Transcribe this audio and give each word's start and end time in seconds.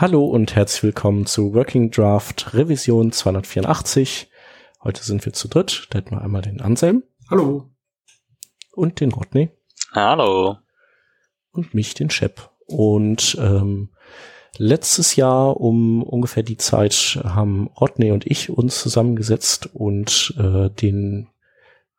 Hallo 0.00 0.24
und 0.26 0.54
herzlich 0.54 0.84
willkommen 0.84 1.26
zu 1.26 1.54
Working 1.54 1.90
Draft 1.90 2.54
Revision 2.54 3.10
284. 3.10 4.30
Heute 4.84 5.02
sind 5.02 5.24
wir 5.24 5.32
zu 5.32 5.48
dritt. 5.48 5.88
Da 5.90 5.98
hätten 5.98 6.12
wir 6.12 6.22
einmal 6.22 6.40
den 6.40 6.60
Anselm. 6.60 7.02
Hallo. 7.28 7.68
Und 8.70 9.00
den 9.00 9.10
Rodney. 9.10 9.50
Hallo. 9.90 10.58
Und 11.50 11.74
mich, 11.74 11.94
den 11.94 12.10
Shep. 12.10 12.48
Und 12.68 13.36
ähm, 13.40 13.90
letztes 14.56 15.16
Jahr 15.16 15.60
um 15.60 16.04
ungefähr 16.04 16.44
die 16.44 16.58
Zeit 16.58 17.18
haben 17.24 17.66
Rodney 17.66 18.12
und 18.12 18.24
ich 18.24 18.50
uns 18.50 18.80
zusammengesetzt 18.80 19.68
und 19.74 20.32
äh, 20.38 20.70
den 20.70 21.26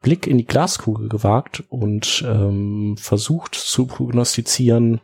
Blick 0.02 0.26
in 0.26 0.38
die 0.38 0.46
Glaskugel 0.46 1.10
gewagt 1.10 1.66
und 1.68 2.24
ähm, 2.26 2.96
versucht 2.98 3.56
zu 3.56 3.88
prognostizieren, 3.88 5.02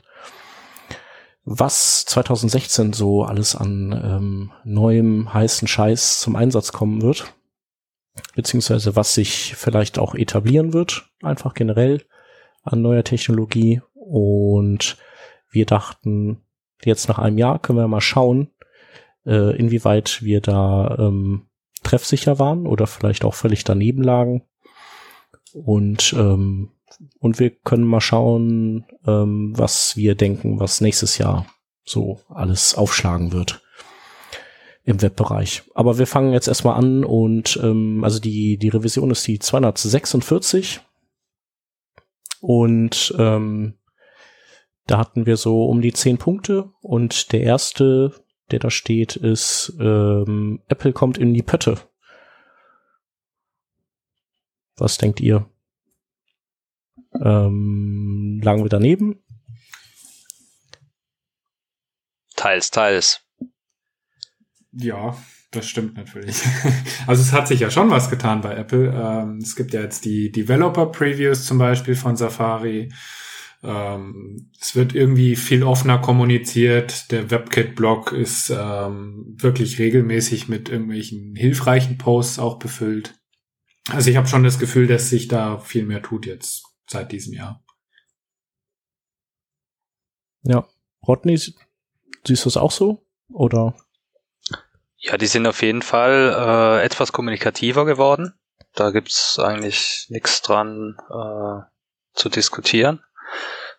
was 1.46 2.05
2016 2.05 2.93
so 2.93 3.23
alles 3.23 3.55
an 3.55 3.91
ähm, 3.91 4.52
neuem 4.64 5.31
heißen 5.31 5.67
Scheiß 5.67 6.20
zum 6.20 6.36
Einsatz 6.36 6.72
kommen 6.72 7.03
wird, 7.03 7.34
beziehungsweise 8.36 8.95
was 8.95 9.13
sich 9.13 9.55
vielleicht 9.55 10.00
auch 10.00 10.16
etablieren 10.16 10.73
wird, 10.73 11.08
einfach 11.22 11.53
generell 11.53 12.03
an 12.63 12.81
neuer 12.81 13.03
Technologie. 13.03 13.81
Und 13.94 14.98
wir 15.52 15.67
dachten, 15.67 16.41
jetzt 16.84 17.08
nach 17.08 17.20
einem 17.20 17.38
Jahr 17.38 17.59
können 17.59 17.77
wir 17.77 17.88
mal 17.88 18.02
schauen, 18.02 18.50
äh, 19.25 19.55
inwieweit 19.55 20.23
wir 20.23 20.41
da 20.41 20.98
ähm, 20.98 21.45
treffsicher 21.84 22.39
waren 22.39 22.66
oder 22.66 22.88
vielleicht 22.88 23.23
auch 23.23 23.36
völlig 23.36 23.64
daneben 23.64 24.02
lagen. 24.03 24.44
Und 25.53 26.14
ähm, 26.14 26.72
und 27.20 27.40
wir 27.40 27.49
können 27.49 27.85
mal 27.85 28.02
schauen, 28.02 28.85
ähm, 29.05 29.53
was 29.55 29.95
wir 29.95 30.16
denken, 30.16 30.59
was 30.59 30.81
nächstes 30.81 31.17
Jahr 31.17 31.45
so 31.84 32.20
alles 32.30 32.76
aufschlagen 32.76 33.31
wird 33.31 33.62
im 34.84 35.02
Webbereich. 35.02 35.63
Aber 35.73 35.98
wir 35.98 36.08
fangen 36.08 36.34
jetzt 36.34 36.48
erstmal 36.48 36.76
an 36.77 37.03
und 37.03 37.59
ähm, 37.61 38.03
also 38.03 38.19
die, 38.19 38.58
die 38.58 38.69
Revision 38.69 39.11
ist 39.11 39.28
die 39.28 39.39
246 39.39 40.81
und 42.39 43.14
ähm, 43.17 43.73
da 44.88 45.00
hatten 45.00 45.25
wir 45.25 45.38
so 45.38 45.66
um 45.66 45.81
die 45.81 45.94
zehn 45.94 46.17
Punkte 46.17 46.72
und 46.81 47.31
der 47.31 47.41
erste, 47.41 48.14
der 48.52 48.59
da 48.59 48.69
steht, 48.69 49.16
ist 49.16 49.73
ähm, 49.80 50.62
Apple 50.67 50.94
kommt 50.94 51.17
in 51.17 51.34
die 51.34 51.41
Pötte. 51.41 51.80
Was 54.78 54.97
denkt 54.97 55.19
ihr? 55.22 55.50
Ähm, 57.23 58.39
lagen 58.44 58.63
wir 58.63 58.69
daneben? 58.69 59.23
Teils, 62.35 62.72
teils. 62.72 63.22
Ja, 64.72 65.17
das 65.52 65.67
stimmt 65.67 65.95
natürlich. 65.95 66.41
Also 67.07 67.22
es 67.22 67.31
hat 67.31 67.47
sich 67.47 67.59
ja 67.59 67.69
schon 67.69 67.91
was 67.91 68.09
getan 68.09 68.41
bei 68.41 68.55
Apple. 68.55 68.91
Ähm, 68.91 69.38
es 69.38 69.55
gibt 69.55 69.73
ja 69.73 69.81
jetzt 69.81 70.05
die 70.05 70.31
Developer-Previews 70.31 71.45
zum 71.45 71.59
Beispiel 71.59 71.95
von 71.95 72.16
Safari. 72.17 72.91
Ähm, 73.63 74.52
es 74.59 74.75
wird 74.75 74.95
irgendwie 74.95 75.35
viel 75.35 75.63
offener 75.63 76.00
kommuniziert. 76.00 77.11
Der 77.11 77.29
WebKit-Blog 77.29 78.11
ist 78.11 78.50
ähm, 78.50 79.35
wirklich 79.38 79.77
regelmäßig 79.77 80.50
mit 80.50 80.69
irgendwelchen 80.69 81.35
hilfreichen 81.35 81.97
Posts 81.97 82.39
auch 82.39 82.57
befüllt. 82.57 83.13
Also 83.89 84.09
ich 84.09 84.17
habe 84.17 84.27
schon 84.27 84.44
das 84.44 84.57
Gefühl, 84.57 84.88
dass 84.88 85.09
sich 85.09 85.27
da 85.27 85.59
viel 85.59 85.85
mehr 85.85 86.02
tut 86.02 86.25
jetzt 86.25 86.75
seit 86.88 87.11
diesem 87.11 87.33
Jahr. 87.33 87.64
Ja. 90.44 90.67
Rodney, 91.08 91.38
siehst 91.38 92.45
du 92.45 92.50
es 92.50 92.58
auch 92.58 92.72
so? 92.72 93.05
Oder? 93.30 93.75
Ja, 94.97 95.17
die 95.17 95.28
sind 95.28 95.45
auf 95.47 95.61
jeden 95.61 95.81
Fall 95.81 96.80
äh, 96.81 96.83
etwas 96.83 97.11
kommunikativer 97.11 97.86
geworden. 97.86 98.33
Da 98.73 98.91
gibt's 98.91 99.39
eigentlich 99.39 100.08
nichts 100.09 100.41
dran 100.41 100.97
äh, 101.09 101.62
zu 102.13 102.29
diskutieren. 102.29 103.03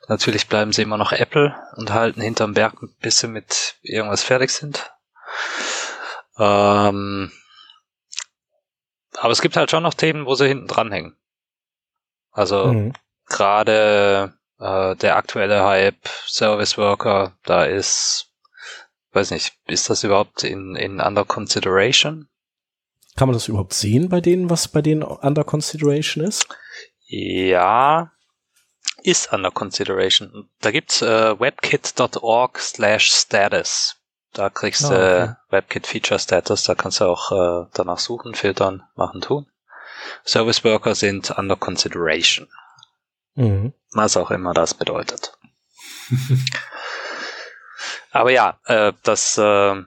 Natürlich 0.09 0.49
bleiben 0.49 0.73
sie 0.73 0.83
immer 0.83 0.99
noch 0.99 1.12
Apple 1.12 1.56
und 1.77 1.93
halten 1.93 2.21
hinterm 2.21 2.55
Berg 2.55 2.81
ein 2.83 2.94
bisschen 3.00 3.33
mit 3.33 3.77
irgendwas 3.83 4.23
fertig 4.23 4.50
sind. 4.50 4.91
Ähm, 6.38 7.33
aber 9.17 9.33
es 9.33 9.43
gibt 9.43 9.56
halt 9.56 9.71
schon 9.71 9.83
noch 9.83 9.94
Themen, 9.94 10.27
wo 10.27 10.34
sie 10.34 10.47
hinten 10.47 10.69
dranhängen. 10.69 11.17
Also 12.37 12.67
mhm. 12.67 12.93
gerade 13.27 14.35
äh, 14.59 14.95
der 14.97 15.17
aktuelle 15.17 15.65
Hype, 15.65 16.07
Service 16.27 16.77
Worker, 16.77 17.33
da 17.45 17.65
ist, 17.65 18.31
weiß 19.13 19.31
nicht, 19.31 19.55
ist 19.67 19.89
das 19.89 20.05
überhaupt 20.05 20.45
in, 20.45 20.77
in 20.77 21.01
under 21.01 21.25
consideration? 21.25 22.29
Kann 23.17 23.29
man 23.29 23.35
das 23.35 23.49
überhaupt 23.49 23.73
sehen 23.73 24.11
bei 24.11 24.21
denen, 24.21 24.51
was 24.51 24.69
bei 24.69 24.83
denen 24.83 25.03
under 25.03 25.45
consideration 25.45 26.23
ist? 26.23 26.47
Ja, 27.07 28.13
ist 29.03 29.33
under 29.33 29.51
consideration. 29.51 30.51
Da 30.61 30.73
gibt's 30.73 31.01
äh, 31.01 31.41
webkit.org 31.41 32.59
slash 32.59 33.13
status. 33.13 33.97
Da 34.35 34.51
kriegst 34.51 34.85
du 34.85 34.89
ah, 34.89 34.91
okay. 34.91 35.23
äh, 35.23 35.53
WebKit 35.53 35.87
Feature 35.87 36.21
Status, 36.21 36.65
da 36.65 36.75
kannst 36.75 37.01
du 37.01 37.07
auch 37.07 37.33
äh, 37.33 37.69
danach 37.73 37.99
suchen, 37.99 38.35
filtern, 38.35 38.83
machen, 38.95 39.23
tun. 39.23 39.47
Service 40.25 40.65
Worker 40.65 40.94
sind 40.94 41.31
under 41.37 41.56
consideration. 41.56 42.49
Mhm. 43.34 43.72
Was 43.93 44.17
auch 44.17 44.31
immer 44.31 44.55
das 44.55 44.75
bedeutet. 44.75 45.37
Aber 48.11 48.31
ja, 48.31 48.59
äh, 48.65 48.93
das 49.03 49.37
äh, 49.37 49.83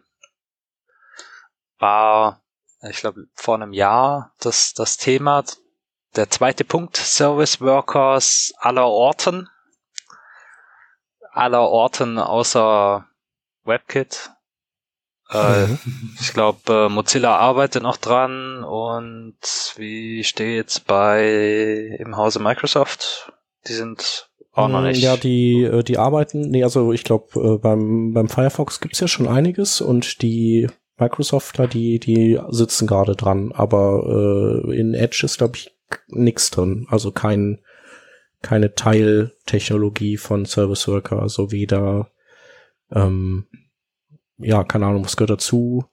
war, 1.79 2.41
ich 2.81 2.97
glaube, 2.97 3.25
vor 3.33 3.55
einem 3.55 3.73
Jahr 3.73 4.33
das, 4.39 4.73
das 4.73 4.97
Thema. 4.97 5.43
Der 6.15 6.29
zweite 6.29 6.63
Punkt, 6.63 6.97
Service 6.97 7.61
Workers 7.61 8.53
aller 8.57 8.87
Orten. 8.87 9.49
Aller 11.31 11.61
Orten 11.61 12.17
außer 12.17 13.07
WebKit. 13.63 14.31
Äh, 15.31 15.67
mhm. 15.67 15.79
ich 16.19 16.33
glaube, 16.33 16.59
äh, 16.73 16.89
Mozilla 16.89 17.37
arbeitet 17.37 17.83
noch 17.83 17.97
dran 17.97 18.63
und 18.63 19.35
wie 19.75 20.23
steht's 20.23 20.79
bei 20.79 21.97
im 21.99 22.17
Hause 22.17 22.39
Microsoft? 22.39 23.31
Die 23.67 23.73
sind 23.73 24.29
auch 24.53 24.67
noch 24.67 24.81
mm, 24.81 24.85
nicht. 24.85 25.01
Ja, 25.01 25.17
die, 25.17 25.63
äh, 25.63 25.83
die 25.83 25.99
arbeiten, 25.99 26.49
nee, 26.49 26.63
also 26.63 26.93
ich 26.93 27.03
glaube, 27.03 27.27
äh, 27.39 27.57
beim, 27.59 28.13
beim 28.13 28.27
Firefox 28.27 28.79
gibt's 28.79 28.99
ja 28.99 29.07
schon 29.07 29.27
einiges 29.27 29.81
und 29.81 30.21
die 30.23 30.67
Microsoftler, 30.97 31.67
die, 31.67 31.99
die 31.99 32.39
sitzen 32.49 32.87
gerade 32.87 33.15
dran, 33.15 33.51
aber 33.51 34.63
äh, 34.65 34.75
in 34.77 34.93
Edge 34.93 35.21
ist, 35.23 35.37
glaube 35.37 35.57
ich, 35.57 35.71
nix 36.07 36.49
drin. 36.49 36.87
Also 36.89 37.11
kein, 37.11 37.59
keine 38.41 38.73
Teiltechnologie 38.73 40.17
von 40.17 40.45
Service 40.45 40.87
Worker, 40.87 41.21
also 41.21 41.51
weder 41.51 42.09
ähm, 42.91 43.45
ja, 44.39 44.63
keine 44.63 44.87
Ahnung, 44.87 45.05
was 45.05 45.17
gehört 45.17 45.31
dazu? 45.31 45.85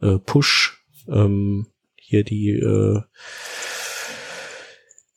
Äh, 0.00 0.18
Push, 0.18 0.84
ähm, 1.08 1.66
hier 1.96 2.24
die, 2.24 2.50
äh, 2.50 3.00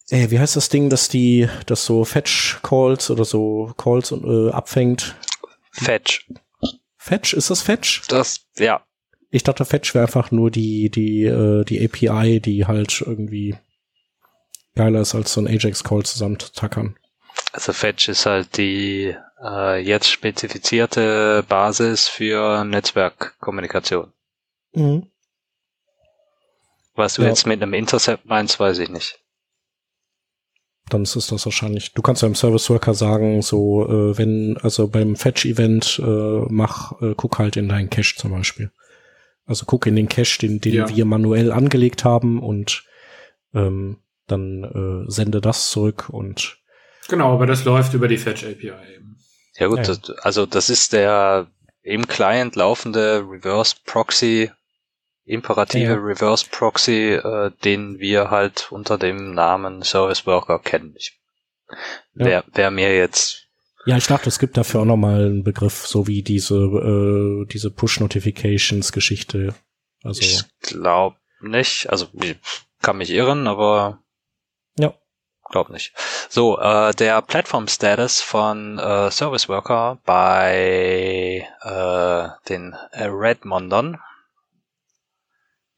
äh, 0.09 0.31
wie 0.31 0.39
heißt 0.39 0.55
das 0.55 0.69
Ding, 0.69 0.89
dass 0.89 1.09
die, 1.09 1.49
das 1.65 1.85
so 1.85 2.05
Fetch 2.05 2.59
Calls 2.63 3.09
oder 3.09 3.25
so 3.25 3.73
Calls 3.77 4.11
äh, 4.11 4.49
abfängt? 4.51 5.15
Fetch. 5.71 6.29
Fetch, 6.97 7.33
ist 7.33 7.49
das 7.49 7.61
Fetch? 7.61 8.03
Das, 8.07 8.45
ja. 8.57 8.81
Ich 9.29 9.43
dachte, 9.43 9.65
Fetch 9.65 9.93
wäre 9.93 10.05
einfach 10.05 10.31
nur 10.31 10.51
die, 10.51 10.89
die, 10.89 11.23
äh, 11.23 11.63
die 11.65 11.83
API, 11.83 12.39
die 12.39 12.65
halt 12.65 13.01
irgendwie 13.05 13.55
geiler 14.75 15.01
ist 15.01 15.15
als 15.15 15.33
so 15.33 15.41
ein 15.41 15.47
Ajax-Call 15.47 16.03
zusammentackern. 16.03 16.95
Also 17.57 17.73
Fetch 17.73 18.07
ist 18.07 18.27
halt 18.27 18.55
die 18.57 19.15
äh, 19.43 19.81
jetzt 19.81 20.11
spezifizierte 20.11 21.43
Basis 21.49 22.07
für 22.07 22.63
Netzwerkkommunikation. 22.63 24.13
Mhm. 24.73 25.07
Was 26.93 27.15
du 27.15 27.23
ja. 27.23 27.29
jetzt 27.29 27.47
mit 27.47 27.59
einem 27.63 27.73
Intercept 27.73 28.27
meinst, 28.27 28.59
weiß 28.59 28.77
ich 28.77 28.89
nicht. 28.89 29.19
Dann 30.91 31.01
ist 31.01 31.15
es 31.15 31.25
das 31.25 31.45
wahrscheinlich. 31.45 31.95
Du 31.95 32.03
kannst 32.03 32.21
ja 32.21 32.27
im 32.27 32.35
Service 32.35 32.69
Worker 32.69 32.93
sagen, 32.93 33.41
so, 33.41 33.87
äh, 33.89 34.15
wenn, 34.19 34.57
also 34.61 34.87
beim 34.87 35.15
Fetch-Event, 35.15 35.97
äh, 35.97 36.45
mach, 36.49 37.01
äh, 37.01 37.15
guck 37.17 37.39
halt 37.39 37.57
in 37.57 37.69
deinen 37.69 37.89
Cache 37.89 38.13
zum 38.17 38.33
Beispiel. 38.33 38.71
Also 39.47 39.65
guck 39.65 39.87
in 39.87 39.95
den 39.95 40.09
Cache, 40.09 40.37
den, 40.41 40.61
den 40.61 40.75
ja. 40.75 40.95
wir 40.95 41.05
manuell 41.05 41.51
angelegt 41.51 42.05
haben 42.05 42.39
und 42.39 42.83
ähm, 43.55 43.97
dann 44.27 44.63
äh, 45.07 45.11
sende 45.11 45.41
das 45.41 45.71
zurück 45.71 46.09
und 46.09 46.59
Genau, 47.07 47.33
aber 47.33 47.45
das 47.45 47.63
läuft 47.63 47.93
über 47.93 48.07
die 48.07 48.17
Fetch 48.17 48.43
API 48.43 48.73
eben. 48.95 49.17
Ja 49.57 49.67
gut, 49.67 49.79
ja. 49.79 49.83
Das, 49.83 50.09
also 50.19 50.45
das 50.45 50.69
ist 50.69 50.93
der 50.93 51.47
im 51.81 52.07
Client 52.07 52.55
laufende 52.55 53.25
Reverse 53.27 53.75
Proxy, 53.85 54.51
imperative 55.25 55.93
ja. 55.93 55.95
Reverse 55.95 56.45
Proxy, 56.51 57.13
äh, 57.13 57.51
den 57.63 57.99
wir 57.99 58.29
halt 58.29 58.71
unter 58.71 58.97
dem 58.97 59.33
Namen 59.33 59.83
Service 59.83 60.25
Worker 60.25 60.59
kennen. 60.59 60.93
Ich, 60.97 61.17
ja. 62.15 62.25
Wäre 62.25 62.43
wär 62.53 62.71
mir 62.71 62.95
jetzt 62.95 63.47
Ja, 63.85 63.97
ich 63.97 64.07
dachte, 64.07 64.27
es 64.29 64.39
gibt 64.39 64.57
dafür 64.57 64.81
auch 64.81 64.85
nochmal 64.85 65.25
einen 65.25 65.43
Begriff, 65.43 65.87
so 65.87 66.07
wie 66.07 66.23
diese, 66.23 66.55
äh, 66.55 67.45
diese 67.47 67.71
Push-Notifications-Geschichte. 67.71 69.55
Also. 70.03 70.21
Ich 70.21 70.43
glaube 70.61 71.17
nicht. 71.41 71.89
Also 71.89 72.07
ich 72.21 72.35
kann 72.81 72.97
mich 72.97 73.09
irren, 73.09 73.47
aber 73.47 74.03
ja. 74.77 74.93
Glaub 75.49 75.69
nicht. 75.69 75.93
So, 76.29 76.59
äh, 76.59 76.93
der 76.93 77.21
Platform-Status 77.21 78.21
von 78.21 78.79
äh, 78.79 79.11
Service 79.11 79.49
Worker 79.49 79.97
bei 80.05 81.47
äh, 81.61 82.49
den 82.49 82.73
äh, 82.91 83.05
Redmondern 83.05 83.99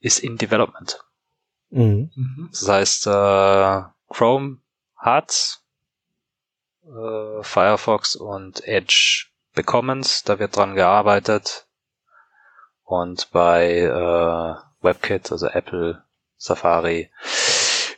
ist 0.00 0.18
in 0.18 0.36
Development. 0.36 1.04
Mhm. 1.70 2.10
Das 2.50 2.68
heißt, 2.68 3.06
äh, 3.06 3.82
Chrome 4.08 4.58
hat's, 4.96 5.64
äh, 6.84 7.42
Firefox 7.42 8.16
und 8.16 8.66
Edge 8.66 9.26
bekommen's, 9.54 10.24
da 10.24 10.38
wird 10.38 10.56
dran 10.56 10.74
gearbeitet. 10.74 11.66
Und 12.84 13.30
bei 13.30 13.78
äh, 13.78 14.84
WebKit, 14.84 15.30
also 15.30 15.46
Apple 15.46 16.02
Safari, 16.36 17.10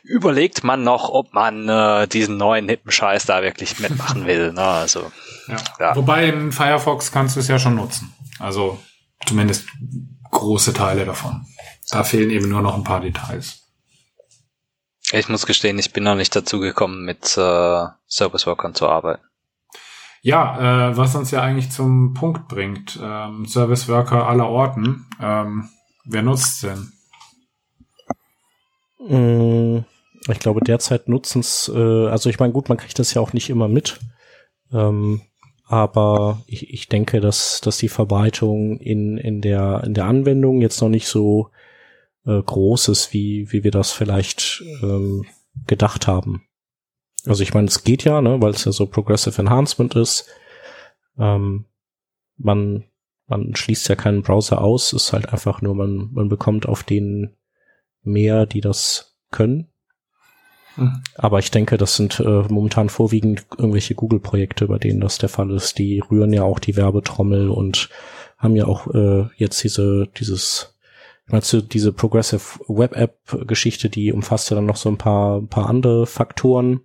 überlegt 0.03 0.63
man 0.63 0.83
noch, 0.83 1.09
ob 1.09 1.33
man 1.33 1.67
äh, 1.69 2.07
diesen 2.07 2.37
neuen 2.37 2.67
hippen 2.69 2.91
Scheiß 2.91 3.25
da 3.25 3.41
wirklich 3.41 3.79
mitmachen 3.79 4.25
will. 4.27 4.53
Ne? 4.53 4.61
Also, 4.61 5.11
Ja. 5.47 5.57
Ja. 5.79 5.95
Wobei 5.95 6.27
in 6.27 6.51
Firefox 6.51 7.11
kannst 7.11 7.35
du 7.35 7.39
es 7.39 7.47
ja 7.47 7.57
schon 7.57 7.75
nutzen. 7.75 8.13
Also 8.39 8.79
zumindest 9.25 9.67
große 10.31 10.73
Teile 10.73 11.05
davon. 11.05 11.45
Da 11.89 12.03
fehlen 12.03 12.29
eben 12.31 12.49
nur 12.49 12.61
noch 12.61 12.75
ein 12.75 12.83
paar 12.83 13.01
Details. 13.01 13.61
ich 15.11 15.29
muss 15.29 15.45
gestehen, 15.45 15.77
ich 15.79 15.93
bin 15.93 16.03
noch 16.03 16.15
nicht 16.15 16.35
dazu 16.35 16.59
gekommen, 16.59 17.05
mit 17.05 17.37
äh, 17.37 17.85
Service 18.07 18.45
Workern 18.47 18.73
zu 18.73 18.87
arbeiten. 18.89 19.23
Ja, 20.21 20.89
äh, 20.89 20.97
was 20.97 21.15
uns 21.15 21.31
ja 21.31 21.41
eigentlich 21.41 21.69
zum 21.71 22.13
Punkt 22.13 22.47
bringt. 22.47 22.97
Ähm, 23.01 23.45
Service 23.45 23.87
Worker 23.89 24.25
aller 24.27 24.47
Orten. 24.47 25.05
Ähm, 25.21 25.69
wer 26.05 26.21
nutzt 26.23 26.63
denn? 26.63 26.93
Ich 30.29 30.39
glaube, 30.39 30.61
derzeit 30.61 31.09
nutzen's, 31.09 31.69
äh, 31.73 32.07
also 32.07 32.29
ich 32.29 32.39
meine, 32.39 32.53
gut, 32.53 32.69
man 32.69 32.77
kriegt 32.77 32.97
das 32.99 33.13
ja 33.13 33.21
auch 33.21 33.33
nicht 33.33 33.49
immer 33.49 33.67
mit. 33.67 33.99
Ähm, 34.71 35.21
aber 35.65 36.41
ich, 36.45 36.73
ich 36.73 36.87
denke, 36.87 37.19
dass, 37.19 37.61
dass 37.61 37.77
die 37.77 37.89
Verbreitung 37.89 38.77
in, 38.79 39.17
in, 39.17 39.41
der, 39.41 39.83
in 39.85 39.93
der 39.93 40.05
Anwendung 40.05 40.61
jetzt 40.61 40.81
noch 40.81 40.89
nicht 40.89 41.07
so 41.07 41.49
äh, 42.25 42.41
groß 42.41 42.89
ist, 42.89 43.13
wie, 43.13 43.51
wie 43.51 43.63
wir 43.63 43.71
das 43.71 43.91
vielleicht 43.91 44.63
ähm, 44.81 45.25
gedacht 45.67 46.07
haben. 46.07 46.43
Also 47.25 47.43
ich 47.43 47.53
meine, 47.53 47.67
es 47.67 47.83
geht 47.83 48.03
ja, 48.03 48.21
ne, 48.21 48.41
weil 48.41 48.51
es 48.51 48.65
ja 48.65 48.71
so 48.71 48.85
Progressive 48.85 49.41
Enhancement 49.41 49.95
ist. 49.95 50.27
Ähm, 51.17 51.65
man, 52.37 52.83
man 53.27 53.55
schließt 53.55 53.87
ja 53.87 53.95
keinen 53.95 54.23
Browser 54.23 54.61
aus, 54.61 54.93
ist 54.93 55.13
halt 55.13 55.29
einfach 55.29 55.61
nur, 55.61 55.75
man, 55.75 56.09
man 56.11 56.29
bekommt 56.29 56.67
auf 56.67 56.83
den 56.83 57.35
mehr, 58.01 58.45
die 58.45 58.61
das 58.61 59.17
können. 59.31 59.72
Hm. 60.75 61.01
Aber 61.15 61.39
ich 61.39 61.51
denke, 61.51 61.77
das 61.77 61.95
sind 61.95 62.19
äh, 62.19 62.43
momentan 62.49 62.89
vorwiegend 62.89 63.45
irgendwelche 63.57 63.95
Google-Projekte, 63.95 64.67
bei 64.67 64.79
denen 64.79 65.01
das 65.01 65.17
der 65.17 65.29
Fall 65.29 65.51
ist. 65.51 65.77
Die 65.77 65.99
rühren 65.99 66.33
ja 66.33 66.43
auch 66.43 66.59
die 66.59 66.75
Werbetrommel 66.75 67.49
und 67.49 67.89
haben 68.37 68.55
ja 68.55 68.65
auch 68.65 68.93
äh, 68.93 69.27
jetzt 69.37 69.63
diese, 69.63 70.07
dieses, 70.17 70.75
meinst 71.27 71.53
du, 71.53 71.61
diese 71.61 71.93
Progressive 71.93 72.59
Web 72.67 72.95
App-Geschichte, 72.95 73.89
die 73.89 74.11
umfasst 74.11 74.49
ja 74.49 74.55
dann 74.55 74.65
noch 74.65 74.75
so 74.75 74.89
ein 74.89 74.97
paar, 74.97 75.39
ein 75.39 75.47
paar 75.47 75.69
andere 75.69 76.05
Faktoren. 76.05 76.81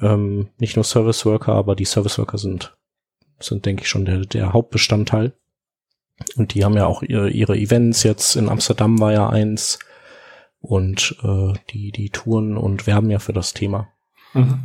Ähm, 0.00 0.48
nicht 0.58 0.76
nur 0.76 0.84
Service 0.84 1.24
Worker, 1.24 1.52
aber 1.52 1.74
die 1.74 1.84
Service 1.84 2.18
Worker 2.18 2.38
sind, 2.38 2.76
sind, 3.40 3.64
denke 3.64 3.82
ich, 3.82 3.88
schon 3.88 4.04
der, 4.04 4.20
der 4.20 4.52
Hauptbestandteil. 4.52 5.32
Und 6.36 6.54
die 6.54 6.64
haben 6.64 6.74
ja 6.74 6.86
auch 6.86 7.02
ihre, 7.02 7.30
ihre 7.30 7.56
Events 7.56 8.02
jetzt. 8.02 8.36
In 8.36 8.48
Amsterdam 8.48 8.98
war 9.00 9.12
ja 9.12 9.28
eins. 9.28 9.78
Und 10.60 11.16
äh, 11.22 11.52
die, 11.70 11.92
die 11.92 12.10
touren 12.10 12.56
und 12.56 12.86
werben 12.86 13.10
ja 13.10 13.18
für 13.18 13.32
das 13.32 13.54
Thema. 13.54 13.88
Mhm. 14.34 14.60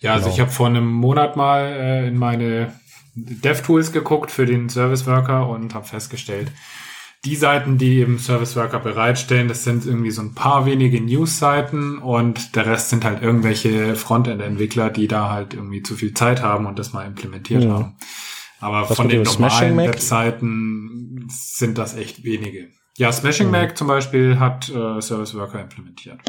Ja, 0.00 0.12
also 0.12 0.24
Genau. 0.24 0.34
ich 0.34 0.40
habe 0.40 0.50
vor 0.50 0.66
einem 0.66 0.86
Monat 0.92 1.36
mal 1.36 1.62
äh, 1.64 2.08
in 2.08 2.18
meine 2.18 2.72
DevTools 3.14 3.92
geguckt 3.92 4.30
für 4.30 4.44
den 4.44 4.68
Service 4.68 5.06
Worker 5.06 5.48
und 5.48 5.74
habe 5.74 5.86
festgestellt, 5.86 6.52
die 7.24 7.34
Seiten, 7.36 7.78
die 7.78 7.98
eben 8.00 8.18
Service 8.18 8.54
Worker 8.56 8.78
bereitstellen, 8.78 9.48
das 9.48 9.64
sind 9.64 9.86
irgendwie 9.86 10.10
so 10.10 10.20
ein 10.22 10.34
paar 10.34 10.66
wenige 10.66 11.00
News-Seiten 11.00 11.98
und 11.98 12.54
der 12.54 12.66
Rest 12.66 12.90
sind 12.90 13.04
halt 13.04 13.22
irgendwelche 13.22 13.96
Frontend-Entwickler, 13.96 14.90
die 14.90 15.08
da 15.08 15.30
halt 15.30 15.54
irgendwie 15.54 15.82
zu 15.82 15.94
viel 15.96 16.12
Zeit 16.14 16.42
haben 16.42 16.66
und 16.66 16.78
das 16.78 16.92
mal 16.92 17.06
implementiert 17.06 17.64
Ja. 17.64 17.70
haben. 17.70 17.96
Aber 18.60 18.88
Was 18.88 18.96
von 18.96 19.08
den 19.08 19.22
normalen? 19.22 19.76
Webseiten 19.78 21.26
sind 21.30 21.78
das 21.78 21.96
echt 21.96 22.22
wenige. 22.22 22.68
Ja, 22.96 23.12
Smashing 23.12 23.46
Mhm. 23.46 23.52
Mac 23.52 23.76
zum 23.76 23.88
Beispiel 23.88 24.38
hat 24.38 24.68
äh, 24.68 25.00
Service 25.00 25.34
Worker 25.34 25.60
implementiert. 25.60 26.20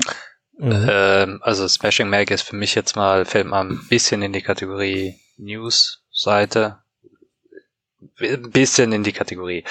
Mhm. 0.58 0.88
Ähm, 0.90 1.40
also 1.44 1.68
Smashing 1.68 2.10
Mag 2.10 2.30
ist 2.32 2.42
für 2.44 2.56
mich 2.56 2.76
jetzt 2.76 2.96
mal, 2.96 3.26
fällt 3.26 3.48
mal 3.48 3.62
ein 3.62 3.80
bisschen 3.90 4.22
in 4.22 4.34
die 4.34 4.42
Kategorie 4.42 5.16
News-Seite. 5.38 6.80
Ein 8.20 8.50
bisschen 8.52 8.92
in 8.92 9.04
die 9.04 9.14
Kategorie. 9.14 9.64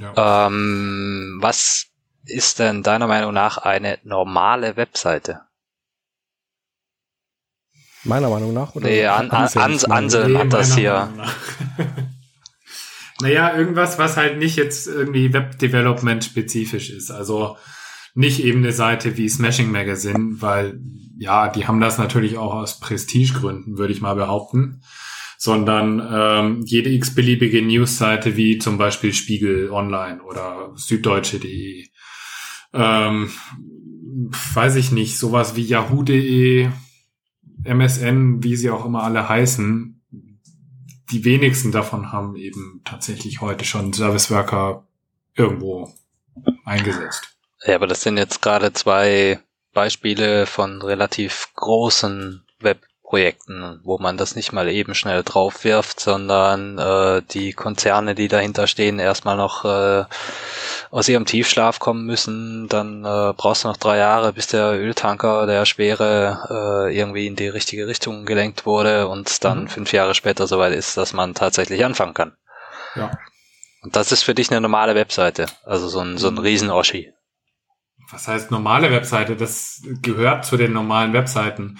Ja. 0.00 0.46
Ähm, 0.46 1.38
was 1.40 1.86
ist 2.26 2.58
denn 2.58 2.82
deiner 2.82 3.06
Meinung 3.06 3.32
nach 3.32 3.58
eine 3.58 3.98
normale 4.02 4.76
Webseite? 4.76 5.42
Meiner 8.02 8.28
Meinung 8.28 8.52
nach? 8.52 8.74
Oder 8.74 8.86
Nee, 8.88 9.06
an- 9.06 9.30
an- 9.30 9.42
Ansehens 9.42 9.84
an- 9.84 9.90
Meinung? 9.90 10.04
Ansel- 10.04 10.28
Nee, 10.28 10.38
hat 10.38 10.52
das 10.52 10.74
hier- 10.74 10.92
Meinung 10.94 11.16
nach. 11.16 11.34
naja, 13.24 13.56
irgendwas, 13.56 13.98
was 13.98 14.18
halt 14.18 14.38
nicht 14.38 14.56
jetzt 14.56 14.86
irgendwie 14.86 15.32
Web-Development 15.32 16.22
spezifisch 16.22 16.90
ist. 16.90 17.10
Also 17.10 17.56
nicht 18.14 18.44
eben 18.44 18.58
eine 18.58 18.72
Seite 18.72 19.16
wie 19.16 19.30
Smashing 19.30 19.70
Magazine, 19.70 20.42
weil 20.42 20.78
ja, 21.16 21.48
die 21.48 21.66
haben 21.66 21.80
das 21.80 21.96
natürlich 21.96 22.36
auch 22.36 22.52
aus 22.52 22.80
Prestigegründen, 22.80 23.78
würde 23.78 23.94
ich 23.94 24.02
mal 24.02 24.14
behaupten. 24.14 24.82
Sondern 25.38 26.06
ähm, 26.12 26.62
jede 26.66 26.90
x-beliebige 26.90 27.62
News-Seite 27.62 28.36
wie 28.36 28.58
zum 28.58 28.76
Beispiel 28.76 29.14
Spiegel 29.14 29.70
Online 29.70 30.22
oder 30.22 30.72
Süddeutsche.de. 30.74 31.86
Ähm, 32.74 33.30
weiß 34.52 34.76
ich 34.76 34.92
nicht, 34.92 35.18
sowas 35.18 35.56
wie 35.56 35.62
Yahoo.de, 35.62 36.68
MSN, 37.64 38.42
wie 38.42 38.56
sie 38.56 38.68
auch 38.68 38.84
immer 38.84 39.02
alle 39.02 39.30
heißen, 39.30 39.93
die 41.10 41.24
wenigsten 41.24 41.72
davon 41.72 42.12
haben 42.12 42.36
eben 42.36 42.82
tatsächlich 42.84 43.40
heute 43.40 43.64
schon 43.64 43.92
Service 43.92 44.30
Worker 44.30 44.86
irgendwo 45.34 45.92
eingesetzt. 46.64 47.36
Ja, 47.64 47.76
aber 47.76 47.86
das 47.86 48.02
sind 48.02 48.16
jetzt 48.16 48.42
gerade 48.42 48.72
zwei 48.72 49.40
Beispiele 49.72 50.46
von 50.46 50.82
relativ 50.82 51.48
großen 51.54 52.44
Webprojekten, 53.14 53.80
wo 53.84 53.98
man 53.98 54.16
das 54.16 54.34
nicht 54.36 54.52
mal 54.52 54.68
eben 54.68 54.94
schnell 54.94 55.22
drauf 55.22 55.64
wirft, 55.64 56.00
sondern 56.00 56.78
äh, 56.78 57.22
die 57.30 57.52
Konzerne, 57.52 58.14
die 58.14 58.28
dahinter 58.28 58.66
stehen, 58.66 58.98
erstmal 58.98 59.36
noch 59.36 59.64
äh, 59.64 60.04
aus 60.90 61.08
ihrem 61.08 61.24
Tiefschlaf 61.24 61.78
kommen 61.78 62.04
müssen. 62.06 62.68
Dann 62.68 63.04
äh, 63.04 63.32
brauchst 63.36 63.64
du 63.64 63.68
noch 63.68 63.76
drei 63.76 63.98
Jahre, 63.98 64.32
bis 64.32 64.48
der 64.48 64.72
Öltanker, 64.72 65.46
der 65.46 65.64
schwere, 65.64 66.88
äh, 66.88 66.96
irgendwie 66.98 67.26
in 67.26 67.36
die 67.36 67.48
richtige 67.48 67.86
Richtung 67.86 68.24
gelenkt 68.26 68.66
wurde 68.66 69.08
und 69.08 69.44
dann 69.44 69.62
Mhm. 69.64 69.68
fünf 69.68 69.92
Jahre 69.92 70.14
später 70.14 70.46
soweit 70.46 70.72
ist, 70.72 70.96
dass 70.96 71.12
man 71.12 71.34
tatsächlich 71.34 71.84
anfangen 71.84 72.14
kann. 72.14 72.36
Ja. 72.96 73.10
Und 73.82 73.96
das 73.96 74.12
ist 74.12 74.22
für 74.22 74.34
dich 74.34 74.50
eine 74.50 74.60
normale 74.60 74.94
Webseite, 74.94 75.46
also 75.64 75.88
so 75.88 76.00
ein, 76.00 76.18
so 76.18 76.28
ein 76.28 76.34
Mhm. 76.34 76.40
Riesen-Oschi. 76.40 77.12
Was 78.10 78.28
heißt 78.28 78.50
normale 78.50 78.90
Webseite? 78.90 79.36
Das 79.36 79.80
gehört 80.02 80.44
zu 80.44 80.56
den 80.56 80.72
normalen 80.72 81.12
Webseiten. 81.12 81.78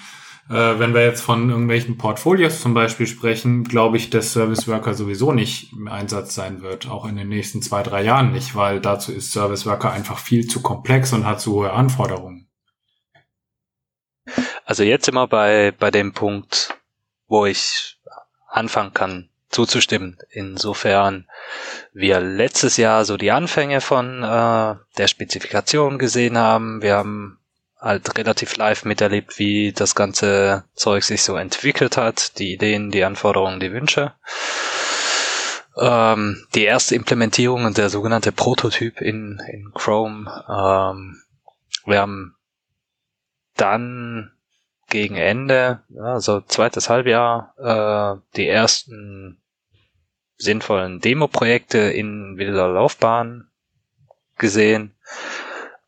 Äh, 0.51 0.79
wenn 0.79 0.93
wir 0.93 1.03
jetzt 1.03 1.23
von 1.23 1.49
irgendwelchen 1.49 1.97
Portfolios 1.97 2.61
zum 2.61 2.75
Beispiel 2.75 3.07
sprechen, 3.07 3.65
glaube 3.65 3.97
ich, 3.97 4.11
dass 4.11 4.33
Service 4.33 4.69
Worker 4.69 4.93
sowieso 4.95 5.33
nicht 5.33 5.73
im 5.73 5.89
Einsatz 5.89 6.35
sein 6.35 6.61
wird, 6.61 6.89
auch 6.89 7.07
in 7.07 7.17
den 7.17 7.29
nächsten 7.29 7.63
zwei, 7.63 7.83
drei 7.83 8.03
Jahren 8.03 8.33
nicht, 8.33 8.55
weil 8.55 8.81
dazu 8.81 9.13
ist 9.13 9.33
Service 9.33 9.65
Worker 9.65 9.93
einfach 9.93 10.19
viel 10.19 10.47
zu 10.47 10.61
komplex 10.61 11.13
und 11.13 11.25
hat 11.25 11.41
zu 11.41 11.55
hohe 11.55 11.73
Anforderungen. 11.73 12.49
Also 14.67 14.83
jetzt 14.83 15.09
immer 15.09 15.27
bei, 15.29 15.73
bei 15.79 15.91
dem 15.91 16.13
Punkt, 16.13 16.79
wo 17.27 17.47
ich 17.47 17.99
anfangen 18.49 18.93
kann, 18.93 19.31
zuzustimmen. 19.49 20.19
Insofern 20.31 21.27
wir 21.93 22.21
letztes 22.21 22.77
Jahr 22.77 23.05
so 23.05 23.17
die 23.17 23.31
Anfänge 23.31 23.81
von 23.81 24.23
äh, 24.23 24.75
der 24.99 25.09
Spezifikation 25.09 25.99
gesehen 25.99 26.37
haben. 26.37 26.83
Wir 26.83 26.97
haben 26.97 27.39
halt 27.85 28.17
relativ 28.17 28.57
live 28.57 28.85
miterlebt, 28.85 29.39
wie 29.39 29.73
das 29.73 29.95
ganze 29.95 30.65
Zeug 30.75 31.05
sich 31.05 31.23
so 31.23 31.37
entwickelt 31.37 31.97
hat, 31.99 32.39
die 32.39 32.55
Ideen, 32.55 32.91
die 32.91 33.05
Anforderungen, 33.05 33.61
die 33.61 33.73
Wünsche. 33.73 34.15
Ähm, 35.77 36.47
die 36.55 36.65
erste 36.65 36.95
Implementierung 36.95 37.65
und 37.65 37.77
der 37.77 37.91
sogenannte 37.91 38.33
Prototyp 38.33 39.01
in, 39.01 39.41
in 39.49 39.73
Chrome. 39.75 40.31
Ähm, 40.49 41.21
wir 41.85 42.01
haben 42.01 42.37
dann 43.57 44.33
gegen 44.89 45.17
Ende, 45.17 45.83
also 46.01 46.41
zweites 46.41 46.89
Halbjahr, 46.89 47.55
äh, 47.59 48.37
die 48.37 48.49
ersten 48.49 49.43
sinnvollen 50.37 51.01
Demo-Projekte 51.01 51.79
in 51.79 52.39
wilder 52.39 52.69
Laufbahn 52.69 53.49
gesehen. 54.39 54.95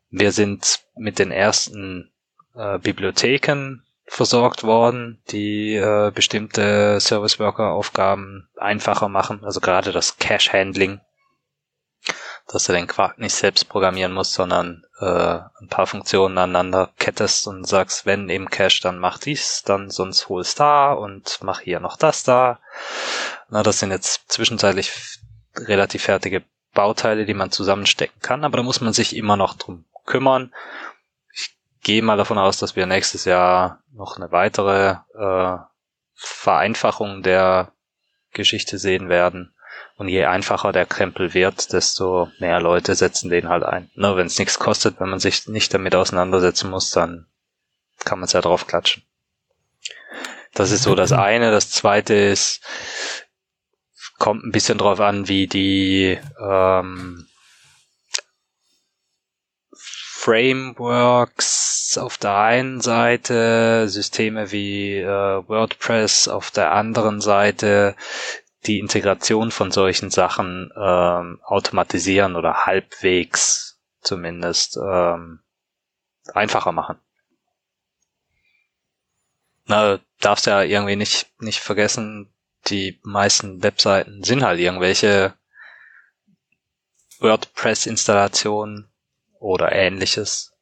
Wir 0.09 0.31
sind 0.31 0.79
mit 0.95 1.19
den 1.19 1.31
ersten 1.31 2.11
äh, 2.55 2.79
Bibliotheken 2.79 3.83
versorgt 4.05 4.63
worden, 4.63 5.21
die 5.29 5.75
äh, 5.75 6.11
bestimmte 6.15 6.99
Service 7.01 7.39
Worker 7.39 7.71
Aufgaben 7.71 8.49
einfacher 8.55 9.09
machen, 9.09 9.43
also 9.43 9.59
gerade 9.59 9.91
das 9.91 10.17
Cache 10.17 10.53
Handling, 10.53 11.01
dass 12.47 12.63
du 12.63 12.71
den 12.71 12.87
Quark 12.87 13.19
nicht 13.19 13.35
selbst 13.35 13.67
programmieren 13.67 14.13
musst, 14.13 14.33
sondern 14.33 14.85
äh, 15.01 15.05
ein 15.59 15.67
paar 15.69 15.87
Funktionen 15.87 16.37
aneinander 16.37 16.89
kettest 16.97 17.45
und 17.45 17.67
sagst, 17.67 18.05
wenn 18.05 18.29
im 18.29 18.49
Cache, 18.49 18.79
dann 18.81 18.99
mach 18.99 19.17
dies, 19.17 19.63
dann 19.65 19.89
sonst 19.89 20.29
hol 20.29 20.39
es 20.39 20.55
da 20.55 20.93
und 20.93 21.39
mach 21.41 21.59
hier 21.59 21.81
noch 21.81 21.97
das 21.97 22.23
da. 22.23 22.59
Na, 23.49 23.61
das 23.61 23.79
sind 23.79 23.91
jetzt 23.91 24.31
zwischenzeitlich 24.31 25.19
relativ 25.57 26.03
fertige 26.03 26.43
Bauteile, 26.73 27.25
die 27.25 27.33
man 27.33 27.51
zusammenstecken 27.51 28.21
kann, 28.21 28.45
aber 28.45 28.55
da 28.55 28.63
muss 28.63 28.79
man 28.79 28.93
sich 28.93 29.13
immer 29.17 29.35
noch 29.35 29.55
drum 29.55 29.83
kümmern 30.07 30.51
gehe 31.87 32.01
mal 32.01 32.17
davon 32.17 32.37
aus, 32.37 32.57
dass 32.57 32.75
wir 32.75 32.85
nächstes 32.85 33.23
Jahr 33.23 33.81
noch 33.93 34.17
eine 34.17 34.29
weitere 34.33 34.97
äh, 35.17 35.57
Vereinfachung 36.15 37.23
der 37.23 37.71
Geschichte 38.33 38.77
sehen 38.77 39.07
werden. 39.07 39.55
Und 39.95 40.09
je 40.09 40.25
einfacher 40.25 40.73
der 40.73 40.85
Krempel 40.85 41.33
wird, 41.33 41.71
desto 41.71 42.29
mehr 42.39 42.59
Leute 42.59 42.93
setzen 42.93 43.29
den 43.29 43.47
halt 43.47 43.63
ein. 43.63 43.89
Ne, 43.95 44.17
wenn 44.17 44.27
es 44.27 44.37
nichts 44.37 44.59
kostet, 44.59 44.99
wenn 44.99 45.09
man 45.09 45.19
sich 45.19 45.47
nicht 45.47 45.73
damit 45.73 45.95
auseinandersetzen 45.95 46.69
muss, 46.69 46.91
dann 46.91 47.27
kann 48.03 48.19
man 48.19 48.25
es 48.25 48.33
ja 48.33 48.41
drauf 48.41 48.67
klatschen. 48.67 49.03
Das 50.53 50.71
ist 50.71 50.83
so 50.83 50.93
das 50.93 51.11
eine. 51.13 51.51
Das 51.51 51.71
zweite 51.71 52.15
ist, 52.15 52.61
kommt 54.19 54.43
ein 54.43 54.51
bisschen 54.51 54.77
drauf 54.77 54.99
an, 54.99 55.29
wie 55.29 55.47
die 55.47 56.19
ähm, 56.37 57.27
Frameworks 60.27 61.97
auf 61.97 62.17
der 62.17 62.35
einen 62.35 62.81
Seite, 62.81 63.87
Systeme 63.87 64.51
wie 64.51 64.97
äh, 64.97 65.07
WordPress 65.07 66.27
auf 66.27 66.51
der 66.51 66.73
anderen 66.73 67.21
Seite, 67.21 67.95
die 68.65 68.79
Integration 68.79 69.51
von 69.51 69.71
solchen 69.71 70.11
Sachen 70.11 70.69
ähm, 70.75 71.39
automatisieren 71.45 72.35
oder 72.35 72.65
halbwegs 72.65 73.79
zumindest 74.01 74.75
ähm, 74.75 75.39
einfacher 76.33 76.73
machen. 76.73 76.99
Na, 79.65 80.01
darfst 80.19 80.45
ja 80.45 80.61
irgendwie 80.61 80.97
nicht, 80.97 81.31
nicht 81.39 81.61
vergessen, 81.61 82.33
die 82.67 82.99
meisten 83.01 83.63
Webseiten 83.63 84.25
sind 84.25 84.43
halt 84.43 84.59
irgendwelche 84.59 85.35
WordPress-Installationen 87.19 88.91
oder 89.39 89.71
ähnliches 89.71 90.53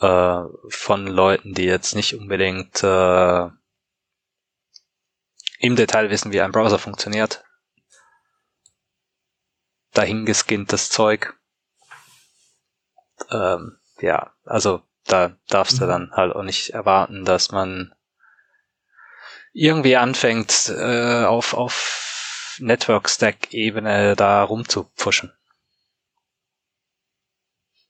äh, 0.00 0.42
von 0.68 1.06
Leuten, 1.06 1.54
die 1.54 1.64
jetzt 1.64 1.94
nicht 1.94 2.14
unbedingt 2.14 2.82
äh, 2.82 3.48
im 5.58 5.76
Detail 5.76 6.10
wissen, 6.10 6.32
wie 6.32 6.40
ein 6.40 6.52
Browser 6.52 6.78
funktioniert. 6.78 7.44
Dahingeskinntes 9.92 10.90
Zeug. 10.90 11.34
Ähm, 13.30 13.78
ja, 14.00 14.32
also 14.44 14.82
da 15.04 15.36
darfst 15.48 15.80
du 15.80 15.84
mhm. 15.84 15.88
dann 15.88 16.12
halt 16.12 16.34
auch 16.34 16.42
nicht 16.42 16.70
erwarten, 16.70 17.24
dass 17.24 17.52
man 17.52 17.94
irgendwie 19.52 19.96
anfängt, 19.96 20.68
äh, 20.70 21.24
auf, 21.24 21.54
auf 21.54 22.56
Network-Stack-Ebene 22.58 24.16
da 24.16 24.42
rumzupfuschen. 24.42 25.32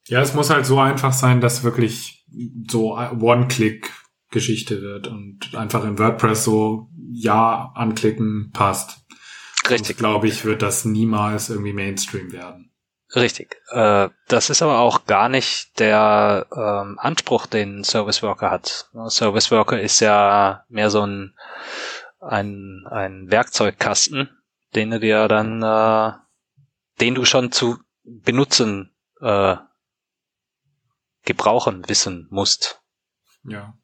Ja, 0.07 0.21
es 0.21 0.35
muss 0.35 0.51
halt 0.51 0.67
so 0.67 0.81
einfach 0.81 1.13
sein, 1.13 1.41
dass 1.41 1.65
wirklich 1.65 2.25
so 2.69 2.97
One-Click-Geschichte 2.97 4.83
wird 4.83 5.07
und 5.07 5.55
einfach 5.55 5.85
in 5.85 5.99
WordPress 5.99 6.45
so 6.45 6.89
Ja 7.13 7.73
anklicken 7.75 8.51
passt. 8.53 8.99
Richtig. 9.69 9.97
Glaube 9.97 10.27
ich, 10.27 10.45
wird 10.45 10.63
das 10.63 10.85
niemals 10.85 11.51
irgendwie 11.51 11.73
Mainstream 11.73 12.33
werden. 12.33 12.73
Richtig. 13.15 13.57
Äh, 13.71 14.09
das 14.29 14.51
ist 14.51 14.63
aber 14.63 14.79
auch 14.79 15.05
gar 15.05 15.29
nicht 15.29 15.79
der 15.79 16.47
ähm, 16.51 16.99
Anspruch, 16.99 17.47
den 17.47 17.85
Service 17.85 18.23
Worker 18.23 18.51
hat. 18.51 18.91
Service 19.09 19.51
Worker 19.51 19.81
ist 19.81 20.01
ja 20.01 20.65
mehr 20.69 20.91
so 20.91 21.07
ein, 21.07 21.35
ein, 22.21 22.87
ein 22.91 23.31
Werkzeugkasten, 23.31 24.31
den 24.75 24.91
du 24.91 25.01
dir 25.01 25.29
dann, 25.29 25.63
äh, 25.63 26.13
den 27.01 27.15
du 27.15 27.25
schon 27.25 27.53
zu 27.53 27.79
benutzen 28.03 28.95
äh, 29.21 29.57
gebrauchen 31.25 31.89
wissen 31.89 32.27
musst. 32.31 32.81
Ja. 33.45 33.75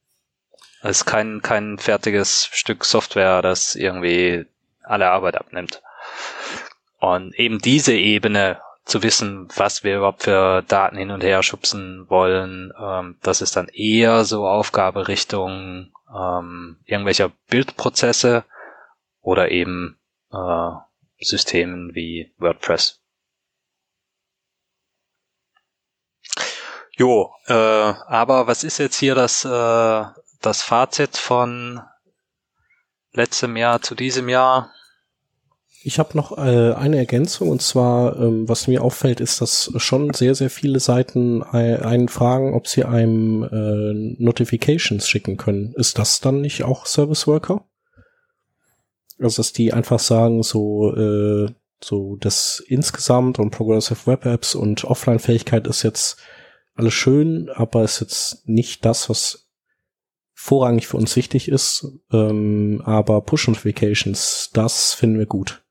Es 0.82 0.98
ist 0.98 1.04
kein, 1.06 1.42
kein 1.42 1.78
fertiges 1.78 2.48
Stück 2.52 2.84
Software, 2.84 3.42
das 3.42 3.74
irgendwie 3.74 4.46
alle 4.82 5.10
Arbeit 5.10 5.36
abnimmt. 5.36 5.82
Und 6.98 7.34
eben 7.38 7.58
diese 7.58 7.94
Ebene 7.94 8.60
zu 8.84 9.02
wissen, 9.02 9.48
was 9.54 9.84
wir 9.84 9.98
überhaupt 9.98 10.22
für 10.22 10.62
Daten 10.62 10.96
hin 10.96 11.10
und 11.10 11.22
her 11.22 11.42
schubsen 11.42 12.08
wollen, 12.08 12.72
ähm, 12.80 13.16
das 13.22 13.40
ist 13.42 13.54
dann 13.56 13.68
eher 13.68 14.24
so 14.24 14.48
Aufgabe 14.48 15.08
Richtung 15.08 15.92
ähm, 16.14 16.78
irgendwelcher 16.86 17.30
Bildprozesse 17.50 18.44
oder 19.20 19.50
eben 19.50 19.98
äh, 20.32 20.70
Systemen 21.20 21.94
wie 21.94 22.32
WordPress. 22.38 23.00
Jo, 26.98 27.30
äh, 27.46 27.52
aber 27.52 28.48
was 28.48 28.64
ist 28.64 28.78
jetzt 28.78 28.96
hier 28.96 29.14
das, 29.14 29.44
äh, 29.44 30.02
das 30.40 30.62
Fazit 30.62 31.16
von 31.16 31.80
letztem 33.12 33.56
Jahr 33.56 33.80
zu 33.80 33.94
diesem 33.94 34.28
Jahr? 34.28 34.72
Ich 35.84 36.00
habe 36.00 36.16
noch 36.16 36.36
äh, 36.36 36.72
eine 36.74 36.96
Ergänzung 36.96 37.50
und 37.50 37.62
zwar, 37.62 38.18
ähm, 38.18 38.48
was 38.48 38.66
mir 38.66 38.82
auffällt, 38.82 39.20
ist, 39.20 39.40
dass 39.40 39.72
schon 39.76 40.12
sehr, 40.12 40.34
sehr 40.34 40.50
viele 40.50 40.80
Seiten 40.80 41.44
einen 41.44 42.08
fragen, 42.08 42.52
ob 42.52 42.66
sie 42.66 42.84
einem 42.84 43.44
äh, 43.44 44.20
Notifications 44.20 45.08
schicken 45.08 45.36
können. 45.36 45.74
Ist 45.74 46.00
das 46.00 46.20
dann 46.20 46.40
nicht 46.40 46.64
auch 46.64 46.84
Service 46.84 47.28
Worker? 47.28 47.64
Also, 49.20 49.36
dass 49.36 49.52
die 49.52 49.72
einfach 49.72 50.00
sagen, 50.00 50.42
so, 50.42 50.92
äh, 50.96 51.46
so 51.80 52.16
das 52.16 52.60
insgesamt 52.66 53.38
und 53.38 53.50
Progressive 53.50 54.04
Web 54.06 54.26
Apps 54.26 54.56
und 54.56 54.84
Offline-Fähigkeit 54.84 55.68
ist 55.68 55.84
jetzt 55.84 56.18
alles 56.78 56.94
schön, 56.94 57.50
aber 57.50 57.84
ist 57.84 58.00
jetzt 58.00 58.48
nicht 58.48 58.84
das, 58.84 59.10
was 59.10 59.48
vorrangig 60.32 60.86
für 60.86 60.96
uns 60.96 61.16
wichtig 61.16 61.48
ist. 61.48 61.86
Ähm, 62.12 62.80
aber 62.84 63.20
Push 63.22 63.48
Notifications, 63.48 64.50
das 64.52 64.94
finden 64.94 65.18
wir 65.18 65.26
gut. 65.26 65.62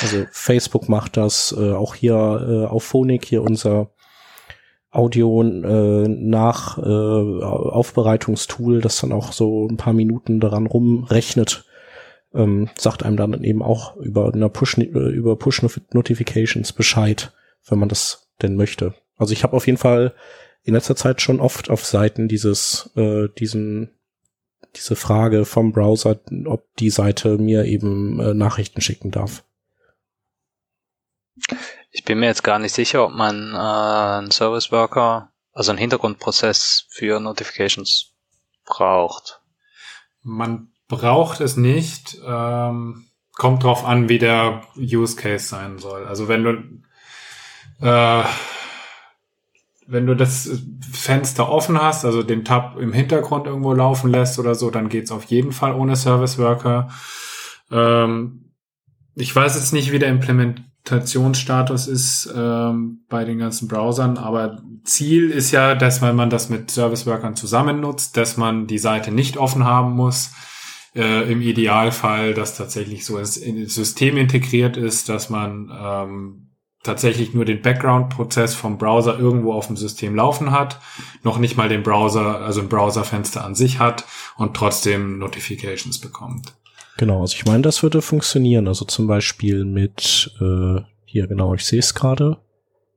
Also 0.00 0.26
Facebook 0.32 0.88
macht 0.88 1.16
das, 1.16 1.54
äh, 1.56 1.72
auch 1.72 1.94
hier 1.94 2.14
äh, 2.14 2.66
auf 2.66 2.82
Phonik, 2.82 3.24
hier 3.24 3.42
unser 3.42 3.92
Audio 4.90 5.42
äh, 5.42 6.08
nach 6.08 6.76
äh, 6.78 6.82
Aufbereitungstool, 6.82 8.80
das 8.80 9.00
dann 9.00 9.12
auch 9.12 9.32
so 9.32 9.68
ein 9.68 9.76
paar 9.76 9.92
Minuten 9.94 10.40
daran 10.40 10.66
rumrechnet, 10.66 11.64
ähm, 12.34 12.68
sagt 12.76 13.04
einem 13.04 13.16
dann 13.16 13.42
eben 13.44 13.62
auch 13.62 13.96
über 13.96 14.32
eine 14.34 14.48
Push 14.48 14.78
äh, 14.78 14.82
über 14.82 15.36
Push 15.36 15.62
Notifications 15.92 16.72
Bescheid, 16.72 17.32
wenn 17.68 17.78
man 17.78 17.88
das 17.88 18.28
denn 18.42 18.56
möchte. 18.56 18.94
Also 19.22 19.32
ich 19.32 19.44
habe 19.44 19.56
auf 19.56 19.66
jeden 19.66 19.78
Fall 19.78 20.14
in 20.64 20.74
letzter 20.74 20.96
Zeit 20.96 21.22
schon 21.22 21.40
oft 21.40 21.70
auf 21.70 21.84
Seiten 21.84 22.26
dieses, 22.26 22.90
äh, 22.96 23.28
diesen, 23.38 23.90
diese 24.74 24.96
Frage 24.96 25.44
vom 25.44 25.72
Browser, 25.72 26.18
ob 26.46 26.66
die 26.76 26.90
Seite 26.90 27.38
mir 27.38 27.64
eben 27.64 28.18
äh, 28.18 28.34
Nachrichten 28.34 28.80
schicken 28.80 29.12
darf. 29.12 29.44
Ich 31.92 32.04
bin 32.04 32.18
mir 32.18 32.26
jetzt 32.26 32.42
gar 32.42 32.58
nicht 32.58 32.74
sicher, 32.74 33.04
ob 33.04 33.12
man 33.12 33.54
äh, 33.54 34.18
einen 34.18 34.32
Service 34.32 34.72
Worker, 34.72 35.30
also 35.52 35.70
einen 35.70 35.78
Hintergrundprozess 35.78 36.86
für 36.90 37.20
Notifications 37.20 38.12
braucht. 38.64 39.40
Man 40.22 40.72
braucht 40.88 41.40
es 41.40 41.56
nicht. 41.56 42.18
Ähm, 42.26 43.06
kommt 43.34 43.62
drauf 43.62 43.84
an, 43.84 44.08
wie 44.08 44.18
der 44.18 44.62
Use 44.76 45.14
Case 45.14 45.46
sein 45.46 45.78
soll. 45.78 46.06
Also 46.06 46.26
wenn 46.28 46.42
du 46.42 47.86
äh, 47.86 48.24
wenn 49.92 50.06
du 50.06 50.16
das 50.16 50.48
Fenster 50.90 51.50
offen 51.50 51.80
hast, 51.80 52.04
also 52.04 52.22
den 52.22 52.44
Tab 52.44 52.78
im 52.78 52.92
Hintergrund 52.92 53.46
irgendwo 53.46 53.74
laufen 53.74 54.10
lässt 54.10 54.38
oder 54.38 54.54
so, 54.54 54.70
dann 54.70 54.88
geht's 54.88 55.12
auf 55.12 55.24
jeden 55.24 55.52
Fall 55.52 55.74
ohne 55.74 55.96
Service 55.96 56.38
Worker. 56.38 56.88
Ähm, 57.70 58.52
ich 59.14 59.34
weiß 59.34 59.54
jetzt 59.56 59.74
nicht, 59.74 59.92
wie 59.92 59.98
der 59.98 60.08
Implementationsstatus 60.08 61.88
ist 61.88 62.32
ähm, 62.34 63.04
bei 63.10 63.24
den 63.24 63.38
ganzen 63.38 63.68
Browsern. 63.68 64.16
Aber 64.16 64.62
Ziel 64.84 65.30
ist 65.30 65.50
ja, 65.50 65.74
dass 65.74 66.00
wenn 66.00 66.16
man 66.16 66.30
das 66.30 66.48
mit 66.48 66.70
Service 66.70 67.06
Workern 67.06 67.36
zusammen 67.36 67.80
nutzt, 67.80 68.16
dass 68.16 68.38
man 68.38 68.66
die 68.66 68.78
Seite 68.78 69.12
nicht 69.12 69.36
offen 69.36 69.64
haben 69.64 69.94
muss. 69.94 70.30
Äh, 70.94 71.30
Im 71.30 71.40
Idealfall, 71.40 72.34
dass 72.34 72.56
tatsächlich 72.56 73.04
so 73.04 73.18
ins 73.18 73.36
System 73.74 74.16
integriert 74.16 74.76
ist, 74.76 75.08
dass 75.08 75.30
man 75.30 75.70
ähm, 75.74 76.41
tatsächlich 76.82 77.32
nur 77.34 77.44
den 77.44 77.62
Background-Prozess 77.62 78.54
vom 78.54 78.78
Browser 78.78 79.18
irgendwo 79.18 79.52
auf 79.52 79.68
dem 79.68 79.76
System 79.76 80.14
laufen 80.14 80.50
hat, 80.50 80.80
noch 81.22 81.38
nicht 81.38 81.56
mal 81.56 81.68
den 81.68 81.82
Browser, 81.82 82.40
also 82.40 82.60
ein 82.60 82.68
Browserfenster 82.68 83.44
an 83.44 83.54
sich 83.54 83.78
hat 83.78 84.04
und 84.36 84.54
trotzdem 84.54 85.18
Notifications 85.18 85.98
bekommt. 85.98 86.54
Genau, 86.98 87.20
also 87.20 87.34
ich 87.36 87.46
meine, 87.46 87.62
das 87.62 87.82
würde 87.82 88.02
funktionieren. 88.02 88.68
Also 88.68 88.84
zum 88.84 89.06
Beispiel 89.06 89.64
mit, 89.64 90.30
äh, 90.40 90.80
hier 91.04 91.26
genau, 91.26 91.54
ich 91.54 91.64
sehe 91.64 91.78
es 91.78 91.94
gerade, 91.94 92.38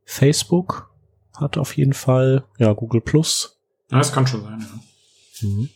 Facebook 0.04 0.90
hat 1.38 1.58
auf 1.58 1.78
jeden 1.78 1.94
Fall, 1.94 2.46
ja, 2.58 2.74
Google 2.74 3.02
Plus. 3.02 3.60
Ja, 3.92 4.00
das 4.00 4.12
kann 4.12 4.26
schon 4.26 4.44
sein, 4.44 4.60
ja. 4.60 5.48
Mhm. 5.48 5.70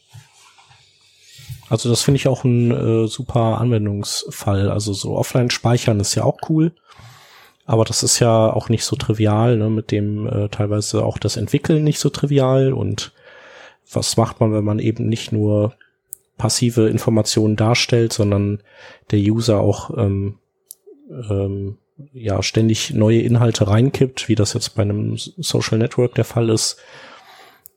Also 1.70 1.90
das 1.90 2.02
finde 2.02 2.16
ich 2.16 2.28
auch 2.28 2.44
ein 2.44 2.72
äh, 2.72 3.08
super 3.08 3.60
Anwendungsfall. 3.60 4.72
Also 4.72 4.92
so 4.94 5.16
offline 5.16 5.52
speichern 5.52 6.00
ist 6.00 6.16
ja 6.16 6.24
auch 6.24 6.38
cool. 6.50 6.74
Aber 7.70 7.86
das 7.86 8.02
ist 8.02 8.18
ja 8.18 8.52
auch 8.52 8.70
nicht 8.70 8.84
so 8.84 8.96
trivial, 8.96 9.56
ne, 9.56 9.70
mit 9.70 9.92
dem 9.92 10.26
äh, 10.26 10.50
teilweise 10.50 11.06
auch 11.06 11.20
das 11.20 11.38
Entwickeln 11.38 11.84
nicht 11.84 12.00
so 12.00 12.10
trivial. 12.10 12.74
Und 12.74 13.12
was 13.94 14.18
macht 14.18 14.40
man, 14.40 14.52
wenn 14.54 14.64
man 14.64 14.80
eben 14.80 15.08
nicht 15.08 15.32
nur 15.32 15.76
passive 16.36 16.90
Informationen 16.90 17.56
darstellt, 17.56 18.12
sondern 18.12 18.64
der 19.12 19.20
User 19.20 19.60
auch 19.60 19.96
ähm, 19.96 20.40
ähm, 21.30 21.78
ja 22.12 22.42
ständig 22.42 22.96
neue 22.96 23.22
Inhalte 23.22 23.68
reinkippt, 23.68 24.30
wie 24.30 24.36
das 24.36 24.54
jetzt 24.54 24.74
bei 24.74 24.82
einem 24.82 25.16
Social 25.18 25.78
Network 25.78 26.16
der 26.16 26.26
Fall 26.26 26.50
ist. 26.50 26.78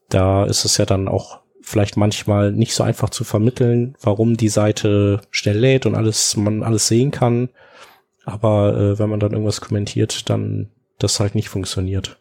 Da 0.09 0.47
ist 0.47 0.65
es 0.65 0.79
ja 0.79 0.87
dann 0.87 1.07
auch 1.07 1.41
vielleicht 1.61 1.99
manchmal 1.99 2.51
nicht 2.51 2.75
so 2.75 2.83
einfach 2.83 3.11
zu 3.11 3.25
vermitteln, 3.25 3.95
warum 4.01 4.39
die 4.39 4.49
Seite 4.49 5.21
schnell 5.31 5.59
lädt 5.59 5.85
und 5.85 5.97
alles 5.97 6.35
man 6.39 6.63
alles 6.63 6.89
sehen 6.89 7.11
kann 7.11 7.51
aber 8.25 8.77
äh, 8.77 8.99
wenn 8.99 9.11
man 9.11 9.21
dann 9.21 9.33
irgendwas 9.33 9.61
kommentiert, 9.61 10.29
dann 10.31 10.69
das 10.99 11.19
halt 11.21 11.35
nicht 11.35 11.49
funktioniert. 11.49 12.19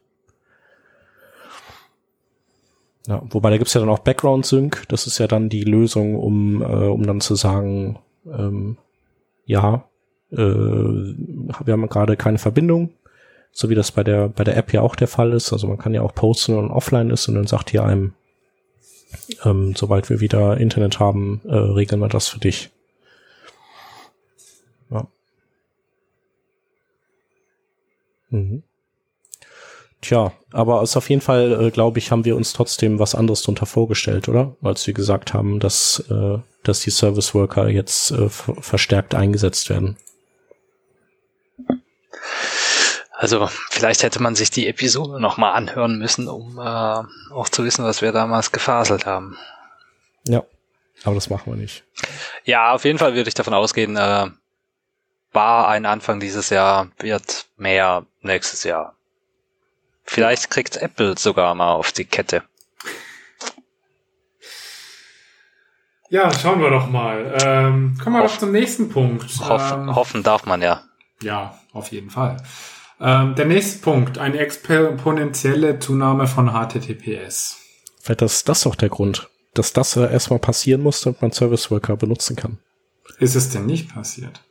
Ja, 3.08 3.24
wobei 3.30 3.50
da 3.50 3.58
gibt's 3.58 3.74
ja 3.74 3.82
dann 3.82 3.90
auch 3.90 4.00
Background 4.00 4.46
Sync, 4.46 4.84
das 4.90 5.08
ist 5.08 5.18
ja 5.18 5.28
dann 5.28 5.50
die 5.50 5.64
Lösung, 5.64 6.16
um, 6.16 6.62
äh, 6.62 6.66
um 6.66 7.06
dann 7.06 7.20
zu 7.20 7.36
sagen, 7.36 8.00
ähm, 8.26 8.78
ja, 9.46 9.86
äh, 10.32 10.38
wir 10.38 11.74
haben 11.74 11.90
gerade 11.90 12.16
keine 12.16 12.38
Verbindung, 12.38 12.92
so 13.52 13.70
wie 13.70 13.76
das 13.76 13.92
bei 13.92 14.04
der 14.04 14.30
bei 14.30 14.44
der 14.44 14.56
App 14.56 14.72
ja 14.72 14.82
auch 14.82 14.96
der 14.96 15.08
Fall 15.08 15.34
ist. 15.34 15.52
Also 15.52 15.68
man 15.68 15.78
kann 15.78 15.94
ja 15.94 16.04
auch 16.04 16.14
posten 16.14 16.56
und 16.58 16.72
offline 16.72 17.10
ist 17.10 17.28
und 17.28 17.36
dann 17.36 17.48
sagt 17.48 17.72
hier 17.72 17.84
einem, 17.84 18.14
ähm, 19.44 19.74
sobald 19.76 20.10
wir 20.10 20.20
wieder 20.22 20.58
Internet 20.58 21.00
haben, 21.00 21.42
äh, 21.46 21.56
regeln 21.56 22.00
wir 22.00 22.08
das 22.08 22.28
für 22.28 22.40
dich. 22.40 22.70
Mhm. 28.32 28.64
Tja, 30.02 30.34
aber 30.52 30.82
ist 30.82 30.98
auf 30.98 31.10
jeden 31.10 31.22
Fall, 31.22 31.68
äh, 31.68 31.72
glaube 31.72 32.00
ich, 32.00 32.10
haben 32.10 32.26
wir 32.26 32.36
uns 32.36 32.54
trotzdem 32.54 32.98
was 32.98 33.14
anderes 33.14 33.44
darunter 33.44 33.68
vorgestellt, 33.68 34.28
oder? 34.28 34.56
Als 34.64 34.88
wir 34.88 34.96
gesagt 34.96 35.34
haben, 35.34 35.60
dass, 35.60 36.04
äh, 36.10 36.40
dass 36.64 36.80
die 36.82 36.90
Service 36.90 37.36
Worker 37.36 37.70
jetzt 37.70 38.10
äh, 38.10 38.28
verstärkt 38.30 39.14
eingesetzt 39.14 39.70
werden. 39.70 39.98
Also 43.12 43.48
vielleicht 43.70 44.02
hätte 44.02 44.20
man 44.20 44.34
sich 44.34 44.50
die 44.50 44.68
Episode 44.68 45.22
nochmal 45.22 45.54
anhören 45.54 46.00
müssen, 46.00 46.28
um 46.28 46.58
äh, 46.58 47.04
auch 47.32 47.50
zu 47.50 47.64
wissen, 47.64 47.86
was 47.86 48.02
wir 48.02 48.12
damals 48.12 48.52
gefaselt 48.52 49.06
haben. 49.06 49.38
Ja, 50.24 50.44
aber 51.04 51.14
das 51.14 51.30
machen 51.30 51.54
wir 51.54 51.58
nicht. 51.58 51.84
Ja, 52.44 52.74
auf 52.74 52.84
jeden 52.84 52.98
Fall 52.98 53.14
würde 53.14 53.28
ich 53.28 53.36
davon 53.36 53.54
ausgehen, 53.54 53.96
äh, 53.96 54.26
war 55.32 55.68
ein 55.68 55.86
Anfang 55.86 56.20
dieses 56.20 56.50
Jahr, 56.50 56.90
wird 56.98 57.46
mehr 57.58 58.08
nächstes 58.22 58.64
Jahr. 58.64 58.96
Vielleicht 60.04 60.50
kriegt 60.50 60.78
Apple 60.78 61.18
sogar 61.18 61.56
mal 61.56 61.74
auf 61.74 61.92
die 61.92 62.06
Kette. 62.06 62.44
Ja, 66.10 66.34
schauen 66.34 66.60
wir 66.60 66.70
doch 66.70 66.90
mal. 66.90 67.38
Ähm, 67.42 67.98
kommen 68.04 68.18
wir 68.18 68.24
Hoff, 68.24 68.34
doch 68.34 68.40
zum 68.40 68.52
nächsten 68.52 68.90
Punkt. 68.90 69.32
Hoff, 69.40 69.72
ähm, 69.72 69.96
hoffen 69.96 70.24
darf 70.24 70.46
man 70.46 70.62
ja. 70.62 70.84
Ja, 71.22 71.58
auf 71.72 71.92
jeden 71.92 72.10
Fall. 72.10 72.38
Ähm, 73.00 73.36
der 73.36 73.46
nächste 73.46 73.80
Punkt, 73.80 74.18
eine 74.18 74.38
exponentielle 74.38 75.80
Zunahme 75.80 76.28
von 76.28 76.50
HTTPS. 76.50 77.58
Vielleicht 78.02 78.22
ist 78.24 78.50
das 78.50 78.64
doch 78.64 78.76
der 78.76 78.90
Grund, 78.90 79.30
dass 79.54 79.72
das 79.72 79.96
erstmal 79.96 80.40
passieren 80.40 80.82
muss, 80.84 81.02
damit 81.02 81.22
man 81.22 81.32
Service 81.32 81.72
Worker 81.72 81.96
benutzen 81.96 82.36
kann. 82.36 82.58
Ist 83.20 83.36
es 83.36 83.50
denn 83.50 83.66
nicht 83.66 83.94
passiert? 83.94 84.42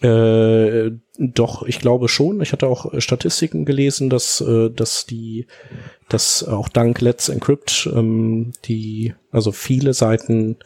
Äh, 0.00 0.92
doch, 1.18 1.64
ich 1.64 1.80
glaube 1.80 2.08
schon. 2.08 2.40
Ich 2.40 2.52
hatte 2.52 2.68
auch 2.68 3.00
Statistiken 3.00 3.64
gelesen, 3.64 4.10
dass, 4.10 4.40
äh, 4.40 4.70
dass 4.70 5.06
die, 5.06 5.46
dass 6.08 6.46
auch 6.46 6.68
dank 6.68 7.00
Let's 7.00 7.28
Encrypt 7.28 7.90
ähm, 7.92 8.52
die, 8.64 9.14
also 9.32 9.50
viele 9.50 9.94
Seiten 9.94 10.56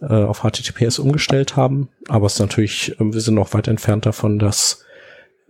äh, 0.00 0.06
auf 0.06 0.40
HTTPS 0.40 0.98
umgestellt 0.98 1.56
haben. 1.56 1.90
Aber 2.08 2.26
es 2.26 2.34
ist 2.34 2.40
natürlich, 2.40 2.98
äh, 2.98 3.12
wir 3.12 3.20
sind 3.20 3.34
noch 3.34 3.52
weit 3.52 3.68
entfernt 3.68 4.06
davon, 4.06 4.38
dass 4.38 4.84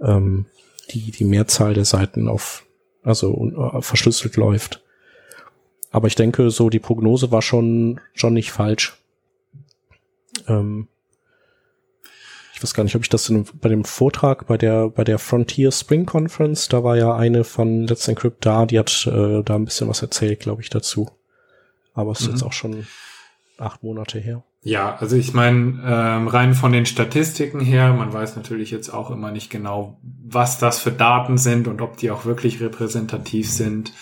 ähm, 0.01 0.47
die, 0.91 1.13
die 1.13 1.25
Mehrzahl 1.25 1.75
der 1.75 1.85
Seiten 1.85 2.29
auf, 2.29 2.65
also 3.05 3.51
äh, 3.77 3.83
verschlüsselt 3.83 4.37
läuft. 4.37 4.83
Aber 5.93 6.09
ich 6.09 6.17
denke, 6.17 6.51
so 6.51 6.71
die 6.71 6.81
Prognose 6.81 7.31
war 7.31 7.43
schon, 7.43 8.01
schon 8.15 8.33
nicht 8.33 8.51
falsch. 8.51 8.99
Ähm, 10.49 10.89
ich 12.63 12.69
weiß 12.69 12.75
gar 12.75 12.85
nicht, 12.85 12.95
ob 12.95 13.03
ich 13.03 13.09
das 13.09 13.29
in, 13.29 13.45
bei 13.61 13.69
dem 13.69 13.85
Vortrag 13.85 14.47
bei 14.47 14.57
der 14.57 14.89
bei 14.89 15.03
der 15.03 15.19
Frontier 15.19 15.73
Spring 15.73 16.07
Conference, 16.07 16.69
da 16.69 16.85
war 16.85 16.97
ja 16.97 17.13
eine 17.17 17.43
von 17.43 17.89
Let's 17.89 18.07
Encrypt 18.07 18.47
da, 18.47 18.67
die 18.67 18.79
hat 18.79 19.05
äh, 19.07 19.43
da 19.43 19.57
ein 19.57 19.65
bisschen 19.65 19.89
was 19.89 20.01
erzählt, 20.01 20.39
glaube 20.39 20.63
ich, 20.63 20.71
dazu. 20.71 21.11
Aber 21.93 22.13
es 22.13 22.21
ist 22.21 22.29
mhm. 22.29 22.33
jetzt 22.35 22.43
auch 22.45 22.53
schon 22.53 22.87
acht 23.59 23.83
Monate 23.83 24.21
her. 24.21 24.45
Ja, 24.63 24.95
also 24.95 25.17
ich 25.17 25.35
meine, 25.35 25.83
ähm, 25.85 26.29
rein 26.29 26.55
von 26.55 26.71
den 26.71 26.87
Statistiken 26.87 27.59
her, 27.59 27.93
man 27.95 28.13
weiß 28.13 28.37
natürlich 28.37 28.71
jetzt 28.71 28.91
auch 28.91 29.11
immer 29.11 29.33
nicht 29.33 29.51
genau, 29.51 29.99
was 30.03 30.59
das 30.59 30.79
für 30.79 30.93
Daten 30.93 31.39
sind 31.39 31.67
und 31.67 31.83
ob 31.83 31.97
die 31.97 32.13
auch 32.13 32.27
wirklich 32.27 32.61
repräsentativ 32.61 33.51
sind. 33.51 33.93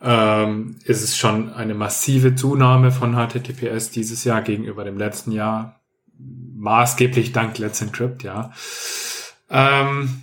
Ähm, 0.00 0.76
ist 0.84 1.02
es 1.02 1.16
schon 1.16 1.52
eine 1.52 1.74
massive 1.74 2.36
Zunahme 2.36 2.92
von 2.92 3.14
HTTPS 3.14 3.90
dieses 3.90 4.22
Jahr 4.22 4.42
gegenüber 4.42 4.84
dem 4.84 4.96
letzten 4.96 5.32
Jahr 5.32 5.77
maßgeblich 6.18 7.32
dank 7.32 7.58
Let's 7.58 7.80
Encrypt, 7.80 8.22
ja. 8.22 8.52
Ähm, 9.50 10.22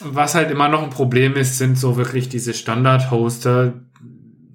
was 0.00 0.34
halt 0.34 0.50
immer 0.50 0.68
noch 0.68 0.82
ein 0.82 0.90
Problem 0.90 1.34
ist, 1.34 1.58
sind 1.58 1.78
so 1.78 1.96
wirklich 1.96 2.28
diese 2.28 2.54
Standard-Hoster. 2.54 3.74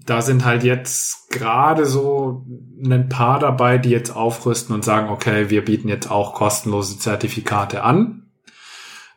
Da 0.06 0.22
sind 0.22 0.46
halt 0.46 0.64
jetzt 0.64 1.30
gerade 1.30 1.86
so 1.86 2.46
ein 2.84 3.10
paar 3.10 3.40
dabei, 3.40 3.78
die 3.78 3.90
jetzt 3.90 4.12
aufrüsten 4.12 4.74
und 4.74 4.84
sagen, 4.84 5.10
okay, 5.10 5.50
wir 5.50 5.64
bieten 5.64 5.88
jetzt 5.88 6.10
auch 6.10 6.34
kostenlose 6.34 7.00
Zertifikate 7.00 7.84
an. 7.84 8.24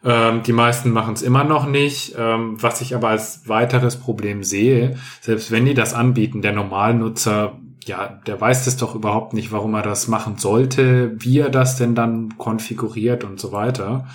Ähm, 0.05 0.43
die 0.43 0.53
meisten 0.53 0.91
machen 0.91 1.15
es 1.15 1.23
immer 1.23 1.45
noch 1.45 1.67
nicht. 1.67 2.15
Ähm, 2.17 2.61
was 2.63 2.81
ich 2.81 2.95
aber 2.95 3.09
als 3.09 3.49
weiteres 3.49 3.97
Problem 3.97 4.45
sehe, 4.45 4.97
selbst 5.21 5.51
wenn 5.51 5.65
die 5.65 5.75
das 5.75 5.95
anbieten, 5.95 6.43
der 6.43 6.53
Normalnutzer 6.53 7.59
ja, 7.87 8.21
der 8.27 8.41
weiß 8.41 8.65
das 8.65 8.77
doch 8.77 8.95
überhaupt 8.95 9.33
nicht, 9.33 9.53
warum 9.53 9.75
er 9.75 9.83
das 9.83 10.09
machen 10.09 10.39
sollte, 10.39 11.15
wie 11.19 11.39
er 11.39 11.51
das 11.51 11.77
denn 11.77 11.95
dann 11.95 12.37
konfiguriert 12.37 13.25
und 13.25 13.41
so 13.41 13.53
weiter. 13.53 14.09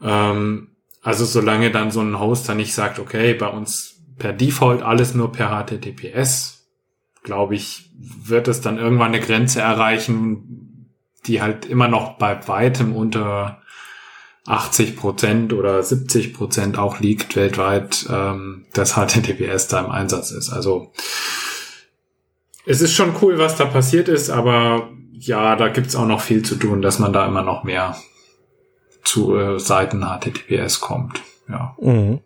Ähm, 0.00 0.68
also 1.02 1.24
solange 1.24 1.70
dann 1.70 1.90
so 1.90 2.00
ein 2.00 2.18
Hoster 2.18 2.54
nicht 2.54 2.72
sagt, 2.72 2.98
okay, 2.98 3.34
bei 3.34 3.48
uns 3.48 4.00
per 4.16 4.32
Default 4.32 4.82
alles 4.82 5.14
nur 5.14 5.32
per 5.32 5.50
HTTPS, 5.50 6.66
glaube 7.22 7.56
ich, 7.56 7.90
wird 7.98 8.48
es 8.48 8.60
dann 8.60 8.78
irgendwann 8.78 9.08
eine 9.08 9.20
Grenze 9.20 9.60
erreichen, 9.60 10.90
die 11.26 11.42
halt 11.42 11.66
immer 11.66 11.88
noch 11.88 12.16
bei 12.16 12.46
weitem 12.46 12.94
unter 12.94 13.60
80 14.46 14.96
Prozent 14.96 15.52
oder 15.52 15.82
70 15.82 16.34
Prozent 16.34 16.78
auch 16.78 17.00
liegt 17.00 17.34
weltweit, 17.34 18.06
ähm, 18.10 18.66
dass 18.74 18.94
HTTPS 18.94 19.68
da 19.68 19.80
im 19.80 19.90
Einsatz 19.90 20.30
ist. 20.30 20.50
Also 20.50 20.92
es 22.66 22.80
ist 22.80 22.94
schon 22.94 23.14
cool, 23.22 23.38
was 23.38 23.56
da 23.56 23.66
passiert 23.66 24.08
ist, 24.08 24.30
aber 24.30 24.90
ja, 25.12 25.56
da 25.56 25.68
gibt's 25.68 25.96
auch 25.96 26.06
noch 26.06 26.20
viel 26.20 26.44
zu 26.44 26.56
tun, 26.56 26.82
dass 26.82 26.98
man 26.98 27.12
da 27.12 27.26
immer 27.26 27.42
noch 27.42 27.64
mehr 27.64 27.96
zu 29.02 29.36
äh, 29.36 29.58
Seiten 29.58 30.02
HTTPS 30.02 30.80
kommt. 30.80 31.22
Ja. 31.48 31.76
Mhm. 31.78 32.20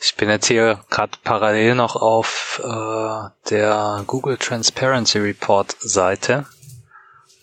Ich 0.00 0.14
bin 0.16 0.28
jetzt 0.28 0.46
hier 0.46 0.80
gerade 0.90 1.18
parallel 1.24 1.74
noch 1.74 1.96
auf 1.96 2.60
äh, 2.64 3.50
der 3.50 4.04
Google 4.06 4.36
Transparency 4.36 5.18
Report 5.18 5.76
Seite 5.80 6.46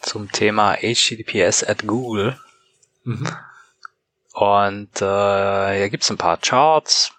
zum 0.01 0.31
Thema 0.31 0.75
HTTPS 0.75 1.63
at 1.63 1.85
Google. 1.85 2.39
Mhm. 3.03 3.27
Und 4.33 5.01
äh, 5.01 5.77
hier 5.77 5.89
gibt's 5.89 6.09
ein 6.09 6.17
paar 6.17 6.37
Charts. 6.37 7.13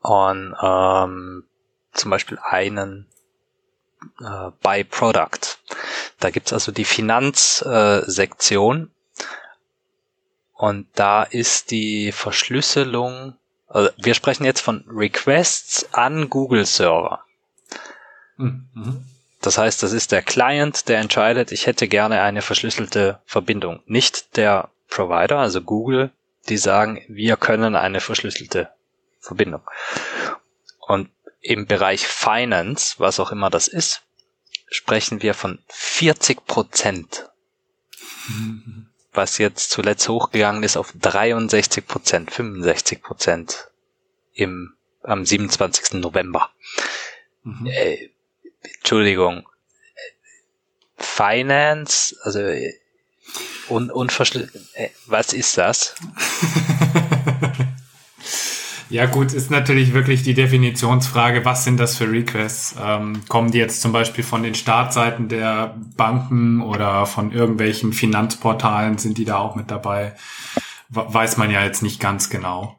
Und 0.00 0.54
ähm, 0.62 1.44
zum 1.98 2.10
Beispiel 2.10 2.38
einen 2.42 3.06
äh, 4.20 4.50
by 4.62 4.84
Product. 4.84 5.58
Da 6.20 6.30
gibt's 6.30 6.52
also 6.52 6.72
die 6.72 6.84
Finanzsektion. 6.84 8.82
Äh, 8.84 9.24
und 10.54 10.86
da 10.94 11.22
ist 11.22 11.70
die 11.70 12.12
Verschlüsselung, 12.12 13.36
also 13.68 13.90
wir 13.98 14.14
sprechen 14.14 14.44
jetzt 14.44 14.60
von 14.62 14.84
Requests 14.88 15.92
an 15.92 16.30
Google 16.30 16.64
Server. 16.64 17.24
Mhm. 18.36 19.04
Das 19.42 19.58
heißt, 19.58 19.82
das 19.82 19.92
ist 19.92 20.12
der 20.12 20.22
Client, 20.22 20.88
der 20.88 20.98
entscheidet, 20.98 21.52
ich 21.52 21.66
hätte 21.66 21.88
gerne 21.88 22.22
eine 22.22 22.40
verschlüsselte 22.42 23.20
Verbindung. 23.26 23.82
Nicht 23.86 24.36
der 24.36 24.70
Provider, 24.88 25.38
also 25.38 25.60
Google, 25.60 26.10
die 26.48 26.56
sagen, 26.56 27.02
wir 27.08 27.36
können 27.36 27.76
eine 27.76 28.00
verschlüsselte 28.00 28.70
Verbindung. 29.20 29.60
Und 30.80 31.10
im 31.46 31.66
Bereich 31.66 32.06
Finance, 32.06 32.96
was 32.98 33.20
auch 33.20 33.30
immer 33.30 33.50
das 33.50 33.68
ist, 33.68 34.02
sprechen 34.68 35.22
wir 35.22 35.34
von 35.34 35.60
40 35.68 36.44
Prozent. 36.44 37.28
Was 39.12 39.38
jetzt 39.38 39.70
zuletzt 39.70 40.08
hochgegangen 40.08 40.64
ist 40.64 40.76
auf 40.76 40.92
63 41.00 41.86
Prozent, 41.86 42.32
65 42.32 43.00
Prozent 43.02 43.68
im, 44.34 44.74
am 45.02 45.24
27. 45.24 46.00
November. 46.00 46.50
Mhm. 47.44 47.66
Äh, 47.66 48.10
Entschuldigung. 48.78 49.48
Finance, 50.98 52.16
also 52.22 52.40
un, 53.68 53.90
unverschlüsselt, 53.90 54.66
äh, 54.74 54.90
was 55.06 55.32
ist 55.32 55.56
das? 55.56 55.94
Ja 58.88 59.06
gut, 59.06 59.32
ist 59.32 59.50
natürlich 59.50 59.94
wirklich 59.94 60.22
die 60.22 60.34
Definitionsfrage, 60.34 61.44
was 61.44 61.64
sind 61.64 61.80
das 61.80 61.96
für 61.96 62.10
Requests? 62.10 62.76
Ähm, 62.80 63.22
kommen 63.28 63.50
die 63.50 63.58
jetzt 63.58 63.80
zum 63.80 63.90
Beispiel 63.90 64.22
von 64.22 64.44
den 64.44 64.54
Startseiten 64.54 65.28
der 65.28 65.74
Banken 65.96 66.62
oder 66.62 67.04
von 67.06 67.32
irgendwelchen 67.32 67.92
Finanzportalen, 67.92 68.98
sind 68.98 69.18
die 69.18 69.24
da 69.24 69.38
auch 69.38 69.56
mit 69.56 69.72
dabei? 69.72 70.14
Weiß 70.88 71.36
man 71.36 71.50
ja 71.50 71.64
jetzt 71.64 71.82
nicht 71.82 71.98
ganz 71.98 72.30
genau. 72.30 72.78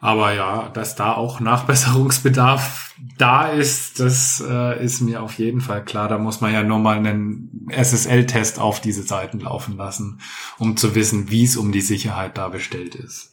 Aber 0.00 0.32
ja, 0.32 0.68
dass 0.68 0.94
da 0.94 1.14
auch 1.14 1.40
Nachbesserungsbedarf 1.40 2.94
da 3.16 3.48
ist, 3.48 3.98
das 3.98 4.42
äh, 4.48 4.84
ist 4.84 5.00
mir 5.00 5.22
auf 5.22 5.38
jeden 5.38 5.60
Fall 5.60 5.84
klar. 5.84 6.08
Da 6.08 6.18
muss 6.18 6.40
man 6.40 6.52
ja 6.52 6.62
nur 6.62 6.78
mal 6.78 6.96
einen 6.96 7.68
SSL-Test 7.70 8.60
auf 8.60 8.80
diese 8.80 9.02
Seiten 9.02 9.40
laufen 9.40 9.76
lassen, 9.76 10.20
um 10.58 10.76
zu 10.76 10.94
wissen, 10.94 11.30
wie 11.30 11.44
es 11.44 11.56
um 11.56 11.72
die 11.72 11.80
Sicherheit 11.80 12.38
da 12.38 12.48
bestellt 12.48 12.94
ist. 12.94 13.32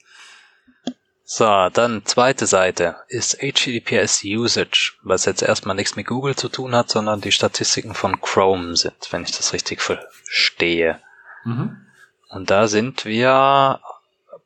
So, 1.28 1.70
dann 1.74 2.06
zweite 2.06 2.46
Seite 2.46 2.98
ist 3.08 3.40
HTTPS 3.40 4.24
Usage, 4.24 4.94
was 5.02 5.26
jetzt 5.26 5.42
erstmal 5.42 5.76
nichts 5.76 5.96
mit 5.96 6.06
Google 6.06 6.36
zu 6.36 6.50
tun 6.50 6.76
hat, 6.76 6.92
sondern 6.92 7.20
die 7.20 7.32
Statistiken 7.32 7.96
von 7.96 8.22
Chrome 8.22 8.76
sind, 8.76 9.08
wenn 9.10 9.24
ich 9.24 9.32
das 9.32 9.52
richtig 9.52 9.82
verstehe. 9.82 11.02
Mhm. 11.44 11.84
Und 12.30 12.52
da 12.52 12.68
sind 12.68 13.06
wir 13.06 13.80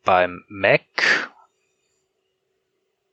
beim 0.06 0.46
Mac 0.48 1.30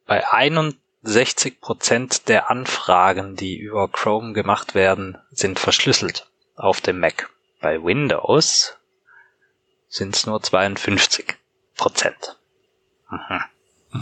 bei 0.06 0.24
61 0.24 1.60
Prozent 1.60 2.28
der 2.28 2.48
Anfragen, 2.48 3.34
die 3.34 3.56
über 3.58 3.88
Chrome 3.88 4.32
gemacht 4.32 4.76
werden, 4.76 5.18
sind 5.32 5.58
verschlüsselt 5.58 6.30
auf 6.54 6.80
dem 6.80 7.00
Mac. 7.00 7.30
Bei 7.60 7.82
Windows 7.82 8.76
sind 9.88 10.14
es 10.14 10.24
nur 10.24 10.40
52 10.40 11.34
Prozent. 11.74 12.38
Mhm. 13.10 13.42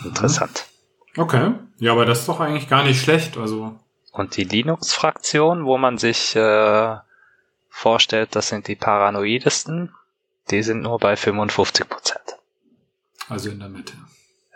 Interessant. 0.05 0.67
Okay. 1.17 1.53
Ja, 1.79 1.93
aber 1.93 2.07
das 2.07 2.21
ist 2.21 2.29
doch 2.29 2.41
eigentlich 2.41 2.69
gar 2.69 2.85
nicht 2.85 3.01
schlecht. 3.01 3.37
Also. 3.37 3.79
Und 4.13 4.37
die 4.37 4.45
Linux-Fraktion, 4.45 5.65
wo 5.65 5.79
man 5.79 5.99
sich 5.99 6.35
äh, 6.37 6.97
vorstellt, 7.69 8.37
das 8.37 8.49
sind 8.49 8.69
die 8.69 8.77
paranoidesten, 8.77 9.93
die 10.51 10.63
sind 10.63 10.83
nur 10.83 10.99
bei 10.99 11.17
55 11.17 11.89
Prozent. 11.89 12.23
Also 13.29 13.51
in 13.51 13.61
der 13.61 13.69
Mitte. 13.69 13.95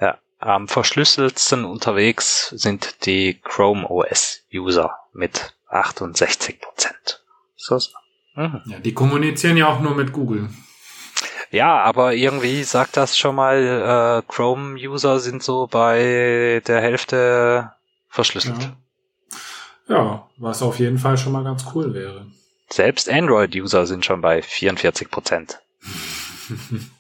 Ja. 0.01 0.19
Am 0.39 0.69
verschlüsseltsten 0.69 1.65
unterwegs 1.65 2.51
sind 2.51 3.07
die 3.07 3.41
Chrome 3.43 3.89
OS 3.89 4.43
User 4.53 4.95
mit 5.13 5.55
68 5.69 6.61
Prozent. 6.61 7.25
So. 7.57 7.81
Mhm. 8.35 8.63
Ja, 8.67 8.79
die 8.79 8.95
kommunizieren 8.95 9.57
ja 9.57 9.69
auch 9.69 9.81
nur 9.81 9.97
mit 9.97 10.13
Google. 10.13 10.49
Ja, 11.51 11.79
aber 11.83 12.15
irgendwie 12.15 12.63
sagt 12.65 12.97
das 12.97 13.17
schon 13.17 13.35
mal, 13.35 14.23
äh, 14.27 14.33
Chrome-User 14.33 15.19
sind 15.21 15.43
so 15.43 15.67
bei 15.67 16.63
der 16.67 16.81
Hälfte 16.81 17.73
verschlüsselt. 18.09 18.71
Ja. 19.89 19.97
ja, 19.97 20.29
was 20.37 20.63
auf 20.63 20.79
jeden 20.79 20.99
Fall 20.99 21.17
schon 21.17 21.33
mal 21.33 21.45
ganz 21.45 21.65
cool 21.75 21.95
wäre. 21.95 22.27
Selbst 22.71 23.09
Android-User 23.09 23.87
sind 23.87 24.05
schon 24.05 24.21
bei 24.21 24.43
44 24.43 25.11
Prozent. 25.11 25.61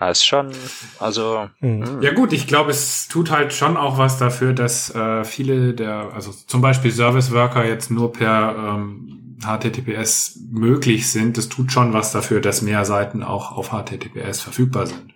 Das 0.00 0.18
ist 0.18 0.26
schon, 0.26 0.52
also. 1.00 1.48
Mhm. 1.58 2.00
Ja 2.02 2.12
gut, 2.12 2.32
ich 2.32 2.46
glaube, 2.46 2.70
es 2.70 3.08
tut 3.08 3.32
halt 3.32 3.52
schon 3.52 3.76
auch 3.76 3.98
was 3.98 4.16
dafür, 4.16 4.52
dass 4.52 4.94
äh, 4.94 5.24
viele 5.24 5.74
der, 5.74 6.12
also 6.14 6.30
zum 6.30 6.60
Beispiel 6.60 6.92
Service 6.92 7.32
Worker 7.32 7.64
jetzt 7.64 7.90
nur 7.90 8.12
per 8.12 8.54
ähm, 8.56 9.17
HTTPS 9.40 10.40
möglich 10.50 11.10
sind, 11.10 11.36
das 11.36 11.48
tut 11.48 11.72
schon 11.72 11.92
was 11.92 12.12
dafür, 12.12 12.40
dass 12.40 12.62
mehr 12.62 12.84
Seiten 12.84 13.22
auch 13.22 13.52
auf 13.52 13.70
HTTPS 13.70 14.40
verfügbar 14.40 14.86
sind. 14.86 15.14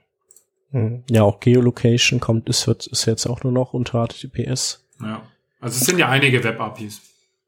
Hm. 0.71 1.05
Ja, 1.11 1.23
auch 1.23 1.41
Geolocation 1.41 2.21
kommt, 2.21 2.49
ist, 2.49 2.67
ist 2.67 3.07
jetzt 3.07 3.27
auch 3.27 3.43
nur 3.43 3.53
noch 3.53 3.75
unter 3.75 4.07
HTTPS. 4.07 4.85
Ja. 5.01 5.23
Also 5.61 5.77
es 5.79 5.87
sind 5.87 5.99
ja 5.99 6.09
einige 6.09 6.43
Web-APIs. 6.43 7.01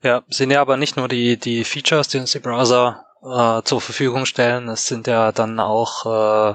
Ja, 0.02 0.22
sind 0.28 0.50
ja 0.50 0.60
aber 0.60 0.76
nicht 0.76 0.96
nur 0.96 1.08
die, 1.08 1.38
die 1.38 1.64
Features, 1.64 2.08
die 2.08 2.18
uns 2.18 2.32
die 2.32 2.38
Browser 2.38 3.06
äh, 3.24 3.62
zur 3.62 3.80
Verfügung 3.80 4.26
stellen, 4.26 4.68
es 4.68 4.86
sind 4.86 5.06
ja 5.06 5.32
dann 5.32 5.58
auch 5.58 6.04
äh, 6.04 6.54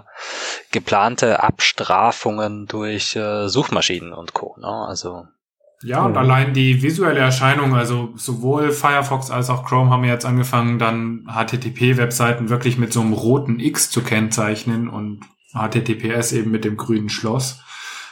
geplante 0.71 1.41
Abstrafungen 1.41 2.67
durch 2.67 3.15
äh, 3.15 3.49
Suchmaschinen 3.49 4.13
und 4.13 4.33
Co. 4.33 4.55
Ne? 4.59 4.67
Also 4.67 5.27
ja, 5.81 6.03
und 6.05 6.17
allein 6.17 6.53
die 6.53 6.81
visuelle 6.81 7.19
Erscheinung, 7.19 7.73
also 7.73 8.11
sowohl 8.15 8.71
Firefox 8.71 9.31
als 9.31 9.49
auch 9.49 9.65
Chrome 9.65 9.89
haben 9.89 10.03
jetzt 10.03 10.25
angefangen, 10.25 10.77
dann 10.77 11.25
HTTP-Webseiten 11.25 12.49
wirklich 12.49 12.77
mit 12.77 12.91
so 12.91 12.99
einem 12.99 13.13
roten 13.13 13.59
X 13.59 13.89
zu 13.89 14.03
kennzeichnen 14.03 14.89
und 14.89 15.21
HTTPS 15.53 16.33
eben 16.33 16.51
mit 16.51 16.65
dem 16.65 16.75
grünen 16.75 17.09
Schloss. 17.09 17.61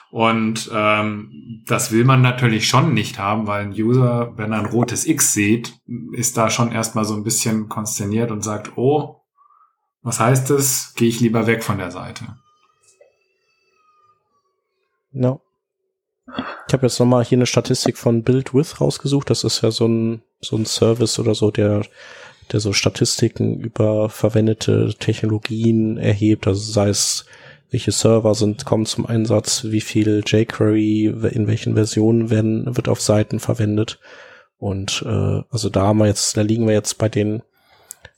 Und 0.09 0.71
ähm, 0.73 1.63
das 1.67 1.91
will 1.91 2.05
man 2.05 2.21
natürlich 2.21 2.69
schon 2.69 2.93
nicht 2.93 3.19
haben, 3.19 3.47
weil 3.47 3.63
ein 3.65 3.73
User, 3.73 4.37
wenn 4.37 4.53
er 4.53 4.59
ein 4.59 4.65
rotes 4.65 5.05
X 5.05 5.33
sieht, 5.33 5.77
ist 6.13 6.37
da 6.37 6.49
schon 6.49 6.71
erstmal 6.71 7.03
so 7.03 7.15
ein 7.15 7.23
bisschen 7.25 7.67
konsterniert 7.67 8.31
und 8.31 8.43
sagt, 8.43 8.77
oh, 8.77 9.21
was 10.03 10.21
heißt 10.21 10.49
das? 10.49 10.93
Gehe 10.95 11.09
ich 11.09 11.19
lieber 11.19 11.47
weg 11.47 11.65
von 11.65 11.77
der 11.77 11.91
Seite. 11.91 12.37
No. 15.11 15.41
Ich 16.67 16.73
habe 16.73 16.85
jetzt 16.85 16.99
nochmal 16.99 17.23
hier 17.23 17.37
eine 17.37 17.45
Statistik 17.45 17.97
von 17.97 18.23
BuildWith 18.23 18.81
rausgesucht. 18.81 19.29
Das 19.29 19.45
ist 19.45 19.61
ja 19.61 19.71
so 19.71 19.87
ein, 19.87 20.21
so 20.41 20.57
ein 20.57 20.65
Service 20.65 21.17
oder 21.17 21.33
so, 21.33 21.49
der, 21.49 21.83
der 22.51 22.59
so 22.59 22.73
Statistiken 22.73 23.59
über 23.61 24.09
verwendete 24.09 24.93
Technologien 24.99 25.97
erhebt. 25.97 26.45
Also 26.45 26.69
sei 26.69 26.89
es, 26.89 27.25
welche 27.71 27.93
Server 27.93 28.35
sind, 28.35 28.65
kommen 28.65 28.85
zum 28.85 29.05
Einsatz, 29.05 29.63
wie 29.65 29.79
viel 29.79 30.23
jQuery, 30.25 31.05
in 31.31 31.47
welchen 31.47 31.75
Versionen 31.75 32.29
werden, 32.29 32.75
wird 32.75 32.89
auf 32.89 32.99
Seiten 32.99 33.39
verwendet. 33.39 33.99
Und 34.57 35.03
äh, 35.05 35.41
also 35.49 35.69
da 35.69 35.83
haben 35.83 35.99
wir 35.99 36.07
jetzt, 36.07 36.35
da 36.35 36.41
liegen 36.41 36.67
wir 36.67 36.73
jetzt 36.73 36.97
bei 36.97 37.07
den 37.07 37.43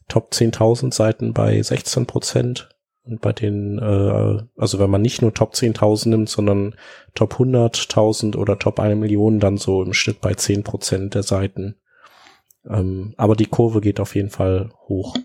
Top 0.08 0.32
10.000 0.34 0.92
Seiten 0.92 1.34
bei 1.34 1.62
16 1.62 2.08
Prozent. 2.08 2.70
Bei 3.17 3.34
den, 3.34 3.80
äh, 3.80 4.43
also 4.58 4.80
wenn 4.80 4.89
man 4.89 5.02
nicht 5.02 5.22
nur 5.22 5.34
Top 5.34 5.54
10.000 5.54 6.10
nimmt, 6.10 6.30
sondern 6.30 6.76
Top 7.15 7.36
100.000 7.36 8.36
oder 8.36 8.60
Top 8.60 8.80
1 8.80 9.00
Million, 9.00 9.39
dann 9.39 9.58
so 9.58 9.82
im 9.82 9.93
Schnitt 9.93 10.22
bei 10.22 10.34
10 10.34 10.63
Prozent 10.63 11.15
der 11.15 11.24
Seiten. 11.24 11.76
Ähm, 12.69 13.13
aber 13.17 13.36
die 13.36 13.48
Kurve 13.48 13.82
geht 13.82 14.00
auf 14.00 14.15
jeden 14.15 14.30
Fall 14.30 14.72
hoch. 14.88 15.15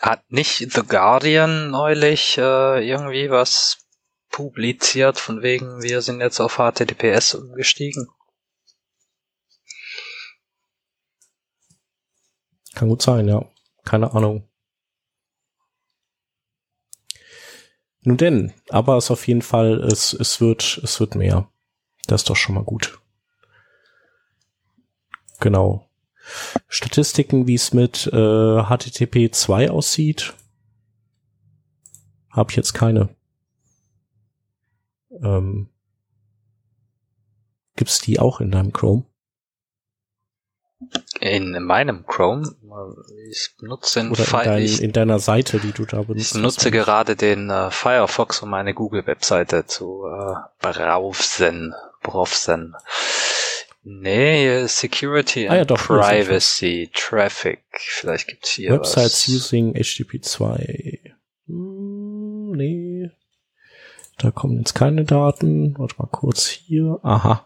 Hat 0.00 0.22
nicht 0.30 0.72
The 0.72 0.82
Guardian 0.82 1.70
neulich 1.70 2.36
äh, 2.38 2.88
irgendwie 2.88 3.30
was 3.30 3.78
publiziert, 4.30 5.20
von 5.20 5.42
wegen, 5.42 5.82
wir 5.82 6.00
sind 6.00 6.20
jetzt 6.20 6.40
auf 6.40 6.56
HTTPS 6.56 7.34
umgestiegen? 7.34 8.08
Kann 12.74 12.88
gut 12.88 13.02
sein, 13.02 13.28
ja. 13.28 13.44
Keine 13.84 14.12
Ahnung. 14.14 14.48
Nun 18.04 18.16
denn, 18.16 18.52
aber 18.68 18.96
es 18.96 19.10
auf 19.10 19.28
jeden 19.28 19.42
Fall, 19.42 19.80
es, 19.84 20.12
es 20.12 20.40
wird, 20.40 20.80
es 20.82 20.98
wird 20.98 21.14
mehr. 21.14 21.48
Das 22.06 22.22
ist 22.22 22.30
doch 22.30 22.36
schon 22.36 22.56
mal 22.56 22.64
gut. 22.64 22.98
Genau. 25.38 25.88
Statistiken, 26.68 27.46
wie 27.46 27.54
es 27.54 27.72
mit 27.72 28.06
äh, 28.06 28.62
HTTP 28.62 29.32
2 29.32 29.70
aussieht. 29.70 30.34
habe 32.30 32.50
ich 32.50 32.56
jetzt 32.56 32.72
keine. 32.72 33.08
Ähm, 35.22 35.68
gibt's 37.76 38.00
die 38.00 38.18
auch 38.18 38.40
in 38.40 38.50
deinem 38.50 38.72
Chrome? 38.72 39.04
In 41.20 41.62
meinem 41.62 42.04
Chrome, 42.06 42.54
ich 43.30 43.54
benutze 43.58 44.00
den 44.00 44.10
Oder 44.10 44.24
in, 44.24 44.44
dein, 44.44 44.66
in, 44.66 44.92
deiner 44.92 45.18
Seite, 45.18 45.60
die 45.60 45.72
du 45.72 45.84
da 45.84 46.02
benutzt. 46.02 46.34
Ich 46.34 46.40
nutze 46.40 46.70
gerade 46.70 47.14
den 47.16 47.50
äh, 47.50 47.70
Firefox, 47.70 48.42
um 48.42 48.50
meine 48.50 48.74
Google-Webseite 48.74 49.66
zu 49.66 50.04
äh, 50.06 50.34
browsen. 50.60 51.74
browsen. 52.02 52.74
Nee, 53.84 54.66
Security 54.68 55.48
ah, 55.48 55.56
ja, 55.56 55.64
doch, 55.64 55.76
Privacy, 55.76 56.90
Traffic. 56.94 57.62
Vielleicht 57.72 58.28
gibt's 58.28 58.50
hier 58.50 58.70
Websites 58.70 59.28
was. 59.28 59.34
using 59.34 59.74
HTTP2. 59.74 61.00
Hm, 61.48 62.52
nee. 62.52 63.10
Da 64.18 64.30
kommen 64.30 64.58
jetzt 64.58 64.74
keine 64.74 65.04
Daten. 65.04 65.76
Warte 65.78 65.96
mal 65.98 66.06
kurz 66.06 66.46
hier. 66.46 67.00
Aha. 67.02 67.44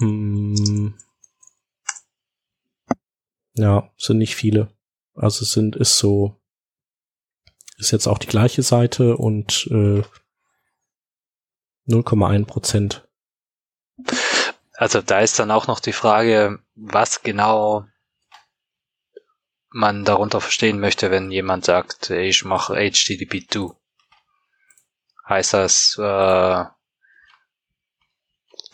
Hm. 0.00 0.94
Ja, 3.54 3.90
sind 3.98 4.18
nicht 4.18 4.34
viele. 4.34 4.72
Also 5.14 5.44
sind, 5.44 5.76
ist 5.76 5.98
so, 5.98 6.40
ist 7.76 7.90
jetzt 7.90 8.06
auch 8.06 8.18
die 8.18 8.26
gleiche 8.26 8.62
Seite 8.62 9.16
und 9.16 9.68
äh, 9.70 10.02
0,1 11.86 12.46
Prozent. 12.46 13.06
Also 14.72 15.02
da 15.02 15.20
ist 15.20 15.38
dann 15.38 15.50
auch 15.50 15.66
noch 15.66 15.80
die 15.80 15.92
Frage, 15.92 16.60
was 16.74 17.22
genau 17.22 17.86
man 19.68 20.06
darunter 20.06 20.40
verstehen 20.40 20.80
möchte, 20.80 21.10
wenn 21.10 21.30
jemand 21.30 21.66
sagt, 21.66 22.08
ich 22.08 22.44
mache 22.44 22.74
HTTP2. 22.74 23.76
Heißt 25.28 25.52
das, 25.52 25.98
äh, 25.98 26.64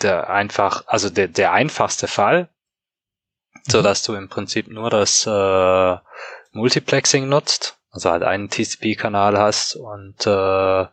der 0.02 0.30
einfach, 0.30 0.84
also 0.86 1.10
der, 1.10 1.28
der 1.28 1.52
einfachste 1.52 2.08
Fall, 2.08 2.48
so 3.68 3.82
dass 3.82 4.02
du 4.02 4.14
im 4.14 4.28
Prinzip 4.28 4.68
nur 4.68 4.90
das 4.90 5.26
äh, 5.26 5.96
Multiplexing 6.52 7.28
nutzt, 7.28 7.78
also 7.90 8.10
halt 8.10 8.22
einen 8.22 8.48
TCP-Kanal 8.48 9.38
hast 9.38 9.76
und 9.76 10.26
äh, 10.26 10.86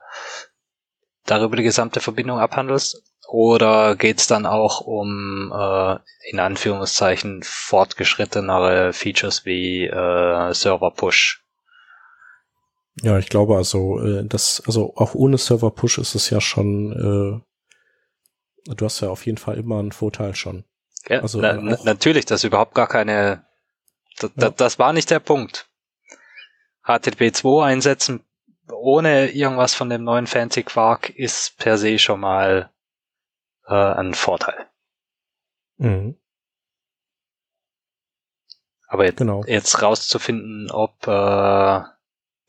darüber 1.26 1.56
die 1.56 1.64
gesamte 1.64 2.00
Verbindung 2.00 2.40
abhandelst 2.40 3.02
oder 3.28 3.96
geht's 3.96 4.28
dann 4.28 4.46
auch 4.46 4.82
um 4.82 5.52
äh, 5.56 5.98
in 6.30 6.40
Anführungszeichen 6.40 7.42
fortgeschrittenere 7.44 8.94
Features 8.94 9.46
wie 9.46 9.86
äh, 9.86 10.54
Server 10.54 10.92
Push? 10.92 11.44
Ja, 13.02 13.18
ich 13.18 13.30
glaube 13.30 13.56
also, 13.56 14.00
äh, 14.00 14.26
das, 14.26 14.62
also 14.66 14.94
auch 14.96 15.16
ohne 15.16 15.38
Server 15.38 15.72
Push 15.72 15.98
ist 15.98 16.16
es 16.16 16.30
ja 16.30 16.40
schon, 16.42 17.42
äh, 17.42 17.44
du 18.66 18.86
hast 18.86 19.02
ja 19.02 19.10
auf 19.10 19.26
jeden 19.26 19.38
Fall 19.38 19.58
immer 19.58 19.80
einen 19.80 19.92
Vorteil 19.92 20.36
schon. 20.36 20.64
Ja, 21.08 21.22
also 21.22 21.40
na, 21.42 21.54
natürlich, 21.84 22.26
das 22.26 22.42
ist 22.42 22.48
überhaupt 22.48 22.76
gar 22.76 22.88
keine, 22.88 23.46
das, 24.20 24.32
ja. 24.36 24.50
das 24.50 24.80
war 24.80 24.94
nicht 24.94 25.10
der 25.10 25.20
Punkt. 25.20 25.70
HTTP 26.86 27.34
2 27.34 27.66
einsetzen 27.66 28.24
ohne 28.72 29.32
irgendwas 29.32 29.74
von 29.74 29.90
dem 29.90 30.04
neuen 30.04 30.28
Fancy 30.28 30.64
Quark 30.64 31.10
ist 31.10 31.58
per 31.58 31.78
se 31.78 32.00
schon 32.00 32.20
mal 32.20 32.72
äh, 33.68 33.74
ein 33.74 34.14
Vorteil. 34.14 34.70
Mhm. 35.78 36.18
Aber 38.88 39.06
jetzt, 39.06 39.18
genau. 39.18 39.44
jetzt 39.46 39.82
rauszufinden, 39.82 40.70
ob 40.72 41.08
äh, 41.08 41.82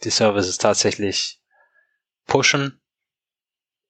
die 0.05 0.11
Services 0.11 0.59
tatsächlich 0.59 1.41
pushen. 2.27 2.81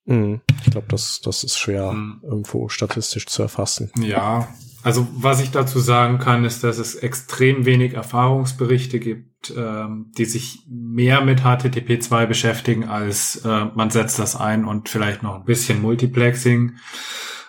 Mhm. 0.05 0.41
Ich 0.65 0.71
glaube, 0.71 0.87
das, 0.89 1.21
das 1.23 1.45
ist 1.45 1.59
schwer 1.59 1.93
mhm. 1.93 2.21
irgendwo 2.23 2.69
statistisch 2.69 3.27
zu 3.27 3.43
erfassen. 3.43 3.91
Ja, 3.99 4.49
also 4.85 5.09
was 5.17 5.41
ich 5.41 5.51
dazu 5.51 5.79
sagen 5.79 6.19
kann, 6.19 6.45
ist, 6.45 6.63
dass 6.63 6.77
es 6.77 6.95
extrem 6.95 7.65
wenig 7.65 7.95
Erfahrungsberichte 7.95 9.01
gibt, 9.01 9.51
ähm, 9.57 10.13
die 10.19 10.27
sich 10.27 10.67
mehr 10.69 11.23
mit 11.23 11.41
HTTP 11.41 12.03
2 12.03 12.27
beschäftigen, 12.27 12.85
als 12.85 13.37
äh, 13.47 13.65
man 13.75 13.89
setzt 13.89 14.19
das 14.19 14.37
ein 14.37 14.67
und 14.67 14.91
vielleicht 14.91 15.23
noch 15.23 15.37
ein 15.37 15.45
bisschen 15.45 15.81
Multiplexing. 15.81 16.75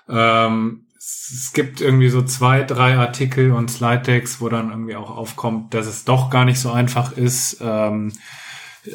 Ähm, 0.07 0.85
es 0.97 1.51
gibt 1.53 1.81
irgendwie 1.81 2.07
so 2.07 2.21
zwei, 2.21 2.63
drei 2.63 2.95
Artikel 2.95 3.51
und 3.51 3.69
Slide 3.69 4.03
Decks, 4.03 4.39
wo 4.39 4.47
dann 4.47 4.69
irgendwie 4.69 4.95
auch 4.95 5.09
aufkommt, 5.09 5.73
dass 5.73 5.87
es 5.87 6.05
doch 6.05 6.29
gar 6.29 6.45
nicht 6.45 6.59
so 6.59 6.71
einfach 6.71 7.17
ist, 7.17 7.57
ähm, 7.61 8.13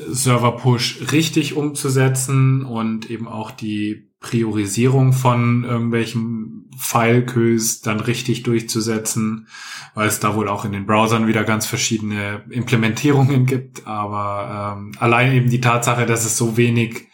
Server 0.09 0.53
Push 0.53 1.13
richtig 1.13 1.57
umzusetzen 1.57 2.65
und 2.65 3.11
eben 3.11 3.29
auch 3.29 3.51
die 3.51 4.11
Priorisierung 4.21 5.13
von 5.13 5.65
irgendwelchen 5.65 6.71
File-Queues 6.77 7.81
dann 7.81 8.01
richtig 8.01 8.43
durchzusetzen, 8.43 9.49
weil 9.95 10.09
es 10.09 10.21
da 10.21 10.35
wohl 10.35 10.49
auch 10.49 10.65
in 10.65 10.73
den 10.73 10.87
Browsern 10.87 11.27
wieder 11.27 11.45
ganz 11.45 11.67
verschiedene 11.67 12.45
Implementierungen 12.51 13.47
gibt. 13.47 13.87
Aber 13.87 14.77
ähm, 14.79 14.93
allein 14.99 15.33
eben 15.33 15.51
die 15.51 15.61
Tatsache, 15.61 16.07
dass 16.07 16.25
es 16.25 16.37
so 16.37 16.57
wenig 16.57 17.09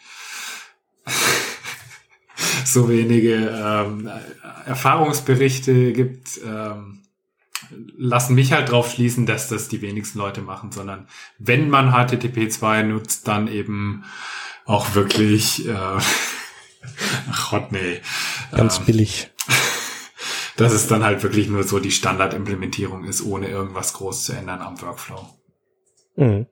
so 2.65 2.89
wenige 2.89 3.35
ähm, 3.35 4.09
Erfahrungsberichte 4.65 5.93
gibt, 5.93 6.39
ähm, 6.45 7.03
lassen 7.97 8.35
mich 8.35 8.51
halt 8.51 8.71
drauf 8.71 8.91
schließen, 8.91 9.25
dass 9.25 9.49
das 9.49 9.67
die 9.67 9.81
wenigsten 9.81 10.19
Leute 10.19 10.41
machen, 10.41 10.71
sondern 10.71 11.07
wenn 11.37 11.69
man 11.69 11.91
HTTP 11.91 12.49
2 12.49 12.83
nutzt, 12.83 13.27
dann 13.27 13.47
eben 13.47 14.03
auch 14.65 14.95
wirklich 14.95 15.67
äh, 15.67 15.99
ach 17.31 17.51
Gott, 17.51 17.71
nee. 17.71 18.01
Ganz 18.51 18.79
ähm, 18.79 18.85
billig. 18.85 19.31
Dass 20.57 20.73
es 20.73 20.87
dann 20.87 21.03
halt 21.03 21.21
wirklich 21.21 21.49
nur 21.49 21.63
so 21.63 21.79
die 21.79 21.91
Standardimplementierung 21.91 23.03
ist, 23.05 23.23
ohne 23.23 23.47
irgendwas 23.47 23.93
groß 23.93 24.25
zu 24.25 24.33
ändern 24.33 24.61
am 24.61 24.81
Workflow. 24.81 25.27
Mhm. 26.15 26.47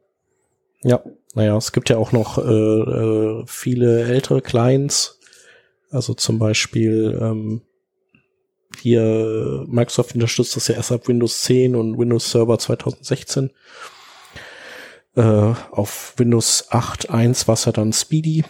Ja, 0.84 1.02
naja, 1.34 1.58
es 1.58 1.72
gibt 1.72 1.90
ja 1.90 1.98
auch 1.98 2.12
noch 2.12 2.38
äh, 2.38 2.42
äh, 2.42 3.44
viele 3.48 4.04
ältere 4.04 4.42
Clients, 4.42 5.20
also 5.90 6.14
zum 6.14 6.38
Beispiel 6.38 7.18
ähm, 7.20 7.62
hier 8.82 9.66
Microsoft 9.68 10.16
unterstützt 10.16 10.56
das 10.56 10.68
ja 10.68 10.76
erst 10.76 10.92
ab 10.92 11.08
Windows 11.08 11.42
10 11.44 11.76
und 11.76 11.98
Windows 11.98 12.32
Server 12.32 12.58
2016. 12.58 13.52
Äh, 15.16 15.22
auf 15.22 16.14
Windows 16.18 16.70
8.1 16.72 17.48
war 17.48 17.54
es 17.54 17.66
ja 17.66 17.72
dann 17.72 17.94
Speedy. 17.94 18.44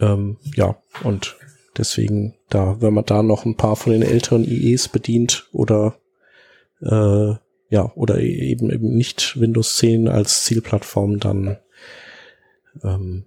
Ähm, 0.00 0.36
ja, 0.54 0.76
und 1.02 1.36
deswegen, 1.76 2.34
da, 2.48 2.80
wenn 2.80 2.94
man 2.94 3.04
da 3.04 3.22
noch 3.22 3.44
ein 3.44 3.56
paar 3.56 3.76
von 3.76 3.92
den 3.92 4.02
älteren 4.02 4.44
IEs 4.44 4.88
bedient 4.88 5.48
oder 5.52 5.98
äh, 6.80 7.34
ja, 7.70 7.92
oder 7.94 8.18
eben 8.20 8.70
eben 8.70 8.96
nicht 8.96 9.38
Windows 9.38 9.76
10 9.76 10.08
als 10.08 10.44
Zielplattform, 10.44 11.20
dann 11.20 11.58
ähm, 12.82 13.26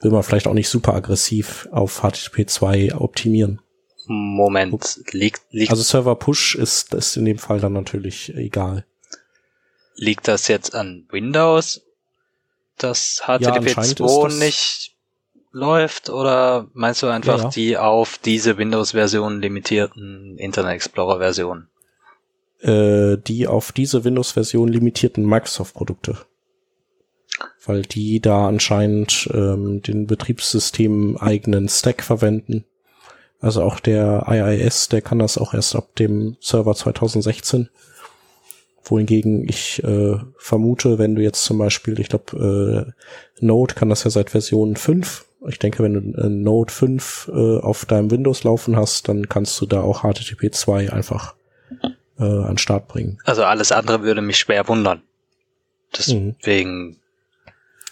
will 0.00 0.10
man 0.10 0.22
vielleicht 0.22 0.46
auch 0.46 0.54
nicht 0.54 0.68
super 0.68 0.94
aggressiv 0.94 1.68
auf 1.70 2.00
HTTP 2.02 2.48
2 2.48 2.94
optimieren. 2.94 3.60
Moment, 4.08 5.00
liegt, 5.12 5.42
liegt. 5.50 5.70
Also 5.70 5.82
Server 5.82 6.16
Push 6.16 6.54
ist, 6.54 6.94
ist 6.94 7.16
in 7.16 7.24
dem 7.24 7.38
Fall 7.38 7.60
dann 7.60 7.72
natürlich 7.72 8.34
egal. 8.34 8.84
Liegt 9.94 10.28
das 10.28 10.48
jetzt 10.48 10.74
an 10.74 11.06
Windows, 11.10 11.82
dass 12.76 13.22
HTTP 13.24 13.76
ja, 13.76 13.82
2 13.82 14.34
nicht 14.34 14.96
läuft 15.50 16.10
oder 16.10 16.68
meinst 16.72 17.02
du 17.02 17.08
einfach 17.08 17.38
ja, 17.38 17.44
ja. 17.44 17.50
die 17.50 17.76
auf 17.76 18.18
diese 18.18 18.58
Windows-Version 18.58 19.40
limitierten 19.40 20.38
Internet 20.38 20.74
Explorer-Versionen? 20.74 21.68
Äh, 22.60 23.16
die 23.18 23.46
auf 23.46 23.72
diese 23.72 24.04
Windows-Version 24.04 24.68
limitierten 24.68 25.24
Microsoft-Produkte 25.24 26.18
weil 27.68 27.82
die 27.82 28.20
da 28.20 28.48
anscheinend 28.48 29.28
ähm, 29.32 29.82
den 29.82 30.06
Betriebssystem 30.06 31.16
eigenen 31.18 31.68
Stack 31.68 32.02
verwenden. 32.02 32.64
Also 33.40 33.62
auch 33.62 33.80
der 33.80 34.26
IIS, 34.28 34.88
der 34.88 35.02
kann 35.02 35.18
das 35.18 35.38
auch 35.38 35.54
erst 35.54 35.76
ab 35.76 35.94
dem 35.96 36.36
Server 36.40 36.74
2016. 36.74 37.68
Wohingegen 38.82 39.48
ich 39.48 39.82
äh, 39.84 40.16
vermute, 40.38 40.98
wenn 40.98 41.14
du 41.14 41.22
jetzt 41.22 41.44
zum 41.44 41.58
Beispiel, 41.58 42.00
ich 42.00 42.08
glaube, 42.08 42.94
äh, 43.40 43.44
Node 43.44 43.74
kann 43.74 43.90
das 43.90 44.04
ja 44.04 44.10
seit 44.10 44.30
Version 44.30 44.76
5. 44.76 45.24
Ich 45.48 45.58
denke, 45.58 45.82
wenn 45.82 45.94
du 45.94 46.20
äh, 46.20 46.28
Node 46.28 46.72
5 46.72 47.30
äh, 47.32 47.58
auf 47.60 47.84
deinem 47.84 48.10
Windows 48.10 48.44
laufen 48.44 48.76
hast, 48.76 49.08
dann 49.08 49.28
kannst 49.28 49.60
du 49.60 49.66
da 49.66 49.82
auch 49.82 50.02
HTTP 50.02 50.52
2 50.52 50.92
einfach 50.92 51.34
äh, 52.18 52.24
an 52.24 52.58
Start 52.58 52.88
bringen. 52.88 53.18
Also 53.24 53.44
alles 53.44 53.70
andere 53.70 54.02
würde 54.02 54.22
mich 54.22 54.38
schwer 54.38 54.66
wundern. 54.68 55.02
Deswegen 55.96 56.86
mhm 56.86 56.96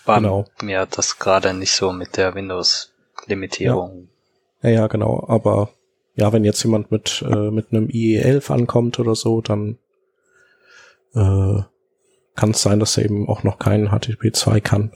war 0.06 0.20
genau. 0.20 0.44
mir 0.62 0.86
das 0.86 1.18
gerade 1.18 1.52
nicht 1.52 1.72
so 1.72 1.92
mit 1.92 2.16
der 2.16 2.34
Windows-Limitierung. 2.34 4.02
Ja. 4.02 4.15
Ja. 4.66 4.72
ja, 4.72 4.86
genau. 4.86 5.24
Aber 5.28 5.70
ja, 6.14 6.32
wenn 6.32 6.44
jetzt 6.44 6.62
jemand 6.62 6.90
mit, 6.90 7.24
äh, 7.28 7.50
mit 7.50 7.72
einem 7.72 7.88
IE11 7.88 8.52
ankommt 8.52 8.98
oder 8.98 9.14
so, 9.14 9.40
dann 9.40 9.78
äh, 11.14 11.62
kann 12.34 12.50
es 12.50 12.62
sein, 12.62 12.80
dass 12.80 12.96
er 12.96 13.04
eben 13.04 13.28
auch 13.28 13.42
noch 13.42 13.58
keinen 13.58 13.88
HTTP 13.88 14.34
2 14.34 14.60
kann, 14.60 14.92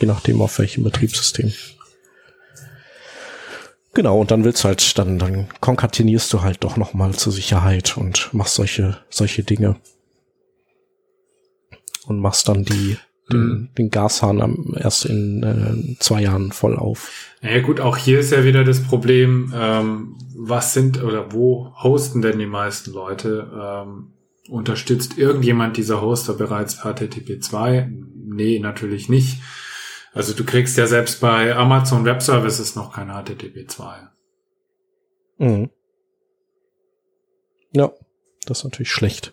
je 0.00 0.06
nachdem 0.06 0.40
auf 0.40 0.58
welchem 0.58 0.84
Betriebssystem. 0.84 1.52
Genau, 3.92 4.20
und 4.20 4.30
dann 4.30 4.44
willst 4.44 4.62
du 4.62 4.68
halt, 4.68 4.98
dann, 4.98 5.18
dann 5.18 5.48
konkatenierst 5.60 6.32
du 6.32 6.42
halt 6.42 6.62
doch 6.62 6.76
nochmal 6.76 7.14
zur 7.14 7.32
Sicherheit 7.32 7.96
und 7.96 8.32
machst 8.32 8.54
solche, 8.54 8.98
solche 9.08 9.42
Dinge. 9.42 9.76
Und 12.06 12.20
machst 12.20 12.48
dann 12.48 12.64
die, 12.64 12.96
den, 13.32 13.40
Mhm. 13.48 13.68
den 13.78 13.90
Gashahn 13.90 14.40
am, 14.40 14.74
erst 14.78 15.04
in 15.06 15.42
äh, 15.42 15.96
zwei 16.00 16.22
Jahren 16.22 16.52
voll 16.52 16.76
auf. 16.76 17.10
Naja 17.42 17.60
gut, 17.62 17.80
auch 17.80 17.96
hier 17.96 18.20
ist 18.20 18.32
ja 18.32 18.44
wieder 18.44 18.64
das 18.64 18.82
Problem, 18.82 19.52
ähm, 19.56 20.16
was 20.36 20.74
sind 20.74 21.02
oder 21.02 21.32
wo 21.32 21.72
hosten 21.82 22.22
denn 22.22 22.38
die 22.38 22.46
meisten 22.46 22.92
Leute? 22.92 23.50
Ähm, 23.54 24.12
unterstützt 24.48 25.16
irgendjemand 25.16 25.76
dieser 25.76 26.00
Hoster 26.02 26.34
bereits 26.34 26.80
HTTP 26.82 27.40
2? 27.40 27.88
Nee, 28.14 28.58
natürlich 28.58 29.08
nicht. 29.08 29.40
Also 30.12 30.34
du 30.34 30.44
kriegst 30.44 30.76
ja 30.76 30.86
selbst 30.88 31.20
bei 31.20 31.54
Amazon 31.54 32.04
Web 32.04 32.20
Services 32.20 32.74
noch 32.74 32.92
kein 32.92 33.08
HTTP 33.10 33.68
2. 33.68 34.08
Mhm. 35.38 35.70
Ja, 37.72 37.92
das 38.46 38.58
ist 38.58 38.64
natürlich 38.64 38.90
schlecht. 38.90 39.32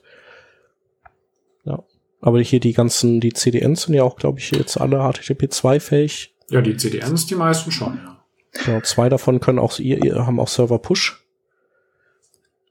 Aber 2.21 2.39
hier 2.39 2.59
die 2.59 2.73
ganzen, 2.73 3.19
die 3.19 3.33
CDNs 3.33 3.83
sind 3.83 3.93
ja 3.93 4.03
auch, 4.03 4.15
glaube 4.15 4.39
ich, 4.39 4.51
jetzt 4.51 4.79
alle 4.79 4.99
HTTP 4.99 5.51
2 5.51 5.79
fähig. 5.79 6.33
Ja, 6.49 6.61
die 6.61 6.75
CDNs, 6.77 7.25
die 7.27 7.35
meisten 7.35 7.71
schon, 7.71 7.97
ja. 7.97 8.17
Genau, 8.63 8.81
zwei 8.81 9.07
davon 9.09 9.39
können 9.39 9.59
auch, 9.59 9.77
ihr, 9.77 10.03
ihr 10.03 10.25
haben 10.25 10.39
auch 10.39 10.47
Server 10.47 10.79
Push. 10.79 11.23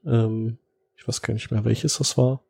Ähm, 0.05 0.57
ich 0.97 1.07
weiß 1.07 1.21
gar 1.21 1.33
nicht 1.33 1.49
mehr, 1.51 1.63
welches 1.63 1.97
das 1.97 2.17
war. 2.17 2.41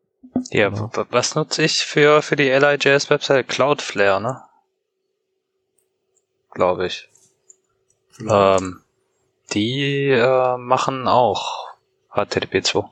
Ja, 0.52 0.70
Genau. 0.70 0.90
was 1.12 1.36
nutze 1.36 1.64
ich 1.64 1.84
für, 1.86 2.22
für 2.22 2.36
die 2.36 2.50
LIJS-Website? 2.50 3.48
Cloudflare, 3.48 4.22
ne? 4.22 4.42
Glaube 6.52 6.88
ich. 6.88 7.10
Ähm, 8.28 8.82
die 9.54 10.10
äh, 10.10 10.58
machen 10.58 11.08
auch 11.08 11.68
HTTP 12.10 12.64
2. 12.66 12.84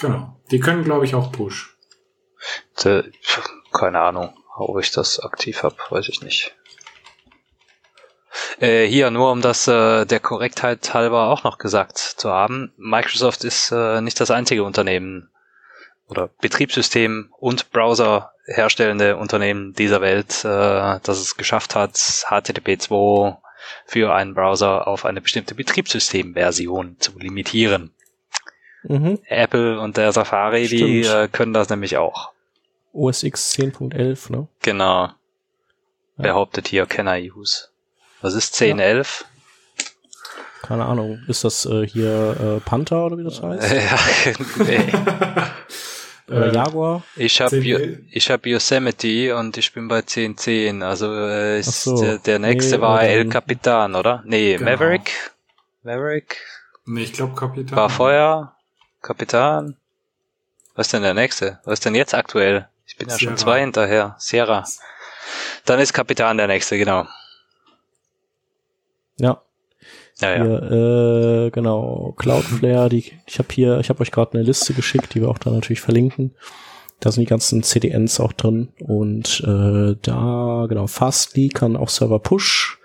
Genau. 0.00 0.36
Die 0.50 0.60
können, 0.60 0.84
glaube 0.84 1.06
ich, 1.06 1.14
auch 1.14 1.32
Push. 1.32 1.76
Äh, 2.84 3.02
Keine 3.72 4.00
Ahnung, 4.00 4.36
ob 4.56 4.78
ich 4.80 4.90
das 4.90 5.20
aktiv 5.20 5.62
habe, 5.62 5.76
weiß 5.90 6.08
ich 6.08 6.22
nicht. 6.22 6.54
Äh, 8.60 8.86
hier 8.86 9.10
nur 9.10 9.32
um 9.32 9.42
das 9.42 9.66
äh, 9.68 10.04
der 10.06 10.20
Korrektheit 10.20 10.94
halber 10.94 11.28
auch 11.28 11.44
noch 11.44 11.58
gesagt 11.58 11.98
zu 11.98 12.30
haben. 12.30 12.72
Microsoft 12.76 13.44
ist 13.44 13.72
äh, 13.72 14.00
nicht 14.00 14.20
das 14.20 14.30
einzige 14.30 14.64
Unternehmen 14.64 15.30
oder 16.08 16.28
Betriebssystem 16.40 17.32
und 17.38 17.70
Browser 17.70 18.32
herstellende 18.46 19.16
Unternehmen 19.16 19.72
dieser 19.74 20.00
Welt, 20.00 20.44
äh, 20.44 20.98
das 21.02 21.20
es 21.20 21.36
geschafft 21.36 21.74
hat, 21.74 21.96
HTTP 22.28 22.80
2 22.80 23.36
für 23.86 24.12
einen 24.12 24.34
Browser 24.34 24.86
auf 24.88 25.04
eine 25.04 25.20
bestimmte 25.20 25.54
Betriebssystemversion 25.54 26.96
zu 26.98 27.18
limitieren. 27.18 27.94
Mhm. 28.84 29.18
Apple 29.26 29.78
und 29.80 29.96
der 29.96 30.12
Safari, 30.12 30.66
die 30.68 31.04
Stimmt. 31.04 31.14
äh, 31.24 31.28
können 31.28 31.52
das 31.52 31.68
nämlich 31.68 31.96
auch. 31.96 32.32
OS 32.92 33.22
X 33.22 33.52
10.11, 33.54 34.32
ne? 34.32 34.48
Genau. 34.62 35.10
Behauptet 36.16 36.68
hier 36.68 36.86
can 36.86 37.06
I 37.06 37.30
use. 37.30 37.68
Was 38.20 38.34
ist 38.34 38.60
1011? 38.60 39.24
Keine 40.62 40.84
Ahnung. 40.84 41.20
Ist 41.28 41.44
das 41.44 41.64
äh, 41.66 41.86
hier 41.86 42.36
äh, 42.58 42.60
Panther 42.60 43.06
oder 43.06 43.16
wie 43.18 43.24
das 43.24 43.42
heißt? 43.42 43.72
Ja, 44.58 44.64
nee. 44.64 44.92
Äh, 46.32 46.54
Jaguar? 46.54 47.02
Ich 47.16 47.40
habe 47.40 47.56
10.11. 47.56 48.04
ich 48.12 48.30
hab 48.30 48.46
Yosemite 48.46 49.34
und 49.36 49.56
ich 49.58 49.72
bin 49.72 49.88
bei 49.88 49.96
1010. 49.98 50.80
Also 50.84 51.12
äh, 51.12 51.58
ist 51.58 51.82
so. 51.82 52.00
der, 52.00 52.18
der 52.18 52.38
nächste 52.38 52.76
Nee, 52.76 52.82
war 52.82 52.94
oder- 52.98 53.08
El 53.08 53.28
Capitan, 53.28 53.96
oder? 53.96 54.22
Nee, 54.24 54.56
Genau. 54.56 54.70
Maverick. 54.70 55.10
Maverick 55.82 56.36
Nee, 56.86 57.02
ich 57.02 57.12
glaube 57.14 57.34
Kapitan. 57.34 57.76
war 57.76 57.90
Feuer. 57.90 58.54
Kapitan. 59.02 59.76
Was 60.74 60.88
ist 60.88 60.92
denn 60.92 61.02
der 61.02 61.14
nächste? 61.14 61.60
Was 61.64 61.74
ist 61.74 61.84
denn 61.84 61.94
jetzt 61.94 62.14
aktuell? 62.14 62.68
Ich 62.86 62.96
bin 62.96 63.08
ja 63.08 63.18
schon 63.18 63.28
Sierra. 63.28 63.36
zwei 63.36 63.60
hinterher. 63.60 64.16
Sierra. 64.18 64.64
Dann 65.64 65.80
ist 65.80 65.92
Kapitan 65.92 66.36
der 66.36 66.46
nächste, 66.46 66.78
genau. 66.78 67.06
Ja. 69.18 69.42
Ja, 70.20 70.36
ja. 70.36 70.44
Hier, 70.44 71.46
äh, 71.46 71.50
genau, 71.50 72.14
Cloudflare, 72.16 72.88
die, 72.88 73.12
ich 73.26 73.38
habe 73.38 73.48
hier, 73.52 73.78
ich 73.80 73.88
habe 73.88 74.00
euch 74.00 74.10
gerade 74.10 74.34
eine 74.34 74.42
Liste 74.42 74.74
geschickt, 74.74 75.14
die 75.14 75.20
wir 75.20 75.28
auch 75.28 75.38
da 75.38 75.50
natürlich 75.50 75.80
verlinken. 75.80 76.34
Da 77.00 77.10
sind 77.10 77.22
die 77.22 77.30
ganzen 77.30 77.62
CDNs 77.62 78.20
auch 78.20 78.34
drin 78.34 78.68
und 78.80 79.40
äh, 79.40 79.96
da, 80.02 80.66
genau, 80.68 80.86
Fastly 80.86 81.48
kann 81.48 81.76
auch 81.76 81.88
Server 81.88 82.18
Push. 82.18 82.78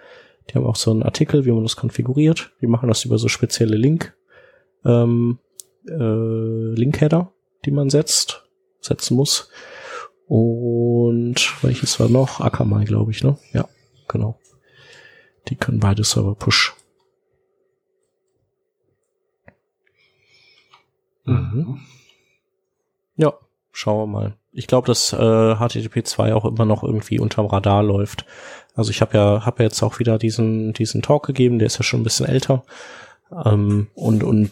Die 0.50 0.56
haben 0.56 0.66
auch 0.66 0.78
so 0.78 0.92
einen 0.92 1.04
Artikel, 1.04 1.46
wie 1.46 1.52
man 1.52 1.64
das 1.64 1.76
konfiguriert. 1.76 2.52
Die 2.62 2.68
machen 2.68 2.88
das 2.88 3.04
über 3.04 3.18
so 3.18 3.28
spezielle 3.28 3.76
Link, 3.76 4.16
ähm, 4.86 5.40
äh, 5.88 6.74
Link-Header, 6.74 7.32
die 7.66 7.72
man 7.72 7.90
setzt, 7.90 8.46
setzen 8.82 9.16
muss. 9.16 9.50
Und 10.28 11.64
welches 11.64 12.00
war 12.00 12.10
noch? 12.10 12.40
Akamai, 12.40 12.86
glaube 12.86 13.12
ich, 13.12 13.24
ne? 13.24 13.38
Ja, 13.54 13.68
genau. 14.08 14.40
Die 15.48 15.56
können 15.56 15.80
beide 15.80 16.04
Server 16.04 16.36
Push. 16.36 16.74
Mhm. 21.26 21.80
Ja, 23.16 23.34
schauen 23.72 24.00
wir 24.00 24.20
mal. 24.20 24.38
Ich 24.52 24.68
glaube, 24.68 24.88
dass 24.88 25.12
äh, 25.12 25.56
HTTP 25.56 26.06
2 26.06 26.34
auch 26.34 26.46
immer 26.46 26.66
noch 26.66 26.84
irgendwie 26.84 27.20
unterm 27.20 27.48
Radar 27.48 27.84
läuft. 27.84 28.26
Also 28.74 28.92
ich 28.92 29.02
habe 29.02 29.18
ja, 29.18 29.46
hab 29.46 29.60
ja 29.60 29.66
jetzt 29.66 29.82
auch 29.84 30.00
wieder 30.00 30.18
diesen, 30.18 30.74
diesen 30.74 31.02
Talk 31.02 31.26
gegeben, 31.26 31.60
der 31.60 31.68
ist 31.68 31.78
ja 31.78 31.84
schon 31.84 32.02
ein 32.02 32.06
bisschen 32.06 32.26
älter. 32.26 32.64
Ähm, 33.46 33.88
und, 33.96 34.24
und 34.24 34.52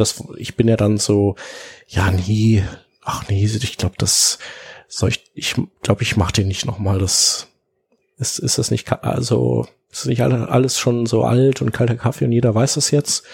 das, 0.00 0.22
ich 0.36 0.56
bin 0.56 0.68
ja 0.68 0.76
dann 0.76 0.98
so, 0.98 1.36
ja, 1.86 2.10
nee, 2.10 2.64
ach 3.02 3.28
nee, 3.28 3.44
ich 3.44 3.76
glaube, 3.76 3.94
das 3.98 4.38
soll 4.88 5.10
ich, 5.10 5.30
ich 5.34 5.54
glaube, 5.82 6.02
ich 6.02 6.16
mache 6.16 6.32
den 6.32 6.48
nicht 6.48 6.66
nochmal. 6.66 6.98
Das 6.98 7.48
ist, 8.18 8.38
ist 8.38 8.58
das 8.58 8.70
nicht, 8.70 8.90
also 9.04 9.66
ist 9.90 10.06
nicht 10.06 10.22
alle- 10.22 10.48
alles 10.48 10.78
schon 10.78 11.06
so 11.06 11.24
alt 11.24 11.62
und 11.62 11.72
kalter 11.72 11.96
Kaffee 11.96 12.24
und 12.24 12.32
jeder 12.32 12.54
weiß 12.54 12.76
es 12.76 12.90
jetzt, 12.90 13.24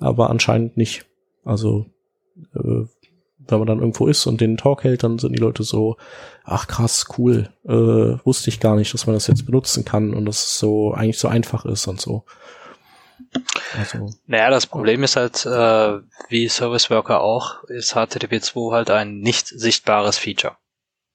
aber 0.00 0.30
anscheinend 0.30 0.76
nicht. 0.76 1.04
Also 1.44 1.86
äh, 2.54 2.84
wenn 3.48 3.58
man 3.58 3.66
dann 3.66 3.80
irgendwo 3.80 4.06
ist 4.06 4.26
und 4.26 4.40
den 4.40 4.56
Talk 4.56 4.84
hält, 4.84 5.02
dann 5.02 5.18
sind 5.18 5.32
die 5.32 5.40
Leute 5.40 5.64
so, 5.64 5.96
ach 6.44 6.68
krass, 6.68 7.06
cool, 7.18 7.50
äh, 7.64 7.70
wusste 8.24 8.50
ich 8.50 8.60
gar 8.60 8.76
nicht, 8.76 8.94
dass 8.94 9.06
man 9.06 9.14
das 9.14 9.26
jetzt 9.26 9.44
benutzen 9.46 9.84
kann 9.84 10.14
und 10.14 10.24
dass 10.26 10.44
es 10.44 10.58
so 10.58 10.92
eigentlich 10.94 11.18
so 11.18 11.26
einfach 11.28 11.64
ist 11.64 11.86
und 11.88 12.00
so. 12.00 12.24
Also, 13.76 14.14
Naja, 14.26 14.50
das 14.50 14.66
Problem 14.66 15.02
ist 15.02 15.16
halt, 15.16 15.44
äh, 15.46 16.00
wie 16.28 16.48
Service 16.48 16.90
Worker 16.90 17.20
auch, 17.20 17.64
ist 17.64 17.94
HTTP 17.94 18.40
2 18.40 18.72
halt 18.72 18.90
ein 18.90 19.18
nicht 19.20 19.46
sichtbares 19.46 20.18
Feature. 20.18 20.56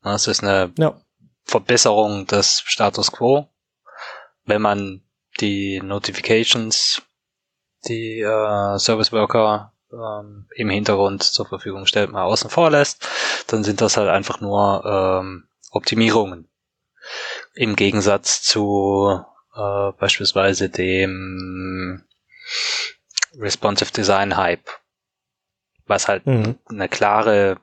Das 0.03 0.27
ist 0.27 0.43
eine 0.43 0.71
ja, 0.77 0.99
Verbesserung 1.43 2.27
des 2.27 2.61
Status 2.65 3.11
Quo. 3.11 3.47
Wenn 4.45 4.61
man 4.61 5.03
die 5.39 5.81
Notifications, 5.81 7.01
die 7.87 8.21
äh, 8.21 8.79
Service 8.79 9.11
Worker 9.11 9.73
ähm, 9.91 10.47
im 10.55 10.69
Hintergrund 10.69 11.23
zur 11.23 11.45
Verfügung 11.45 11.85
stellt, 11.85 12.11
mal 12.11 12.23
außen 12.23 12.49
vor 12.49 12.71
lässt, 12.71 13.07
dann 13.47 13.63
sind 13.63 13.81
das 13.81 13.97
halt 13.97 14.09
einfach 14.09 14.41
nur 14.41 14.83
ähm, 14.85 15.47
Optimierungen. 15.71 16.49
Im 17.53 17.75
Gegensatz 17.75 18.41
zu 18.41 19.23
äh, 19.57 19.91
beispielsweise 19.99 20.69
dem 20.69 22.03
Responsive 23.39 23.91
Design 23.91 24.37
Hype, 24.37 24.69
was 25.85 26.07
halt 26.07 26.25
Mhm. 26.25 26.57
eine 26.65 26.87
klare 26.89 27.59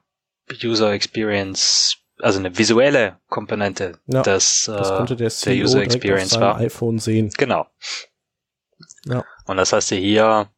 User 0.63 0.93
Experience, 0.93 1.97
also 2.19 2.39
eine 2.39 2.57
visuelle 2.57 3.19
Komponente 3.29 3.99
Ja, 4.07 4.23
des, 4.23 4.65
das 4.67 4.91
äh, 4.91 4.97
konnte 4.97 5.17
der 5.17 5.31
CEO 5.31 5.65
User 5.65 5.75
direkt 5.79 5.91
auf 5.91 5.95
Experience 5.97 6.31
seinem 6.31 6.43
war. 6.43 6.57
iPhone 6.59 6.99
sehen. 6.99 7.31
Genau. 7.37 7.67
Ja. 9.07 9.25
Und 9.47 9.57
das 9.57 9.73
heißt 9.73 9.91
ja 9.93 9.97
hier, 9.97 10.51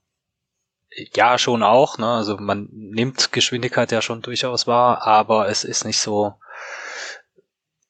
ja 1.14 1.38
schon 1.38 1.62
auch, 1.62 1.99
ne? 1.99 2.07
Also 2.07 2.37
man 2.38 2.68
nimmt 2.72 3.33
Geschwindigkeit 3.33 3.93
ja 3.93 4.01
schon 4.03 4.22
durchaus 4.22 4.66
wahr, 4.66 5.03
aber 5.07 5.49
es 5.49 5.64
ist 5.64 5.84
nicht 5.84 5.99
so 6.01 6.34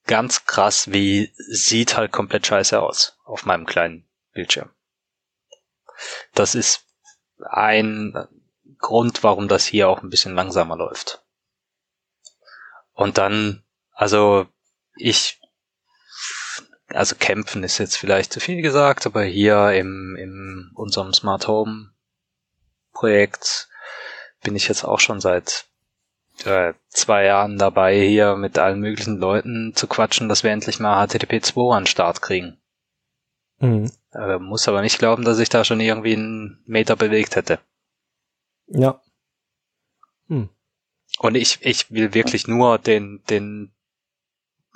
ganz 0.06 0.44
krass, 0.44 0.92
wie 0.92 1.32
sieht 1.36 1.96
halt 1.96 2.12
komplett 2.12 2.46
scheiße 2.46 2.80
aus 2.80 3.18
auf 3.24 3.44
meinem 3.44 3.66
kleinen 3.66 4.08
Bildschirm. 4.32 4.70
Das 6.34 6.54
ist 6.54 6.84
ein 7.50 8.14
Grund, 8.78 9.22
warum 9.22 9.48
das 9.48 9.66
hier 9.66 9.88
auch 9.88 10.02
ein 10.02 10.10
bisschen 10.10 10.34
langsamer 10.34 10.76
läuft. 10.76 11.22
Und 12.92 13.18
dann, 13.18 13.64
also 13.92 14.48
ich, 14.96 15.40
also 16.88 17.14
kämpfen 17.16 17.62
ist 17.64 17.78
jetzt 17.78 17.96
vielleicht 17.96 18.32
zu 18.32 18.40
viel 18.40 18.62
gesagt, 18.62 19.06
aber 19.06 19.22
hier 19.24 19.72
im, 19.72 20.16
im 20.16 20.70
unserem 20.74 21.12
Smart 21.12 21.46
Home 21.48 21.92
Projekt 22.92 23.68
bin 24.42 24.56
ich 24.56 24.68
jetzt 24.68 24.84
auch 24.84 25.00
schon 25.00 25.20
seit 25.20 25.66
äh, 26.44 26.74
zwei 26.88 27.24
Jahren 27.24 27.58
dabei, 27.58 27.98
hier 28.06 28.36
mit 28.36 28.58
allen 28.58 28.80
möglichen 28.80 29.18
Leuten 29.18 29.72
zu 29.74 29.86
quatschen, 29.86 30.28
dass 30.28 30.42
wir 30.42 30.50
endlich 30.50 30.78
mal 30.80 31.06
HTTP 31.06 31.42
2 31.42 31.74
an 31.74 31.82
den 31.82 31.86
Start 31.86 32.22
kriegen. 32.22 32.58
Mhm. 33.58 33.90
Äh, 34.12 34.38
muss 34.38 34.68
aber 34.68 34.82
nicht 34.82 34.98
glauben, 34.98 35.24
dass 35.24 35.38
ich 35.38 35.48
da 35.48 35.64
schon 35.64 35.80
irgendwie 35.80 36.14
einen 36.14 36.62
Meter 36.66 36.96
bewegt 36.96 37.36
hätte. 37.36 37.58
Ja. 38.68 39.00
Und 41.18 41.34
ich, 41.34 41.58
ich 41.62 41.90
will 41.90 42.12
wirklich 42.14 42.46
nur 42.46 42.78
den, 42.78 43.22
den, 43.30 43.72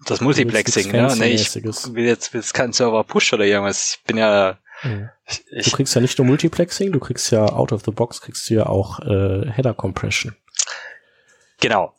das 0.06 0.20
Multiplexing, 0.20 0.90
ne? 0.92 1.14
Nee, 1.18 1.32
ich 1.32 1.54
will 1.54 2.06
jetzt, 2.06 2.32
jetzt 2.32 2.54
keinen 2.54 2.72
Server 2.72 3.04
Push 3.04 3.32
oder 3.32 3.44
irgendwas. 3.44 3.96
Ich 3.98 4.04
bin 4.04 4.16
ja, 4.16 4.58
Mhm. 4.82 5.10
ich, 5.26 5.44
Du 5.44 5.56
ich 5.56 5.72
kriegst 5.72 5.94
ja 5.94 6.00
nicht 6.00 6.16
nur 6.18 6.26
Multiplexing, 6.26 6.92
du 6.92 7.00
kriegst 7.00 7.30
ja 7.30 7.44
out 7.44 7.72
of 7.72 7.82
the 7.84 7.90
box, 7.90 8.20
kriegst 8.20 8.48
du 8.48 8.54
ja 8.54 8.66
auch 8.66 9.00
äh, 9.00 9.50
Header 9.50 9.74
Compression. 9.74 10.34
Genau. 11.60 11.94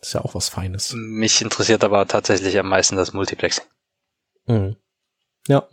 Ist 0.00 0.12
ja 0.12 0.20
auch 0.20 0.34
was 0.34 0.48
Feines. 0.48 0.92
Mich 0.94 1.40
interessiert 1.40 1.82
aber 1.82 2.06
tatsächlich 2.06 2.58
am 2.58 2.68
meisten 2.68 2.96
das 2.96 3.12
Multiplexing. 3.12 3.64
Mhm. 4.46 4.76
Ja. 5.48 5.66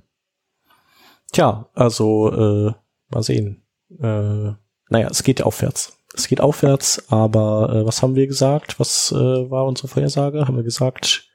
Tja, 1.32 1.70
also 1.74 2.32
äh, 2.32 2.74
mal 3.10 3.24
sehen. 3.24 3.64
Äh, 4.00 4.54
naja, 4.90 5.08
es 5.10 5.24
geht 5.24 5.42
aufwärts. 5.42 5.98
Es 6.14 6.28
geht 6.28 6.42
aufwärts, 6.42 7.10
aber 7.10 7.74
äh, 7.74 7.86
was 7.86 8.02
haben 8.02 8.16
wir 8.16 8.28
gesagt? 8.28 8.80
Was 8.80 9.12
äh, 9.12 9.16
war 9.16 9.66
unsere 9.66 9.88
Vorhersage? 9.88 10.48
Haben 10.48 10.58
wir 10.58 10.64
gesagt, 10.64 11.30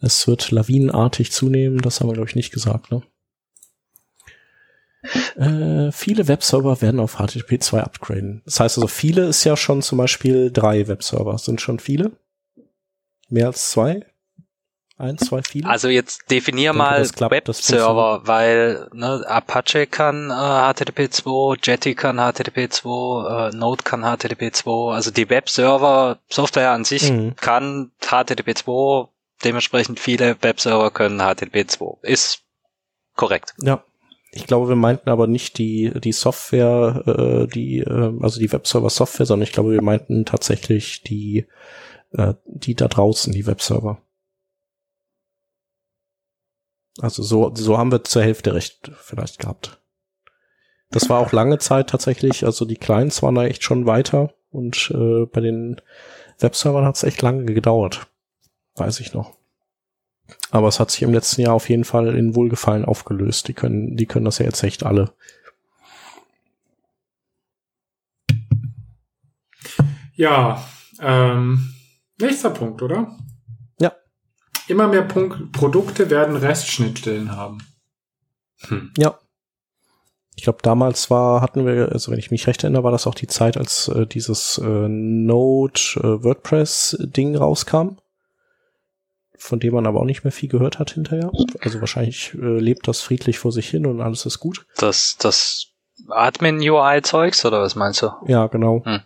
es 0.00 0.26
wird 0.26 0.50
lawinenartig 0.50 1.32
zunehmen? 1.32 1.78
Das 1.78 2.00
haben 2.00 2.08
wir, 2.08 2.14
glaube 2.14 2.28
ich, 2.28 2.36
nicht 2.36 2.52
gesagt, 2.52 2.90
ne? 2.90 3.02
Äh, 5.36 5.90
viele 5.92 6.28
Webserver 6.28 6.82
werden 6.82 7.00
auf 7.00 7.16
HTTP 7.16 7.60
2 7.60 7.80
upgraden. 7.80 8.42
Das 8.44 8.60
heißt 8.60 8.78
also, 8.78 8.86
viele 8.88 9.26
ist 9.26 9.44
ja 9.44 9.56
schon 9.56 9.82
zum 9.82 9.98
Beispiel 9.98 10.50
drei 10.52 10.88
Webserver. 10.88 11.38
Sind 11.38 11.60
schon 11.60 11.78
viele? 11.78 12.12
Mehr 13.28 13.46
als 13.46 13.70
zwei? 13.70 14.06
Eins, 14.98 15.22
zwei, 15.22 15.40
viele? 15.42 15.66
Also 15.66 15.88
jetzt 15.88 16.30
definier 16.30 16.72
denke, 16.72 16.78
mal 16.78 17.30
Webserver, 17.30 18.20
weil 18.26 18.90
ne, 18.92 19.24
Apache 19.26 19.86
kann 19.86 20.30
äh, 20.30 20.34
HTTP 20.74 21.10
2, 21.10 21.56
Jetty 21.62 21.94
kann 21.94 22.18
HTTP 22.18 22.70
2, 22.70 23.48
äh, 23.48 23.56
Node 23.56 23.82
kann 23.82 24.02
HTTP 24.02 24.52
2. 24.52 24.92
Also 24.94 25.10
die 25.10 25.30
Webserver, 25.30 26.18
Software 26.28 26.72
an 26.72 26.84
sich 26.84 27.10
Mhm. 27.10 27.34
kann 27.36 27.92
HTTP 28.02 28.54
2, 28.54 29.08
dementsprechend 29.42 29.98
viele 30.00 30.36
Webserver 30.42 30.90
können 30.90 31.18
HTTP 31.18 31.66
2. 31.66 31.96
Ist 32.02 32.42
korrekt. 33.16 33.54
Ja. 33.62 33.82
Ich 34.32 34.46
glaube, 34.46 34.68
wir 34.68 34.76
meinten 34.76 35.10
aber 35.10 35.26
nicht 35.26 35.58
die, 35.58 35.92
die 36.00 36.12
Software, 36.12 37.02
äh, 37.06 37.46
die, 37.48 37.80
äh, 37.80 38.12
also 38.20 38.38
die 38.38 38.52
Webserver-Software, 38.52 39.26
sondern 39.26 39.44
ich 39.44 39.52
glaube, 39.52 39.72
wir 39.72 39.82
meinten 39.82 40.24
tatsächlich 40.24 41.02
die, 41.02 41.46
äh, 42.12 42.34
die 42.44 42.76
da 42.76 42.86
draußen, 42.86 43.32
die 43.32 43.46
Webserver. 43.46 44.00
Also 47.00 47.22
so, 47.22 47.52
so 47.54 47.78
haben 47.78 47.90
wir 47.90 48.04
zur 48.04 48.22
Hälfte 48.22 48.54
recht 48.54 48.92
vielleicht 49.00 49.38
gehabt. 49.38 49.80
Das 50.90 51.08
war 51.08 51.20
auch 51.20 51.32
lange 51.32 51.58
Zeit 51.58 51.90
tatsächlich, 51.90 52.44
also 52.44 52.64
die 52.64 52.76
Clients 52.76 53.22
waren 53.22 53.36
da 53.36 53.44
echt 53.44 53.62
schon 53.62 53.86
weiter 53.86 54.34
und 54.50 54.92
äh, 54.94 55.26
bei 55.26 55.40
den 55.40 55.80
Webservern 56.38 56.84
hat 56.84 56.96
es 56.96 57.04
echt 57.04 57.22
lange 57.22 57.44
gedauert. 57.44 58.08
Weiß 58.74 59.00
ich 59.00 59.12
noch. 59.12 59.39
Aber 60.50 60.68
es 60.68 60.80
hat 60.80 60.90
sich 60.90 61.02
im 61.02 61.12
letzten 61.12 61.42
Jahr 61.42 61.54
auf 61.54 61.68
jeden 61.68 61.84
Fall 61.84 62.14
in 62.16 62.34
Wohlgefallen 62.34 62.84
aufgelöst. 62.84 63.48
Die 63.48 63.54
können, 63.54 63.96
die 63.96 64.06
können 64.06 64.24
das 64.24 64.38
ja 64.38 64.46
jetzt 64.46 64.62
echt 64.62 64.84
alle. 64.84 65.12
Ja, 70.14 70.62
ähm, 71.00 71.72
nächster 72.18 72.50
Punkt, 72.50 72.82
oder? 72.82 73.16
Ja. 73.80 73.92
Immer 74.68 74.88
mehr 74.88 75.02
Punkt 75.02 75.52
Produkte 75.52 76.10
werden 76.10 76.36
Restschnittstellen 76.36 77.34
haben. 77.34 77.58
Hm. 78.68 78.92
Ja. 78.98 79.18
Ich 80.36 80.44
glaube, 80.44 80.58
damals 80.62 81.10
war, 81.10 81.42
hatten 81.42 81.66
wir, 81.66 81.90
also 81.92 82.10
wenn 82.10 82.18
ich 82.18 82.30
mich 82.30 82.46
recht 82.46 82.64
erinnere, 82.64 82.84
war 82.84 82.92
das 82.92 83.06
auch 83.06 83.14
die 83.14 83.26
Zeit, 83.26 83.56
als 83.56 83.88
äh, 83.88 84.06
dieses 84.06 84.58
äh, 84.58 84.88
Node 84.88 85.80
äh, 85.96 86.24
WordPress-Ding 86.24 87.36
rauskam, 87.36 87.98
von 89.40 89.58
dem 89.58 89.74
man 89.74 89.86
aber 89.86 90.00
auch 90.00 90.04
nicht 90.04 90.22
mehr 90.22 90.32
viel 90.32 90.48
gehört 90.48 90.78
hat 90.78 90.92
hinterher. 90.92 91.32
Also 91.60 91.80
wahrscheinlich 91.80 92.34
äh, 92.34 92.58
lebt 92.58 92.86
das 92.86 93.00
friedlich 93.00 93.38
vor 93.38 93.52
sich 93.52 93.68
hin 93.68 93.86
und 93.86 94.00
alles 94.00 94.26
ist 94.26 94.38
gut. 94.38 94.66
Das, 94.76 95.16
das 95.18 95.68
Admin-UI-Zeugs 96.08 97.44
oder 97.44 97.62
was 97.62 97.74
meinst 97.74 98.02
du? 98.02 98.10
Ja, 98.26 98.46
genau. 98.48 98.84
Hm. 98.84 99.00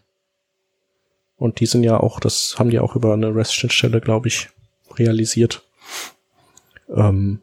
Und 1.37 1.61
die 1.61 1.67
sind 1.67 1.85
ja 1.85 1.99
auch, 1.99 2.21
das 2.21 2.57
haben 2.59 2.71
die 2.71 2.81
auch 2.81 2.97
über 2.97 3.13
eine 3.13 3.35
REST-Schnittstelle, 3.35 4.01
glaube 4.01 4.29
ich, 4.29 4.49
realisiert. 4.97 5.63
Ähm, 6.89 7.41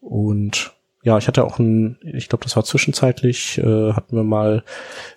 und 0.00 0.72
ja, 1.02 1.16
ich 1.18 1.26
hatte 1.26 1.44
auch 1.44 1.58
ein, 1.58 1.98
ich 2.02 2.28
glaube, 2.28 2.44
das 2.44 2.54
war 2.54 2.64
zwischenzeitlich, 2.64 3.58
äh, 3.58 3.92
hatten 3.92 4.16
wir 4.16 4.24
mal 4.24 4.62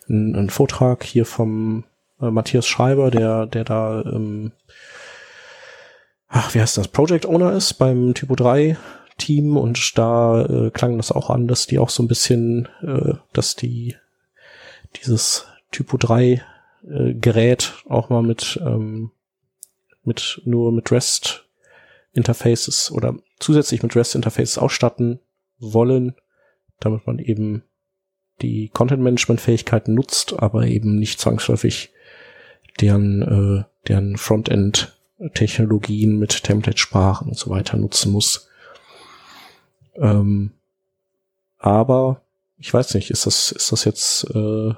einen, 0.07 0.49
Vortrag 0.49 1.03
hier 1.03 1.25
vom 1.25 1.83
äh, 2.21 2.29
Matthias 2.29 2.65
Schreiber, 2.65 3.11
der, 3.11 3.45
der 3.45 3.63
da, 3.63 4.01
ähm, 4.01 4.51
ach, 6.35 6.53
wie 6.53 6.59
heißt 6.59 6.77
das, 6.77 6.89
Project 6.89 7.25
Owner 7.25 7.53
ist 7.53 7.75
beim 7.75 8.13
Typo 8.13 8.35
3 8.35 8.77
Team 9.17 9.55
und 9.55 9.97
da 9.97 10.45
äh, 10.45 10.71
klang 10.71 10.97
das 10.97 11.13
auch 11.13 11.29
an, 11.29 11.47
dass 11.47 11.67
die 11.67 11.79
auch 11.79 11.89
so 11.89 12.03
ein 12.03 12.09
bisschen, 12.09 12.67
äh, 12.81 13.13
dass 13.31 13.55
die 13.55 13.95
dieses 14.97 15.47
Typo 15.71 15.95
3 15.95 16.43
äh, 16.83 17.13
Gerät 17.13 17.73
auch 17.87 18.09
mal 18.09 18.21
mit 18.21 18.59
ähm, 18.61 19.11
mit 20.03 20.41
nur 20.43 20.73
mit 20.73 20.91
REST 20.91 21.47
Interfaces 22.11 22.91
oder 22.91 23.15
zusätzlich 23.39 23.81
mit 23.81 23.95
REST 23.95 24.15
Interfaces 24.15 24.57
ausstatten 24.57 25.21
wollen, 25.57 26.15
damit 26.81 27.07
man 27.07 27.19
eben 27.19 27.63
die 28.41 28.67
Content 28.67 29.01
Management 29.01 29.39
Fähigkeiten 29.39 29.93
nutzt, 29.93 30.37
aber 30.37 30.67
eben 30.67 30.99
nicht 30.99 31.21
zwangsläufig 31.21 31.93
deren 32.81 33.21
äh, 33.21 33.63
deren 33.87 34.17
Frontend 34.17 34.95
Technologien 35.33 36.19
mit 36.19 36.43
Template 36.43 36.77
Sprachen 36.77 37.29
und 37.29 37.37
so 37.37 37.49
weiter 37.49 37.77
nutzen 37.77 38.11
muss. 38.11 38.49
Ähm, 39.95 40.51
aber 41.57 42.21
ich 42.57 42.73
weiß 42.73 42.93
nicht, 42.95 43.11
ist 43.11 43.25
das 43.25 43.51
ist 43.51 43.71
das 43.71 43.85
jetzt 43.85 44.25
äh, 44.35 44.73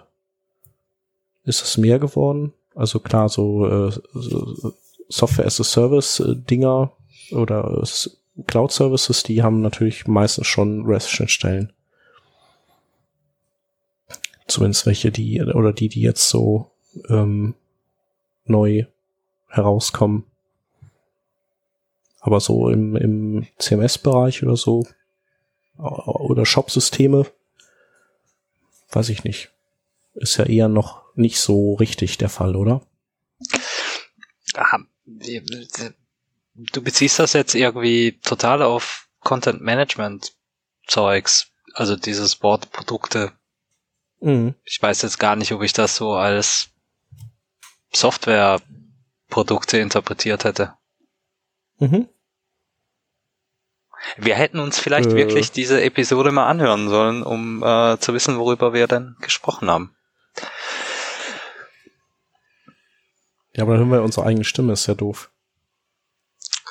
ist 1.44 1.64
es 1.64 1.78
mehr 1.78 1.98
geworden? 1.98 2.54
Also 2.76 3.00
klar, 3.00 3.30
so, 3.30 3.66
äh, 3.68 3.92
so 4.14 4.74
Software 5.10 5.46
as 5.48 5.60
a 5.60 5.64
Service 5.64 6.20
äh, 6.20 6.36
Dinger 6.36 6.92
oder 7.32 7.82
äh, 7.82 8.44
Cloud 8.46 8.72
Services, 8.72 9.24
die 9.24 9.42
haben 9.42 9.62
natürlich 9.62 10.06
meistens 10.06 10.46
schon 10.46 10.86
REST-Schnittstellen. 10.86 11.74
Zumindest 14.46 14.86
welche, 14.86 15.12
die, 15.12 15.42
oder 15.42 15.74
die, 15.74 15.90
die 15.90 16.02
jetzt 16.02 16.30
so 16.30 16.70
ähm, 17.10 17.56
neu 18.46 18.86
herauskommen. 19.48 20.26
Aber 22.20 22.39
so 22.39 22.70
im, 22.70 22.95
im 22.95 23.48
CMS-Bereich 23.58 24.43
oder 24.43 24.58
so, 24.58 24.86
oder 25.78 26.45
Shop-Systeme, 26.45 27.26
weiß 28.91 29.10
ich 29.10 29.24
nicht. 29.24 29.52
Ist 30.16 30.38
ja 30.38 30.45
eher 30.45 30.68
noch 30.68 31.04
nicht 31.16 31.39
so 31.39 31.76
richtig 31.76 32.18
der 32.18 32.30
Fall, 32.30 32.56
oder? 32.56 32.82
Aha, 34.56 34.80
du 35.06 36.82
beziehst 36.82 37.20
das 37.20 37.34
jetzt 37.34 37.54
irgendwie 37.54 38.20
total 38.24 38.62
auf 38.62 39.08
Content 39.20 39.62
Management 39.62 40.34
Zeugs, 40.88 41.52
also 41.74 41.95
dieses 41.95 42.41
Wort 42.41 42.72
Produkte. 42.72 43.34
Mhm. 44.20 44.56
Ich 44.64 44.82
weiß 44.82 45.04
jetzt 45.04 45.20
gar 45.20 45.36
nicht, 45.36 45.52
ob 45.52 45.62
ich 45.62 45.74
das 45.74 45.95
so 45.95 46.14
als 46.14 46.70
Software 47.93 48.62
Produkte 49.30 49.78
interpretiert 49.78 50.44
hätte. 50.44 50.74
Mhm. 51.80 52.08
Wir 54.18 54.36
hätten 54.36 54.60
uns 54.60 54.80
vielleicht 54.80 55.10
Äh. 55.12 55.16
wirklich 55.16 55.52
diese 55.52 55.82
Episode 55.82 56.32
mal 56.32 56.48
anhören 56.48 56.88
sollen, 56.90 57.24
um 57.24 57.64
äh, 57.64 57.98
zu 58.00 58.14
wissen, 58.14 58.38
worüber 58.38 58.74
wir 58.74 58.88
denn 58.88 59.16
gesprochen 59.22 59.70
haben. 59.70 59.96
Ja, 63.56 63.64
aber 63.64 63.74
dann 63.74 63.82
hören 63.82 63.92
wir 63.92 64.04
unsere 64.04 64.26
eigene 64.28 64.44
Stimme, 64.46 64.74
ist 64.74 64.86
ja 64.86 64.94
doof. 64.94 65.32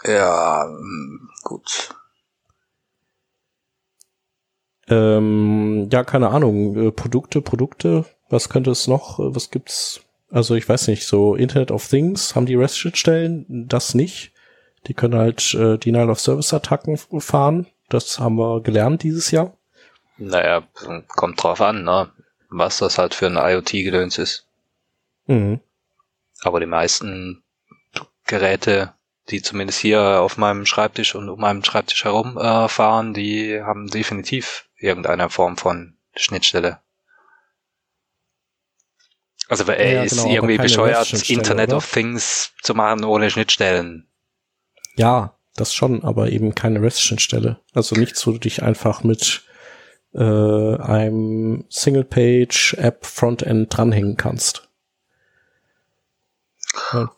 Ja, 0.04 0.66
mm, 0.68 1.28
gut. 1.42 1.94
Ähm, 4.88 5.88
ja, 5.90 6.04
keine 6.04 6.28
Ahnung. 6.30 6.76
Äh, 6.76 6.92
Produkte, 6.92 7.42
Produkte, 7.42 8.04
was 8.28 8.48
könnte 8.48 8.70
es 8.70 8.86
noch? 8.86 9.18
Äh, 9.18 9.34
Was 9.34 9.50
gibt's? 9.50 10.00
Also 10.30 10.54
ich 10.54 10.68
weiß 10.68 10.88
nicht, 10.88 11.06
so 11.06 11.34
Internet 11.34 11.70
of 11.70 11.86
Things, 11.86 12.34
haben 12.34 12.46
die 12.46 12.56
REST-Schnittstellen? 12.56 13.68
Das 13.68 13.94
nicht. 13.94 14.32
Die 14.86 14.94
können 14.94 15.14
halt 15.14 15.54
äh, 15.54 15.78
Denial 15.78 16.10
of 16.10 16.20
Service-Attacken 16.20 16.96
fahren. 17.20 17.66
Das 17.88 18.18
haben 18.18 18.36
wir 18.36 18.60
gelernt 18.60 19.02
dieses 19.02 19.30
Jahr. 19.30 19.56
Naja, 20.18 20.62
kommt 21.08 21.42
drauf 21.42 21.60
an, 21.60 21.84
ne? 21.84 22.10
was 22.48 22.78
das 22.78 22.98
halt 22.98 23.14
für 23.14 23.26
ein 23.26 23.36
IoT-Gedöns 23.36 24.18
ist. 24.18 24.46
Mhm. 25.26 25.60
Aber 26.42 26.60
die 26.60 26.66
meisten 26.66 27.42
Geräte, 28.26 28.94
die 29.30 29.42
zumindest 29.42 29.80
hier 29.80 30.20
auf 30.20 30.36
meinem 30.36 30.66
Schreibtisch 30.66 31.14
und 31.14 31.28
um 31.28 31.40
meinem 31.40 31.64
Schreibtisch 31.64 32.04
herum 32.04 32.38
äh, 32.38 32.68
fahren, 32.68 33.14
die 33.14 33.60
haben 33.60 33.88
definitiv 33.88 34.68
irgendeine 34.78 35.30
Form 35.30 35.56
von 35.56 35.96
Schnittstelle. 36.14 36.80
Also 39.48 39.64
er 39.70 39.92
Ja, 39.94 40.02
ist 40.02 40.16
genau, 40.16 40.28
irgendwie 40.30 40.58
bescheuert, 40.58 41.12
Internet 41.30 41.68
oder? 41.68 41.76
of 41.78 41.90
Things 41.92 42.52
zu 42.62 42.74
machen 42.74 43.04
ohne 43.04 43.30
Schnittstellen. 43.30 44.06
Ja, 44.96 45.36
das 45.54 45.72
schon, 45.74 46.02
aber 46.04 46.30
eben 46.30 46.54
keine 46.54 46.80
REST-Schnittstelle. 46.82 47.60
Also 47.74 47.96
nichts, 47.96 48.26
wo 48.26 48.32
du 48.32 48.38
dich 48.38 48.62
einfach 48.62 49.04
mit 49.04 49.42
äh, 50.14 50.20
einem 50.20 51.64
Single-Page-App-Frontend 51.68 53.76
dranhängen 53.76 54.16
kannst. 54.16 54.68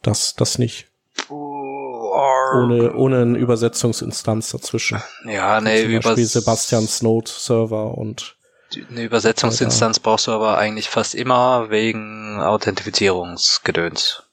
Das, 0.02 0.34
das 0.34 0.58
nicht. 0.58 0.88
Ohne, 1.30 2.94
ohne 2.94 3.22
eine 3.22 3.38
Übersetzungsinstanz 3.38 4.50
dazwischen. 4.50 5.00
Ja, 5.26 5.60
nee, 5.60 5.84
Zum 5.84 6.00
Beispiel 6.00 6.26
Sebastians 6.26 7.02
Node-Server 7.02 7.96
und 7.98 8.36
eine 8.76 9.02
Übersetzungsinstanz 9.02 9.98
brauchst 10.00 10.26
du 10.26 10.32
aber 10.32 10.58
eigentlich 10.58 10.88
fast 10.90 11.14
immer 11.14 11.70
wegen 11.70 12.40
Authentifizierungsgedöns. 12.40 14.24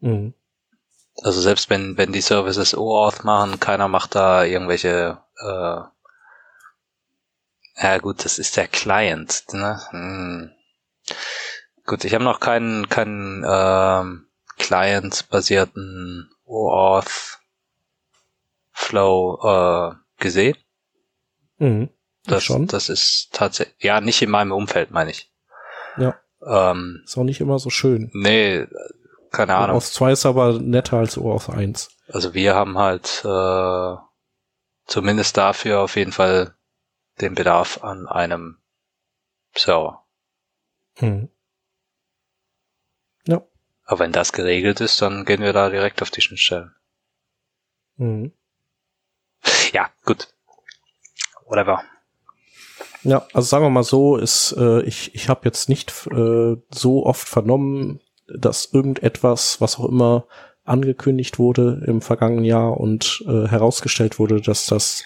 mh. 0.00 0.32
Also 1.22 1.40
selbst 1.40 1.70
wenn, 1.70 1.96
wenn 1.96 2.12
die 2.12 2.20
Services 2.20 2.76
OAuth 2.76 3.22
machen, 3.22 3.60
keiner 3.60 3.86
macht 3.86 4.16
da 4.16 4.42
irgendwelche, 4.42 5.18
äh, 5.36 5.80
ja 7.82 7.98
gut, 8.00 8.24
das 8.24 8.38
ist 8.38 8.56
der 8.56 8.66
Client, 8.66 9.44
ne? 9.52 9.80
Hm. 9.90 10.50
Gut, 11.86 12.04
ich 12.04 12.14
habe 12.14 12.24
noch 12.24 12.40
keinen, 12.40 12.88
keinen 12.88 13.44
ähm, 13.46 14.26
Client-basierten 14.56 16.30
OAuth 16.46 17.38
Flow 18.72 19.38
äh, 19.44 19.94
gesehen. 20.20 20.56
Mhm. 21.58 21.90
Das, 22.26 22.44
schon. 22.44 22.66
das 22.66 22.88
ist 22.88 23.28
tatsächlich, 23.32 23.76
ja, 23.82 24.00
nicht 24.00 24.22
in 24.22 24.30
meinem 24.30 24.52
Umfeld, 24.52 24.90
meine 24.90 25.10
ich. 25.10 25.30
Ja. 25.96 26.18
Ähm, 26.42 27.02
Ist 27.04 27.16
auch 27.16 27.24
nicht 27.24 27.40
immer 27.40 27.58
so 27.58 27.70
schön. 27.70 28.10
nee, 28.14 28.66
keine 29.30 29.56
Ahnung. 29.56 29.76
OAuth 29.76 29.92
2 29.92 30.12
ist 30.12 30.26
aber 30.26 30.58
netter 30.58 30.98
als 30.98 31.18
OAuth 31.18 31.50
1. 31.50 31.90
Also 32.08 32.34
wir 32.34 32.54
haben 32.54 32.78
halt 32.78 33.24
äh, 33.24 33.96
zumindest 34.86 35.36
dafür 35.36 35.80
auf 35.80 35.96
jeden 35.96 36.12
Fall 36.12 36.54
den 37.20 37.34
Bedarf 37.34 37.82
an 37.82 38.06
einem 38.06 38.58
Server. 39.56 40.04
Mhm. 41.00 41.28
Ja. 43.26 43.42
Aber 43.84 43.98
wenn 44.00 44.12
das 44.12 44.32
geregelt 44.32 44.80
ist, 44.80 45.00
dann 45.02 45.24
gehen 45.24 45.42
wir 45.42 45.52
da 45.52 45.70
direkt 45.70 46.02
auf 46.02 46.10
die 46.10 46.20
Schnittstellen. 46.20 46.74
Mhm. 47.96 48.32
Ja, 49.72 49.90
gut. 50.04 50.28
Whatever. 51.46 51.82
Ja, 53.04 53.26
also 53.34 53.46
sagen 53.46 53.64
wir 53.64 53.70
mal 53.70 53.84
so, 53.84 54.16
ist, 54.16 54.54
äh, 54.58 54.82
ich, 54.82 55.14
ich 55.14 55.28
habe 55.28 55.42
jetzt 55.44 55.68
nicht 55.68 55.92
äh, 56.10 56.56
so 56.70 57.06
oft 57.06 57.28
vernommen, 57.28 58.00
dass 58.26 58.72
irgendetwas, 58.72 59.60
was 59.60 59.78
auch 59.78 59.88
immer 59.88 60.26
angekündigt 60.64 61.38
wurde 61.38 61.84
im 61.86 62.00
vergangenen 62.00 62.44
Jahr 62.44 62.80
und 62.80 63.22
äh, 63.26 63.46
herausgestellt 63.46 64.18
wurde, 64.18 64.40
dass 64.40 64.66
das 64.66 65.04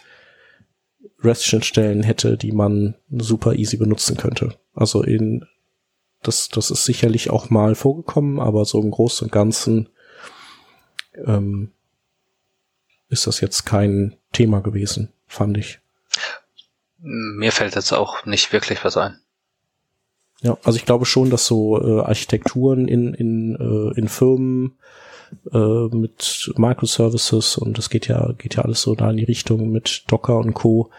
REST-Schnittstellen 1.22 2.04
hätte, 2.04 2.36
die 2.36 2.52
man 2.52 2.94
super 3.10 3.54
easy 3.54 3.76
benutzen 3.76 4.16
könnte. 4.16 4.54
Also 4.74 5.02
in 5.02 5.44
das, 6.22 6.48
das 6.48 6.70
ist 6.70 6.84
sicherlich 6.84 7.30
auch 7.30 7.50
mal 7.50 7.74
vorgekommen, 7.74 8.38
aber 8.38 8.64
so 8.64 8.80
im 8.80 8.90
Großen 8.92 9.26
und 9.26 9.32
Ganzen 9.32 9.88
ähm, 11.24 11.72
ist 13.08 13.26
das 13.26 13.40
jetzt 13.40 13.64
kein 13.64 14.16
Thema 14.32 14.60
gewesen, 14.60 15.12
fand 15.26 15.58
ich. 15.58 15.80
Mir 16.98 17.52
fällt 17.52 17.74
jetzt 17.74 17.92
auch 17.92 18.24
nicht 18.26 18.52
wirklich 18.52 18.84
was 18.84 18.96
ein. 18.96 19.18
Ja, 20.40 20.56
also 20.62 20.76
ich 20.76 20.84
glaube 20.84 21.04
schon, 21.04 21.30
dass 21.30 21.46
so 21.46 21.80
äh, 21.80 22.02
Architekturen 22.02 22.86
in, 22.86 23.14
in, 23.14 23.56
äh, 23.56 23.98
in 23.98 24.08
Firmen 24.08 24.78
äh, 25.52 25.88
mit 25.94 26.52
Microservices 26.56 27.56
und 27.56 27.76
das 27.76 27.90
geht 27.90 28.06
ja, 28.08 28.32
geht 28.38 28.54
ja 28.56 28.62
alles 28.62 28.82
so 28.82 28.94
da 28.94 29.10
in 29.10 29.16
die 29.16 29.24
Richtung 29.24 29.70
mit 29.70 30.04
Docker 30.08 30.38
und 30.38 30.54
Co., 30.54 30.90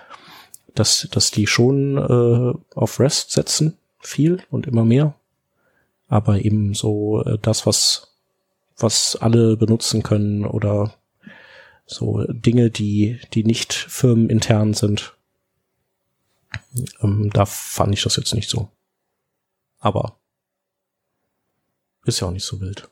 dass, 0.75 1.07
dass 1.11 1.31
die 1.31 1.47
schon 1.47 1.97
äh, 1.97 2.75
auf 2.75 2.99
REST 2.99 3.31
setzen, 3.31 3.77
viel 3.99 4.41
und 4.49 4.67
immer 4.67 4.85
mehr. 4.85 5.15
Aber 6.07 6.43
eben 6.43 6.73
so 6.73 7.23
äh, 7.23 7.37
das, 7.41 7.65
was, 7.65 8.15
was 8.77 9.15
alle 9.15 9.57
benutzen 9.57 10.03
können 10.03 10.45
oder 10.45 10.93
so 11.85 12.23
Dinge, 12.29 12.69
die, 12.69 13.19
die 13.33 13.43
nicht 13.43 13.73
firmenintern 13.73 14.73
sind. 14.73 15.15
Ähm, 17.01 17.29
da 17.33 17.45
fand 17.45 17.93
ich 17.93 18.03
das 18.03 18.15
jetzt 18.15 18.33
nicht 18.33 18.49
so. 18.49 18.69
Aber 19.79 20.19
ist 22.05 22.19
ja 22.19 22.27
auch 22.27 22.31
nicht 22.31 22.45
so 22.45 22.59
wild. 22.59 22.89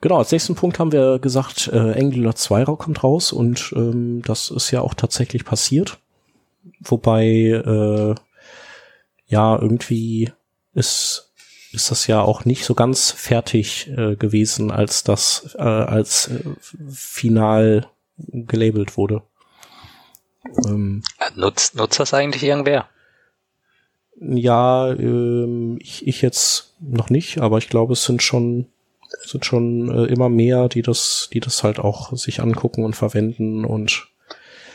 Genau, 0.00 0.18
als 0.18 0.32
nächsten 0.32 0.56
Punkt 0.56 0.80
haben 0.80 0.90
wir 0.90 1.20
gesagt, 1.20 1.68
äh, 1.72 1.78
Angular 1.78 2.34
2 2.34 2.64
kommt 2.64 3.04
raus 3.04 3.32
und 3.32 3.72
ähm, 3.76 4.20
das 4.22 4.50
ist 4.50 4.72
ja 4.72 4.80
auch 4.80 4.94
tatsächlich 4.94 5.44
passiert. 5.44 6.00
Wobei, 6.80 7.24
äh, 7.24 8.14
ja, 9.26 9.56
irgendwie 9.56 10.32
ist, 10.74 11.32
ist 11.72 11.92
das 11.92 12.08
ja 12.08 12.20
auch 12.20 12.44
nicht 12.44 12.64
so 12.64 12.74
ganz 12.74 13.12
fertig 13.12 13.90
äh, 13.96 14.16
gewesen, 14.16 14.72
als 14.72 15.04
das 15.04 15.54
äh, 15.56 15.62
als 15.62 16.28
äh, 16.28 16.40
final 16.90 17.86
gelabelt 18.16 18.96
wurde. 18.96 19.22
Ähm, 20.44 21.02
Nutzt, 21.36 21.74
nutzt 21.74 21.98
das 22.00 22.14
eigentlich 22.14 22.42
irgendwer? 22.42 22.88
Ja, 24.20 24.92
ähm, 24.92 25.78
ich, 25.80 26.06
ich 26.06 26.22
jetzt 26.22 26.74
noch 26.80 27.10
nicht, 27.10 27.38
aber 27.38 27.58
ich 27.58 27.68
glaube, 27.68 27.94
es 27.94 28.04
sind 28.04 28.22
schon 28.22 28.66
sind 29.26 29.44
schon 29.44 29.90
äh, 29.90 30.06
immer 30.10 30.30
mehr, 30.30 30.68
die 30.68 30.80
das, 30.80 31.28
die 31.32 31.40
das 31.40 31.62
halt 31.62 31.78
auch 31.78 32.16
sich 32.16 32.40
angucken 32.40 32.82
und 32.84 32.96
verwenden 32.96 33.64
und 33.66 34.08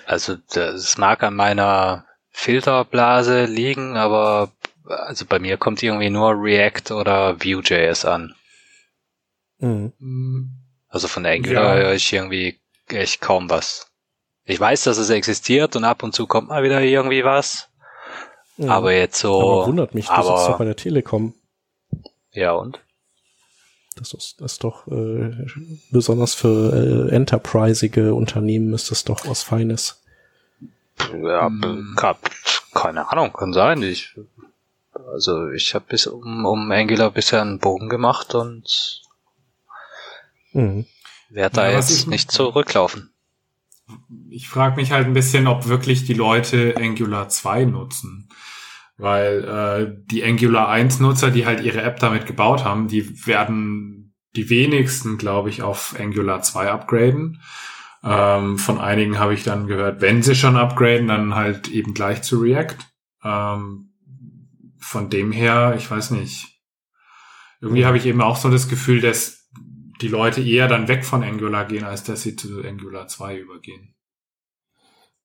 Also 0.05 0.37
das 0.53 0.97
mag 0.97 1.23
an 1.23 1.35
meiner 1.35 2.05
Filterblase 2.31 3.45
liegen, 3.45 3.97
aber 3.97 4.51
also 4.85 5.25
bei 5.25 5.39
mir 5.39 5.57
kommt 5.57 5.81
irgendwie 5.81 6.09
nur 6.11 6.31
React 6.31 6.91
oder 6.93 7.43
Vue.js 7.43 8.05
an. 8.05 8.35
mh, 9.59 9.91
Hm, 9.99 10.51
Also 10.89 11.07
von 11.07 11.23
der 11.23 11.33
Angular 11.33 11.75
Ja. 11.77 11.83
höre 11.83 11.93
ich 11.93 12.13
irgendwie 12.13 12.59
echt 12.89 13.21
kaum 13.21 13.49
was. 13.49 13.86
Ich 14.49 14.59
weiß, 14.59 14.83
dass 14.83 14.97
es 14.97 15.09
existiert 15.09 15.75
und 15.75 15.83
ab 15.83 16.03
und 16.03 16.13
zu 16.15 16.25
kommt 16.25 16.47
mal 16.49 16.63
wieder 16.63 16.81
irgendwie 16.81 17.23
was. 17.25 17.67
mh. 18.57 18.73
Aber 18.73 18.93
jetzt 18.93 19.19
so. 19.19 19.39
aber 19.41 19.67
wundert 19.67 19.93
mich, 19.93 20.07
das 20.07 20.19
ist 20.19 20.25
doch 20.25 20.47
aber, 20.49 20.57
bei 20.59 20.65
der 20.65 20.75
Telekom. 20.77 21.33
ja 22.31 22.53
und? 22.53 22.79
Das 23.97 24.13
ist, 24.13 24.39
das 24.39 24.53
ist 24.53 24.63
doch 24.63 24.87
äh, 24.87 25.35
besonders 25.91 26.33
für 26.35 27.07
äh, 27.09 27.15
enterprisige 27.15 28.13
Unternehmen 28.13 28.73
ist 28.73 28.91
das 28.91 29.03
doch 29.03 29.27
was 29.27 29.43
Feines. 29.43 30.01
Ja, 31.21 31.47
Hm. 31.47 31.95
keine 32.73 33.11
Ahnung, 33.11 33.33
kann 33.33 33.53
sein. 33.53 33.81
Ich, 33.83 34.15
also 35.11 35.49
ich 35.49 35.73
habe 35.75 35.85
bis 35.89 36.07
um, 36.07 36.45
um 36.45 36.71
Angular 36.71 37.11
bisher 37.11 37.41
einen 37.41 37.59
Bogen 37.59 37.89
gemacht 37.89 38.33
und 38.35 39.01
Mhm. 40.53 40.85
werde 41.29 41.55
da 41.55 41.69
Ja, 41.69 41.77
jetzt 41.77 41.91
ich- 41.91 42.07
nicht 42.07 42.31
zurücklaufen. 42.31 43.11
Ich 44.29 44.49
frage 44.49 44.75
mich 44.75 44.91
halt 44.91 45.07
ein 45.07 45.13
bisschen, 45.13 45.47
ob 45.47 45.67
wirklich 45.67 46.05
die 46.05 46.13
Leute 46.13 46.75
Angular 46.77 47.29
2 47.29 47.65
nutzen. 47.65 48.29
Weil 48.97 49.43
äh, 49.43 50.03
die 50.11 50.23
Angular 50.23 50.69
1 50.69 50.99
Nutzer, 50.99 51.29
die 51.29 51.45
halt 51.45 51.61
ihre 51.61 51.81
App 51.81 51.99
damit 51.99 52.25
gebaut 52.25 52.63
haben, 52.63 52.87
die 52.87 53.27
werden 53.27 54.15
die 54.35 54.49
wenigsten, 54.49 55.17
glaube 55.17 55.49
ich, 55.49 55.61
auf 55.61 55.95
Angular 55.99 56.41
2 56.41 56.71
upgraden. 56.71 57.41
Ähm, 58.03 58.57
von 58.57 58.79
einigen 58.79 59.19
habe 59.19 59.33
ich 59.33 59.43
dann 59.43 59.67
gehört, 59.67 60.01
wenn 60.01 60.23
sie 60.23 60.35
schon 60.35 60.55
upgraden, 60.55 61.07
dann 61.07 61.35
halt 61.35 61.67
eben 61.67 61.93
gleich 61.93 62.21
zu 62.21 62.39
React. 62.39 62.77
Ähm, 63.23 63.93
von 64.79 65.09
dem 65.09 65.31
her, 65.31 65.75
ich 65.77 65.89
weiß 65.89 66.11
nicht. 66.11 66.61
Irgendwie 67.59 67.85
habe 67.85 67.97
ich 67.97 68.05
eben 68.05 68.21
auch 68.21 68.37
so 68.37 68.49
das 68.49 68.67
Gefühl, 68.67 69.01
dass 69.01 69.36
die 70.01 70.07
Leute 70.07 70.41
eher 70.41 70.67
dann 70.67 70.87
weg 70.87 71.05
von 71.05 71.23
Angular 71.23 71.65
gehen, 71.65 71.83
als 71.83 72.03
dass 72.03 72.21
sie 72.21 72.35
zu 72.35 72.61
Angular 72.63 73.07
2 73.07 73.37
übergehen. 73.37 73.93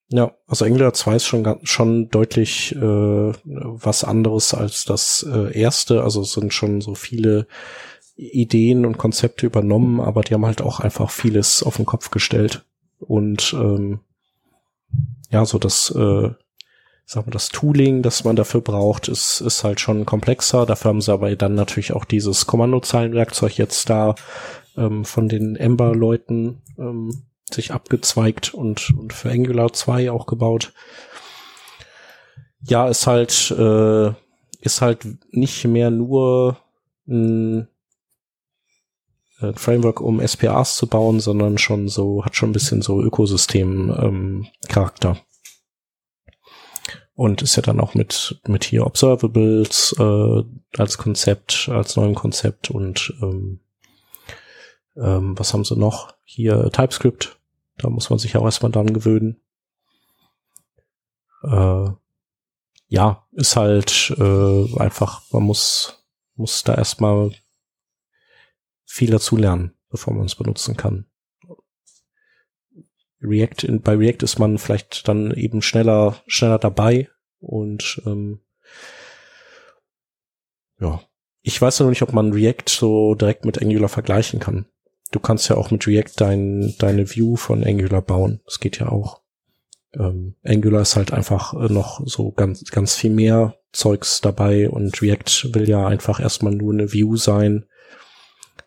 Ja, 0.09 0.33
also 0.47 0.67
Angular 0.67 0.93
2 0.93 1.17
ist 1.17 1.25
schon, 1.25 1.61
schon 1.63 2.11
deutlich 2.11 2.77
äh, 2.77 2.81
was 3.45 4.05
anderes 4.05 4.53
als 4.53 4.85
das 4.85 5.27
äh, 5.29 5.59
erste. 5.59 6.03
Also 6.03 6.21
es 6.21 6.33
sind 6.33 6.53
schon 6.53 6.83
so 6.83 6.95
viele 6.95 7.47
Ideen 8.15 8.85
und 8.85 8.99
Konzepte 8.99 9.47
übernommen, 9.47 10.01
aber 10.01 10.21
die 10.21 10.35
haben 10.35 10.45
halt 10.45 10.61
auch 10.61 10.81
einfach 10.81 11.11
vieles 11.11 11.63
auf 11.63 11.77
den 11.77 11.87
Kopf 11.87 12.11
gestellt. 12.11 12.67
Und 12.99 13.55
ähm, 13.55 14.01
ja, 15.31 15.47
so 15.47 15.59
das, 15.59 15.91
äh, 15.91 16.31
sagen 17.07 17.27
wir, 17.27 17.33
das 17.33 17.49
Tooling, 17.49 18.03
das 18.03 18.25
man 18.25 18.37
dafür 18.37 18.61
braucht, 18.61 19.09
ist, 19.09 19.41
ist 19.41 19.65
halt 19.65 19.81
schon 19.81 20.05
komplexer. 20.05 20.67
Dafür 20.67 20.91
haben 20.91 21.01
sie 21.01 21.13
aber 21.13 21.35
dann 21.37 21.55
natürlich 21.55 21.95
auch 21.95 22.05
dieses 22.05 22.47
Kommandozeilenwerkzeug 22.47 23.57
jetzt 23.57 23.89
da 23.89 24.15
ähm, 24.77 25.05
von 25.05 25.29
den 25.29 25.57
Ember-Leuten 25.57 26.63
ähm, 26.79 27.25
sich 27.51 27.73
abgezweigt 27.73 28.55
und, 28.55 28.93
und 28.97 29.13
für 29.13 29.31
Angular 29.31 29.73
2 29.73 30.11
auch 30.11 30.27
gebaut. 30.27 30.73
Ja, 32.61 32.89
ist 32.89 33.07
halt, 33.07 33.51
äh, 33.51 34.13
ist 34.61 34.81
halt 34.81 35.07
nicht 35.31 35.65
mehr 35.65 35.91
nur 35.91 36.57
ein, 37.09 37.69
ein 39.41 39.55
Framework, 39.57 40.01
um 40.01 40.27
SPAs 40.27 40.77
zu 40.77 40.87
bauen, 40.87 41.21
sondern 41.21 41.59
schon 41.59 41.89
so, 41.89 42.25
hat 42.25 42.37
schon 42.37 42.51
ein 42.51 42.55
bisschen 42.55 42.83
so 42.83 43.03
Ökosystem-Charakter. 43.03 45.11
Ähm, 45.11 45.17
und 47.15 47.43
ist 47.43 47.57
ja 47.57 47.63
dann 47.63 47.81
auch 47.81 47.95
mit, 47.95 48.41
mit 48.47 48.65
hier 48.65 48.87
Observables 48.87 49.95
äh, 49.99 50.43
als 50.79 50.99
Konzept, 50.99 51.69
als 51.71 51.97
neuem 51.97 52.15
Konzept 52.15 52.71
und 52.71 53.13
ähm, 53.21 53.61
ähm, 54.97 55.39
was 55.39 55.53
haben 55.53 55.65
sie 55.65 55.77
noch? 55.77 56.15
Hier 56.25 56.71
TypeScript. 56.71 57.39
Da 57.79 57.89
muss 57.89 58.11
man 58.11 58.19
sich 58.19 58.37
auch 58.37 58.45
erstmal 58.45 58.73
dran 58.73 58.93
gewöhnen. 58.93 59.41
Äh, 61.43 61.89
ja, 62.89 63.27
ist 63.33 63.57
halt 63.57 64.15
äh, 64.19 64.79
einfach, 64.79 65.23
man 65.33 65.43
muss, 65.45 66.05
muss 66.35 66.63
da 66.63 66.75
erstmal 66.75 67.33
viel 68.85 69.11
dazu 69.11 69.37
lernen, 69.37 69.75
bevor 69.89 70.13
man 70.13 70.27
es 70.27 70.35
benutzen 70.35 70.77
kann. 70.77 71.07
React, 73.23 73.67
in, 73.67 73.81
bei 73.81 73.95
React 73.95 74.23
ist 74.25 74.39
man 74.39 74.59
vielleicht 74.59 75.09
dann 75.09 75.33
eben 75.33 75.63
schneller, 75.63 76.23
schneller 76.27 76.59
dabei 76.59 77.09
und 77.39 78.03
ähm, 78.05 78.41
ja, 80.79 81.01
ich 81.43 81.61
weiß 81.61 81.81
noch 81.81 81.89
nicht, 81.89 82.03
ob 82.03 82.13
man 82.13 82.33
React 82.33 82.69
so 82.69 83.15
direkt 83.15 83.45
mit 83.45 83.63
Angular 83.63 83.89
vergleichen 83.89 84.41
kann. 84.41 84.67
Du 85.13 85.21
kannst 85.21 85.49
ja 85.49 85.57
auch 85.57 85.71
mit 85.71 85.87
React 85.87 86.15
dein, 86.17 86.75
deine 86.79 87.09
View 87.09 87.37
von 87.37 87.63
Angular 87.65 88.03
bauen. 88.03 88.41
Das 88.45 88.59
geht 88.59 88.81
ja 88.81 88.89
auch. 88.89 89.21
Ähm, 89.95 90.35
Angular 90.43 90.83
ist 90.83 90.97
halt 90.97 91.13
einfach 91.13 91.55
äh, 91.55 91.73
noch 91.73 92.01
so 92.05 92.33
ganz, 92.33 92.65
ganz 92.71 92.97
viel 92.97 93.11
mehr 93.11 93.55
Zeugs 93.73 94.21
dabei 94.21 94.69
und 94.69 95.01
React 95.01 95.55
will 95.55 95.69
ja 95.69 95.87
einfach 95.87 96.19
erstmal 96.19 96.55
nur 96.55 96.73
eine 96.73 96.93
View 96.93 97.17
sein, 97.17 97.67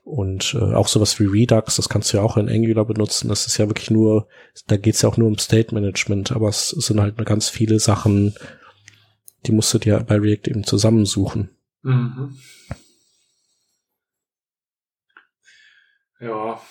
und 0.05 0.53
äh, 0.53 0.75
auch 0.75 0.87
sowas 0.87 1.19
wie 1.19 1.25
Redux, 1.25 1.77
das 1.77 1.89
kannst 1.89 2.13
du 2.13 2.17
ja 2.17 2.23
auch 2.23 2.37
in 2.37 2.47
Angular 2.47 2.85
benutzen. 2.85 3.27
Das 3.27 3.47
ist 3.47 3.57
ja 3.57 3.67
wirklich 3.67 3.89
nur, 3.89 4.27
da 4.67 4.77
geht's 4.77 5.01
ja 5.01 5.09
auch 5.09 5.17
nur 5.17 5.27
um 5.27 5.39
State 5.39 5.73
Management, 5.73 6.31
aber 6.31 6.47
es 6.47 6.69
sind 6.69 7.01
halt 7.01 7.17
ganz 7.25 7.49
viele 7.49 7.79
Sachen, 7.79 8.35
die 9.47 9.51
musst 9.51 9.73
du 9.73 9.79
dir 9.79 9.99
bei 10.07 10.17
React 10.17 10.47
eben 10.47 10.63
zusammensuchen. 10.63 11.49
Mhm. 11.81 12.37
Ja, 16.19 16.61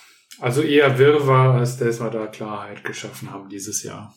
also 0.41 0.63
eher 0.63 0.99
Wirrwarr, 0.99 1.55
als 1.55 1.77
dass 1.77 2.01
wir 2.01 2.11
da 2.11 2.27
Klarheit 2.27 2.85
geschaffen 2.85 3.31
haben 3.31 3.49
dieses 3.49 3.83
Jahr. 3.83 4.15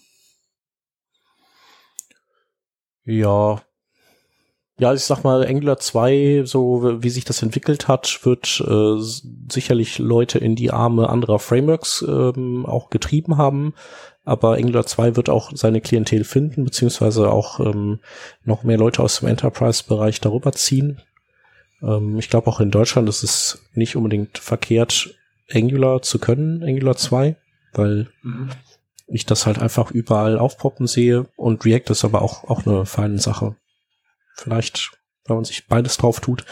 Ja, 3.03 3.61
ja, 4.79 4.93
ich 4.93 5.03
sag 5.03 5.23
mal, 5.23 5.43
Angular 5.43 5.79
2, 5.79 6.43
so 6.45 7.01
wie 7.01 7.09
sich 7.09 7.25
das 7.25 7.41
entwickelt 7.41 7.87
hat, 7.87 8.19
wird 8.23 8.63
äh, 8.67 9.01
sicherlich 9.51 9.97
Leute 9.97 10.37
in 10.37 10.55
die 10.55 10.69
Arme 10.69 11.09
anderer 11.09 11.39
Frameworks 11.39 12.05
ähm, 12.07 12.63
auch 12.67 12.91
getrieben 12.91 13.37
haben. 13.37 13.73
Aber 14.23 14.53
Angular 14.53 14.85
2 14.85 15.15
wird 15.15 15.29
auch 15.29 15.51
seine 15.55 15.81
Klientel 15.81 16.23
finden, 16.23 16.63
beziehungsweise 16.63 17.31
auch 17.31 17.59
ähm, 17.59 18.01
noch 18.43 18.63
mehr 18.63 18.77
Leute 18.77 19.01
aus 19.01 19.19
dem 19.19 19.29
Enterprise-Bereich 19.29 20.21
darüber 20.21 20.51
ziehen. 20.51 21.01
Ähm, 21.81 22.17
ich 22.17 22.29
glaube 22.29 22.47
auch 22.47 22.59
in 22.59 22.71
Deutschland 22.71 23.07
ist 23.09 23.23
es 23.23 23.65
nicht 23.73 23.95
unbedingt 23.95 24.37
verkehrt, 24.37 25.15
Angular 25.51 26.01
zu 26.01 26.19
können, 26.19 26.63
Angular 26.63 26.97
2, 26.97 27.35
weil 27.73 28.09
mhm. 28.21 28.49
ich 29.07 29.25
das 29.25 29.45
halt 29.45 29.59
einfach 29.59 29.91
überall 29.91 30.37
aufpoppen 30.37 30.87
sehe 30.87 31.29
und 31.35 31.63
React 31.65 31.91
ist 31.91 32.03
aber 32.03 32.21
auch, 32.21 32.43
auch 32.45 32.65
eine 32.65 32.85
feine 32.85 33.19
Sache. 33.19 33.55
Vielleicht, 34.35 34.91
wenn 35.25 35.37
man 35.37 35.45
sich 35.45 35.67
beides 35.67 35.97
drauf 35.97 36.19
tut. 36.19 36.45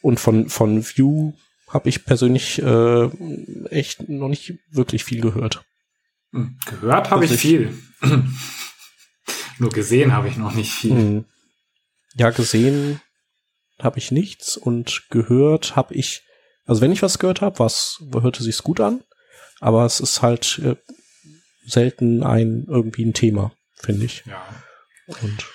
Und 0.00 0.18
von, 0.18 0.48
von 0.48 0.84
View 0.84 1.32
habe 1.68 1.88
ich 1.88 2.04
persönlich 2.04 2.60
äh, 2.60 3.08
echt 3.70 4.08
noch 4.08 4.28
nicht 4.28 4.54
wirklich 4.70 5.04
viel 5.04 5.20
gehört. 5.20 5.64
Hm, 6.32 6.58
gehört 6.66 7.10
habe 7.10 7.24
ich, 7.24 7.32
ich 7.32 7.40
viel. 7.40 7.78
Nur 9.58 9.70
gesehen 9.70 10.12
habe 10.12 10.28
ich 10.28 10.36
noch 10.36 10.54
nicht 10.54 10.72
viel. 10.72 10.90
Hm. 10.90 11.24
Ja, 12.16 12.30
gesehen 12.30 13.00
habe 13.82 13.98
ich 13.98 14.12
nichts 14.12 14.56
und 14.56 15.04
gehört 15.10 15.76
habe 15.76 15.94
ich, 15.94 16.22
also 16.66 16.80
wenn 16.80 16.92
ich 16.92 17.02
was 17.02 17.18
gehört 17.18 17.40
habe, 17.40 17.58
was 17.58 18.02
hörte 18.12 18.42
sich's 18.42 18.62
gut 18.62 18.80
an, 18.80 19.02
aber 19.60 19.84
es 19.84 20.00
ist 20.00 20.22
halt 20.22 20.60
äh, 20.64 20.76
selten 21.66 22.22
ein 22.22 22.66
irgendwie 22.68 23.04
ein 23.04 23.14
Thema, 23.14 23.52
finde 23.80 24.06
ich. 24.06 24.24
Ja. 24.26 24.42
Und 25.22 25.46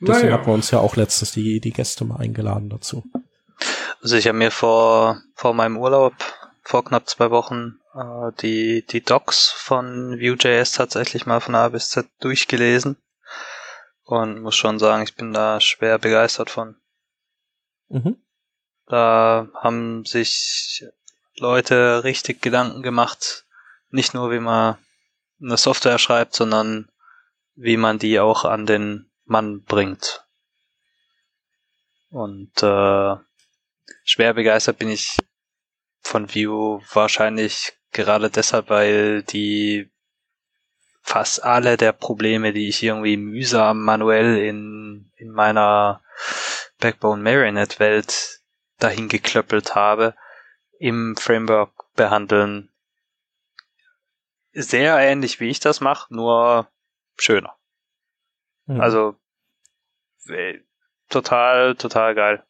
Deswegen 0.00 0.28
naja. 0.28 0.38
haben 0.38 0.46
wir 0.46 0.54
uns 0.54 0.70
ja 0.70 0.78
auch 0.78 0.96
letztens 0.96 1.32
die, 1.32 1.60
die 1.60 1.72
Gäste 1.72 2.04
mal 2.04 2.18
eingeladen 2.18 2.68
dazu. 2.68 3.04
Also 4.00 4.16
ich 4.16 4.28
habe 4.28 4.38
mir 4.38 4.50
vor, 4.50 5.20
vor 5.34 5.54
meinem 5.54 5.76
Urlaub, 5.76 6.14
vor 6.62 6.84
knapp 6.84 7.08
zwei 7.08 7.30
Wochen, 7.30 7.80
äh, 7.94 8.30
die, 8.40 8.86
die 8.86 9.02
Docs 9.02 9.50
von 9.50 10.20
Vue.js 10.20 10.72
tatsächlich 10.72 11.26
mal 11.26 11.40
von 11.40 11.56
A 11.56 11.68
bis 11.68 11.90
Z 11.90 12.06
durchgelesen. 12.20 12.96
Und 14.04 14.40
muss 14.40 14.56
schon 14.56 14.78
sagen, 14.78 15.02
ich 15.02 15.16
bin 15.16 15.32
da 15.32 15.60
schwer 15.60 15.98
begeistert 15.98 16.48
von. 16.48 16.76
Mhm. 17.88 18.16
Da 18.86 19.48
haben 19.54 20.04
sich 20.04 20.84
Leute 21.36 22.04
richtig 22.04 22.40
Gedanken 22.40 22.82
gemacht, 22.82 23.46
nicht 23.90 24.14
nur 24.14 24.30
wie 24.30 24.40
man 24.40 24.78
eine 25.40 25.56
Software 25.56 25.98
schreibt, 25.98 26.34
sondern 26.34 26.90
wie 27.54 27.76
man 27.76 27.98
die 27.98 28.18
auch 28.20 28.44
an 28.44 28.66
den 28.66 29.10
Mann 29.24 29.62
bringt. 29.62 30.24
Und 32.10 32.62
äh, 32.62 33.16
schwer 34.04 34.34
begeistert 34.34 34.78
bin 34.78 34.88
ich 34.88 35.16
von 36.00 36.32
View 36.32 36.80
wahrscheinlich 36.92 37.74
gerade 37.92 38.30
deshalb, 38.30 38.70
weil 38.70 39.22
die 39.22 39.90
fast 41.02 41.42
alle 41.42 41.76
der 41.76 41.92
Probleme, 41.92 42.52
die 42.52 42.68
ich 42.68 42.82
irgendwie 42.82 43.16
mühsam 43.16 43.82
manuell 43.82 44.38
in, 44.38 45.10
in 45.16 45.30
meiner 45.30 46.02
Backbone 46.78 47.22
Marionette 47.22 47.78
Welt 47.78 48.40
dahin 48.78 49.08
geklöppelt 49.08 49.74
habe, 49.74 50.14
im 50.78 51.16
Framework 51.16 51.72
behandeln. 51.94 52.70
Sehr 54.52 54.98
ähnlich 54.98 55.40
wie 55.40 55.48
ich 55.48 55.60
das 55.60 55.80
mache, 55.80 56.14
nur 56.14 56.68
schöner. 57.16 57.56
Mhm. 58.66 58.80
Also 58.80 59.16
äh, 60.28 60.60
total, 61.08 61.74
total 61.74 62.14
geil. 62.14 62.44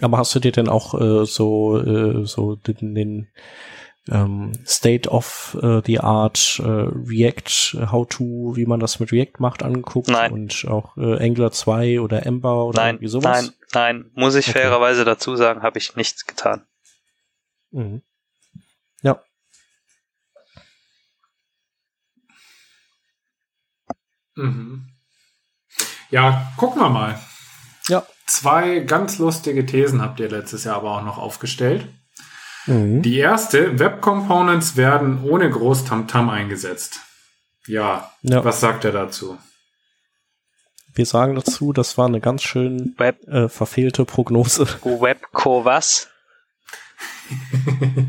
Aber 0.00 0.18
hast 0.18 0.34
du 0.34 0.40
dir 0.40 0.52
denn 0.52 0.68
auch 0.68 0.94
äh, 0.94 1.24
so 1.24 1.78
äh, 1.78 2.26
so 2.26 2.56
den, 2.56 2.94
den 2.94 3.32
ähm, 4.10 4.52
State 4.66 5.08
of 5.08 5.56
äh, 5.62 5.80
the 5.84 6.00
Art 6.00 6.60
äh, 6.62 6.66
React 6.66 7.90
How 7.90 8.06
to, 8.06 8.52
wie 8.54 8.66
man 8.66 8.80
das 8.80 9.00
mit 9.00 9.12
React 9.12 9.38
macht, 9.38 9.62
angeguckt 9.62 10.08
nein. 10.08 10.32
und 10.32 10.66
auch 10.68 10.96
äh, 10.96 11.24
Angular 11.24 11.52
2 11.52 12.00
oder 12.00 12.26
Ember 12.26 12.66
oder 12.66 12.82
nein, 12.82 12.96
irgendwie 12.96 13.08
sowas? 13.08 13.42
Nein, 13.72 14.02
nein, 14.02 14.10
muss 14.14 14.34
ich 14.34 14.48
okay. 14.48 14.58
fairerweise 14.58 15.04
dazu 15.04 15.36
sagen, 15.36 15.62
habe 15.62 15.78
ich 15.78 15.96
nichts 15.96 16.26
getan. 16.26 16.66
Mhm. 17.70 18.02
Ja. 19.02 19.22
Mhm. 24.34 24.90
Ja, 26.10 26.52
gucken 26.56 26.82
wir 26.82 26.90
mal. 26.90 27.18
Ja. 27.88 28.06
Zwei 28.26 28.80
ganz 28.80 29.18
lustige 29.18 29.66
Thesen 29.66 30.00
habt 30.02 30.20
ihr 30.20 30.28
letztes 30.28 30.64
Jahr 30.64 30.76
aber 30.76 30.98
auch 30.98 31.04
noch 31.04 31.18
aufgestellt. 31.18 31.88
Mhm. 32.66 33.02
Die 33.02 33.18
erste, 33.18 33.78
Web 33.78 34.00
Components 34.00 34.76
werden 34.76 35.22
ohne 35.24 35.50
groß 35.50 35.84
Tamtam 35.84 36.28
-Tam 36.28 36.32
eingesetzt. 36.32 37.00
Ja, 37.66 38.10
ja, 38.22 38.44
was 38.44 38.60
sagt 38.60 38.84
er 38.84 38.92
dazu? 38.92 39.38
Wir 40.94 41.06
sagen 41.06 41.34
dazu, 41.34 41.72
das 41.72 41.98
war 41.98 42.06
eine 42.06 42.20
ganz 42.20 42.42
schön 42.42 42.94
Web 42.98 43.26
äh, 43.26 43.48
verfehlte 43.48 44.04
Prognose. 44.04 44.66
Webco 44.84 45.64
was? 45.64 46.08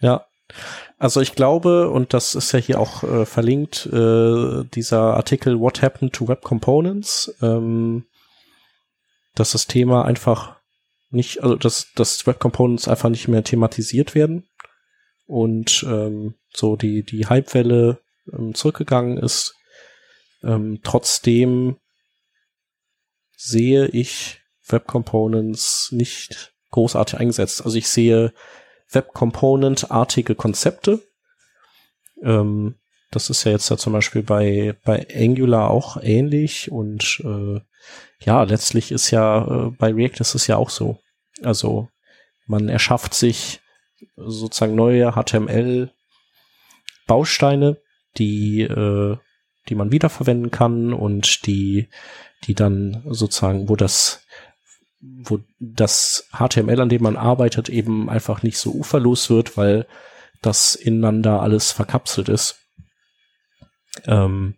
ja, 0.00 0.26
also 0.98 1.20
ich 1.20 1.34
glaube, 1.34 1.90
und 1.90 2.12
das 2.12 2.34
ist 2.34 2.52
ja 2.52 2.58
hier 2.58 2.78
auch 2.78 3.02
äh, 3.02 3.24
verlinkt, 3.24 3.86
äh, 3.86 4.64
dieser 4.74 5.14
Artikel 5.14 5.58
What 5.58 5.82
Happened 5.82 6.12
to 6.12 6.28
Web 6.28 6.42
Components, 6.42 7.34
ähm, 7.40 8.04
dass 9.34 9.52
das 9.52 9.66
Thema 9.66 10.04
einfach 10.04 10.56
nicht, 11.12 11.42
also 11.42 11.56
dass, 11.56 11.92
dass 11.94 12.26
Web 12.26 12.40
Components 12.40 12.88
einfach 12.88 13.08
nicht 13.08 13.28
mehr 13.28 13.44
thematisiert 13.44 14.14
werden 14.14 14.48
und 15.26 15.84
ähm, 15.88 16.34
so 16.52 16.76
die, 16.76 17.04
die 17.04 17.28
Hypewelle 17.28 18.00
ähm, 18.32 18.54
zurückgegangen 18.54 19.18
ist. 19.18 19.54
Ähm, 20.42 20.80
trotzdem 20.82 21.76
sehe 23.36 23.86
ich 23.88 24.40
Web 24.68 24.86
Components 24.86 25.90
nicht 25.92 26.52
großartig 26.70 27.18
eingesetzt. 27.18 27.64
Also 27.64 27.76
ich 27.76 27.88
sehe 27.88 28.32
Web 28.90 29.12
Component-artige 29.12 30.34
Konzepte. 30.34 31.00
Ähm, 32.22 32.76
das 33.10 33.30
ist 33.30 33.44
ja 33.44 33.52
jetzt 33.52 33.68
ja 33.68 33.76
zum 33.76 33.92
Beispiel 33.92 34.22
bei, 34.22 34.74
bei 34.84 35.06
Angular 35.14 35.70
auch 35.70 35.98
ähnlich 36.02 36.72
und 36.72 37.22
äh, 37.24 37.60
ja, 38.20 38.42
letztlich 38.44 38.92
ist 38.92 39.10
ja 39.10 39.66
äh, 39.66 39.70
bei 39.70 39.92
React 39.92 40.20
ist 40.20 40.34
es 40.34 40.46
ja 40.46 40.56
auch 40.56 40.70
so. 40.70 40.98
Also 41.44 41.88
man 42.46 42.68
erschafft 42.68 43.14
sich 43.14 43.60
sozusagen 44.16 44.74
neue 44.74 45.12
HTML-Bausteine, 45.12 47.80
die, 48.18 48.62
äh, 48.62 49.16
die 49.68 49.74
man 49.74 49.92
wiederverwenden 49.92 50.50
kann 50.50 50.92
und 50.92 51.46
die, 51.46 51.88
die 52.44 52.54
dann 52.54 53.02
sozusagen, 53.06 53.68
wo 53.68 53.76
das, 53.76 54.26
wo 55.00 55.38
das 55.60 56.28
HTML, 56.32 56.80
an 56.80 56.88
dem 56.88 57.02
man 57.02 57.16
arbeitet, 57.16 57.68
eben 57.68 58.10
einfach 58.10 58.42
nicht 58.42 58.58
so 58.58 58.72
uferlos 58.72 59.30
wird, 59.30 59.56
weil 59.56 59.86
das 60.40 60.74
ineinander 60.74 61.40
alles 61.40 61.70
verkapselt 61.72 62.28
ist. 62.28 62.58
Ähm, 64.06 64.56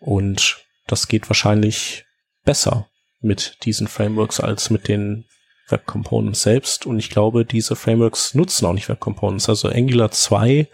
und 0.00 0.58
das 0.86 1.08
geht 1.08 1.30
wahrscheinlich 1.30 2.04
besser 2.44 2.90
mit 3.20 3.64
diesen 3.64 3.88
Frameworks 3.88 4.38
als 4.38 4.68
mit 4.68 4.86
den 4.86 5.24
Web 5.68 5.86
Components 5.86 6.42
selbst. 6.42 6.86
Und 6.86 6.98
ich 6.98 7.10
glaube, 7.10 7.44
diese 7.44 7.76
Frameworks 7.76 8.34
nutzen 8.34 8.66
auch 8.66 8.72
nicht 8.72 8.88
Web 8.88 9.00
Components. 9.00 9.48
Also 9.48 9.68
Angular 9.68 10.10
2 10.10 10.68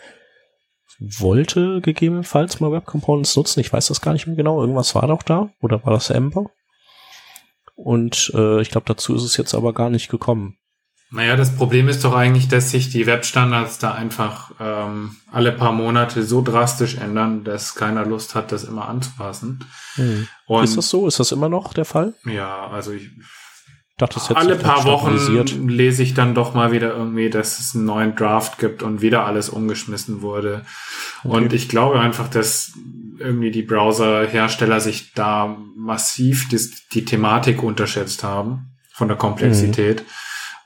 wollte 0.99 1.81
gegebenenfalls 1.81 2.61
mal 2.61 2.73
Web 2.73 2.87
Components 2.87 3.35
nutzen. 3.37 3.61
Ich 3.61 3.73
weiß 3.73 3.87
das 3.87 4.01
gar 4.01 4.13
nicht 4.13 4.27
mehr 4.27 4.37
genau. 4.37 4.61
Irgendwas 4.61 4.95
war 4.95 5.07
doch 5.07 5.23
da. 5.23 5.51
Oder 5.61 5.85
war 5.85 5.93
das 5.93 6.11
Ember? 6.11 6.51
Und 7.75 8.31
äh, 8.35 8.61
ich 8.61 8.71
glaube, 8.71 8.87
dazu 8.87 9.15
ist 9.15 9.23
es 9.23 9.37
jetzt 9.37 9.55
aber 9.55 9.73
gar 9.73 9.89
nicht 9.89 10.11
gekommen. 10.11 10.59
Naja, 11.13 11.35
das 11.35 11.57
Problem 11.57 11.89
ist 11.89 12.05
doch 12.05 12.15
eigentlich, 12.15 12.47
dass 12.47 12.71
sich 12.71 12.91
die 12.91 13.07
Webstandards 13.07 13.79
da 13.79 13.93
einfach 13.95 14.53
ähm, 14.61 15.17
alle 15.33 15.51
paar 15.51 15.73
Monate 15.73 16.23
so 16.23 16.41
drastisch 16.41 16.99
ändern, 16.99 17.43
dass 17.43 17.75
keiner 17.75 18.07
Lust 18.07 18.37
hat, 18.37 18.53
das 18.53 18.63
immer 18.63 18.89
anzupassen. 18.89 19.65
Hm. 19.95 20.29
ist 20.63 20.77
das 20.77 20.89
so? 20.89 21.09
Ist 21.09 21.19
das 21.19 21.33
immer 21.33 21.49
noch 21.49 21.75
der 21.75 21.85
Fall? 21.85 22.15
Ja, 22.25 22.69
also 22.69 22.93
ich 22.93 23.11
dachte, 24.01 24.15
das 24.15 24.31
alle 24.31 24.57
paar 24.57 24.85
Wochen 24.85 25.17
lese 25.69 26.03
ich 26.03 26.15
dann 26.15 26.35
doch 26.35 26.55
mal 26.55 26.73
wieder 26.73 26.95
irgendwie, 26.95 27.31
dass 27.31 27.59
es 27.59 27.75
einen 27.75 27.85
neuen 27.85 28.15
Draft 28.17 28.59
gibt 28.59 28.83
und 28.83 29.01
wieder 29.01 29.27
alles 29.27 29.49
umgeschmissen 29.49 30.23
wurde. 30.23 30.65
Okay. 31.25 31.37
Und 31.37 31.53
ich 31.53 31.69
glaube 31.69 32.01
einfach, 32.01 32.29
dass 32.29 32.73
irgendwie 33.19 33.51
die 33.51 33.63
Browserhersteller 33.63 34.81
sich 34.81 35.13
da 35.13 35.57
massiv 35.77 36.49
die, 36.49 36.59
die 36.93 37.05
Thematik 37.05 37.63
unterschätzt 37.63 38.25
haben 38.25 38.71
von 38.93 39.09
der 39.09 39.17
Komplexität. 39.17 40.01
Mhm. 40.01 40.07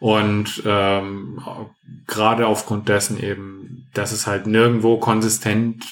Und 0.07 0.63
ähm, 0.67 1.41
gerade 2.07 2.47
aufgrund 2.47 2.89
dessen 2.89 3.19
eben, 3.23 3.89
dass 3.95 4.13
es 4.13 4.27
halt 4.27 4.47
nirgendwo 4.47 4.99
konsistent 4.99 5.85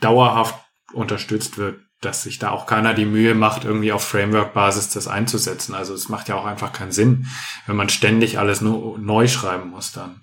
dauerhaft 0.00 0.56
unterstützt 0.92 1.58
wird, 1.58 1.78
dass 2.02 2.22
sich 2.22 2.38
da 2.38 2.50
auch 2.50 2.66
keiner 2.66 2.94
die 2.94 3.06
Mühe 3.06 3.34
macht, 3.34 3.64
irgendwie 3.64 3.92
auf 3.92 4.04
Framework-Basis 4.04 4.90
das 4.90 5.08
einzusetzen. 5.08 5.74
Also 5.74 5.94
es 5.94 6.08
macht 6.08 6.28
ja 6.28 6.34
auch 6.34 6.44
einfach 6.44 6.72
keinen 6.72 6.92
Sinn, 6.92 7.26
wenn 7.66 7.76
man 7.76 7.88
ständig 7.88 8.38
alles 8.38 8.60
nur 8.60 8.98
neu 8.98 9.28
schreiben 9.28 9.70
muss 9.70 9.92
dann. 9.92 10.20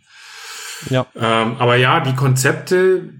Ja. 0.90 1.06
Ähm, 1.16 1.56
aber 1.58 1.78
ja, 1.78 2.02
die 2.02 2.16
Konzepte, 2.16 3.14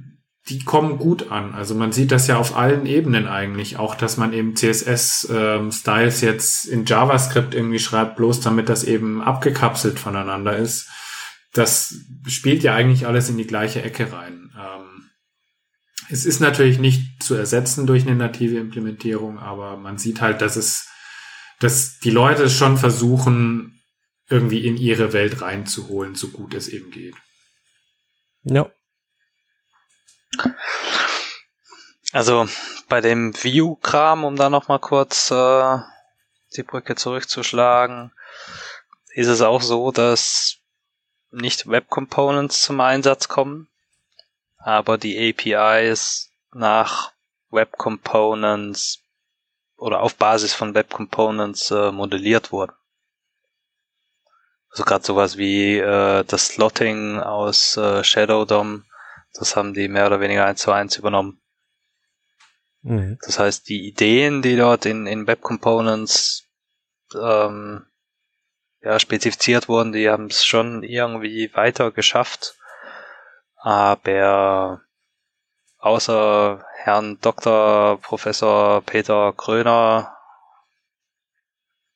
die 0.50 0.64
kommen 0.64 0.98
gut 0.98 1.32
an. 1.32 1.54
Also 1.54 1.74
man 1.74 1.92
sieht 1.92 2.12
das 2.12 2.28
ja 2.28 2.38
auf 2.38 2.56
allen 2.56 2.86
Ebenen 2.86 3.28
eigentlich. 3.28 3.78
Auch, 3.78 3.96
dass 3.96 4.18
man 4.18 4.34
eben 4.34 4.56
CSS-Styles 4.56 6.22
ähm, 6.22 6.30
jetzt 6.30 6.66
in 6.66 6.86
JavaScript 6.86 7.56
irgendwie 7.56 7.80
schreibt, 7.80 8.18
bloß 8.18 8.42
damit 8.42 8.68
das 8.68 8.84
eben 8.84 9.22
abgekapselt 9.22 10.00
voneinander 10.00 10.58
ist. 10.58 10.90
Das 11.54 11.96
spielt 12.28 12.64
ja 12.64 12.76
eigentlich 12.76 13.08
alles 13.08 13.30
in 13.30 13.38
die 13.38 13.48
gleiche 13.48 13.82
Ecke 13.82 14.12
rein. 14.12 14.49
Es 16.10 16.26
ist 16.26 16.40
natürlich 16.40 16.80
nicht 16.80 17.22
zu 17.22 17.36
ersetzen 17.36 17.86
durch 17.86 18.04
eine 18.04 18.16
native 18.16 18.58
Implementierung, 18.58 19.38
aber 19.38 19.78
man 19.78 19.98
sieht 19.98 20.22
halt, 20.22 20.42
dass 20.42 20.56
es, 20.56 20.90
dass 21.60 22.00
die 22.00 22.10
Leute 22.10 22.44
es 22.44 22.54
schon 22.54 22.78
versuchen, 22.78 23.80
irgendwie 24.28 24.66
in 24.66 24.78
ihre 24.78 25.14
Welt 25.14 25.42
reinzuholen, 25.42 26.16
so 26.16 26.30
gut 26.30 26.54
es 26.54 26.68
eben 26.68 26.92
geht. 26.92 27.16
Ja. 28.44 28.72
Also 32.12 32.48
bei 32.88 33.02
dem 33.02 33.34
View-Kram, 33.36 34.24
um 34.24 34.36
da 34.36 34.50
nochmal 34.50 34.80
kurz 34.80 35.30
äh, 35.30 35.78
die 36.56 36.64
Brücke 36.64 36.96
zurückzuschlagen, 36.96 38.12
ist 39.14 39.28
es 39.28 39.42
auch 39.42 39.62
so, 39.62 39.92
dass 39.92 40.58
nicht 41.32 41.68
Web 41.68 41.90
Components 41.90 42.64
zum 42.64 42.80
Einsatz 42.82 43.28
kommen, 43.28 43.69
aber 44.60 44.98
die 44.98 45.18
APIs 45.18 46.32
nach 46.54 47.14
Web 47.50 47.78
Components 47.78 49.04
oder 49.78 50.02
auf 50.02 50.16
Basis 50.16 50.54
von 50.54 50.76
Web 50.76 50.90
Components 50.90 51.72
äh, 51.72 51.92
modelliert 51.92 52.52
wurden. 52.52 52.74
Also 54.70 54.84
gerade 54.84 55.04
sowas 55.04 55.38
wie 55.38 55.78
äh, 55.78 56.24
das 56.26 56.50
Slotting 56.50 57.20
aus 57.20 57.76
äh, 57.78 58.04
Shadow 58.04 58.46
DOM 58.46 58.86
das 59.34 59.56
haben 59.56 59.74
die 59.74 59.88
mehr 59.88 60.08
oder 60.08 60.20
weniger 60.20 60.46
eins 60.46 60.62
zu 60.62 60.72
eins 60.72 60.98
übernommen. 60.98 61.42
Mhm. 62.82 63.18
Das 63.22 63.40
heißt, 63.40 63.68
die 63.70 63.88
Ideen, 63.88 64.42
die 64.42 64.56
dort 64.56 64.86
in, 64.86 65.06
in 65.06 65.28
Web 65.28 65.42
Components 65.42 66.48
ähm, 67.14 67.86
ja, 68.82 69.00
spezifiziert 69.00 69.68
wurden, 69.68 69.92
die 69.92 70.10
haben 70.10 70.28
es 70.28 70.46
schon 70.46 70.84
irgendwie 70.84 71.54
weiter 71.54 71.92
geschafft. 71.92 72.56
Aber 73.60 74.82
außer 75.80 76.64
Herrn 76.84 77.20
Dr. 77.22 78.00
Professor 78.02 78.82
Peter 78.82 79.34
Kröner 79.34 80.16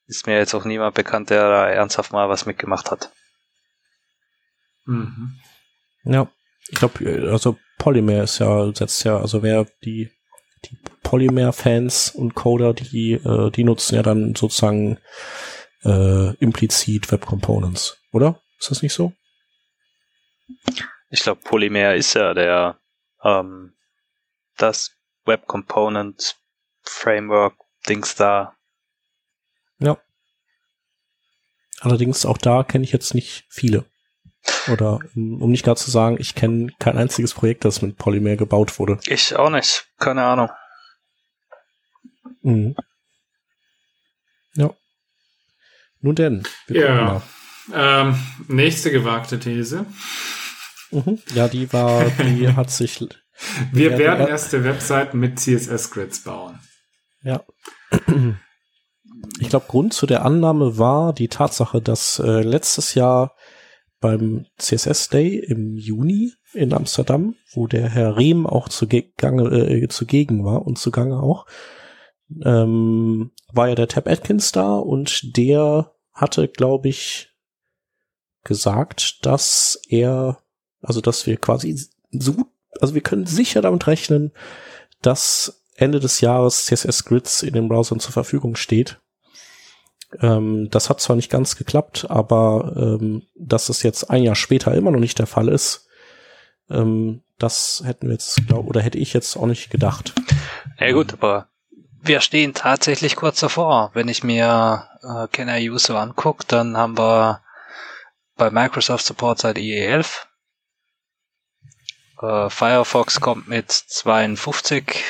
ist 0.05 0.27
mir 0.27 0.37
jetzt 0.37 0.53
auch 0.53 0.65
niemand 0.65 0.95
bekannt, 0.95 1.29
der 1.29 1.49
da 1.49 1.69
ernsthaft 1.69 2.11
mal 2.11 2.29
was 2.29 2.45
mitgemacht 2.45 2.91
hat. 2.91 3.11
Mhm. 4.85 5.39
Ja, 6.03 6.27
ich 6.67 6.75
glaube, 6.75 7.29
also 7.31 7.57
Polymer 7.77 8.23
ist 8.23 8.39
ja, 8.39 8.73
setzt 8.73 9.03
ja, 9.05 9.17
also 9.17 9.41
wer 9.41 9.65
die, 9.83 10.11
die 10.65 10.77
Polymer-Fans 11.03 12.11
und 12.11 12.35
Coder, 12.35 12.73
die, 12.73 13.13
äh, 13.13 13.51
die 13.51 13.63
nutzen 13.63 13.95
ja 13.95 14.03
dann 14.03 14.35
sozusagen 14.35 14.99
äh, 15.83 16.35
implizit 16.35 17.11
Web 17.11 17.25
Components, 17.25 17.97
oder? 18.11 18.41
Ist 18.59 18.71
das 18.71 18.81
nicht 18.81 18.93
so? 18.93 19.13
Ich 21.13 21.21
glaube, 21.21 21.41
Polymer 21.41 21.93
ist 21.93 22.15
ja 22.15 22.33
der 22.33 22.79
ähm, 23.23 23.75
das 24.57 24.97
Web 25.25 25.45
Component 25.45 26.37
Framework 26.81 27.53
Dings 27.87 28.15
da. 28.15 28.55
Ja. 29.77 29.99
Allerdings 31.81 32.25
auch 32.25 32.39
da 32.39 32.63
kenne 32.63 32.83
ich 32.83 32.91
jetzt 32.91 33.13
nicht 33.13 33.45
viele. 33.47 33.85
Oder 34.71 35.01
um 35.13 35.51
nicht 35.51 35.63
gar 35.63 35.75
zu 35.75 35.91
sagen, 35.91 36.17
ich 36.19 36.33
kenne 36.33 36.71
kein 36.79 36.97
einziges 36.97 37.35
Projekt, 37.35 37.63
das 37.63 37.83
mit 37.83 37.95
Polymer 37.95 38.35
gebaut 38.35 38.79
wurde. 38.79 38.99
Ich 39.05 39.35
auch 39.35 39.51
nicht. 39.51 39.85
Keine 39.99 40.23
Ahnung. 40.23 40.49
Mhm. 42.41 42.75
Ja. 44.55 44.73
Nun 46.01 46.15
denn. 46.15 46.43
ja. 46.69 47.21
Ähm, 47.71 48.17
nächste 48.47 48.89
gewagte 48.89 49.39
These. 49.39 49.85
Mhm. 50.93 51.19
Ja, 51.33 51.47
die 51.47 51.71
war, 51.73 52.05
die 52.05 52.47
hat 52.55 52.69
sich. 52.69 53.05
Wir 53.71 53.97
werden 53.97 54.27
erste 54.27 54.63
Webseiten 54.63 55.19
mit 55.19 55.39
CSS-Grids 55.39 56.23
bauen. 56.23 56.59
Ja. 57.23 57.43
Ich 59.39 59.49
glaube, 59.49 59.65
Grund 59.67 59.93
zu 59.93 60.05
der 60.05 60.25
Annahme 60.25 60.77
war 60.77 61.13
die 61.13 61.29
Tatsache, 61.29 61.81
dass 61.81 62.19
äh, 62.19 62.41
letztes 62.41 62.93
Jahr 62.93 63.35
beim 63.99 64.45
CSS 64.57 65.09
Day 65.09 65.37
im 65.37 65.77
Juni 65.77 66.33
in 66.53 66.73
Amsterdam, 66.73 67.35
wo 67.53 67.67
der 67.67 67.89
Herr 67.89 68.17
Rehm 68.17 68.45
auch 68.45 68.69
zugange, 68.69 69.43
äh, 69.49 69.87
zugegen 69.87 70.43
war 70.43 70.65
und 70.67 70.77
zugange 70.77 71.21
auch, 71.21 71.45
ähm, 72.43 73.31
war 73.51 73.69
ja 73.69 73.75
der 73.75 73.87
Tab 73.87 74.07
Atkins 74.07 74.51
da 74.51 74.75
und 74.75 75.37
der 75.37 75.93
hatte, 76.13 76.47
glaube 76.47 76.89
ich, 76.89 77.29
gesagt, 78.43 79.25
dass 79.25 79.81
er, 79.87 80.42
also 80.83 81.01
dass 81.01 81.25
wir 81.25 81.37
quasi 81.37 81.79
so, 82.11 82.35
also 82.79 82.93
wir 82.93 83.01
können 83.01 83.25
sicher 83.25 83.61
damit 83.61 83.87
rechnen, 83.87 84.31
dass 85.01 85.63
Ende 85.75 85.99
des 85.99 86.21
Jahres 86.21 86.65
CSS 86.65 87.05
Grids 87.05 87.41
in 87.41 87.53
den 87.53 87.67
Browsern 87.67 87.99
zur 87.99 88.11
Verfügung 88.11 88.55
steht 88.55 88.99
ähm, 90.21 90.69
das 90.69 90.89
hat 90.89 91.01
zwar 91.01 91.15
nicht 91.15 91.31
ganz 91.31 91.55
geklappt, 91.55 92.05
aber 92.09 92.73
ähm, 92.75 93.23
dass 93.35 93.69
es 93.69 93.83
jetzt 93.83 94.09
ein 94.09 94.23
Jahr 94.23 94.35
später 94.35 94.73
immer 94.73 94.91
noch 94.91 94.99
nicht 94.99 95.19
der 95.19 95.27
Fall 95.27 95.47
ist, 95.47 95.87
ähm, 96.69 97.23
das 97.39 97.81
hätten 97.85 98.07
wir 98.07 98.13
jetzt, 98.13 98.47
glaub, 98.47 98.67
oder 98.67 98.81
hätte 98.81 98.97
ich 98.97 99.13
jetzt 99.13 99.35
auch 99.35 99.47
nicht 99.47 99.69
gedacht. 99.69 100.13
Ja 100.79 100.91
gut, 100.91 101.13
aber 101.13 101.47
wir 102.01 102.21
stehen 102.21 102.53
tatsächlich 102.53 103.15
kurz 103.15 103.39
davor. 103.39 103.91
Wenn 103.93 104.07
ich 104.07 104.23
mir 104.23 104.87
äh, 105.01 105.27
Can 105.31 105.49
I 105.49 105.69
Use 105.69 105.87
so 105.87 105.97
angucke, 105.97 106.45
dann 106.47 106.77
haben 106.77 106.97
wir 106.97 107.41
bei 108.35 108.49
Microsoft 108.49 109.05
Support 109.05 109.39
seit 109.39 109.57
IE11. 109.57 110.25
Äh, 112.23 112.49
Firefox 112.49 113.19
kommt 113.19 113.47
mit 113.47 113.69
52 113.69 115.03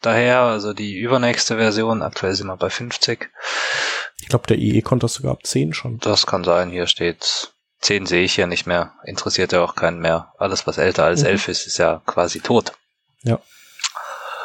daher, 0.00 0.40
also 0.40 0.72
die 0.72 0.96
übernächste 0.96 1.56
Version. 1.56 2.02
Aktuell 2.02 2.34
sind 2.34 2.46
wir 2.46 2.56
bei 2.56 2.70
50. 2.70 3.30
Ich 4.20 4.28
glaube, 4.28 4.46
der 4.46 4.58
IE 4.58 4.80
konnte 4.80 5.04
das 5.04 5.14
sogar 5.14 5.32
ab 5.32 5.44
10 5.44 5.74
schon. 5.74 5.98
Das 5.98 6.26
kann 6.26 6.44
sein. 6.44 6.70
Hier 6.70 6.86
steht 6.86 7.52
10 7.80 8.06
sehe 8.06 8.24
ich 8.24 8.34
hier 8.34 8.46
nicht 8.46 8.66
mehr. 8.66 8.94
Interessiert 9.04 9.52
ja 9.52 9.62
auch 9.62 9.74
keinen 9.74 10.00
mehr. 10.00 10.32
Alles, 10.38 10.66
was 10.66 10.78
älter 10.78 11.04
als 11.04 11.20
mhm. 11.20 11.28
11 11.28 11.48
ist, 11.48 11.66
ist 11.66 11.78
ja 11.78 12.00
quasi 12.06 12.40
tot. 12.40 12.72
Ja. 13.22 13.40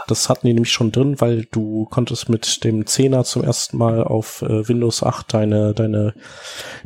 Das 0.09 0.29
hatten 0.29 0.47
die 0.47 0.53
nämlich 0.53 0.71
schon 0.71 0.91
drin, 0.91 1.21
weil 1.21 1.45
du 1.51 1.85
konntest 1.85 2.29
mit 2.29 2.63
dem 2.63 2.85
10er 2.85 3.23
zum 3.23 3.43
ersten 3.43 3.77
Mal 3.77 4.03
auf 4.03 4.41
äh, 4.41 4.67
Windows 4.67 5.03
8 5.03 5.33
deine, 5.33 5.73
deine 5.73 6.13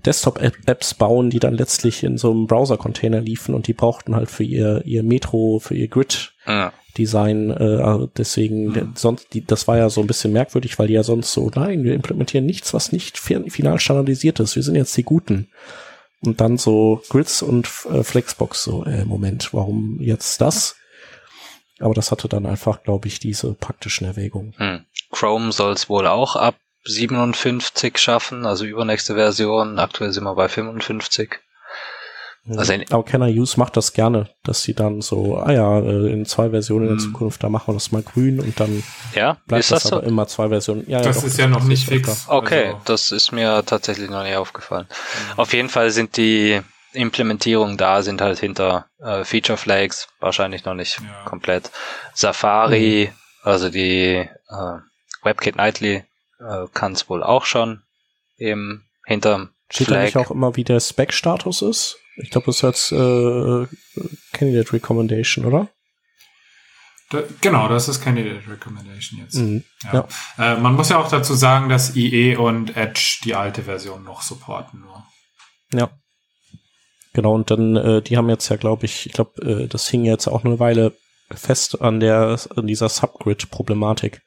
Desktop-Apps 0.06 0.96
bauen, 0.96 1.30
die 1.30 1.40
dann 1.40 1.54
letztlich 1.54 2.04
in 2.04 2.18
so 2.18 2.32
einem 2.32 2.48
Browser-Container 2.48 3.22
liefen 3.22 3.56
und 3.56 3.68
die 3.68 3.74
brauchten 3.74 4.16
halt 4.16 4.30
für 4.30 4.44
ihr, 4.44 4.82
ihr 4.86 5.04
Metro, 5.04 5.60
für 5.60 5.76
ihr 5.76 5.88
Grid. 5.88 6.34
Ja. 6.46 6.74
Design, 6.98 7.50
äh, 7.50 8.08
deswegen, 8.18 8.68
mhm. 8.68 8.94
sonst, 8.96 9.34
die, 9.34 9.44
das 9.44 9.68
war 9.68 9.78
ja 9.78 9.90
so 9.90 10.02
ein 10.02 10.08
bisschen 10.08 10.32
merkwürdig, 10.32 10.78
weil 10.78 10.88
die 10.88 10.94
ja 10.94 11.04
sonst 11.04 11.34
so, 11.34 11.50
nein, 11.56 11.84
wir 11.84 11.96
implementieren 11.96 12.46
nichts, 12.46 12.74
was 12.74 12.92
nicht 12.92 13.18
final 13.18 13.80
standardisiert 13.80 14.40
ist. 14.40 14.56
Wir 14.56 14.64
sind 14.64 14.76
jetzt 14.76 14.96
die 14.96 15.04
Guten. 15.04 15.48
Und 16.22 16.40
dann 16.40 16.58
so 16.58 17.02
Grids 17.10 17.42
und 17.42 17.68
äh, 17.92 18.04
Flexbox, 18.04 18.64
so, 18.64 18.86
äh, 18.86 19.06
Moment, 19.06 19.54
warum 19.54 20.00
jetzt 20.00 20.40
das? 20.40 20.76
Aber 21.80 21.94
das 21.94 22.12
hatte 22.12 22.28
dann 22.28 22.46
einfach, 22.46 22.84
glaube 22.84 23.08
ich, 23.08 23.20
diese 23.20 23.54
praktischen 23.54 24.06
Erwägungen. 24.06 24.54
Hm. 24.58 24.86
Chrome 25.12 25.52
soll 25.52 25.74
es 25.74 25.90
wohl 25.90 26.08
auch 26.08 26.36
ab 26.36 26.56
57 26.86 27.98
schaffen, 27.98 28.46
also 28.46 28.66
übernächste 28.66 29.16
Version. 29.16 29.80
Aktuell 29.80 30.12
sind 30.12 30.24
wir 30.24 30.36
bei 30.36 30.50
55. 30.50 31.40
Also 32.46 32.74
Aber 32.90 33.04
Can 33.04 33.22
I 33.22 33.40
Use 33.40 33.58
macht 33.58 33.78
das 33.78 33.94
gerne, 33.94 34.30
dass 34.44 34.64
sie 34.64 34.74
dann 34.74 35.02
so, 35.02 35.38
ah 35.38 35.54
ja, 35.54 35.80
äh, 35.80 36.12
in 36.12 36.26
zwei 36.26 36.50
Versionen 36.50 36.90
in 36.90 36.98
der 36.98 37.04
hm. 37.04 37.14
Zukunft, 37.14 37.42
da 37.42 37.48
machen 37.48 37.68
wir 37.68 37.74
das 37.76 37.94
mal 37.94 38.04
grün 38.04 38.42
und 38.42 38.60
dann 38.60 38.84
ja, 39.16 39.38
bleibt 39.48 39.72
das, 39.72 39.84
das 39.84 39.94
aber 39.94 40.04
immer 40.04 40.28
zwei 40.28 40.50
Versionen. 40.50 40.84
Ja, 40.90 40.98
das 40.98 41.16
ja, 41.16 41.22
doch, 41.22 41.28
ist 41.28 41.40
ja 41.40 41.48
noch 41.48 41.64
nicht 41.64 41.88
fix. 41.88 42.26
Okay, 42.28 42.68
also. 42.68 42.82
das 42.84 43.12
ist 43.14 43.32
mir 43.32 43.64
tatsächlich 43.66 44.10
noch 44.10 44.24
nicht 44.24 44.36
aufgefallen. 44.36 44.88
Mhm. 44.90 45.40
Auf 45.40 45.54
jeden 45.54 45.70
Fall 45.70 45.90
sind 45.92 46.18
die 46.18 46.60
Implementierungen 46.94 47.78
da, 47.78 48.02
sind 48.02 48.22
halt 48.22 48.40
hinter 48.40 48.88
äh, 49.00 49.24
Feature 49.24 49.58
Flags, 49.58 50.08
wahrscheinlich 50.20 50.66
noch 50.66 50.76
nicht 50.76 51.00
ja. 51.00 51.26
komplett. 51.26 51.72
Safari, 52.14 53.10
mhm. 53.12 53.18
also 53.44 53.70
die 53.70 54.16
äh, 54.16 54.78
WebKit 55.24 55.56
Nightly 55.56 56.04
äh, 56.40 56.68
kann 56.74 56.94
es 56.94 57.10
wohl 57.10 57.24
auch 57.24 57.46
schon 57.46 57.82
eben 58.38 58.86
hinter 59.06 59.50
Steht 59.70 59.88
Flag. 59.88 60.04
nicht 60.04 60.18
auch 60.18 60.32
immer, 60.32 60.56
wie 60.56 60.64
der 60.64 60.80
Spec-Status 60.80 61.62
ist? 61.64 61.98
Ich 62.18 62.30
glaube, 62.30 62.46
das 62.48 62.58
ist 62.58 62.62
jetzt 62.62 62.92
äh, 62.92 63.68
Candidate 64.34 64.74
Recommendation, 64.74 65.46
oder? 65.46 65.68
Da, 67.10 67.24
genau, 67.42 67.68
das 67.68 67.88
ist 67.88 68.02
Candidate 68.02 68.50
Recommendation 68.50 69.20
jetzt. 69.20 69.36
Mhm, 69.36 69.64
ja. 69.84 70.08
ja. 70.38 70.54
Äh, 70.54 70.60
man 70.60 70.76
muss 70.76 70.90
ja 70.90 70.98
auch 71.00 71.10
dazu 71.10 71.34
sagen, 71.34 71.70
dass 71.70 71.96
IE 71.96 72.36
und 72.36 72.78
Edge 72.78 73.20
die 73.24 73.36
alte 73.36 73.64
Version 73.64 74.04
noch 74.04 74.22
supporten 74.22 74.82
nur. 74.82 75.04
Ja. 75.74 75.90
Genau, 77.14 77.34
und 77.36 77.52
dann, 77.52 77.76
äh, 77.76 78.02
die 78.02 78.18
haben 78.18 78.30
jetzt 78.30 78.50
ja, 78.50 78.56
glaube 78.56 78.86
ich, 78.86 79.06
ich 79.06 79.14
glaube, 79.14 79.42
äh, 79.42 79.68
das 79.68 79.88
hing 79.88 80.04
jetzt 80.04 80.28
auch 80.28 80.44
eine 80.44 80.60
Weile 80.60 80.94
fest 81.32 81.82
an 81.82 82.00
der, 82.00 82.40
an 82.56 82.68
dieser 82.68 82.90
Subgrid-Problematik. 82.90 84.22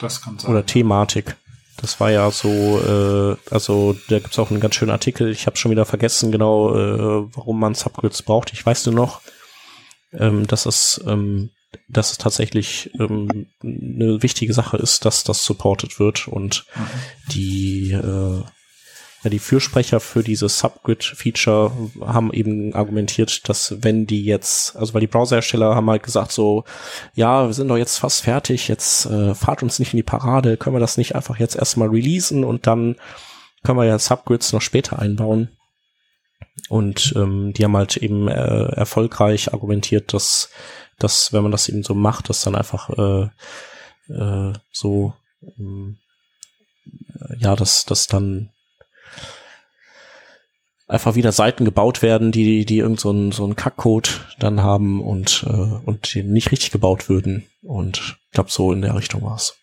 Das 0.00 0.22
kann 0.22 0.38
sein. 0.38 0.50
Oder 0.50 0.64
Thematik. 0.64 1.36
Das 1.76 2.00
war 2.00 2.10
ja 2.10 2.30
so, 2.30 2.48
äh, 2.48 3.36
also 3.50 3.96
da 4.08 4.18
gibt's 4.18 4.38
auch 4.38 4.50
einen 4.50 4.60
ganz 4.60 4.74
schönen 4.74 4.90
Artikel. 4.90 5.30
Ich 5.30 5.46
habe 5.46 5.56
schon 5.56 5.70
wieder 5.70 5.86
vergessen 5.86 6.32
genau, 6.32 6.74
äh, 6.74 7.26
warum 7.34 7.60
man 7.60 7.74
Subgrids 7.74 8.22
braucht. 8.22 8.52
Ich 8.52 8.64
weiß 8.64 8.86
nur 8.86 8.94
noch, 8.94 9.20
ähm, 10.12 10.46
dass 10.46 10.66
es, 10.66 11.02
ähm, 11.06 11.50
dass 11.88 12.12
es 12.12 12.18
tatsächlich 12.18 12.90
ähm, 12.98 13.46
eine 13.62 14.22
wichtige 14.22 14.52
Sache 14.52 14.76
ist, 14.76 15.04
dass 15.04 15.24
das 15.24 15.44
supported 15.44 15.98
wird 15.98 16.28
und 16.28 16.66
mhm. 16.74 17.30
die 17.32 17.92
äh, 17.92 18.42
ja, 19.22 19.30
die 19.30 19.38
Fürsprecher 19.38 20.00
für 20.00 20.22
dieses 20.22 20.58
Subgrid-Feature 20.58 21.72
haben 22.00 22.32
eben 22.32 22.74
argumentiert, 22.74 23.48
dass 23.48 23.82
wenn 23.82 24.06
die 24.06 24.24
jetzt, 24.24 24.76
also 24.76 24.94
weil 24.94 25.02
die 25.02 25.06
Browserhersteller 25.06 25.74
haben 25.74 25.90
halt 25.90 26.02
gesagt 26.02 26.32
so, 26.32 26.64
ja, 27.14 27.46
wir 27.46 27.52
sind 27.52 27.68
doch 27.68 27.76
jetzt 27.76 27.98
fast 27.98 28.22
fertig, 28.22 28.68
jetzt 28.68 29.06
äh, 29.06 29.34
fahrt 29.34 29.62
uns 29.62 29.78
nicht 29.78 29.92
in 29.92 29.98
die 29.98 30.02
Parade, 30.02 30.56
können 30.56 30.76
wir 30.76 30.80
das 30.80 30.96
nicht 30.96 31.14
einfach 31.14 31.38
jetzt 31.38 31.56
erstmal 31.56 31.88
releasen 31.88 32.44
und 32.44 32.66
dann 32.66 32.96
können 33.62 33.78
wir 33.78 33.84
ja 33.84 33.98
Subgrids 33.98 34.52
noch 34.52 34.62
später 34.62 34.98
einbauen. 34.98 35.50
Und 36.68 37.12
ähm, 37.16 37.52
die 37.52 37.64
haben 37.64 37.76
halt 37.76 37.96
eben 37.98 38.28
äh, 38.28 38.72
erfolgreich 38.72 39.52
argumentiert, 39.52 40.14
dass, 40.14 40.50
dass 40.98 41.32
wenn 41.32 41.42
man 41.42 41.52
das 41.52 41.68
eben 41.68 41.82
so 41.82 41.94
macht, 41.94 42.28
dass 42.28 42.42
dann 42.42 42.54
einfach 42.54 42.90
äh, 42.90 43.28
äh, 44.12 44.52
so 44.72 45.14
ähm, 45.58 45.98
ja, 47.38 47.56
dass, 47.56 47.84
dass 47.84 48.06
dann 48.06 48.50
einfach 50.90 51.14
wieder 51.14 51.30
Seiten 51.30 51.64
gebaut 51.64 52.02
werden, 52.02 52.32
die, 52.32 52.66
die 52.66 52.78
irgend 52.78 52.98
so 52.98 53.10
einen, 53.10 53.30
so 53.30 53.44
einen 53.44 53.54
Kackcode 53.54 54.26
dann 54.38 54.62
haben 54.62 55.00
und, 55.00 55.44
äh, 55.46 55.50
und 55.52 56.12
die 56.12 56.24
nicht 56.24 56.50
richtig 56.50 56.72
gebaut 56.72 57.08
würden. 57.08 57.46
Und 57.62 58.18
ich 58.26 58.32
glaube, 58.32 58.50
so 58.50 58.72
in 58.72 58.82
der 58.82 58.96
Richtung 58.96 59.22
war's. 59.22 59.56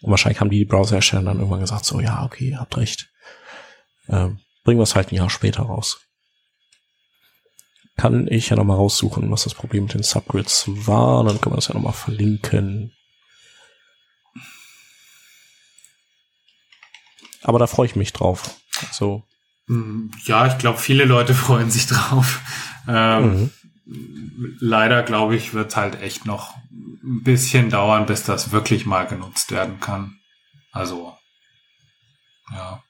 Und 0.00 0.10
wahrscheinlich 0.10 0.40
haben 0.40 0.50
die 0.50 0.64
Browserhersteller 0.64 1.24
dann 1.24 1.38
irgendwann 1.38 1.60
gesagt, 1.60 1.84
so, 1.84 2.00
ja, 2.00 2.24
okay, 2.24 2.56
habt 2.56 2.76
recht. 2.76 3.10
Ähm, 4.08 4.38
bringen 4.62 4.78
wir 4.78 4.84
es 4.84 4.94
halt 4.94 5.10
ein 5.10 5.16
Jahr 5.16 5.30
später 5.30 5.64
raus. 5.64 6.00
Kann 7.96 8.28
ich 8.28 8.50
ja 8.50 8.56
nochmal 8.56 8.76
raussuchen, 8.76 9.30
was 9.32 9.44
das 9.44 9.54
Problem 9.54 9.84
mit 9.84 9.94
den 9.94 10.02
Subgrids 10.04 10.64
war. 10.68 11.24
Dann 11.24 11.40
können 11.40 11.54
wir 11.54 11.58
das 11.58 11.68
ja 11.68 11.74
nochmal 11.74 11.92
verlinken. 11.92 12.92
Aber 17.42 17.58
da 17.58 17.66
freue 17.66 17.86
ich 17.86 17.96
mich 17.96 18.12
drauf. 18.12 18.60
So, 18.92 19.24
ja, 19.68 20.46
ich 20.46 20.58
glaube, 20.58 20.78
viele 20.78 21.04
Leute 21.04 21.34
freuen 21.46 21.70
sich 21.70 21.86
drauf. 21.86 22.40
Ähm, 22.88 23.24
mhm. 23.24 23.50
Leider, 24.58 25.02
glaube 25.02 25.36
ich, 25.36 25.54
wird 25.54 25.76
halt 25.76 26.00
echt 26.00 26.26
noch 26.26 26.56
ein 26.70 27.22
bisschen 27.22 27.70
dauern, 27.70 28.06
bis 28.06 28.24
das 28.24 28.52
wirklich 28.52 28.86
mal 28.86 29.06
genutzt 29.06 29.50
werden 29.50 29.80
kann. 29.80 30.18
Also, 30.72 31.16
ja. 32.52 32.82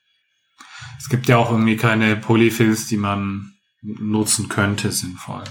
Es 0.98 1.08
gibt 1.08 1.26
ja 1.28 1.36
auch 1.36 1.50
irgendwie 1.50 1.76
keine 1.76 2.16
Polyfills, 2.16 2.86
die 2.86 2.96
man 2.96 3.54
nutzen 3.80 4.48
könnte, 4.48 4.92
sinnvoll. 4.92 5.42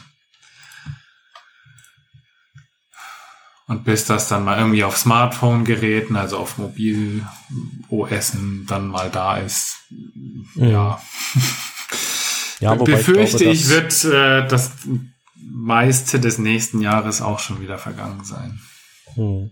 Und 3.72 3.86
bis 3.86 4.04
das 4.04 4.28
dann 4.28 4.44
mal 4.44 4.58
irgendwie 4.58 4.84
auf 4.84 4.98
Smartphone-Geräten, 4.98 6.18
also 6.18 6.36
auf 6.40 6.58
Mobil-OS 6.58 8.36
dann 8.68 8.90
mal 8.90 9.10
da 9.10 9.38
ist, 9.38 9.78
ja. 10.56 11.02
ja 12.60 12.76
Befürchte 12.76 13.38
ich, 13.38 13.38
glaube, 13.38 13.54
ich, 13.54 13.70
wird 13.70 14.04
äh, 14.04 14.46
das 14.46 14.72
meiste 15.38 16.20
des 16.20 16.38
nächsten 16.38 16.82
Jahres 16.82 17.22
auch 17.22 17.40
schon 17.40 17.62
wieder 17.62 17.78
vergangen 17.78 18.26
sein. 18.26 18.60
Hm. 19.14 19.52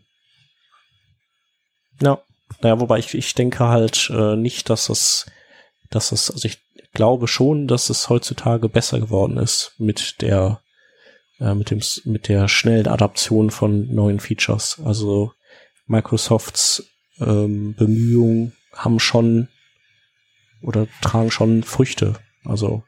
Ja, 2.01 2.21
naja, 2.59 2.77
wobei 2.81 2.99
ich, 2.99 3.13
ich 3.13 3.35
denke 3.35 3.69
halt 3.69 4.11
äh, 4.13 4.35
nicht, 4.35 4.69
dass 4.69 4.89
es, 4.89 5.27
dass 5.91 6.11
es, 6.11 6.29
also 6.29 6.45
ich 6.45 6.59
glaube 6.93 7.29
schon, 7.29 7.69
dass 7.69 7.89
es 7.89 8.09
heutzutage 8.09 8.67
besser 8.67 8.99
geworden 8.99 9.37
ist 9.37 9.75
mit 9.77 10.21
der 10.21 10.59
äh, 11.39 11.53
mit 11.53 11.71
dem 11.71 11.81
mit 12.05 12.27
der 12.27 12.47
schnellen 12.47 12.87
Adaption 12.87 13.49
von 13.49 13.93
neuen 13.93 14.19
Features. 14.19 14.81
Also 14.83 15.33
Microsofts 15.87 16.83
ähm, 17.19 17.75
Bemühungen 17.75 18.53
haben 18.75 18.99
schon 18.99 19.47
oder 20.61 20.87
tragen 21.01 21.31
schon 21.31 21.63
Früchte. 21.63 22.15
Also 22.45 22.83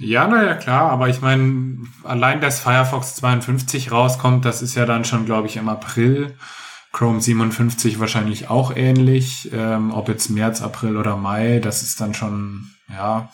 ja, 0.00 0.28
naja, 0.28 0.54
klar, 0.54 0.92
aber 0.92 1.08
ich 1.08 1.20
meine, 1.20 1.78
allein 2.04 2.40
dass 2.40 2.60
Firefox 2.60 3.16
52 3.16 3.90
rauskommt, 3.90 4.44
das 4.44 4.62
ist 4.62 4.76
ja 4.76 4.86
dann 4.86 5.04
schon, 5.04 5.26
glaube 5.26 5.48
ich, 5.48 5.56
im 5.56 5.68
April. 5.68 6.36
Chrome 6.92 7.20
57 7.20 7.98
wahrscheinlich 7.98 8.48
auch 8.48 8.74
ähnlich. 8.74 9.50
Ähm, 9.52 9.92
ob 9.92 10.08
jetzt 10.08 10.30
März, 10.30 10.62
April 10.62 10.96
oder 10.96 11.16
Mai, 11.16 11.58
das 11.58 11.82
ist 11.82 12.00
dann 12.00 12.14
schon, 12.14 12.70
ja, 12.88 13.30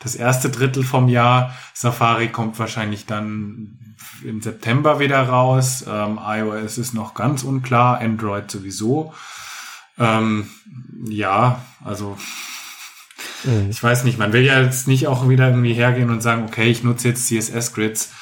das 0.00 0.14
erste 0.14 0.50
Drittel 0.50 0.84
vom 0.84 1.08
Jahr. 1.08 1.54
Safari 1.74 2.28
kommt 2.28 2.58
wahrscheinlich 2.58 3.06
dann 3.06 3.96
im 4.24 4.40
September 4.40 4.98
wieder 5.00 5.22
raus. 5.22 5.84
Ähm, 5.88 6.18
iOS 6.22 6.78
ist 6.78 6.94
noch 6.94 7.14
ganz 7.14 7.42
unklar, 7.42 8.00
Android 8.00 8.50
sowieso. 8.50 9.12
Ähm, 9.98 10.48
ja, 11.04 11.62
also 11.84 12.16
mhm. 13.44 13.70
ich 13.70 13.82
weiß 13.82 14.04
nicht, 14.04 14.18
man 14.18 14.32
will 14.32 14.44
ja 14.44 14.60
jetzt 14.60 14.88
nicht 14.88 15.06
auch 15.06 15.28
wieder 15.28 15.48
irgendwie 15.48 15.74
hergehen 15.74 16.10
und 16.10 16.22
sagen, 16.22 16.44
okay, 16.44 16.70
ich 16.70 16.84
nutze 16.84 17.08
jetzt 17.08 17.26
CSS-Grids 17.26 18.12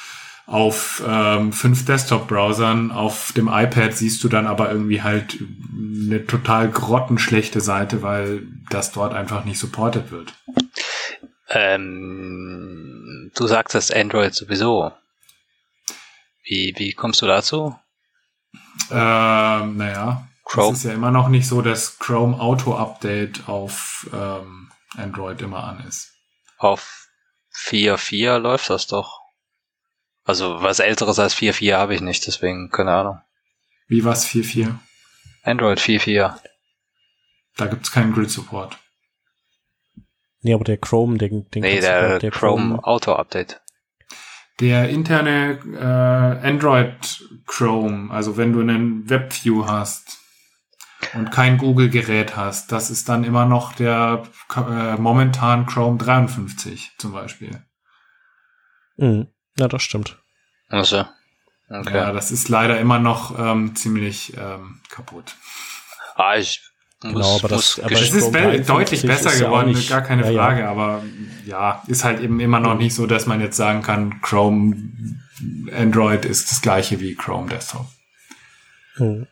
auf 0.47 1.03
ähm, 1.05 1.51
fünf 1.51 1.85
Desktop-Browsern. 1.85 2.91
Auf 2.91 3.33
dem 3.33 3.49
iPad 3.49 3.95
siehst 3.95 4.23
du 4.23 4.29
dann 4.29 4.47
aber 4.47 4.71
irgendwie 4.71 5.03
halt 5.03 5.37
eine 5.75 6.25
total 6.25 6.69
grottenschlechte 6.69 7.59
Seite, 7.59 8.01
weil 8.01 8.43
das 8.69 8.91
dort 8.93 9.13
einfach 9.13 9.43
nicht 9.43 9.59
supported 9.59 10.09
wird. 10.09 10.33
Ähm, 11.49 13.31
du 13.35 13.47
sagst 13.47 13.75
das 13.75 13.91
Android 13.91 14.33
sowieso. 14.33 14.91
Wie, 16.43 16.73
wie 16.77 16.93
kommst 16.93 17.21
du 17.21 17.27
dazu? 17.27 17.77
Ähm, 18.91 19.77
naja, 19.77 20.27
Chrome. 20.45 20.73
es 20.73 20.79
ist 20.79 20.85
ja 20.85 20.93
immer 20.93 21.11
noch 21.11 21.29
nicht 21.29 21.47
so, 21.47 21.61
dass 21.61 21.99
Chrome 21.99 22.39
Auto 22.39 22.75
Update 22.75 23.47
auf 23.47 24.09
ähm, 24.13 24.71
Android 24.95 25.41
immer 25.41 25.63
an 25.63 25.85
ist. 25.87 26.13
Auf 26.57 27.07
4.4 27.55 28.37
läuft 28.39 28.69
das 28.69 28.87
doch. 28.87 29.21
Also 30.23 30.61
was 30.61 30.79
älteres 30.79 31.19
als 31.19 31.35
4.4 31.35 31.77
habe 31.77 31.95
ich 31.95 32.01
nicht, 32.01 32.27
deswegen 32.27 32.69
keine 32.69 32.91
Ahnung. 32.91 33.21
Wie 33.87 34.03
was 34.03 34.27
4.4? 34.27 34.75
Android 35.43 35.79
4.4. 35.79 36.37
Da 37.55 37.67
gibt's 37.67 37.91
keinen 37.91 38.13
Grid 38.13 38.29
Support. 38.29 38.77
Nee, 40.41 40.53
aber 40.53 40.63
der 40.63 40.77
Chrome, 40.77 41.17
den, 41.17 41.49
den 41.49 41.61
Nee, 41.63 41.79
kannst 41.79 41.87
du- 41.87 42.19
der, 42.19 42.31
Chrome 42.31 42.83
Auto 42.83 43.13
Update. 43.13 43.61
Der 44.59 44.89
interne 44.89 45.59
äh, 45.73 46.47
Android 46.47 47.23
Chrome, 47.45 48.11
also 48.11 48.37
wenn 48.37 48.53
du 48.53 48.61
einen 48.61 49.07
WebView 49.09 49.67
hast 49.67 50.17
und 51.13 51.31
kein 51.31 51.57
Google-Gerät 51.59 52.35
hast, 52.35 52.71
das 52.71 52.89
ist 52.89 53.07
dann 53.07 53.23
immer 53.23 53.45
noch 53.45 53.73
der 53.73 54.23
äh, 54.55 54.95
momentan 54.95 55.67
Chrome 55.67 55.97
53 55.99 56.93
zum 56.97 57.11
Beispiel. 57.11 57.63
Mhm. 58.97 59.27
Ja, 59.57 59.67
das 59.67 59.83
stimmt. 59.83 60.17
Also. 60.69 61.05
Okay. 61.69 61.95
Ja, 61.97 62.11
das 62.13 62.31
ist 62.31 62.47
leider 62.49 62.79
immer 62.79 62.97
noch 62.97 63.37
ähm, 63.37 63.75
ziemlich 63.75 64.35
ähm, 64.37 64.81
kaputt. 64.89 65.35
Ah, 66.15 66.35
ich 66.37 66.61
muss, 67.03 67.13
Genau, 67.13 67.35
aber 67.37 67.47
das- 67.49 67.79
aber 67.79 67.91
Es 67.91 68.11
ist 68.11 68.31
be 68.31 68.39
53 68.39 68.65
deutlich 68.67 69.01
besser 69.03 69.31
ist 69.33 69.39
ja 69.39 69.45
geworden, 69.47 69.69
nicht- 69.71 69.89
gar 69.89 70.01
keine 70.01 70.23
ja, 70.23 70.31
ja. 70.31 70.43
Frage, 70.43 70.67
aber 70.67 71.03
ja, 71.45 71.83
ist 71.87 72.03
halt 72.03 72.21
eben 72.21 72.39
immer 72.39 72.59
noch 72.59 72.75
nicht 72.75 72.95
so, 72.95 73.05
dass 73.05 73.25
man 73.27 73.39
jetzt 73.41 73.57
sagen 73.57 73.81
kann, 73.83 74.19
Chrome 74.21 74.75
Android 75.75 76.25
ist 76.25 76.49
das 76.51 76.61
gleiche 76.61 76.99
wie 76.99 77.15
Chrome 77.15 77.49
Desktop. 77.49 77.85
Mhm. 78.97 79.27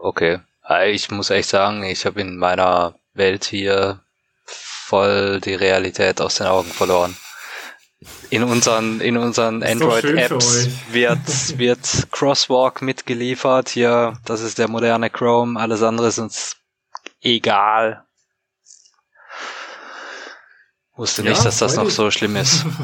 Okay. 0.00 0.40
Ich 0.88 1.10
muss 1.10 1.30
echt 1.30 1.48
sagen, 1.48 1.82
ich 1.84 2.04
habe 2.04 2.20
in 2.20 2.36
meiner 2.36 2.94
Welt 3.14 3.44
hier 3.44 4.00
voll 4.44 5.40
die 5.40 5.54
Realität 5.54 6.20
aus 6.20 6.34
den 6.36 6.46
Augen 6.46 6.70
verloren. 6.70 7.16
In 8.30 8.42
unseren, 8.44 9.00
in 9.00 9.16
unseren 9.16 9.62
Android-Apps 9.62 10.68
wird, 10.92 11.58
wird 11.58 12.08
Crosswalk 12.12 12.82
mitgeliefert. 12.82 13.70
Hier, 13.70 14.18
das 14.24 14.40
ist 14.40 14.58
der 14.58 14.68
moderne 14.68 15.08
Chrome, 15.10 15.58
alles 15.58 15.82
andere 15.82 16.08
ist 16.08 16.18
uns 16.18 16.56
egal. 17.20 18.04
Wusste 20.96 21.22
Ja, 21.22 21.30
nicht, 21.30 21.44
dass 21.44 21.58
das 21.58 21.76
noch 21.76 21.90
so 21.90 22.10
schlimm 22.10 22.36
ist. 22.36 22.64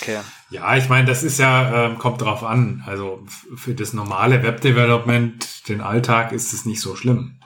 Okay. 0.00 0.20
Ja, 0.50 0.76
ich 0.76 0.88
meine, 0.88 1.06
das 1.06 1.22
ist 1.22 1.38
ja, 1.38 1.86
ähm, 1.86 1.98
kommt 1.98 2.22
drauf 2.22 2.42
an. 2.42 2.82
Also 2.86 3.22
für 3.54 3.74
das 3.74 3.92
normale 3.92 4.42
Webdevelopment, 4.42 5.68
den 5.68 5.80
Alltag, 5.80 6.32
ist 6.32 6.52
es 6.52 6.64
nicht 6.64 6.80
so 6.80 6.96
schlimm. 6.96 7.38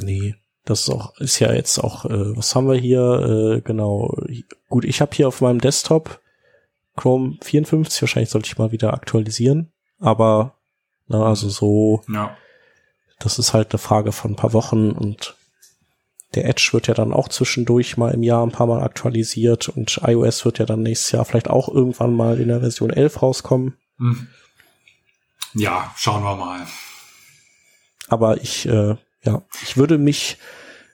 Nee, 0.00 0.34
das 0.64 0.80
ist 0.80 0.90
auch, 0.90 1.16
ist 1.18 1.38
ja 1.38 1.52
jetzt 1.52 1.78
auch, 1.78 2.06
äh, 2.06 2.36
was 2.36 2.54
haben 2.54 2.68
wir 2.68 2.76
hier? 2.76 3.58
Äh, 3.58 3.60
genau. 3.60 4.16
Gut, 4.68 4.84
ich 4.84 5.00
habe 5.00 5.14
hier 5.14 5.28
auf 5.28 5.40
meinem 5.40 5.60
Desktop 5.60 6.20
Chrome 6.96 7.38
54, 7.42 8.02
wahrscheinlich 8.02 8.30
sollte 8.30 8.46
ich 8.46 8.58
mal 8.58 8.72
wieder 8.72 8.92
aktualisieren. 8.94 9.72
Aber, 10.00 10.56
na, 11.06 11.24
also 11.24 11.48
so, 11.48 12.02
Ja. 12.08 12.36
Das 13.24 13.38
ist 13.38 13.54
halt 13.54 13.72
eine 13.72 13.78
Frage 13.78 14.12
von 14.12 14.32
ein 14.32 14.36
paar 14.36 14.52
Wochen 14.52 14.90
und 14.90 15.34
der 16.34 16.44
Edge 16.46 16.70
wird 16.72 16.88
ja 16.88 16.94
dann 16.94 17.12
auch 17.12 17.28
zwischendurch 17.28 17.96
mal 17.96 18.12
im 18.12 18.22
Jahr 18.22 18.44
ein 18.44 18.52
paar 18.52 18.66
Mal 18.66 18.82
aktualisiert 18.82 19.70
und 19.70 20.00
iOS 20.04 20.44
wird 20.44 20.58
ja 20.58 20.66
dann 20.66 20.82
nächstes 20.82 21.12
Jahr 21.12 21.24
vielleicht 21.24 21.48
auch 21.48 21.68
irgendwann 21.68 22.14
mal 22.14 22.38
in 22.38 22.48
der 22.48 22.60
Version 22.60 22.90
11 22.90 23.22
rauskommen. 23.22 23.78
Hm. 23.98 24.28
Ja, 25.54 25.92
schauen 25.96 26.22
wir 26.22 26.36
mal. 26.36 26.66
Aber 28.08 28.42
ich, 28.42 28.66
äh, 28.66 28.96
ja, 29.22 29.42
ich 29.62 29.76
würde 29.76 29.96
mich 29.96 30.36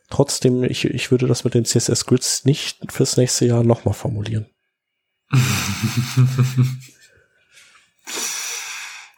trotzdem, 0.09 0.63
ich, 0.63 0.85
ich 0.85 1.11
würde 1.11 1.27
das 1.27 1.43
mit 1.45 1.55
den 1.55 1.65
CSS 1.65 2.07
Grids 2.07 2.45
nicht 2.45 2.93
fürs 2.93 3.17
nächste 3.17 3.47
Jahr 3.47 3.65
nochmal 3.65 3.95
formulieren. 3.95 4.47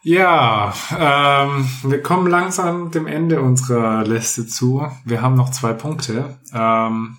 Ja, 0.05 0.75
ähm, 0.99 1.69
wir 1.85 2.03
kommen 2.03 2.27
langsam 2.27 2.91
dem 2.91 3.07
Ende 3.07 3.41
unserer 3.41 4.05
Liste 4.05 4.49
zu. 4.49 4.85
Wir 5.05 5.23
haben 5.23 5.37
noch 5.37 5.51
zwei 5.51 5.75
Punkte. 5.75 6.39
Ähm, 6.53 7.19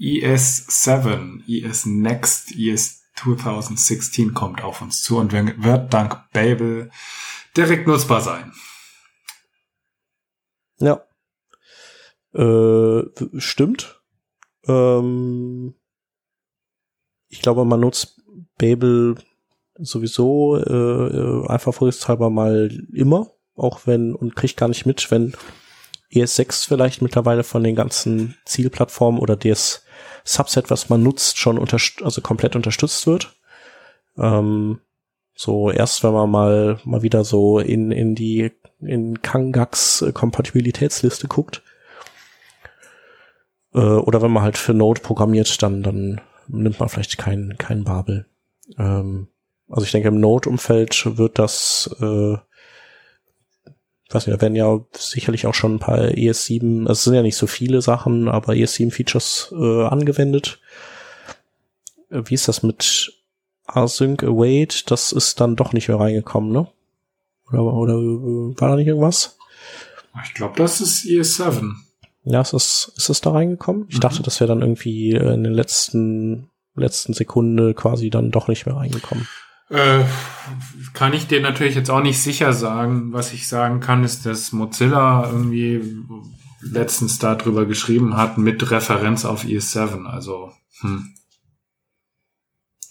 ES7, 0.00 1.48
ES 1.48 1.86
Next, 1.86 2.50
ES 2.56 3.04
2016 3.14 4.34
kommt 4.34 4.62
auf 4.62 4.82
uns 4.82 5.02
zu 5.02 5.18
und 5.18 5.32
wird 5.32 5.94
dank 5.94 6.20
Babel 6.32 6.90
direkt 7.56 7.86
nutzbar 7.86 8.20
sein. 8.20 8.52
Ja. 10.78 11.02
Äh, 12.34 13.04
stimmt. 13.38 14.02
Ähm, 14.66 15.74
ich 17.28 17.40
glaube, 17.40 17.64
man 17.64 17.80
nutzt 17.80 18.20
Babel 18.58 19.16
sowieso 19.78 20.56
äh, 20.56 21.48
einfach 21.48 21.74
vorsichtshalber 21.74 22.30
mal 22.30 22.70
immer, 22.92 23.30
auch 23.56 23.80
wenn 23.86 24.14
und 24.14 24.36
kriegt 24.36 24.56
gar 24.56 24.68
nicht 24.68 24.86
mit, 24.86 25.10
wenn 25.10 25.34
ES6 26.12 26.66
vielleicht 26.68 27.02
mittlerweile 27.02 27.44
von 27.44 27.62
den 27.64 27.74
ganzen 27.74 28.36
Zielplattformen 28.44 29.20
oder 29.20 29.36
das 29.36 29.84
Subset, 30.24 30.70
was 30.70 30.88
man 30.88 31.02
nutzt, 31.02 31.38
schon 31.38 31.58
unterst 31.58 32.02
also 32.02 32.20
komplett 32.20 32.56
unterstützt 32.56 33.06
wird. 33.06 33.36
Ähm, 34.18 34.80
so 35.34 35.70
erst 35.70 36.02
wenn 36.02 36.12
man 36.12 36.30
mal 36.30 36.80
mal 36.84 37.02
wieder 37.02 37.24
so 37.24 37.58
in 37.58 37.92
in 37.92 38.14
die 38.14 38.52
in 38.80 39.22
Kangax 39.22 40.02
äh, 40.02 40.12
Kompatibilitätsliste 40.12 41.28
guckt 41.28 41.62
äh, 43.74 43.78
oder 43.78 44.22
wenn 44.22 44.30
man 44.30 44.42
halt 44.42 44.56
für 44.56 44.74
Node 44.74 45.00
programmiert, 45.00 45.62
dann 45.62 45.82
dann 45.82 46.20
nimmt 46.48 46.80
man 46.80 46.88
vielleicht 46.88 47.18
keinen 47.18 47.58
keinen 47.58 47.84
Babel. 47.84 48.26
Ähm, 48.78 49.28
also 49.68 49.84
ich 49.84 49.92
denke 49.92 50.08
im 50.08 50.20
Node-Umfeld 50.20 51.16
wird 51.18 51.38
das 51.38 51.90
äh, 52.00 52.36
weiß 54.10 54.26
nicht, 54.26 54.36
da 54.36 54.40
werden 54.40 54.54
ja 54.56 54.78
sicherlich 54.96 55.46
auch 55.46 55.54
schon 55.54 55.74
ein 55.76 55.78
paar 55.80 55.98
ES7, 55.98 56.82
also 56.82 56.92
es 56.92 57.04
sind 57.04 57.14
ja 57.14 57.22
nicht 57.22 57.36
so 57.36 57.46
viele 57.46 57.82
Sachen, 57.82 58.28
aber 58.28 58.52
ES7-Features 58.52 59.52
äh, 59.58 59.84
angewendet. 59.86 60.60
Äh, 62.10 62.22
Wie 62.26 62.34
ist 62.34 62.46
das 62.48 62.62
mit 62.62 63.12
Async 63.66 64.22
Await? 64.22 64.90
Das 64.92 65.10
ist 65.12 65.40
dann 65.40 65.56
doch 65.56 65.72
nicht 65.72 65.88
mehr 65.88 65.98
reingekommen, 65.98 66.52
ne? 66.52 66.68
Oder, 67.50 67.64
oder 67.64 67.94
äh, 67.94 68.60
war 68.60 68.68
da 68.70 68.76
nicht 68.76 68.86
irgendwas? 68.86 69.36
Ich 70.24 70.34
glaube, 70.34 70.54
das 70.56 70.80
ist 70.80 71.04
ES7. 71.04 71.72
Ja, 72.24 72.40
ist 72.40 72.52
das, 72.52 72.92
ist 72.96 73.08
das 73.08 73.20
da 73.20 73.30
reingekommen? 73.32 73.86
Ich 73.88 73.96
Mhm. 73.96 74.00
dachte, 74.00 74.22
das 74.22 74.40
wäre 74.40 74.48
dann 74.48 74.62
irgendwie 74.62 75.12
äh, 75.12 75.34
in 75.34 75.44
den 75.44 75.52
letzten, 75.52 76.48
letzten 76.76 77.12
Sekunde 77.12 77.74
quasi 77.74 78.08
dann 78.10 78.30
doch 78.30 78.46
nicht 78.48 78.66
mehr 78.66 78.76
reingekommen. 78.76 79.26
Äh, 79.68 80.04
kann 80.92 81.12
ich 81.12 81.26
dir 81.26 81.40
natürlich 81.40 81.74
jetzt 81.74 81.90
auch 81.90 82.02
nicht 82.02 82.20
sicher 82.20 82.52
sagen. 82.52 83.12
Was 83.12 83.32
ich 83.32 83.48
sagen 83.48 83.80
kann, 83.80 84.04
ist, 84.04 84.24
dass 84.26 84.52
Mozilla 84.52 85.26
irgendwie 85.28 86.04
letztens 86.60 87.18
darüber 87.18 87.66
geschrieben 87.66 88.16
hat 88.16 88.38
mit 88.38 88.70
Referenz 88.70 89.24
auf 89.24 89.44
ES7. 89.44 90.06
Also, 90.06 90.52
hm. 90.80 91.12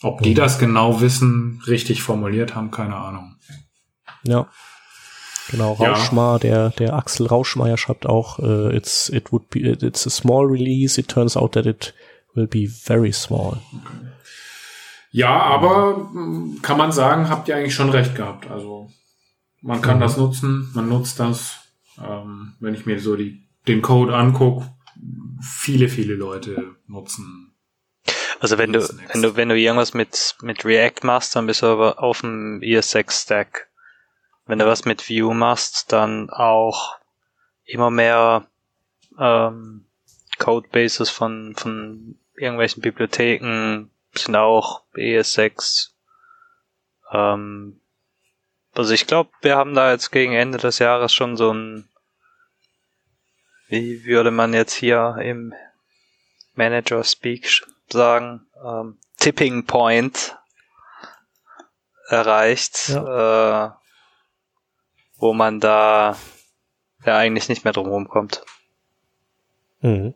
Ob 0.02 0.22
die 0.22 0.32
Mhm. 0.32 0.36
das 0.36 0.60
genau 0.60 1.00
wissen, 1.02 1.62
richtig 1.68 2.04
formuliert 2.04 2.54
haben, 2.56 2.70
keine 2.70 2.96
Ahnung. 2.96 3.38
Ja. 4.24 4.48
Genau, 5.50 5.78
Ja. 5.80 5.94
Rauschmar, 5.94 6.40
der, 6.40 6.72
der 6.72 6.94
Axel 6.94 7.28
Rauschmeier 7.28 7.78
schreibt 7.78 8.06
auch, 8.06 8.40
äh, 8.40 8.76
it's, 8.76 9.10
it 9.10 9.32
would 9.32 9.50
be, 9.50 9.60
it's 9.60 10.06
a 10.06 10.10
small 10.10 10.46
release, 10.46 11.00
it 11.00 11.08
turns 11.08 11.38
out 11.38 11.54
that 11.54 11.66
it 11.66 11.94
will 12.34 12.48
be 12.48 12.68
very 12.68 13.14
small. 13.14 13.62
Ja, 15.16 15.44
aber 15.44 16.10
hm, 16.12 16.60
kann 16.62 16.78
man 16.78 16.92
sagen, 16.92 17.30
habt 17.30 17.48
ihr 17.48 17.56
eigentlich 17.56 17.74
schon 17.74 17.90
recht 17.90 18.16
gehabt. 18.16 18.52
Also 18.52 18.92
man 19.62 19.82
kann 19.82 19.96
Mhm. 19.96 20.02
das 20.02 20.18
nutzen, 20.18 20.70
man 20.74 20.90
nutzt 20.90 21.22
das. 21.22 21.60
Ähm, 21.98 22.56
wenn 22.60 22.76
ich 22.76 22.86
mir 22.86 23.00
so 23.00 23.16
die, 23.16 23.48
den 23.66 23.82
Code 23.82 24.14
angucke, 24.14 24.70
viele, 25.42 25.88
viele 25.88 26.16
Leute 26.16 26.76
nutzen. 26.88 27.56
Also 28.42 28.58
wenn 28.58 28.74
du, 28.74 28.82
wenn 29.14 29.22
du, 29.22 29.38
wenn 29.38 29.48
du 29.48 29.58
irgendwas 29.58 29.94
mit, 29.94 30.36
mit 30.42 30.66
React 30.66 31.04
machst, 31.06 31.34
dann 31.38 31.48
bist 31.48 31.62
du 31.62 31.68
aber 31.68 32.04
auf 32.04 32.20
dem 32.20 32.60
ES6 32.60 33.24
Stack. 33.24 33.70
Wenn 34.46 34.60
du 34.60 34.66
was 34.66 34.84
mit 34.84 35.10
Vue 35.10 35.34
machst, 35.34 35.94
dann 35.94 36.30
auch 36.30 36.98
immer 37.64 37.90
mehr 37.90 38.48
ähm, 39.18 39.86
Codebases 40.40 41.10
von, 41.10 41.56
von 41.56 42.20
irgendwelchen 42.36 42.82
Bibliotheken 42.82 43.90
sind 44.20 44.36
auch 44.36 44.84
ES6. 44.96 45.92
Ähm, 47.12 47.82
also 48.74 48.94
ich 48.94 49.08
glaube, 49.08 49.32
wir 49.42 49.56
haben 49.56 49.74
da 49.74 49.92
jetzt 49.92 50.12
gegen 50.12 50.34
Ende 50.34 50.58
des 50.58 50.80
Jahres 50.80 51.14
schon 51.14 51.38
so 51.38 51.54
ein, 51.54 51.90
wie 53.68 54.06
würde 54.06 54.32
man 54.32 54.54
jetzt 54.54 54.74
hier 54.74 55.18
im 55.22 55.54
Manager 56.54 57.04
Speak 57.04 57.66
sagen, 57.90 58.48
ähm, 58.64 59.00
Tipping 59.18 59.66
Point 59.66 60.38
erreicht, 62.08 62.90
ja. 62.90 63.68
äh, 63.68 63.72
wo 65.18 65.34
man 65.34 65.60
da 65.60 66.18
ja 67.06 67.18
eigentlich 67.18 67.50
nicht 67.50 67.64
mehr 67.64 67.74
drum 67.74 68.08
kommt. 68.08 68.44
Mhm. 69.80 70.16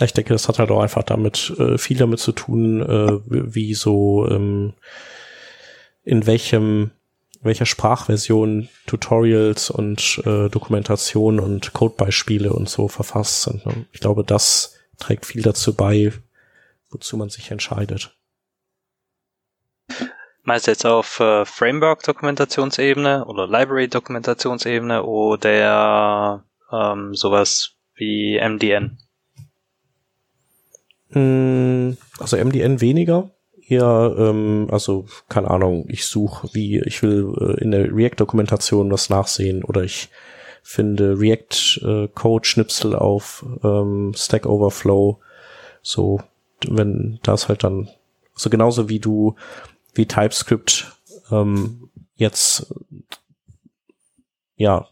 Ich 0.00 0.12
denke, 0.12 0.32
das 0.32 0.48
hat 0.48 0.58
halt 0.58 0.70
auch 0.70 0.80
einfach 0.80 1.02
damit 1.02 1.52
äh, 1.58 1.76
viel 1.76 1.96
damit 1.96 2.20
zu 2.20 2.32
tun, 2.32 2.82
äh, 2.82 3.18
wie 3.26 3.74
so 3.74 4.28
ähm, 4.28 4.74
in 6.04 6.26
welchem 6.26 6.92
welcher 7.40 7.66
Sprachversion 7.66 8.68
Tutorials 8.86 9.70
und 9.70 10.20
äh, 10.24 10.48
Dokumentation 10.48 11.38
und 11.38 11.72
Codebeispiele 11.72 12.52
und 12.52 12.68
so 12.68 12.88
verfasst 12.88 13.42
sind. 13.42 13.64
Ne? 13.64 13.86
Ich 13.92 14.00
glaube, 14.00 14.24
das 14.24 14.76
trägt 14.98 15.26
viel 15.26 15.42
dazu 15.42 15.74
bei, 15.74 16.12
wozu 16.90 17.16
man 17.16 17.30
sich 17.30 17.50
entscheidet. 17.50 18.14
Meinst 20.42 20.66
du 20.66 20.70
jetzt 20.70 20.86
auf 20.86 21.20
äh, 21.20 21.44
Framework-Dokumentationsebene 21.44 23.26
oder 23.26 23.46
Library-Dokumentationsebene 23.46 25.02
oder 25.02 26.44
ähm, 26.72 27.14
sowas 27.14 27.74
wie 27.94 28.40
MDN? 28.40 28.98
Hm, 31.10 31.96
also 32.18 32.36
MDN 32.36 32.80
weniger. 32.80 33.30
Eher, 33.66 34.14
ähm, 34.18 34.68
also 34.70 35.06
keine 35.28 35.50
Ahnung, 35.50 35.84
ich 35.88 36.06
suche, 36.06 36.48
wie 36.52 36.80
ich 36.80 37.02
will 37.02 37.34
äh, 37.38 37.62
in 37.62 37.70
der 37.70 37.94
React-Dokumentation 37.94 38.90
was 38.90 39.10
nachsehen 39.10 39.62
oder 39.62 39.82
ich 39.82 40.08
finde 40.62 41.18
React-Code-Schnipsel 41.18 42.92
äh, 42.92 42.96
auf 42.96 43.44
ähm, 43.62 44.12
Stack 44.16 44.46
Overflow. 44.46 45.20
So, 45.82 46.20
wenn 46.66 47.20
das 47.22 47.48
halt 47.48 47.64
dann, 47.64 47.88
so 48.34 48.50
genauso 48.50 48.88
wie 48.88 49.00
du, 49.00 49.34
wie 49.94 50.06
TypeScript 50.06 50.92
ähm, 51.30 51.90
jetzt 52.16 52.74
ja 54.56 54.88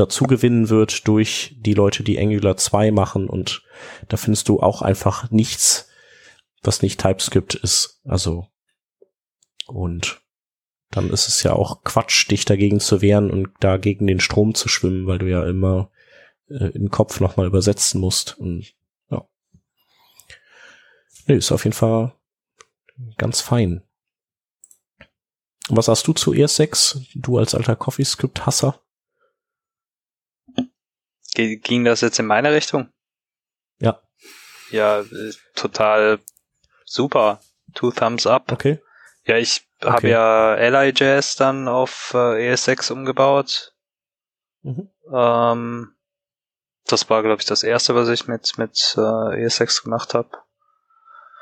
dazu 0.00 0.24
gewinnen 0.24 0.68
wird 0.68 1.06
durch 1.08 1.56
die 1.58 1.74
Leute, 1.74 2.02
die 2.02 2.18
Angular 2.18 2.56
2 2.56 2.90
machen 2.90 3.28
und 3.28 3.62
da 4.08 4.16
findest 4.16 4.48
du 4.48 4.60
auch 4.60 4.82
einfach 4.82 5.30
nichts, 5.30 5.88
was 6.62 6.82
nicht 6.82 7.00
TypeScript 7.00 7.54
ist. 7.54 8.00
Also 8.04 8.48
und 9.66 10.22
dann 10.90 11.10
ist 11.10 11.28
es 11.28 11.42
ja 11.42 11.52
auch 11.52 11.84
Quatsch, 11.84 12.30
dich 12.30 12.44
dagegen 12.44 12.80
zu 12.80 13.02
wehren 13.02 13.30
und 13.30 13.50
da 13.60 13.76
gegen 13.76 14.06
den 14.06 14.20
Strom 14.20 14.54
zu 14.54 14.68
schwimmen, 14.68 15.06
weil 15.06 15.18
du 15.18 15.26
ja 15.28 15.46
immer 15.46 15.90
äh, 16.48 16.70
im 16.70 16.90
Kopf 16.90 17.20
nochmal 17.20 17.46
übersetzen 17.46 18.00
musst. 18.00 18.38
Und 18.38 18.74
ja. 19.10 19.28
Nee, 21.26 21.36
ist 21.36 21.52
auf 21.52 21.64
jeden 21.64 21.76
Fall 21.76 22.14
ganz 23.18 23.42
fein. 23.42 23.82
was 25.68 25.88
hast 25.88 26.06
du 26.06 26.14
zu 26.14 26.32
ES6? 26.32 27.06
Du 27.14 27.36
als 27.36 27.54
alter 27.54 27.76
CoffeeScript-Hasser? 27.76 28.80
Ging 31.38 31.84
das 31.84 32.00
jetzt 32.00 32.18
in 32.18 32.26
meine 32.26 32.52
Richtung? 32.52 32.88
Ja. 33.78 34.00
Ja, 34.70 35.04
total 35.54 36.18
super. 36.84 37.40
Two 37.74 37.92
Thumbs 37.92 38.26
up. 38.26 38.50
Okay. 38.50 38.80
Ja, 39.24 39.36
ich 39.36 39.62
okay. 39.80 39.90
habe 39.92 40.08
ja 40.08 40.54
LIJS 40.54 41.36
dann 41.36 41.68
auf 41.68 42.12
äh, 42.14 42.52
ES6 42.52 42.92
umgebaut. 42.92 43.74
Mhm. 44.62 44.88
Ähm, 45.12 45.94
das 46.86 47.08
war, 47.10 47.22
glaube 47.22 47.40
ich, 47.40 47.46
das 47.46 47.62
erste, 47.62 47.94
was 47.94 48.08
ich 48.08 48.26
mit, 48.26 48.56
mit 48.58 48.94
äh, 48.96 49.00
ES6 49.00 49.84
gemacht 49.84 50.14
habe. 50.14 50.30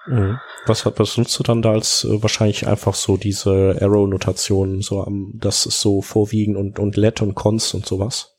Mhm. 0.06 0.38
Was, 0.66 0.84
was 0.84 1.16
nutzt 1.16 1.38
du 1.38 1.42
dann 1.42 1.62
da 1.62 1.72
als 1.72 2.04
äh, 2.04 2.22
wahrscheinlich 2.22 2.66
einfach 2.66 2.94
so 2.94 3.16
diese 3.16 3.78
Arrow-Notation, 3.80 4.82
so 4.82 5.02
am, 5.02 5.32
das 5.34 5.66
ist 5.66 5.80
so 5.80 6.02
vorwiegend 6.02 6.56
und, 6.56 6.78
und 6.78 6.96
let 6.96 7.22
und 7.22 7.34
const 7.34 7.74
und 7.74 7.86
sowas? 7.86 8.35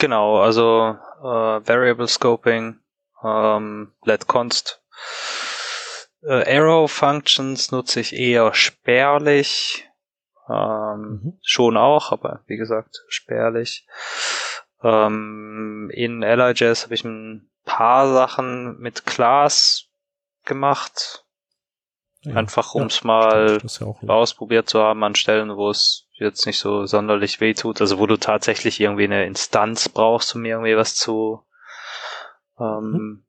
Genau, 0.00 0.40
also 0.40 0.96
äh, 1.20 1.68
Variable 1.68 2.08
Scoping, 2.08 2.80
ähm, 3.22 3.92
let 4.02 4.26
const. 4.26 4.82
Äh, 6.22 6.58
Arrow 6.58 6.90
Functions 6.90 7.70
nutze 7.70 8.00
ich 8.00 8.14
eher 8.14 8.54
spärlich. 8.54 9.86
Ähm, 10.48 11.20
mhm. 11.22 11.38
Schon 11.42 11.76
auch, 11.76 12.12
aber 12.12 12.42
wie 12.46 12.56
gesagt, 12.56 13.04
spärlich. 13.08 13.86
Ähm, 14.82 15.90
in 15.92 16.22
LIJS 16.22 16.84
habe 16.84 16.94
ich 16.94 17.04
ein 17.04 17.50
paar 17.66 18.10
Sachen 18.10 18.78
mit 18.78 19.04
Class 19.04 19.84
gemacht. 20.46 21.26
Ja, 22.22 22.36
Einfach 22.36 22.74
um 22.74 22.86
es 22.86 23.00
ja, 23.00 23.06
mal 23.06 23.58
ja 23.62 24.08
ausprobiert 24.08 24.70
zu 24.70 24.80
haben 24.80 25.04
an 25.04 25.14
Stellen, 25.14 25.56
wo 25.56 25.68
es 25.68 26.06
jetzt 26.24 26.46
nicht 26.46 26.58
so 26.58 26.86
sonderlich 26.86 27.40
weh 27.40 27.54
tut. 27.54 27.80
Also 27.80 27.98
wo 27.98 28.06
du 28.06 28.16
tatsächlich 28.16 28.80
irgendwie 28.80 29.04
eine 29.04 29.26
Instanz 29.26 29.88
brauchst, 29.88 30.34
um 30.34 30.44
irgendwie 30.44 30.76
was 30.76 30.94
zu 30.94 31.44
ähm, 32.58 32.92
mhm. 32.92 33.24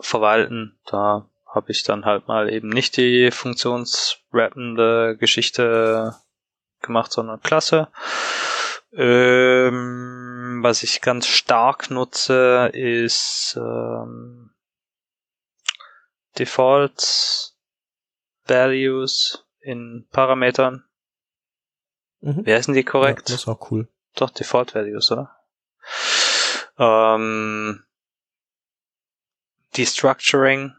verwalten. 0.00 0.78
Da 0.86 1.28
habe 1.46 1.70
ich 1.70 1.82
dann 1.82 2.04
halt 2.04 2.28
mal 2.28 2.52
eben 2.52 2.68
nicht 2.68 2.96
die 2.96 3.30
funktionsrappende 3.30 5.16
Geschichte 5.18 6.14
gemacht, 6.80 7.12
sondern 7.12 7.40
Klasse. 7.40 7.88
Ähm, 8.94 10.60
was 10.62 10.82
ich 10.82 11.00
ganz 11.00 11.26
stark 11.26 11.90
nutze, 11.90 12.70
ist 12.72 13.54
ähm, 13.56 14.50
Default 16.38 17.54
Values 18.46 19.46
in 19.60 20.06
Parametern. 20.10 20.84
Mhm. 22.22 22.46
Wie 22.46 22.54
heißen 22.54 22.72
die 22.72 22.84
korrekt? 22.84 23.28
Ja, 23.28 23.34
das 23.34 23.42
ist 23.42 23.48
auch 23.48 23.70
cool. 23.70 23.88
Doch, 24.14 24.30
Default 24.30 24.74
Values, 24.74 25.10
oder? 25.10 25.36
Ähm, 26.78 27.82
Destructuring, 29.76 30.74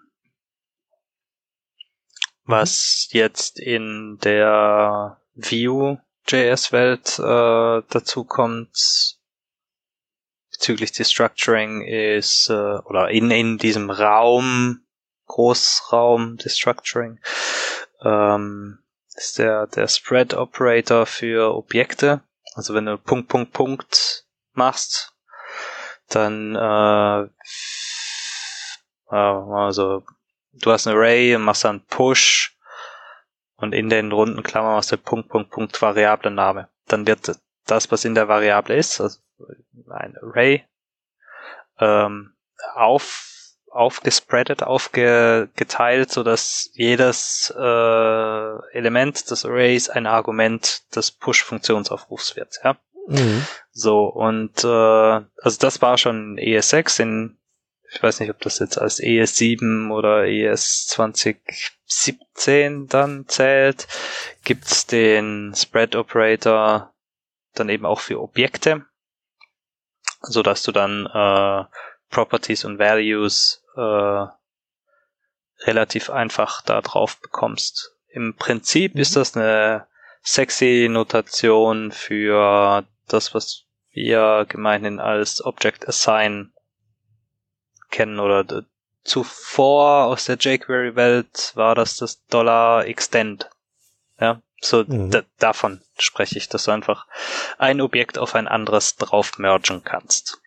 was 2.46 3.10
mhm. 3.12 3.18
jetzt 3.18 3.60
in 3.60 4.18
der 4.24 5.20
Vue.js-Welt 5.36 7.20
äh, 7.20 7.84
dazu 7.90 8.24
kommt, 8.24 9.18
bezüglich 10.52 10.92
Destructuring 10.92 11.82
ist, 11.82 12.50
äh, 12.50 12.54
oder 12.54 13.10
in, 13.10 13.32
in 13.32 13.58
diesem 13.58 13.90
Raum 13.90 14.80
Großraum 15.28 16.38
Destructuring. 16.38 17.20
Ähm, 18.02 18.83
ist 19.16 19.40
der, 19.40 19.68
der 19.68 19.88
Spread 19.88 20.34
Operator 20.34 21.06
für 21.06 21.54
Objekte. 21.56 22.22
Also 22.56 22.74
wenn 22.74 22.86
du 22.86 22.98
Punkt, 22.98 23.30
Punkt, 23.30 23.54
Punkt 23.54 24.26
machst, 24.54 25.14
dann 26.10 26.56
äh, 26.56 27.30
also 29.10 30.04
du 30.54 30.72
hast 30.72 30.88
ein 30.88 30.96
Array 30.96 31.36
und 31.36 31.44
machst 31.44 31.64
dann 31.64 31.86
Push 31.86 32.58
und 33.56 33.74
in 33.74 33.90
den 33.90 34.12
runden 34.12 34.44
Klammern 34.44 34.76
machst 34.76 34.92
du 34.92 34.98
Punkt, 34.98 35.30
Punkt, 35.30 35.52
Punkt 35.52 35.82
Variablen-Name. 35.82 36.70
Dann 36.88 37.08
wird 37.08 37.40
das, 37.66 37.92
was 37.92 38.06
in 38.06 38.16
der 38.16 38.28
Variable 38.28 38.76
ist, 38.76 39.00
also 39.00 39.20
ein 39.90 40.18
Array, 40.22 40.66
ähm, 41.80 42.36
auf 42.76 43.43
aufgespreadet, 43.74 44.64
aufgeteilt, 44.64 46.12
so 46.12 46.24
dass 46.24 46.70
jedes 46.74 47.54
äh, 47.58 48.78
Element 48.78 49.32
des 49.32 49.46
Arrays 49.46 49.90
ein 49.90 50.06
Argument 50.06 50.84
des 50.96 51.12
Push-Funktionsaufrufs 51.12 52.36
wird. 52.36 52.60
Ja? 52.64 52.78
Mhm. 53.08 53.46
So, 53.72 54.06
und 54.06 54.64
äh, 54.64 54.68
also 54.68 55.58
das 55.60 55.82
war 55.82 55.98
schon 55.98 56.38
ES6 56.38 57.02
in, 57.02 57.38
ich 57.92 58.02
weiß 58.02 58.20
nicht, 58.20 58.30
ob 58.30 58.40
das 58.42 58.60
jetzt 58.60 58.78
als 58.78 59.02
ES7 59.02 59.92
oder 59.92 60.26
ES 60.26 60.88
2017 60.88 62.88
dann 62.88 63.28
zählt, 63.28 63.88
gibt's 64.44 64.86
den 64.86 65.54
Spread 65.56 65.96
Operator 65.96 66.94
dann 67.56 67.70
eben 67.70 67.86
auch 67.86 68.00
für 68.00 68.22
Objekte, 68.22 68.86
so 70.22 70.44
dass 70.44 70.64
du 70.64 70.72
dann 70.72 71.08
äh, 71.08 71.66
Properties 72.10 72.66
und 72.66 72.78
Values 72.78 73.63
äh, 73.76 74.28
relativ 75.66 76.10
einfach 76.10 76.62
da 76.62 76.82
drauf 76.82 77.20
bekommst. 77.22 77.96
Im 78.08 78.36
Prinzip 78.36 78.96
mhm. 78.96 79.02
ist 79.02 79.16
das 79.16 79.36
eine 79.36 79.88
sexy 80.22 80.88
Notation 80.90 81.92
für 81.92 82.86
das, 83.08 83.34
was 83.34 83.66
wir 83.92 84.46
gemeinhin 84.48 85.00
als 85.00 85.44
Object 85.44 85.88
Assign 85.88 86.52
kennen 87.90 88.20
oder 88.20 88.66
zuvor 89.04 90.06
aus 90.06 90.26
der 90.26 90.38
jQuery-Welt 90.38 91.52
war 91.56 91.76
das 91.76 91.98
das 91.98 92.26
Dollar 92.28 92.86
Extend. 92.86 93.50
Ja, 94.20 94.42
So 94.62 94.84
mhm. 94.86 95.24
davon 95.38 95.82
spreche 95.98 96.38
ich, 96.38 96.50
dass 96.50 96.66
du 96.66 96.72
einfach 96.72 97.06
ein 97.58 97.82
Objekt 97.82 98.18
auf 98.18 98.36
ein 98.36 98.48
anderes 98.48 98.96
drauf 98.96 99.38
mergen 99.38 99.84
kannst. 99.84 100.42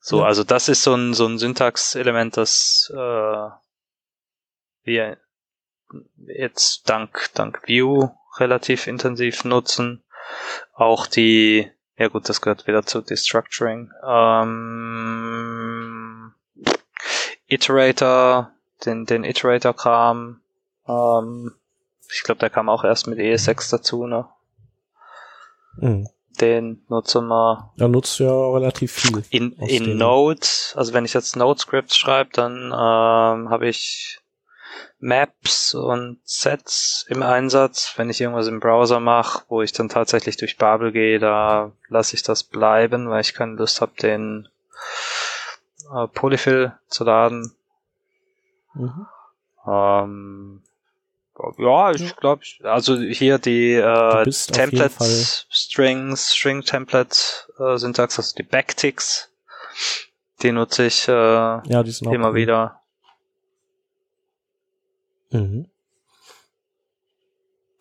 So, 0.00 0.20
ja. 0.20 0.26
also 0.26 0.44
das 0.44 0.68
ist 0.68 0.82
so 0.82 0.94
ein, 0.94 1.14
so 1.14 1.26
ein 1.26 1.38
Syntax-Element, 1.38 2.36
das 2.36 2.92
äh, 2.94 3.48
wir 4.84 5.18
jetzt 6.26 6.88
dank, 6.88 7.30
dank 7.34 7.62
Vue 7.68 8.14
relativ 8.38 8.86
intensiv 8.86 9.44
nutzen. 9.44 10.02
Auch 10.74 11.06
die, 11.06 11.70
ja 11.96 12.08
gut, 12.08 12.28
das 12.28 12.40
gehört 12.40 12.66
wieder 12.66 12.84
zu 12.84 13.00
Destructuring. 13.00 13.90
Ähm, 14.06 15.38
Iterator, 17.46 18.52
den, 18.84 19.06
den 19.06 19.24
Iterator-Kram. 19.24 20.40
Ähm, 20.86 21.54
ich 22.12 22.22
glaube, 22.22 22.38
der 22.38 22.50
kam 22.50 22.68
auch 22.68 22.84
erst 22.84 23.06
mit 23.06 23.18
ES6 23.18 23.70
dazu, 23.70 24.06
ne? 24.06 24.28
Mhm. 25.76 26.08
Den 26.40 26.84
nutzen 26.88 27.26
wir. 27.26 27.72
Er 27.78 27.88
nutzt 27.88 28.18
ja 28.18 28.30
relativ 28.30 28.92
viel. 28.92 29.24
In, 29.30 29.52
in 29.54 29.98
Node, 29.98 30.46
also 30.74 30.92
wenn 30.92 31.04
ich 31.04 31.14
jetzt 31.14 31.36
Node-Scripts 31.36 31.96
schreibe, 31.96 32.30
dann 32.32 32.66
ähm, 32.66 33.50
habe 33.50 33.68
ich 33.68 34.20
Maps 35.00 35.74
und 35.74 36.18
Sets 36.24 37.06
im 37.08 37.22
Einsatz. 37.22 37.94
Wenn 37.96 38.10
ich 38.10 38.20
irgendwas 38.20 38.48
im 38.48 38.60
Browser 38.60 39.00
mache, 39.00 39.44
wo 39.48 39.62
ich 39.62 39.72
dann 39.72 39.88
tatsächlich 39.88 40.36
durch 40.36 40.56
Babel 40.56 40.92
gehe, 40.92 41.18
da 41.18 41.72
lasse 41.88 42.14
ich 42.16 42.22
das 42.22 42.44
bleiben, 42.44 43.08
weil 43.08 43.20
ich 43.20 43.34
keine 43.34 43.54
Lust 43.54 43.80
habe, 43.80 43.92
den 44.00 44.48
äh, 45.94 46.06
Polyfill 46.08 46.72
zu 46.88 47.04
laden. 47.04 47.54
Mhm. 48.74 49.06
Ähm, 49.66 50.62
ja, 51.58 51.92
ich 51.92 52.16
glaube, 52.16 52.42
also 52.62 52.96
hier 52.98 53.38
die 53.38 53.74
äh, 53.74 54.30
Template 54.30 54.92
Strings, 55.50 56.34
String 56.34 56.62
Template 56.62 57.16
äh, 57.58 57.76
Syntax, 57.78 58.18
also 58.18 58.34
die 58.36 58.42
Backticks, 58.42 59.30
die 60.42 60.52
nutze 60.52 60.86
ich 60.86 61.08
äh, 61.08 61.12
ja, 61.12 61.82
die 61.82 62.04
immer 62.04 62.30
cool. 62.30 62.34
wieder. 62.34 62.80
Mhm. 65.30 65.68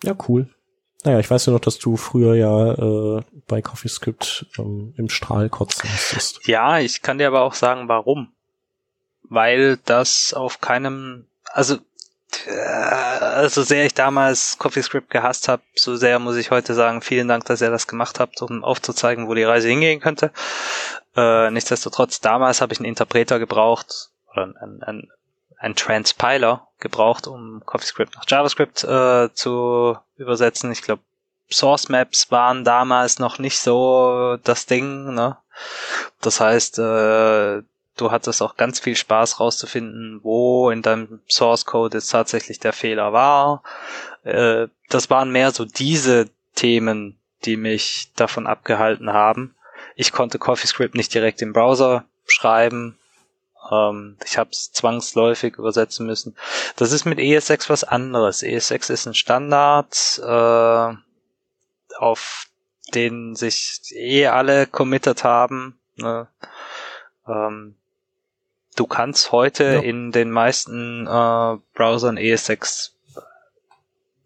Ja, 0.04 0.16
cool. 0.28 0.50
Naja, 1.04 1.20
ich 1.20 1.30
weiß 1.30 1.46
ja 1.46 1.54
noch, 1.54 1.60
dass 1.60 1.80
du 1.80 1.96
früher 1.96 2.36
ja 2.36 2.74
äh, 2.74 3.22
bei 3.48 3.62
CoffeeScript 3.62 4.48
ähm, 4.58 4.94
im 4.98 5.10
Strahl 5.10 5.50
kotzen 5.50 5.90
musstest. 5.90 6.48
Ja, 6.48 6.80
ich 6.80 7.02
kann 7.02 7.18
dir 7.18 7.28
aber 7.28 7.42
auch 7.42 7.54
sagen, 7.54 7.88
warum. 7.88 8.34
Weil 9.24 9.78
das 9.78 10.34
auf 10.34 10.60
keinem, 10.60 11.28
also 11.46 11.78
so 13.50 13.64
sehr 13.64 13.86
ich 13.86 13.94
damals 13.94 14.58
CoffeeScript 14.58 15.10
gehasst 15.10 15.48
habe, 15.48 15.62
so 15.76 15.96
sehr 15.96 16.20
muss 16.20 16.36
ich 16.36 16.52
heute 16.52 16.74
sagen, 16.74 17.02
vielen 17.02 17.28
Dank, 17.28 17.46
dass 17.46 17.62
ihr 17.62 17.70
das 17.70 17.88
gemacht 17.88 18.20
habt, 18.20 18.42
um 18.42 18.64
aufzuzeigen, 18.64 19.28
wo 19.28 19.34
die 19.34 19.44
Reise 19.44 19.70
hingehen 19.70 20.00
könnte. 20.00 20.32
Äh, 21.16 21.52
nichtsdestotrotz, 21.52 22.20
damals 22.20 22.62
habe 22.62 22.74
ich 22.74 22.80
einen 22.80 22.90
Interpreter 22.90 23.40
gebraucht, 23.40 24.10
oder 24.32 24.54
einen, 24.62 24.84
einen, 24.84 25.12
einen 25.58 25.76
Transpiler 25.76 26.68
gebraucht, 26.80 27.28
um 27.28 27.64
CoffeeScript 27.66 28.16
nach 28.16 28.26
JavaScript 28.28 28.84
äh, 28.84 29.34
zu 29.34 29.98
übersetzen. 30.18 30.72
Ich 30.72 30.82
glaube, 30.82 31.02
Source 31.50 31.90
Maps 31.90 32.30
waren 32.30 32.64
damals 32.64 33.20
noch 33.20 33.40
nicht 33.40 33.60
so 33.60 34.38
das 34.44 34.66
Ding. 34.66 35.14
Ne? 35.14 35.38
Das 36.22 36.40
heißt, 36.40 36.80
äh, 36.80 37.62
du 37.98 38.12
hattest 38.12 38.42
auch 38.42 38.56
ganz 38.56 38.80
viel 38.80 38.96
Spaß 38.96 39.40
rauszufinden, 39.40 40.20
wo 40.24 40.70
in 40.70 40.82
deinem 40.82 41.22
Source 41.28 41.66
Code 41.66 41.98
jetzt 41.98 42.10
tatsächlich 42.10 42.60
der 42.60 42.74
Fehler 42.74 43.14
war. 43.14 43.64
Äh, 44.24 44.68
das 44.90 45.10
waren 45.10 45.32
mehr 45.32 45.52
so 45.52 45.66
diese 45.66 46.30
Themen, 46.56 47.20
die 47.46 47.58
mich 47.58 48.12
davon 48.16 48.48
abgehalten 48.48 49.12
haben. 49.12 49.56
Ich 49.96 50.12
konnte 50.12 50.40
CoffeeScript 50.40 50.96
nicht 50.96 51.14
direkt 51.14 51.42
im 51.42 51.54
Browser 51.54 52.06
schreiben. 52.26 52.98
Ähm, 53.72 54.18
ich 54.26 54.38
habe 54.38 54.50
es 54.52 54.72
zwangsläufig 54.72 55.56
übersetzen 55.58 56.06
müssen. 56.06 56.36
Das 56.76 56.92
ist 56.92 57.06
mit 57.06 57.20
ES6 57.20 57.70
was 57.70 57.84
anderes. 57.84 58.44
ES6 58.44 58.92
ist 58.92 59.06
ein 59.08 59.14
Standard, 59.14 60.20
äh, 60.24 60.96
auf 62.00 62.48
den 62.94 63.36
sich 63.36 63.82
eh 63.94 64.28
alle 64.28 64.68
committed 64.68 65.24
haben. 65.24 65.80
Ne? 65.96 66.28
Ähm, 67.28 67.76
du 68.78 68.88
kannst 68.88 69.32
heute 69.32 69.64
ja. 69.66 69.80
in 69.82 70.12
den 70.12 70.32
meisten 70.32 71.06
äh, 71.06 71.58
Browsern 71.74 72.18
ES6 72.18 72.92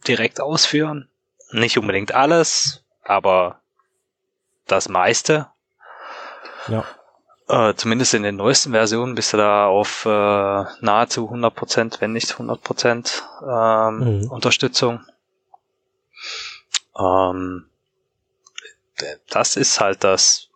direkt 0.07 0.39
ausführen. 0.39 1.09
Nicht 1.51 1.77
unbedingt 1.77 2.13
alles, 2.13 2.83
aber 3.03 3.59
das 4.67 4.89
meiste. 4.89 5.47
Ja. 6.67 6.85
Äh, 7.47 7.75
zumindest 7.75 8.13
in 8.13 8.23
den 8.23 8.35
neuesten 8.35 8.71
Versionen 8.71 9.15
bist 9.15 9.33
du 9.33 9.37
da 9.37 9.67
auf 9.67 10.05
äh, 10.05 10.09
nahezu 10.79 11.29
100%, 11.29 11.99
wenn 11.99 12.13
nicht 12.13 12.31
100% 12.31 13.21
ähm, 13.43 14.21
mhm. 14.21 14.31
Unterstützung. 14.31 15.01
Ähm, 16.97 17.65
das 19.29 19.57
ist 19.57 19.79
halt 19.79 20.03
das 20.03 20.50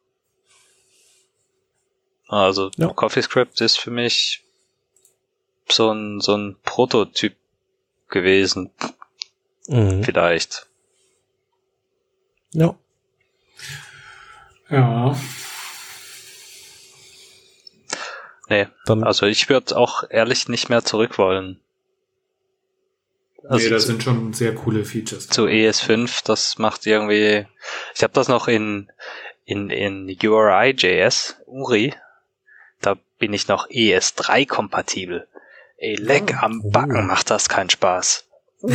also 2.27 2.71
ja. 2.77 2.87
CoffeeScript 2.87 3.61
ist 3.61 3.77
für 3.79 3.91
mich 3.91 4.43
so 5.69 5.91
ein, 5.91 6.21
so 6.21 6.35
ein 6.35 6.55
Prototyp 6.63 7.35
gewesen. 8.09 8.71
Mhm. 9.67 10.03
Vielleicht. 10.03 10.67
Ja. 12.51 12.75
Ja. 14.69 15.15
Nee, 18.47 18.67
Dann 18.85 19.03
also 19.03 19.25
ich 19.25 19.49
würde 19.49 19.75
auch 19.75 20.03
ehrlich 20.09 20.47
nicht 20.47 20.69
mehr 20.69 20.83
zurück 20.83 21.17
wollen. 21.17 21.59
Also 23.47 23.63
nee, 23.63 23.69
das 23.69 23.85
sind 23.85 24.01
schon 24.01 24.33
sehr 24.33 24.55
coole 24.55 24.85
Features. 24.85 25.27
Zu 25.27 25.45
ES5, 25.45 26.23
das 26.25 26.57
macht 26.57 26.85
irgendwie. 26.85 27.45
Ich 27.93 28.03
habe 28.03 28.13
das 28.13 28.27
noch 28.27 28.47
in 28.47 28.91
in 29.45 29.69
in 29.69 30.17
URI.js, 30.23 31.35
Uri, 31.45 31.93
da 32.81 32.95
bin 33.19 33.33
ich 33.33 33.47
noch 33.47 33.69
ES3 33.69 34.47
kompatibel. 34.47 35.27
Ey, 35.77 35.95
leck 35.95 36.33
oh. 36.35 36.45
am 36.45 36.71
Backen 36.71 37.07
macht 37.07 37.29
das 37.29 37.49
keinen 37.49 37.69
Spaß. 37.69 38.25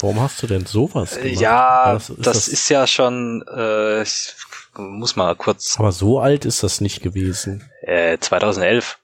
Warum 0.00 0.20
hast 0.20 0.42
du 0.42 0.46
denn 0.46 0.66
sowas 0.66 1.16
gemacht? 1.16 1.40
Ja, 1.40 1.94
das, 1.94 2.10
ist, 2.10 2.18
das, 2.18 2.36
das 2.36 2.48
ist 2.48 2.68
ja 2.68 2.86
schon, 2.86 3.42
äh, 3.48 4.02
ich 4.02 4.34
muss 4.76 5.16
mal 5.16 5.34
kurz. 5.36 5.78
Aber 5.78 5.92
so 5.92 6.20
alt 6.20 6.44
ist 6.44 6.62
das 6.62 6.82
nicht 6.82 7.02
gewesen. 7.02 7.68
Äh, 7.80 8.18
2011. 8.18 8.98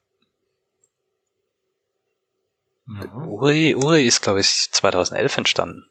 Mhm. 2.84 3.28
Uri, 3.28 3.74
Uri 3.74 4.06
ist, 4.06 4.20
glaube 4.20 4.40
ich, 4.40 4.70
2011 4.70 5.38
entstanden. 5.38 5.86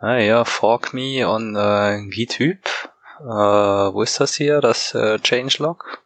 Ah 0.00 0.18
ja, 0.18 0.44
Fork 0.44 0.92
Me 0.92 1.26
on 1.28 1.56
äh, 1.56 2.06
GitHub. 2.08 2.92
Äh, 3.20 3.24
wo 3.24 4.02
ist 4.02 4.20
das 4.20 4.34
hier? 4.34 4.60
Das 4.60 4.94
äh, 4.94 5.18
Changelog? 5.18 6.02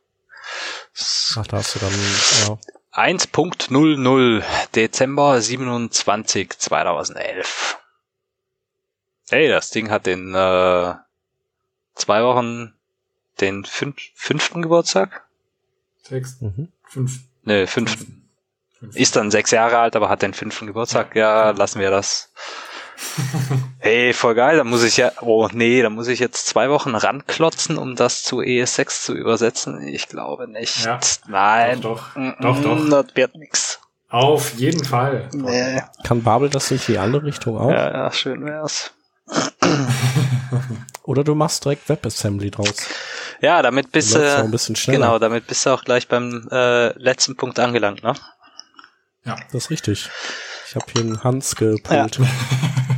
Ach, 1.37 1.47
da 1.47 1.59
hast 1.59 1.75
du 1.75 1.79
dann, 1.79 1.93
ja. 2.47 2.59
1.00 2.93 4.43
Dezember 4.75 5.41
27 5.41 6.59
2011. 6.59 7.79
Ey, 9.31 9.49
das 9.49 9.71
Ding 9.71 9.91
hat 9.91 10.05
den 10.05 10.35
äh, 10.35 10.95
zwei 11.95 12.23
Wochen 12.23 12.75
den 13.41 13.65
fünf, 13.65 13.97
fünften 14.15 14.61
Geburtstag? 14.61 15.27
Sechsten. 16.03 16.55
Mhm. 16.57 16.73
Fünf. 16.85 17.21
Ne, 17.45 17.67
fünften. 17.67 18.29
fünften. 18.79 19.01
Ist 19.01 19.17
dann 19.17 19.31
sechs 19.31 19.51
Jahre 19.53 19.79
alt, 19.79 19.97
aber 19.97 20.11
hat 20.11 20.21
den 20.21 20.35
fünften 20.35 20.67
Geburtstag. 20.67 21.17
Ja, 21.17 21.47
ja 21.47 21.51
lassen 21.53 21.81
wir 21.81 21.91
das. 21.91 22.31
Hey, 23.85 24.13
voll 24.13 24.37
geil, 24.37 24.59
da 24.59 24.63
muss 24.63 24.85
ich 24.85 24.99
ja, 24.99 25.11
oh 25.23 25.49
nee, 25.53 25.83
da 25.83 25.91
muss 25.91 26.07
ich 26.07 26.21
jetzt 26.21 26.47
zwei 26.47 26.71
Wochen 26.71 26.95
ranklotzen, 26.95 27.79
um 27.79 27.97
das 27.97 28.23
zu 28.23 28.39
ES6 28.39 29.03
zu 29.03 29.13
übersetzen. 29.13 29.83
Ich 29.89 30.07
glaube 30.09 30.47
nicht. 30.47 30.85
Ja, 30.85 31.01
Nein. 31.27 31.81
Doch, 31.81 32.15
doch, 32.15 32.63
doch, 32.63 32.63
doch. 32.63 32.89
Das 32.89 33.17
wird 33.17 33.35
nix. 33.35 33.81
Auf 34.09 34.55
jeden 34.55 34.85
Fall. 34.85 35.29
Nee. 35.33 35.83
Kann 36.05 36.23
Babel 36.23 36.49
das 36.49 36.71
nicht 36.71 36.89
in 36.89 36.95
die 36.95 36.99
andere 37.01 37.25
Richtung 37.25 37.59
auch? 37.59 37.73
Ja, 37.73 37.91
ja, 37.91 38.13
schön 38.13 38.45
wär's. 38.45 38.93
Oder 41.03 41.25
du 41.25 41.35
machst 41.35 41.65
direkt 41.65 41.89
WebAssembly 41.89 42.53
draus. 42.53 42.87
Ja, 43.41 43.63
damit 43.63 43.91
bist 43.91 44.15
du, 44.15 44.21
ein 44.21 44.53
bisschen 44.53 44.77
schneller. 44.77 44.99
genau, 45.07 45.19
damit 45.19 45.49
bist 45.49 45.67
du 45.67 45.71
auch 45.71 45.83
gleich 45.83 46.07
beim 46.07 46.47
äh, 46.53 46.97
letzten 47.03 47.35
Punkt 47.35 47.59
angelangt, 47.59 48.05
ne? 48.05 48.15
Ja. 49.25 49.35
Das 49.51 49.65
ist 49.65 49.71
richtig. 49.71 50.09
Ich 50.69 50.77
habe 50.77 50.87
hier 50.93 51.03
einen 51.03 51.25
Hans 51.25 51.57
gepult. 51.57 52.19
Ja. 52.19 52.27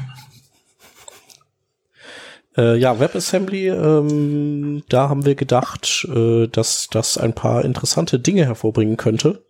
Äh, 2.56 2.76
ja, 2.76 3.00
WebAssembly, 3.00 3.68
ähm, 3.68 4.84
da 4.88 5.08
haben 5.08 5.24
wir 5.24 5.34
gedacht, 5.34 6.06
äh, 6.14 6.46
dass 6.46 6.88
das 6.88 7.18
ein 7.18 7.34
paar 7.34 7.64
interessante 7.64 8.18
Dinge 8.18 8.44
hervorbringen 8.46 8.96
könnte. 8.96 9.44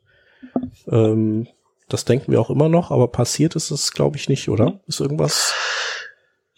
Ähm, 0.89 1.49
Das 1.89 2.07
denken 2.07 2.33
wir 2.33 2.41
auch 2.41 2.49
immer 2.49 2.71
noch, 2.71 2.91
aber 2.91 3.09
passiert 3.09 3.57
ist 3.57 3.71
es, 3.71 3.93
glaube 3.93 4.17
ich, 4.17 4.31
nicht, 4.31 4.49
oder? 4.49 4.81
Ist 4.87 5.01
irgendwas? 5.01 5.55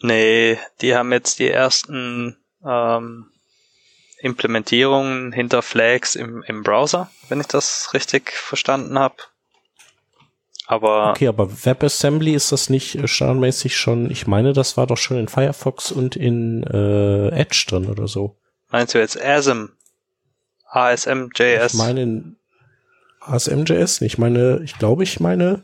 Nee, 0.01 0.57
die 0.81 0.95
haben 0.95 1.11
jetzt 1.11 1.39
die 1.39 1.49
ersten 1.49 2.37
ähm, 2.65 3.25
Implementierungen 4.19 5.33
hinter 5.33 5.61
Flags 5.61 6.15
im, 6.15 6.43
im 6.47 6.63
Browser, 6.63 7.11
wenn 7.27 7.41
ich 7.41 7.47
das 7.47 7.93
richtig 7.93 8.31
verstanden 8.31 8.97
habe. 8.97 9.15
Aber 10.69 11.11
okay, 11.11 11.29
aber 11.29 11.49
WebAssembly 11.65 12.33
ist 12.33 12.51
das 12.51 12.69
nicht 12.69 12.95
äh, 12.95 13.07
standardmäßig 13.07 13.77
schon, 13.77 14.11
ich 14.11 14.27
meine, 14.27 14.51
das 14.51 14.75
war 14.75 14.85
doch 14.85 14.97
schon 14.97 15.17
in 15.17 15.29
Firefox 15.29 15.93
und 15.93 16.17
in 16.17 16.63
äh, 16.63 17.29
Edge 17.29 17.65
drin 17.69 17.87
oder 17.87 18.07
so. 18.09 18.37
Meinst 18.69 18.93
du 18.93 18.99
jetzt 18.99 19.19
ASM? 19.19 19.69
ASM.js? 20.69 21.73
Ich 21.73 21.79
meine 21.79 22.03
in 22.03 22.35
ASM.js, 23.21 24.01
ich 24.01 24.17
meine, 24.17 24.59
ich 24.65 24.77
glaube, 24.77 25.03
ich 25.03 25.21
meine, 25.21 25.63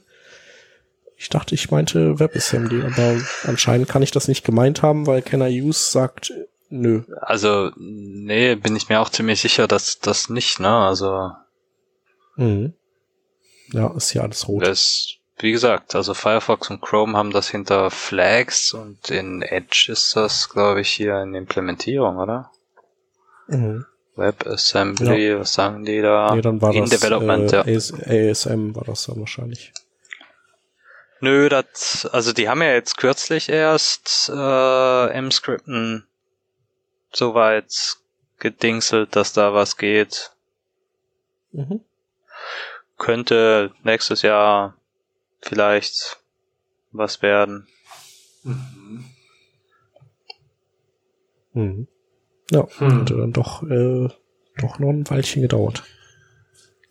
ich 1.17 1.27
dachte, 1.27 1.53
ich 1.53 1.69
meinte 1.69 2.19
WebAssembly, 2.21 2.83
aber 2.85 3.17
anscheinend 3.43 3.89
kann 3.89 4.03
ich 4.03 4.11
das 4.11 4.29
nicht 4.29 4.45
gemeint 4.45 4.81
haben, 4.83 5.05
weil 5.05 5.21
Can 5.21 5.41
I 5.41 5.61
Use 5.61 5.91
sagt, 5.91 6.31
nö. 6.69 7.03
Also, 7.19 7.71
nee, 7.75 8.55
bin 8.55 8.77
ich 8.77 8.87
mir 8.87 9.01
auch 9.01 9.09
ziemlich 9.09 9.41
sicher, 9.41 9.67
dass 9.67 9.99
das 9.99 10.29
nicht, 10.29 10.61
ne? 10.61 10.69
Also. 10.69 11.31
Mhm. 12.37 12.73
Ja, 13.71 13.93
ist 13.95 14.13
ja 14.13 14.23
alles 14.23 14.47
rot. 14.47 14.65
Das, 14.65 15.15
wie 15.37 15.51
gesagt, 15.51 15.95
also 15.95 16.13
Firefox 16.13 16.69
und 16.69 16.81
Chrome 16.81 17.17
haben 17.17 17.31
das 17.31 17.49
hinter 17.49 17.89
Flags 17.91 18.73
und 18.73 19.09
in 19.09 19.41
Edge 19.41 19.87
ist 19.89 20.15
das, 20.15 20.49
glaube 20.49 20.81
ich, 20.81 20.89
hier 20.89 21.21
in 21.21 21.33
Implementierung, 21.33 22.17
oder? 22.17 22.51
Mhm. 23.47 23.85
WebAssembly, 24.15 25.29
ja. 25.29 25.39
was 25.39 25.53
sagen 25.53 25.85
die 25.85 26.01
da? 26.01 26.35
Nee, 26.35 26.41
dann 26.41 26.61
war 26.61 26.73
in 26.73 26.81
das, 26.81 26.91
Development, 26.91 27.51
äh, 27.51 27.71
ja. 27.71 28.31
ASM 28.31 28.75
war 28.75 28.83
das 28.83 29.05
dann 29.05 29.19
wahrscheinlich. 29.19 29.73
Nö, 31.19 31.49
das, 31.49 32.07
also 32.11 32.31
die 32.31 32.49
haben 32.49 32.61
ja 32.61 32.73
jetzt 32.73 32.97
kürzlich 32.97 33.49
erst 33.49 34.29
äh, 34.29 35.07
M-Scripten 35.07 36.05
soweit 37.11 37.97
gedingselt, 38.39 39.15
dass 39.15 39.33
da 39.33 39.53
was 39.53 39.77
geht. 39.77 40.31
Mhm 41.53 41.81
könnte 43.03 43.71
nächstes 43.83 44.21
Jahr 44.21 44.77
vielleicht 45.41 46.23
was 46.93 47.21
werden. 47.21 47.67
Mhm. 48.43 49.05
Mhm. 51.51 51.87
Ja, 52.49 52.65
hm. 52.77 53.01
hatte 53.01 53.17
dann 53.17 53.33
doch, 53.33 53.61
äh, 53.63 54.07
doch 54.57 54.79
noch 54.79 54.89
ein 54.89 55.09
Weilchen 55.09 55.41
gedauert. 55.41 55.83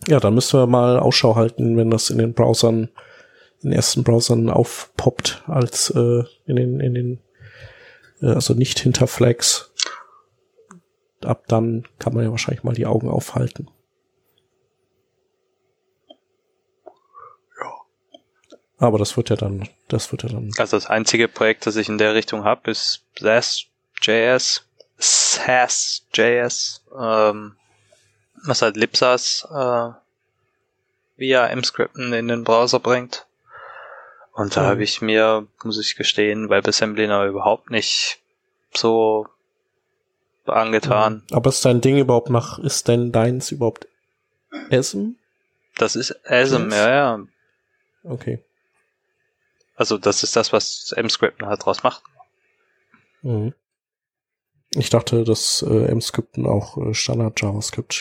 Ja, 0.06 0.20
dann 0.20 0.34
müssen 0.34 0.60
wir 0.60 0.66
mal 0.66 0.98
Ausschau 0.98 1.34
halten, 1.34 1.78
wenn 1.78 1.90
das 1.90 2.10
in 2.10 2.18
den 2.18 2.34
Browsern, 2.34 2.90
in 3.62 3.70
den 3.70 3.72
ersten 3.72 4.04
Browsern 4.04 4.50
aufpoppt, 4.50 5.44
als 5.46 5.88
äh, 5.90 6.24
in 6.44 6.56
den, 6.56 6.80
in 6.80 6.94
den, 6.94 7.20
äh, 8.20 8.34
also 8.34 8.52
nicht 8.52 8.78
hinter 8.80 9.06
Flags. 9.06 9.72
Ab 11.24 11.44
dann 11.48 11.84
kann 11.98 12.12
man 12.12 12.24
ja 12.24 12.30
wahrscheinlich 12.30 12.64
mal 12.64 12.74
die 12.74 12.86
Augen 12.86 13.08
aufhalten. 13.08 13.70
Aber 18.82 18.98
das 18.98 19.16
wird 19.16 19.30
ja 19.30 19.36
dann, 19.36 19.68
das 19.86 20.10
wird 20.10 20.24
ja 20.24 20.30
dann. 20.30 20.50
Also 20.58 20.76
das 20.76 20.86
einzige 20.86 21.28
Projekt, 21.28 21.66
das 21.66 21.76
ich 21.76 21.88
in 21.88 21.98
der 21.98 22.14
Richtung 22.14 22.42
habe, 22.42 22.72
ist 22.72 23.04
SAS.js, 23.16 24.64
SAS.js, 24.98 26.82
ähm, 26.98 27.54
was 28.44 28.60
halt 28.60 28.76
Libsas 28.76 29.46
äh, 29.48 29.90
via 31.16 31.46
M-Scripten 31.46 32.12
in 32.12 32.26
den 32.26 32.42
Browser 32.42 32.80
bringt. 32.80 33.24
Und 34.32 34.56
da 34.56 34.62
mhm. 34.62 34.66
habe 34.66 34.82
ich 34.82 35.00
mir, 35.00 35.46
muss 35.62 35.78
ich 35.78 35.94
gestehen, 35.94 36.50
WebAssembly 36.50 37.06
noch 37.06 37.24
überhaupt 37.24 37.70
nicht 37.70 38.18
so 38.74 39.28
angetan. 40.44 41.22
Aber 41.30 41.50
ist 41.50 41.64
dein 41.64 41.80
Ding 41.80 41.98
überhaupt 41.98 42.30
nach, 42.30 42.58
ist 42.58 42.88
denn 42.88 43.12
deins 43.12 43.52
überhaupt 43.52 43.86
ASM? 44.72 45.10
Das 45.76 45.94
ist 45.94 46.16
ASM, 46.28 46.72
ja, 46.72 46.90
ja. 46.90 47.20
Okay. 48.02 48.40
Also 49.82 49.98
das 49.98 50.22
ist 50.22 50.36
das, 50.36 50.52
was 50.52 50.94
M-Scripten 50.96 51.44
halt 51.44 51.64
draus 51.64 51.82
macht. 51.82 52.04
Mhm. 53.22 53.52
Ich 54.70 54.90
dachte, 54.90 55.24
dass 55.24 55.60
äh, 55.68 55.86
M-Scripten 55.86 56.46
auch 56.46 56.76
äh, 56.76 56.94
Standard 56.94 57.40
JavaScript. 57.40 58.00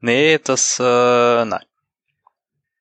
Nee, 0.00 0.38
das 0.38 0.78
äh, 0.78 0.84
nein. 1.46 1.64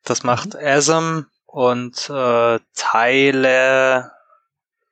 Das 0.04 0.24
macht 0.24 0.56
mhm. 0.56 0.60
ASM 0.62 1.26
und 1.46 2.10
äh, 2.10 2.60
Teile 2.76 4.12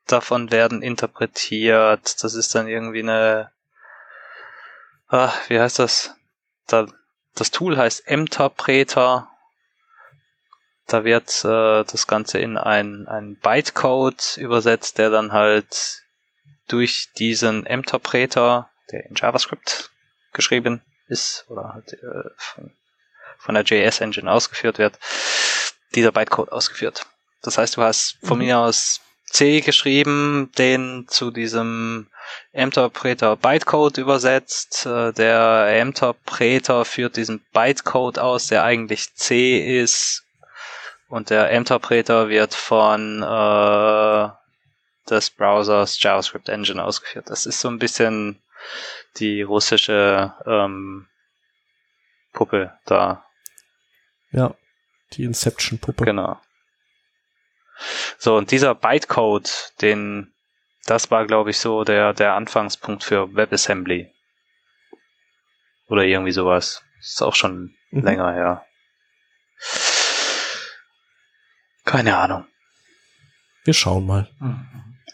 davon 0.08 0.50
werden 0.50 0.82
interpretiert. 0.82 2.24
Das 2.24 2.36
ist 2.36 2.56
dann 2.56 2.70
irgendwie 2.70 3.04
eine 3.04 3.52
ah, 5.10 5.34
wie 5.50 5.60
heißt 5.60 5.80
das? 5.80 6.16
Da, 6.68 6.88
das 7.36 7.52
Tool 7.52 7.76
heißt 7.76 8.10
Mterpreter 8.10 9.30
da 10.88 11.04
wird 11.04 11.44
äh, 11.44 11.84
das 11.84 12.08
Ganze 12.08 12.40
in 12.40 12.58
ein, 12.58 13.08
ein 13.08 13.36
Bytecode 13.38 14.38
übersetzt, 14.38 14.98
der 14.98 15.10
dann 15.10 15.32
halt 15.32 16.04
durch 16.68 17.10
diesen 17.18 17.66
Interpreter, 17.66 18.70
der 18.92 19.06
in 19.06 19.16
JavaScript 19.16 19.92
geschrieben 20.34 20.82
ist 21.08 21.46
oder 21.50 21.74
halt 21.74 21.94
äh, 21.94 22.30
von, 22.38 22.72
von 23.38 23.56
der 23.56 23.64
JS-Engine 23.64 24.32
ausgeführt 24.32 24.78
wird, 24.78 25.00
dieser 25.94 26.12
Bytecode 26.12 26.52
ausgeführt. 26.52 27.06
Das 27.42 27.58
heißt, 27.58 27.78
du 27.78 27.82
hast 27.82 28.18
von 28.24 28.40
mhm. 28.40 28.46
mir 28.46 28.60
aus 28.60 29.02
C 29.30 29.62
geschrieben, 29.62 30.52
den 30.58 31.08
zu 31.10 31.32
diesem 31.32 32.08
Interpreter 32.52 33.36
Bytecode 33.36 33.98
übersetzt. 33.98 34.86
Äh, 34.86 35.14
der 35.14 35.80
Interpreter 35.82 36.86
führt 36.86 37.18
diesen 37.18 37.40
Bytecode 37.54 38.20
aus, 38.20 38.48
der 38.48 38.64
eigentlich 38.64 39.14
C 39.16 39.82
ist, 39.82 40.25
und 41.16 41.30
der 41.30 41.50
Interpreter 41.50 42.28
wird 42.28 42.54
von 42.54 43.24
äh, 43.24 44.30
des 45.10 45.30
Browsers 45.30 46.04
JavaScript 46.04 46.50
Engine 46.50 46.84
ausgeführt. 46.84 47.30
Das 47.30 47.46
ist 47.46 47.62
so 47.62 47.70
ein 47.70 47.80
bisschen 47.80 48.44
die 49.16 49.42
russische 49.42 50.34
ähm, 50.46 51.08
Puppe 52.34 52.78
da. 52.84 53.24
Ja, 54.32 54.56
die 55.14 55.24
Inception-Puppe. 55.24 56.04
Genau. 56.04 56.38
So, 58.18 58.36
und 58.36 58.52
dieser 58.52 58.76
Bytecode, 58.76 59.72
den, 59.80 60.34
das 60.86 61.12
war, 61.12 61.26
glaube 61.26 61.52
ich, 61.52 61.60
so 61.60 61.86
der, 61.86 62.14
der 62.14 62.34
Anfangspunkt 62.34 63.06
für 63.06 63.34
WebAssembly. 63.34 64.14
Oder 65.88 66.04
irgendwie 66.04 66.34
sowas. 66.34 66.84
Das 66.98 67.08
ist 67.08 67.22
auch 67.22 67.36
schon 67.36 67.74
mhm. 67.92 68.04
länger 68.04 68.34
her. 68.34 68.66
Keine 71.86 72.18
Ahnung. 72.18 72.46
Wir 73.64 73.74
schauen 73.74 74.06
mal. 74.06 74.28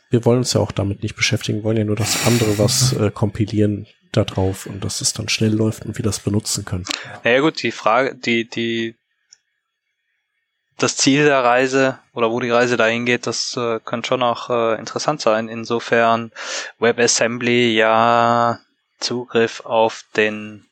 Wir 0.10 0.26
wollen 0.26 0.40
uns 0.40 0.54
ja 0.54 0.62
auch 0.62 0.72
damit 0.72 1.04
nicht 1.04 1.16
beschäftigen, 1.16 1.64
wollen 1.64 1.78
ja 1.78 1.84
nur 1.84 1.96
das 1.96 2.26
andere 2.26 2.58
was 2.58 2.94
äh, 2.94 3.12
kompilieren 3.12 3.88
da 4.12 4.26
drauf 4.26 4.66
und 4.66 4.84
dass 4.84 5.00
es 5.00 5.14
dann 5.14 5.30
schnell 5.30 5.54
läuft 5.54 5.86
und 5.86 5.98
wir 5.98 6.04
das 6.04 6.20
benutzen 6.20 6.66
können. 6.66 6.86
Naja 7.24 7.40
gut, 7.40 7.64
die 7.64 7.72
Frage, 7.72 8.16
die, 8.16 8.50
die, 8.50 8.96
das 10.78 10.98
Ziel 10.98 11.26
der 11.26 11.44
Reise 11.44 12.00
oder 12.14 12.30
wo 12.30 12.42
die 12.42 12.50
Reise 12.50 12.76
dahin 12.76 13.06
geht, 13.06 13.26
das 13.26 13.56
äh, 13.56 13.80
könnte 13.80 14.10
schon 14.10 14.24
auch 14.24 14.50
äh, 14.50 14.78
interessant 14.78 15.22
sein. 15.22 15.48
Insofern 15.48 16.32
WebAssembly 16.80 17.74
ja 17.74 18.60
Zugriff 19.00 19.62
auf 19.62 20.04
den 20.18 20.66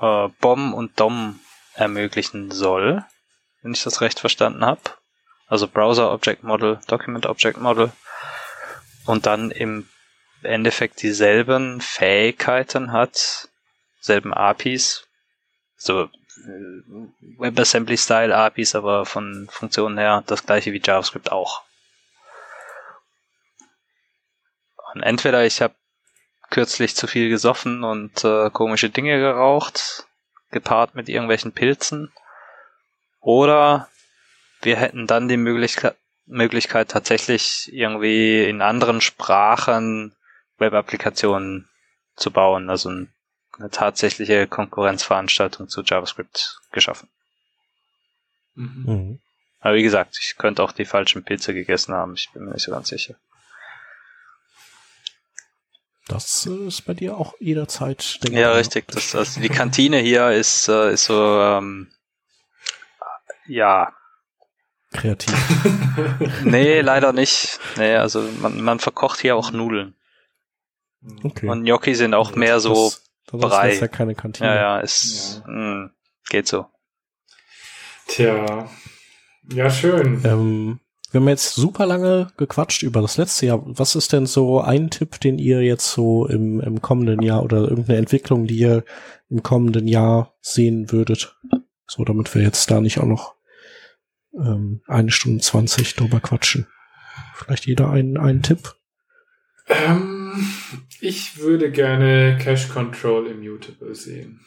äh, 0.00 0.28
BOM 0.40 0.74
und 0.74 0.98
DOM 0.98 1.38
ermöglichen 1.74 2.50
soll 2.50 3.04
wenn 3.66 3.72
ich 3.72 3.82
das 3.82 4.00
recht 4.00 4.20
verstanden 4.20 4.64
habe. 4.64 4.80
Also 5.48 5.66
Browser 5.66 6.12
Object 6.12 6.44
Model, 6.44 6.78
Document 6.86 7.26
Object 7.26 7.58
Model. 7.58 7.90
Und 9.06 9.26
dann 9.26 9.50
im 9.50 9.88
Endeffekt 10.42 11.02
dieselben 11.02 11.80
Fähigkeiten 11.80 12.92
hat, 12.92 13.48
selben 13.98 14.32
APIs, 14.32 15.08
so 15.76 16.04
äh, 16.04 16.08
WebAssembly 17.38 17.98
Style 17.98 18.36
APIs, 18.36 18.76
aber 18.76 19.04
von 19.04 19.48
Funktionen 19.50 19.98
her 19.98 20.22
das 20.28 20.46
gleiche 20.46 20.72
wie 20.72 20.82
JavaScript 20.82 21.32
auch. 21.32 21.62
Und 24.94 25.02
entweder 25.02 25.44
ich 25.44 25.60
habe 25.60 25.74
kürzlich 26.50 26.94
zu 26.94 27.08
viel 27.08 27.30
gesoffen 27.30 27.82
und 27.82 28.22
äh, 28.22 28.48
komische 28.50 28.90
Dinge 28.90 29.18
geraucht, 29.18 30.06
gepaart 30.52 30.94
mit 30.94 31.08
irgendwelchen 31.08 31.50
Pilzen, 31.50 32.12
oder 33.26 33.88
wir 34.62 34.76
hätten 34.76 35.08
dann 35.08 35.26
die 35.26 35.36
Möglichkeit, 35.36 35.96
Möglichkeit 36.26 36.92
tatsächlich 36.92 37.68
irgendwie 37.72 38.44
in 38.44 38.62
anderen 38.62 39.00
Sprachen 39.00 40.14
Web-Applikationen 40.58 41.68
zu 42.14 42.30
bauen, 42.30 42.70
also 42.70 42.88
eine 42.88 43.70
tatsächliche 43.72 44.46
Konkurrenzveranstaltung 44.46 45.68
zu 45.68 45.82
JavaScript 45.82 46.60
geschaffen. 46.70 47.08
Mhm. 48.54 48.84
Mhm. 48.86 49.20
Aber 49.58 49.74
wie 49.74 49.82
gesagt, 49.82 50.16
ich 50.22 50.36
könnte 50.36 50.62
auch 50.62 50.70
die 50.70 50.84
falschen 50.84 51.24
Pilze 51.24 51.52
gegessen 51.52 51.94
haben. 51.94 52.14
Ich 52.14 52.30
bin 52.32 52.44
mir 52.44 52.52
nicht 52.52 52.62
so 52.62 52.70
ganz 52.70 52.88
sicher. 52.88 53.16
Das 56.06 56.46
äh, 56.46 56.68
ist 56.68 56.82
bei 56.82 56.94
dir 56.94 57.16
auch 57.16 57.34
jederzeit. 57.40 58.22
Denke 58.22 58.38
ja, 58.38 58.52
richtig. 58.52 58.86
Das, 58.86 59.16
also 59.16 59.40
die 59.40 59.48
Kantine 59.48 59.98
hier 59.98 60.30
ist, 60.30 60.68
äh, 60.68 60.92
ist 60.92 61.06
so, 61.06 61.40
ähm, 61.40 61.90
ja. 63.48 63.92
Kreativ. 64.92 65.34
nee, 66.44 66.80
leider 66.80 67.12
nicht. 67.12 67.58
Nee, 67.76 67.96
also 67.96 68.22
man, 68.40 68.60
man 68.60 68.78
verkocht 68.78 69.20
hier 69.20 69.36
auch 69.36 69.50
Nudeln. 69.50 69.94
Okay. 71.22 71.48
Und 71.48 71.64
Gnocchi 71.64 71.94
sind 71.94 72.14
auch 72.14 72.34
mehr 72.34 72.54
das, 72.54 72.62
so 72.62 72.92
das, 73.30 73.40
Brei. 73.40 73.72
ist 73.72 73.80
ja 73.80 73.88
keine 73.88 74.14
Kantine. 74.14 74.48
Ja, 74.48 74.54
ja, 74.54 74.78
ist, 74.78 75.42
ja. 75.44 75.52
Mh, 75.52 75.74
hm, 75.74 75.90
geht 76.28 76.48
so. 76.48 76.66
Tja, 78.08 78.68
ja, 79.52 79.70
schön. 79.70 80.22
Ähm, 80.24 80.80
wir 81.10 81.20
haben 81.20 81.28
jetzt 81.28 81.54
super 81.54 81.86
lange 81.86 82.28
gequatscht 82.36 82.82
über 82.82 83.00
das 83.00 83.16
letzte 83.16 83.46
Jahr. 83.46 83.62
Was 83.64 83.94
ist 83.94 84.12
denn 84.12 84.26
so 84.26 84.60
ein 84.60 84.90
Tipp, 84.90 85.20
den 85.20 85.38
ihr 85.38 85.62
jetzt 85.62 85.90
so 85.92 86.26
im, 86.26 86.60
im 86.60 86.82
kommenden 86.82 87.22
Jahr 87.22 87.42
oder 87.42 87.58
irgendeine 87.58 87.98
Entwicklung, 87.98 88.46
die 88.46 88.58
ihr 88.58 88.84
im 89.28 89.42
kommenden 89.42 89.86
Jahr 89.86 90.34
sehen 90.40 90.90
würdet? 90.90 91.36
So, 91.86 92.04
damit 92.04 92.34
wir 92.34 92.42
jetzt 92.42 92.70
da 92.70 92.80
nicht 92.80 92.98
auch 92.98 93.06
noch 93.06 93.35
ähm, 94.36 94.82
eine 94.86 95.10
Stunde 95.10 95.42
zwanzig 95.42 95.94
drüber 95.94 96.20
quatschen. 96.20 96.66
Vielleicht 97.34 97.66
jeder 97.66 97.90
einen, 97.90 98.16
einen 98.16 98.42
Tipp? 98.42 98.74
Ähm, 99.68 100.32
ich 101.00 101.38
würde 101.38 101.70
gerne 101.70 102.38
Cache 102.40 102.68
Control 102.68 103.26
Immutable 103.26 103.94
sehen. 103.94 104.40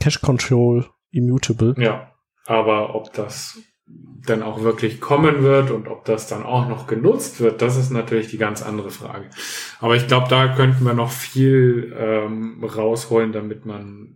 Cache 0.00 0.20
Control 0.20 0.86
Immutable? 1.10 1.74
Ja. 1.78 2.10
Aber 2.46 2.94
ob 2.94 3.12
das 3.14 3.58
dann 3.86 4.42
auch 4.42 4.62
wirklich 4.62 5.00
kommen 5.00 5.42
wird 5.42 5.70
und 5.70 5.88
ob 5.88 6.04
das 6.04 6.26
dann 6.26 6.42
auch 6.42 6.68
noch 6.68 6.86
genutzt 6.86 7.40
wird, 7.40 7.62
das 7.62 7.76
ist 7.76 7.90
natürlich 7.90 8.28
die 8.28 8.38
ganz 8.38 8.62
andere 8.62 8.90
Frage. 8.90 9.30
Aber 9.80 9.96
ich 9.96 10.06
glaube, 10.06 10.28
da 10.28 10.54
könnten 10.54 10.84
wir 10.84 10.94
noch 10.94 11.10
viel 11.10 11.94
ähm, 11.98 12.62
rausholen, 12.62 13.32
damit 13.32 13.64
man 13.64 14.14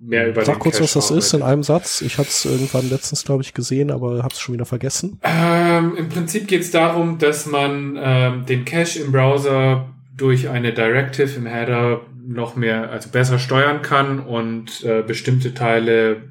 mehr 0.00 0.28
über 0.28 0.44
Sag 0.44 0.58
kurz, 0.58 0.76
Cache 0.76 0.84
was 0.84 0.92
das 0.94 1.10
ist 1.10 1.34
in 1.34 1.42
einem 1.42 1.62
Satz. 1.62 2.00
Ich 2.00 2.18
hatte 2.18 2.28
es 2.28 2.44
irgendwann 2.44 2.88
letztens, 2.88 3.24
glaube 3.24 3.42
ich, 3.42 3.54
gesehen, 3.54 3.90
aber 3.90 4.22
habe 4.22 4.32
es 4.32 4.40
schon 4.40 4.54
wieder 4.54 4.66
vergessen. 4.66 5.20
Ähm, 5.22 5.96
Im 5.96 6.08
Prinzip 6.08 6.48
geht 6.48 6.62
es 6.62 6.70
darum, 6.70 7.18
dass 7.18 7.46
man 7.46 7.98
ähm, 8.00 8.46
den 8.46 8.64
Cache 8.64 9.00
im 9.00 9.12
Browser 9.12 9.90
durch 10.16 10.48
eine 10.48 10.72
Directive 10.72 11.36
im 11.36 11.46
Header 11.46 12.02
noch 12.26 12.56
mehr, 12.56 12.90
also 12.90 13.08
besser 13.10 13.38
steuern 13.38 13.82
kann 13.82 14.20
und 14.20 14.84
äh, 14.84 15.02
bestimmte 15.02 15.54
Teile 15.54 16.22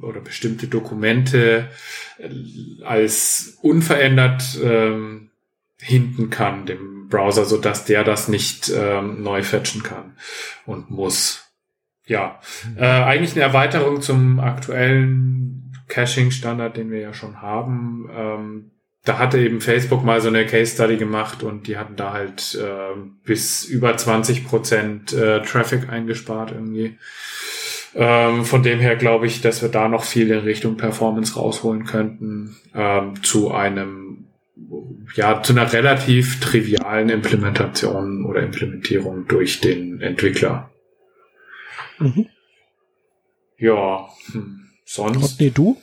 oder 0.00 0.20
bestimmte 0.20 0.68
Dokumente 0.68 1.68
äh, 2.18 2.84
als 2.84 3.58
unverändert 3.62 4.58
ähm, 4.62 5.30
hinten 5.80 6.30
kann 6.30 6.66
dem 6.66 7.08
Browser, 7.08 7.44
so 7.44 7.56
dass 7.58 7.84
der 7.84 8.04
das 8.04 8.28
nicht 8.28 8.70
ähm, 8.74 9.22
neu 9.22 9.42
fetchen 9.42 9.82
kann 9.82 10.16
und 10.66 10.90
muss. 10.90 11.47
Ja, 12.08 12.40
äh, 12.76 12.86
eigentlich 12.86 13.32
eine 13.32 13.42
Erweiterung 13.42 14.00
zum 14.00 14.40
aktuellen 14.40 15.72
Caching-Standard, 15.88 16.76
den 16.76 16.90
wir 16.90 17.00
ja 17.00 17.12
schon 17.12 17.42
haben. 17.42 18.08
Ähm, 18.10 18.70
da 19.04 19.18
hatte 19.18 19.38
eben 19.38 19.60
Facebook 19.60 20.04
mal 20.04 20.20
so 20.22 20.28
eine 20.28 20.46
Case 20.46 20.74
Study 20.74 20.96
gemacht 20.96 21.42
und 21.42 21.66
die 21.66 21.76
hatten 21.76 21.96
da 21.96 22.14
halt 22.14 22.58
äh, 22.60 22.98
bis 23.24 23.64
über 23.64 23.96
20 23.96 24.46
Prozent 24.46 25.12
äh, 25.12 25.42
Traffic 25.42 25.90
eingespart 25.90 26.52
irgendwie. 26.52 26.98
Ähm, 27.94 28.44
von 28.44 28.62
dem 28.62 28.80
her 28.80 28.96
glaube 28.96 29.26
ich, 29.26 29.42
dass 29.42 29.60
wir 29.60 29.68
da 29.68 29.88
noch 29.88 30.04
viel 30.04 30.30
in 30.30 30.40
Richtung 30.40 30.78
Performance 30.78 31.34
rausholen 31.34 31.84
könnten 31.84 32.56
ähm, 32.74 33.22
zu 33.22 33.50
einem 33.50 34.24
ja 35.14 35.42
zu 35.42 35.52
einer 35.52 35.72
relativ 35.72 36.40
trivialen 36.40 37.10
Implementation 37.10 38.24
oder 38.24 38.42
Implementierung 38.42 39.26
durch 39.26 39.60
den 39.60 40.00
Entwickler. 40.00 40.70
Mhm. 41.98 42.28
Ja, 43.58 44.08
hm. 44.32 44.68
sonst. 44.84 45.40
Nee, 45.40 45.50
du? 45.50 45.80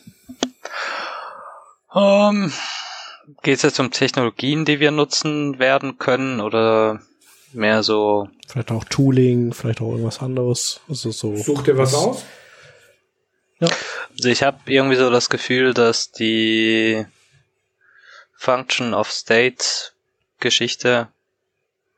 Ähm, 1.94 2.52
Geht 3.42 3.58
es 3.58 3.64
jetzt 3.64 3.80
um 3.80 3.92
Technologien, 3.92 4.66
die 4.66 4.80
wir 4.80 4.92
nutzen 4.92 5.58
werden 5.58 5.98
können 5.98 6.40
oder 6.42 7.02
mehr 7.54 7.82
so. 7.82 8.30
Vielleicht 8.48 8.72
auch 8.72 8.84
Tooling, 8.84 9.54
vielleicht 9.54 9.82
auch 9.82 9.92
irgendwas 9.92 10.20
anderes. 10.20 10.80
Also 10.88 11.12
so. 11.12 11.36
Such 11.36 11.64
dir 11.64 11.78
was 11.78 11.94
aus? 11.94 12.24
Ja. 13.60 13.68
Also 14.12 14.30
ich 14.30 14.44
habe 14.44 14.60
irgendwie 14.66 14.98
so 14.98 15.10
das 15.10 15.30
Gefühl, 15.30 15.74
dass 15.74 16.12
die 16.12 17.06
Function 18.36 18.94
of 18.94 19.12
State 19.12 19.66
Geschichte 20.40 21.08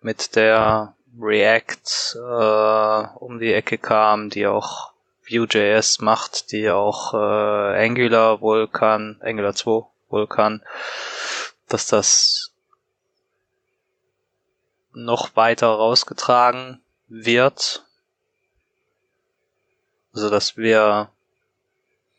mit 0.02 0.35
der 0.35 0.95
React 1.19 2.15
äh, 2.15 3.07
um 3.19 3.39
die 3.39 3.53
Ecke 3.53 3.77
kam, 3.77 4.30
die 4.30 4.48
auch 4.48 4.91
Vue.js 5.30 5.99
macht, 5.99 6.52
die 6.52 6.69
auch 6.69 7.14
äh, 7.14 7.85
Angular 7.85 8.41
wohl 8.41 8.68
kann, 8.68 9.19
Angular 9.22 9.53
2 9.53 9.85
wohl 10.10 10.27
kann, 10.27 10.64
dass 11.68 11.88
das 11.88 12.53
noch 14.94 15.35
weiter 15.35 15.68
rausgetragen 15.68 16.81
wird. 17.07 17.85
Also 20.14 20.30
dass 20.30 20.57
wir 20.57 21.10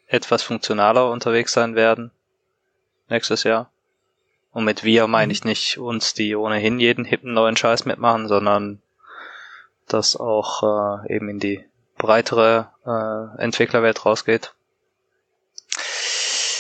etwas 0.07 0.43
funktionaler 0.43 1.11
unterwegs 1.11 1.53
sein 1.53 1.75
werden 1.75 2.11
nächstes 3.09 3.43
Jahr. 3.45 3.71
Und 4.53 4.65
mit 4.65 4.85
wir 4.85 5.07
meine 5.07 5.33
ich 5.33 5.45
nicht 5.45 5.79
uns, 5.79 6.15
die 6.15 6.35
ohnehin 6.35 6.81
jeden 6.81 7.05
hippen 7.05 7.35
neuen 7.35 7.57
Scheiß 7.57 7.85
mitmachen, 7.85 8.29
sondern 8.29 8.81
das 9.89 10.17
auch 10.17 11.05
äh, 11.05 11.15
eben 11.15 11.29
in 11.29 11.39
die 11.41 11.65
breitere 11.97 12.69
äh, 12.87 13.43
Entwicklerwelt 13.43 14.05
rausgeht. 14.07 14.55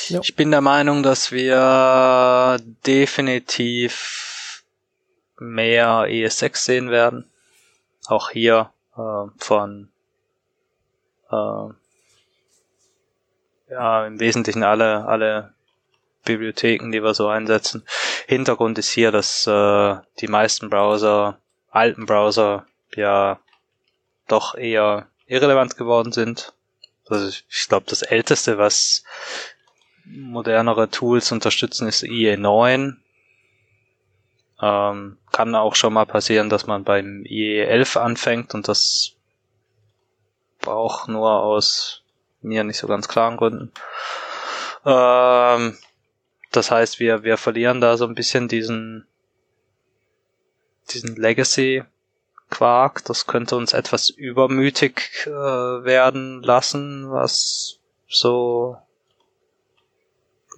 Ja. 0.08 0.20
Ich 0.22 0.36
bin 0.36 0.50
der 0.50 0.60
Meinung, 0.62 1.02
dass 1.02 1.32
wir 1.32 2.58
definitiv 2.86 4.64
mehr 5.38 6.06
ES6 6.08 6.56
sehen 6.56 6.90
werden. 6.90 7.30
Auch 8.06 8.30
hier 8.30 8.72
äh, 8.96 9.26
von 9.36 9.90
äh, 11.30 11.68
ja 13.70 14.06
im 14.06 14.18
Wesentlichen 14.18 14.62
alle 14.62 15.04
alle 15.06 15.52
Bibliotheken, 16.24 16.90
die 16.90 17.02
wir 17.02 17.14
so 17.14 17.28
einsetzen. 17.28 17.84
Hintergrund 18.26 18.78
ist 18.78 18.90
hier, 18.90 19.10
dass 19.10 19.46
äh, 19.46 19.96
die 20.20 20.28
meisten 20.28 20.68
Browser, 20.70 21.38
alten 21.70 22.06
Browser, 22.06 22.66
ja 22.96 23.40
doch 24.26 24.54
eher 24.54 25.08
irrelevant 25.26 25.76
geworden 25.76 26.12
sind. 26.12 26.52
Also 27.08 27.28
ich, 27.28 27.68
glaube, 27.68 27.86
das 27.88 28.02
älteste, 28.02 28.58
was 28.58 29.04
modernere 30.04 30.90
Tools 30.90 31.32
unterstützen, 31.32 31.88
ist 31.88 32.02
IE9. 32.02 32.96
Ähm, 34.60 35.18
kann 35.30 35.54
auch 35.54 35.74
schon 35.74 35.92
mal 35.92 36.06
passieren, 36.06 36.50
dass 36.50 36.66
man 36.66 36.84
beim 36.84 37.22
IE11 37.22 37.98
anfängt 37.98 38.54
und 38.54 38.68
das 38.68 39.12
auch 40.66 41.06
nur 41.06 41.42
aus 41.42 42.02
mir 42.40 42.64
nicht 42.64 42.78
so 42.78 42.86
ganz 42.86 43.08
klaren 43.08 43.36
Gründen. 43.36 43.72
Ähm, 44.84 45.78
das 46.50 46.70
heißt, 46.70 46.98
wir, 46.98 47.22
wir 47.22 47.36
verlieren 47.36 47.80
da 47.80 47.96
so 47.96 48.06
ein 48.06 48.14
bisschen 48.14 48.48
diesen, 48.48 49.06
diesen 50.90 51.16
Legacy 51.16 51.84
Quark. 52.50 53.04
Das 53.04 53.26
könnte 53.26 53.56
uns 53.56 53.72
etwas 53.72 54.10
übermütig 54.10 55.26
äh, 55.26 55.30
werden 55.30 56.42
lassen, 56.42 57.10
was 57.10 57.78
so 58.08 58.76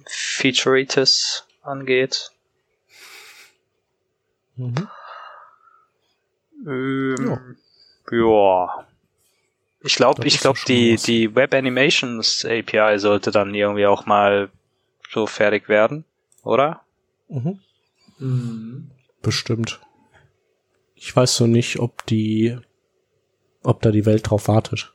Featureitis 0.07 1.45
angeht. 1.61 2.31
Mhm. 4.55 4.87
Ähm, 6.67 7.57
ja. 8.11 8.17
ja. 8.17 8.87
Ich 9.83 9.95
glaube, 9.95 10.27
ich 10.27 10.39
glaube, 10.39 10.59
die, 10.67 10.95
die 10.95 11.33
Web 11.33 11.53
Animations 11.53 12.45
API 12.45 12.99
sollte 12.99 13.31
dann 13.31 13.53
irgendwie 13.55 13.87
auch 13.87 14.05
mal 14.05 14.51
so 15.09 15.25
fertig 15.25 15.69
werden, 15.69 16.05
oder? 16.43 16.81
Mhm. 17.27 17.59
Mhm. 18.19 18.91
Bestimmt. 19.21 19.79
Ich 21.03 21.15
weiß 21.15 21.35
so 21.35 21.47
nicht, 21.47 21.79
ob 21.79 22.05
die, 22.05 22.55
ob 23.63 23.81
da 23.81 23.89
die 23.89 24.05
Welt 24.05 24.29
drauf 24.29 24.47
wartet. 24.47 24.93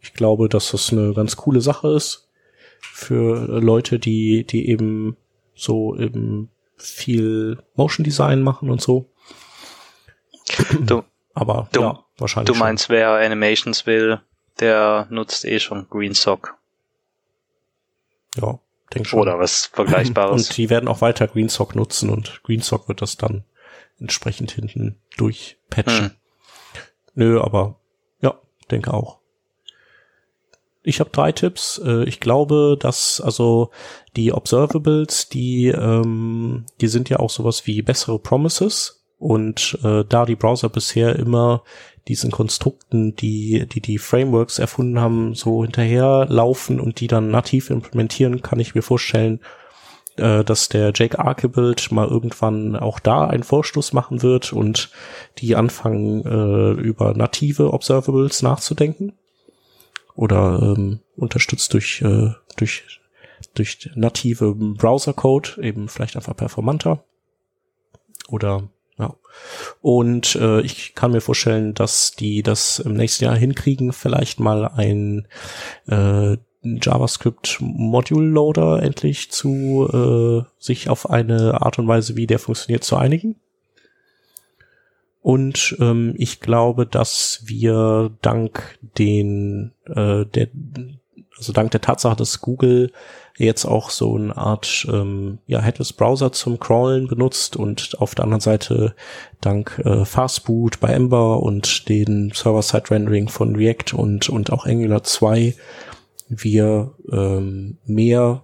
Ich 0.00 0.14
glaube, 0.14 0.48
dass 0.48 0.70
das 0.70 0.90
eine 0.90 1.12
ganz 1.12 1.36
coole 1.36 1.60
Sache 1.60 1.88
ist 1.88 2.30
für 2.80 3.60
Leute, 3.60 3.98
die, 3.98 4.44
die 4.46 4.70
eben 4.70 5.18
so 5.54 5.98
eben 5.98 6.50
viel 6.78 7.62
Motion 7.74 8.04
Design 8.04 8.40
machen 8.40 8.70
und 8.70 8.80
so. 8.80 9.10
Du, 10.80 11.04
Aber 11.34 11.68
du, 11.72 11.82
ja, 11.82 12.04
wahrscheinlich. 12.16 12.50
Du 12.50 12.58
meinst, 12.58 12.86
schon. 12.86 12.96
wer 12.96 13.10
Animations 13.10 13.84
will, 13.84 14.22
der 14.60 15.06
nutzt 15.10 15.44
eh 15.44 15.60
schon 15.60 15.86
GreenSock. 15.90 16.56
Ja, 18.36 18.58
denke 18.94 19.10
schon. 19.10 19.20
Oder 19.20 19.38
was 19.38 19.66
Vergleichbares. 19.66 20.48
Und 20.48 20.56
die 20.56 20.70
werden 20.70 20.88
auch 20.88 21.02
weiter 21.02 21.28
GreenSock 21.28 21.74
nutzen 21.74 22.08
und 22.08 22.42
GreenSock 22.44 22.88
wird 22.88 23.02
das 23.02 23.18
dann 23.18 23.44
entsprechend 24.00 24.52
hinten 24.52 25.00
durchpatchen. 25.16 26.04
Hm. 26.06 26.10
Nö, 27.14 27.40
aber 27.40 27.80
ja, 28.20 28.34
denke 28.70 28.92
auch. 28.92 29.18
Ich 30.82 31.00
habe 31.00 31.10
drei 31.10 31.32
Tipps. 31.32 31.80
Äh, 31.84 32.04
Ich 32.04 32.20
glaube, 32.20 32.76
dass 32.78 33.20
also 33.20 33.70
die 34.16 34.32
Observables, 34.32 35.28
die 35.28 35.68
ähm, 35.68 36.66
die 36.80 36.88
sind 36.88 37.08
ja 37.08 37.18
auch 37.18 37.30
sowas 37.30 37.66
wie 37.66 37.82
bessere 37.82 38.18
Promises 38.18 39.04
und 39.18 39.78
äh, 39.82 40.04
da 40.06 40.26
die 40.26 40.36
Browser 40.36 40.68
bisher 40.68 41.16
immer 41.16 41.62
diesen 42.06 42.30
Konstrukten, 42.30 43.16
die 43.16 43.66
die 43.66 43.80
die 43.80 43.96
Frameworks 43.96 44.58
erfunden 44.58 45.00
haben, 45.00 45.34
so 45.34 45.62
hinterherlaufen 45.62 46.78
und 46.80 47.00
die 47.00 47.06
dann 47.06 47.30
nativ 47.30 47.70
implementieren, 47.70 48.42
kann 48.42 48.60
ich 48.60 48.74
mir 48.74 48.82
vorstellen, 48.82 49.40
äh, 50.16 50.44
dass 50.44 50.68
der 50.68 50.92
Jake 50.94 51.18
Archibald 51.18 51.90
mal 51.90 52.08
irgendwann 52.08 52.76
auch 52.76 53.00
da 53.00 53.26
einen 53.26 53.42
Vorstoß 53.42 53.92
machen 53.92 54.22
wird 54.22 54.52
und 54.52 54.90
die 55.38 55.56
anfangen 55.56 56.24
äh, 56.24 56.80
über 56.80 57.14
native 57.14 57.72
Observables 57.72 58.42
nachzudenken 58.42 59.12
oder 60.14 60.60
ähm, 60.62 61.00
unterstützt 61.16 61.72
durch 61.72 62.02
äh, 62.02 62.30
durch 62.56 63.00
durch 63.54 63.90
native 63.94 64.54
Browser-Code 64.54 65.62
eben 65.62 65.88
vielleicht 65.88 66.16
einfach 66.16 66.36
performanter 66.36 67.04
oder 68.28 68.68
ja. 68.98 69.14
Und 69.80 70.36
äh, 70.36 70.60
ich 70.60 70.94
kann 70.94 71.10
mir 71.10 71.20
vorstellen, 71.20 71.74
dass 71.74 72.12
die 72.12 72.42
das 72.42 72.78
im 72.78 72.94
nächsten 72.94 73.24
Jahr 73.24 73.36
hinkriegen, 73.36 73.92
vielleicht 73.92 74.38
mal 74.38 74.68
ein 74.68 75.26
äh, 75.88 76.36
JavaScript 76.64 77.58
Module 77.60 78.26
Loader 78.26 78.82
endlich 78.82 79.30
zu 79.30 79.88
äh, 79.92 80.48
sich 80.58 80.88
auf 80.88 81.10
eine 81.10 81.60
Art 81.60 81.78
und 81.78 81.86
Weise, 81.86 82.16
wie 82.16 82.26
der 82.26 82.38
funktioniert, 82.38 82.84
zu 82.84 82.96
einigen. 82.96 83.36
Und 85.20 85.76
ähm, 85.80 86.14
ich 86.18 86.40
glaube, 86.40 86.86
dass 86.86 87.42
wir 87.44 88.10
dank 88.20 88.78
den 88.98 89.72
äh, 89.86 90.26
der 90.26 90.48
also 91.36 91.52
dank 91.52 91.70
der 91.72 91.80
Tatsache, 91.80 92.16
dass 92.16 92.40
Google 92.40 92.92
jetzt 93.36 93.64
auch 93.64 93.90
so 93.90 94.14
eine 94.14 94.36
Art 94.36 94.86
ähm, 94.90 95.38
ja, 95.46 95.60
Headless 95.60 95.92
Browser 95.92 96.30
zum 96.32 96.60
Crawlen 96.60 97.08
benutzt 97.08 97.56
und 97.56 97.98
auf 97.98 98.14
der 98.14 98.24
anderen 98.24 98.40
Seite 98.40 98.94
dank 99.40 99.80
äh, 99.84 100.04
Fastboot 100.04 100.78
bei 100.78 100.88
Ember 100.88 101.42
und 101.42 101.88
den 101.88 102.30
Server-Side-Rendering 102.32 103.28
von 103.28 103.56
React 103.56 103.94
und, 103.94 104.28
und 104.28 104.52
auch 104.52 104.66
Angular 104.66 105.02
2 105.02 105.54
wir 106.28 106.94
ähm, 107.10 107.78
mehr 107.86 108.42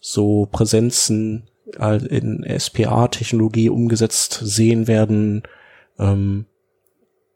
so 0.00 0.46
Präsenzen 0.50 1.48
in 2.08 2.46
SPA-Technologie 2.58 3.68
umgesetzt 3.68 4.40
sehen 4.42 4.86
werden, 4.86 5.42
ähm, 5.98 6.46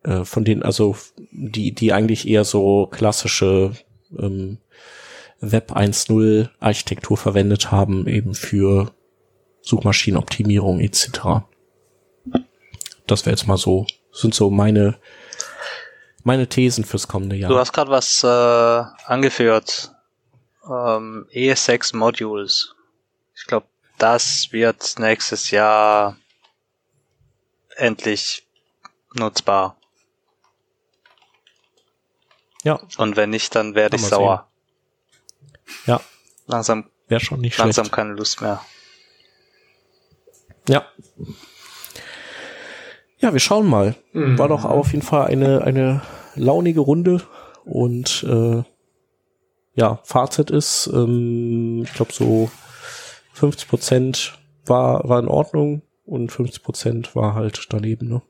äh, 0.05 0.25
von 0.25 0.45
denen 0.45 0.63
also 0.63 0.97
die 1.31 1.75
die 1.75 1.93
eigentlich 1.93 2.27
eher 2.27 2.45
so 2.45 2.87
klassische 2.87 3.73
ähm, 4.19 4.59
Web 5.41 5.73
1.0 5.73 6.49
Architektur 6.61 7.17
verwendet 7.17 7.71
haben, 7.71 8.07
eben 8.07 8.35
für 8.35 8.93
Suchmaschinenoptimierung 9.61 10.81
etc. 10.81 11.45
Das 13.07 13.27
wäre 13.27 13.35
jetzt 13.35 13.47
mal 13.47 13.57
so, 13.57 13.87
sind 14.13 14.35
so 14.35 14.51
meine 14.51 14.97
meine 16.25 16.49
Thesen 16.49 16.85
fürs 16.85 17.09
kommende 17.09 17.37
Jahr. 17.37 17.51
Du 17.51 17.59
hast 17.59 17.73
gerade 17.73 17.91
was 17.91 18.23
äh, 18.23 18.27
angeführt. 19.07 19.93
Ähm, 20.65 21.27
ES6 21.33 21.97
Modules. 21.97 22.75
Ich 23.35 23.47
glaube, 23.47 23.67
das 23.99 24.53
wird 24.53 24.99
nächstes 24.99 25.51
Jahr 25.51 26.17
endlich 27.77 28.47
nutzbar. 29.15 29.77
Ja. 32.63 32.81
Und 32.97 33.17
wenn 33.17 33.31
nicht, 33.31 33.55
dann 33.55 33.75
werde 33.75 33.97
ich 33.97 34.03
sauer. 34.03 34.49
Ja, 35.87 36.01
Langsam, 36.47 36.91
wäre 37.09 37.21
schon 37.21 37.41
nicht 37.41 37.57
langsam 37.59 37.87
schlecht. 37.87 37.95
keine 37.95 38.13
Lust 38.13 38.41
mehr. 38.41 38.65
Ja. 40.69 40.87
Ja, 43.23 43.33
wir 43.33 43.41
schauen 43.41 43.69
mal. 43.69 43.95
Mhm. 44.13 44.37
War 44.37 44.49
doch 44.49 44.65
auf 44.65 44.91
jeden 44.93 45.05
Fall 45.05 45.29
eine, 45.29 45.63
eine 45.63 46.03
launige 46.35 46.81
Runde 46.81 47.23
und 47.65 48.25
äh, 48.29 48.65
ja, 49.75 50.01
Fazit 50.03 50.51
ist, 50.51 50.91
ähm, 50.93 51.83
ich 51.85 51.93
glaube 51.95 52.13
so 52.13 52.51
50 53.35 53.69
Prozent 53.69 54.39
war, 54.67 55.09
war 55.09 55.21
in 55.21 55.29
Ordnung 55.29 55.83
und 56.05 56.33
50 56.33 56.65
Prozent 56.65 57.17
war 57.17 57.35
halt 57.35 57.67
daneben, 57.71 58.09
ne? 58.09 58.23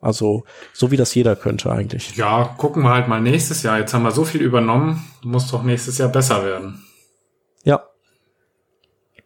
Also, 0.00 0.44
so 0.72 0.92
wie 0.92 0.96
das 0.96 1.12
jeder 1.16 1.34
könnte 1.34 1.72
eigentlich. 1.72 2.14
Ja, 2.14 2.54
gucken 2.56 2.84
wir 2.84 2.90
halt 2.90 3.08
mal 3.08 3.20
nächstes 3.20 3.64
Jahr. 3.64 3.80
Jetzt 3.80 3.94
haben 3.94 4.04
wir 4.04 4.12
so 4.12 4.24
viel 4.24 4.42
übernommen, 4.42 5.04
muss 5.24 5.50
doch 5.50 5.64
nächstes 5.64 5.98
Jahr 5.98 6.10
besser 6.10 6.44
werden. 6.44 6.84
Ja. 7.64 7.82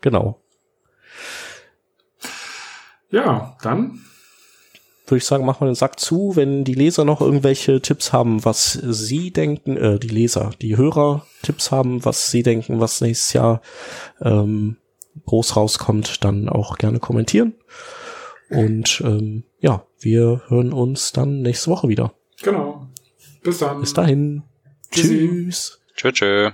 Genau. 0.01 0.41
Ja, 3.11 3.59
dann 3.61 4.01
würde 5.13 5.19
ich 5.19 5.27
sagen, 5.27 5.45
machen 5.45 5.61
wir 5.61 5.71
den 5.71 5.77
Sack 5.77 6.01
zu. 6.01 6.35
Wenn 6.35 6.65
die 6.65 6.75
Leser 6.75 7.05
noch 7.05 7.21
irgendwelche 7.21 7.81
Tipps 7.81 8.13
haben, 8.13 8.45
was 8.45 8.73
sie 8.73 9.31
denken, 9.31 9.77
äh, 9.77 9.99
die 9.99 10.09
Leser, 10.09 10.51
die 10.61 10.77
Hörer 10.77 11.27
Tipps 11.43 11.71
haben, 11.71 12.05
was 12.05 12.31
sie 12.31 12.43
denken, 12.43 12.81
was 12.81 13.01
nächstes 13.01 13.35
Jahr 13.35 13.61
ähm, 14.21 14.79
groß 15.27 15.57
rauskommt, 15.57 16.25
dann 16.25 16.49
auch 16.49 16.79
gerne 16.79 16.99
kommentieren. 16.99 17.55
Und 18.51 19.03
ähm, 19.05 19.45
ja, 19.61 19.87
wir 20.01 20.43
hören 20.49 20.73
uns 20.73 21.13
dann 21.13 21.43
nächste 21.43 21.71
Woche 21.71 21.89
wieder. 21.89 22.13
genau. 22.43 22.89
Bis 23.43 23.59
dann. 23.59 23.81
Bis 23.81 23.93
dahin. 23.93 24.43
Tschüssi. 24.91 25.29
Tschüss. 25.29 25.81
Tschö, 25.97 26.13
tschö. 26.13 26.51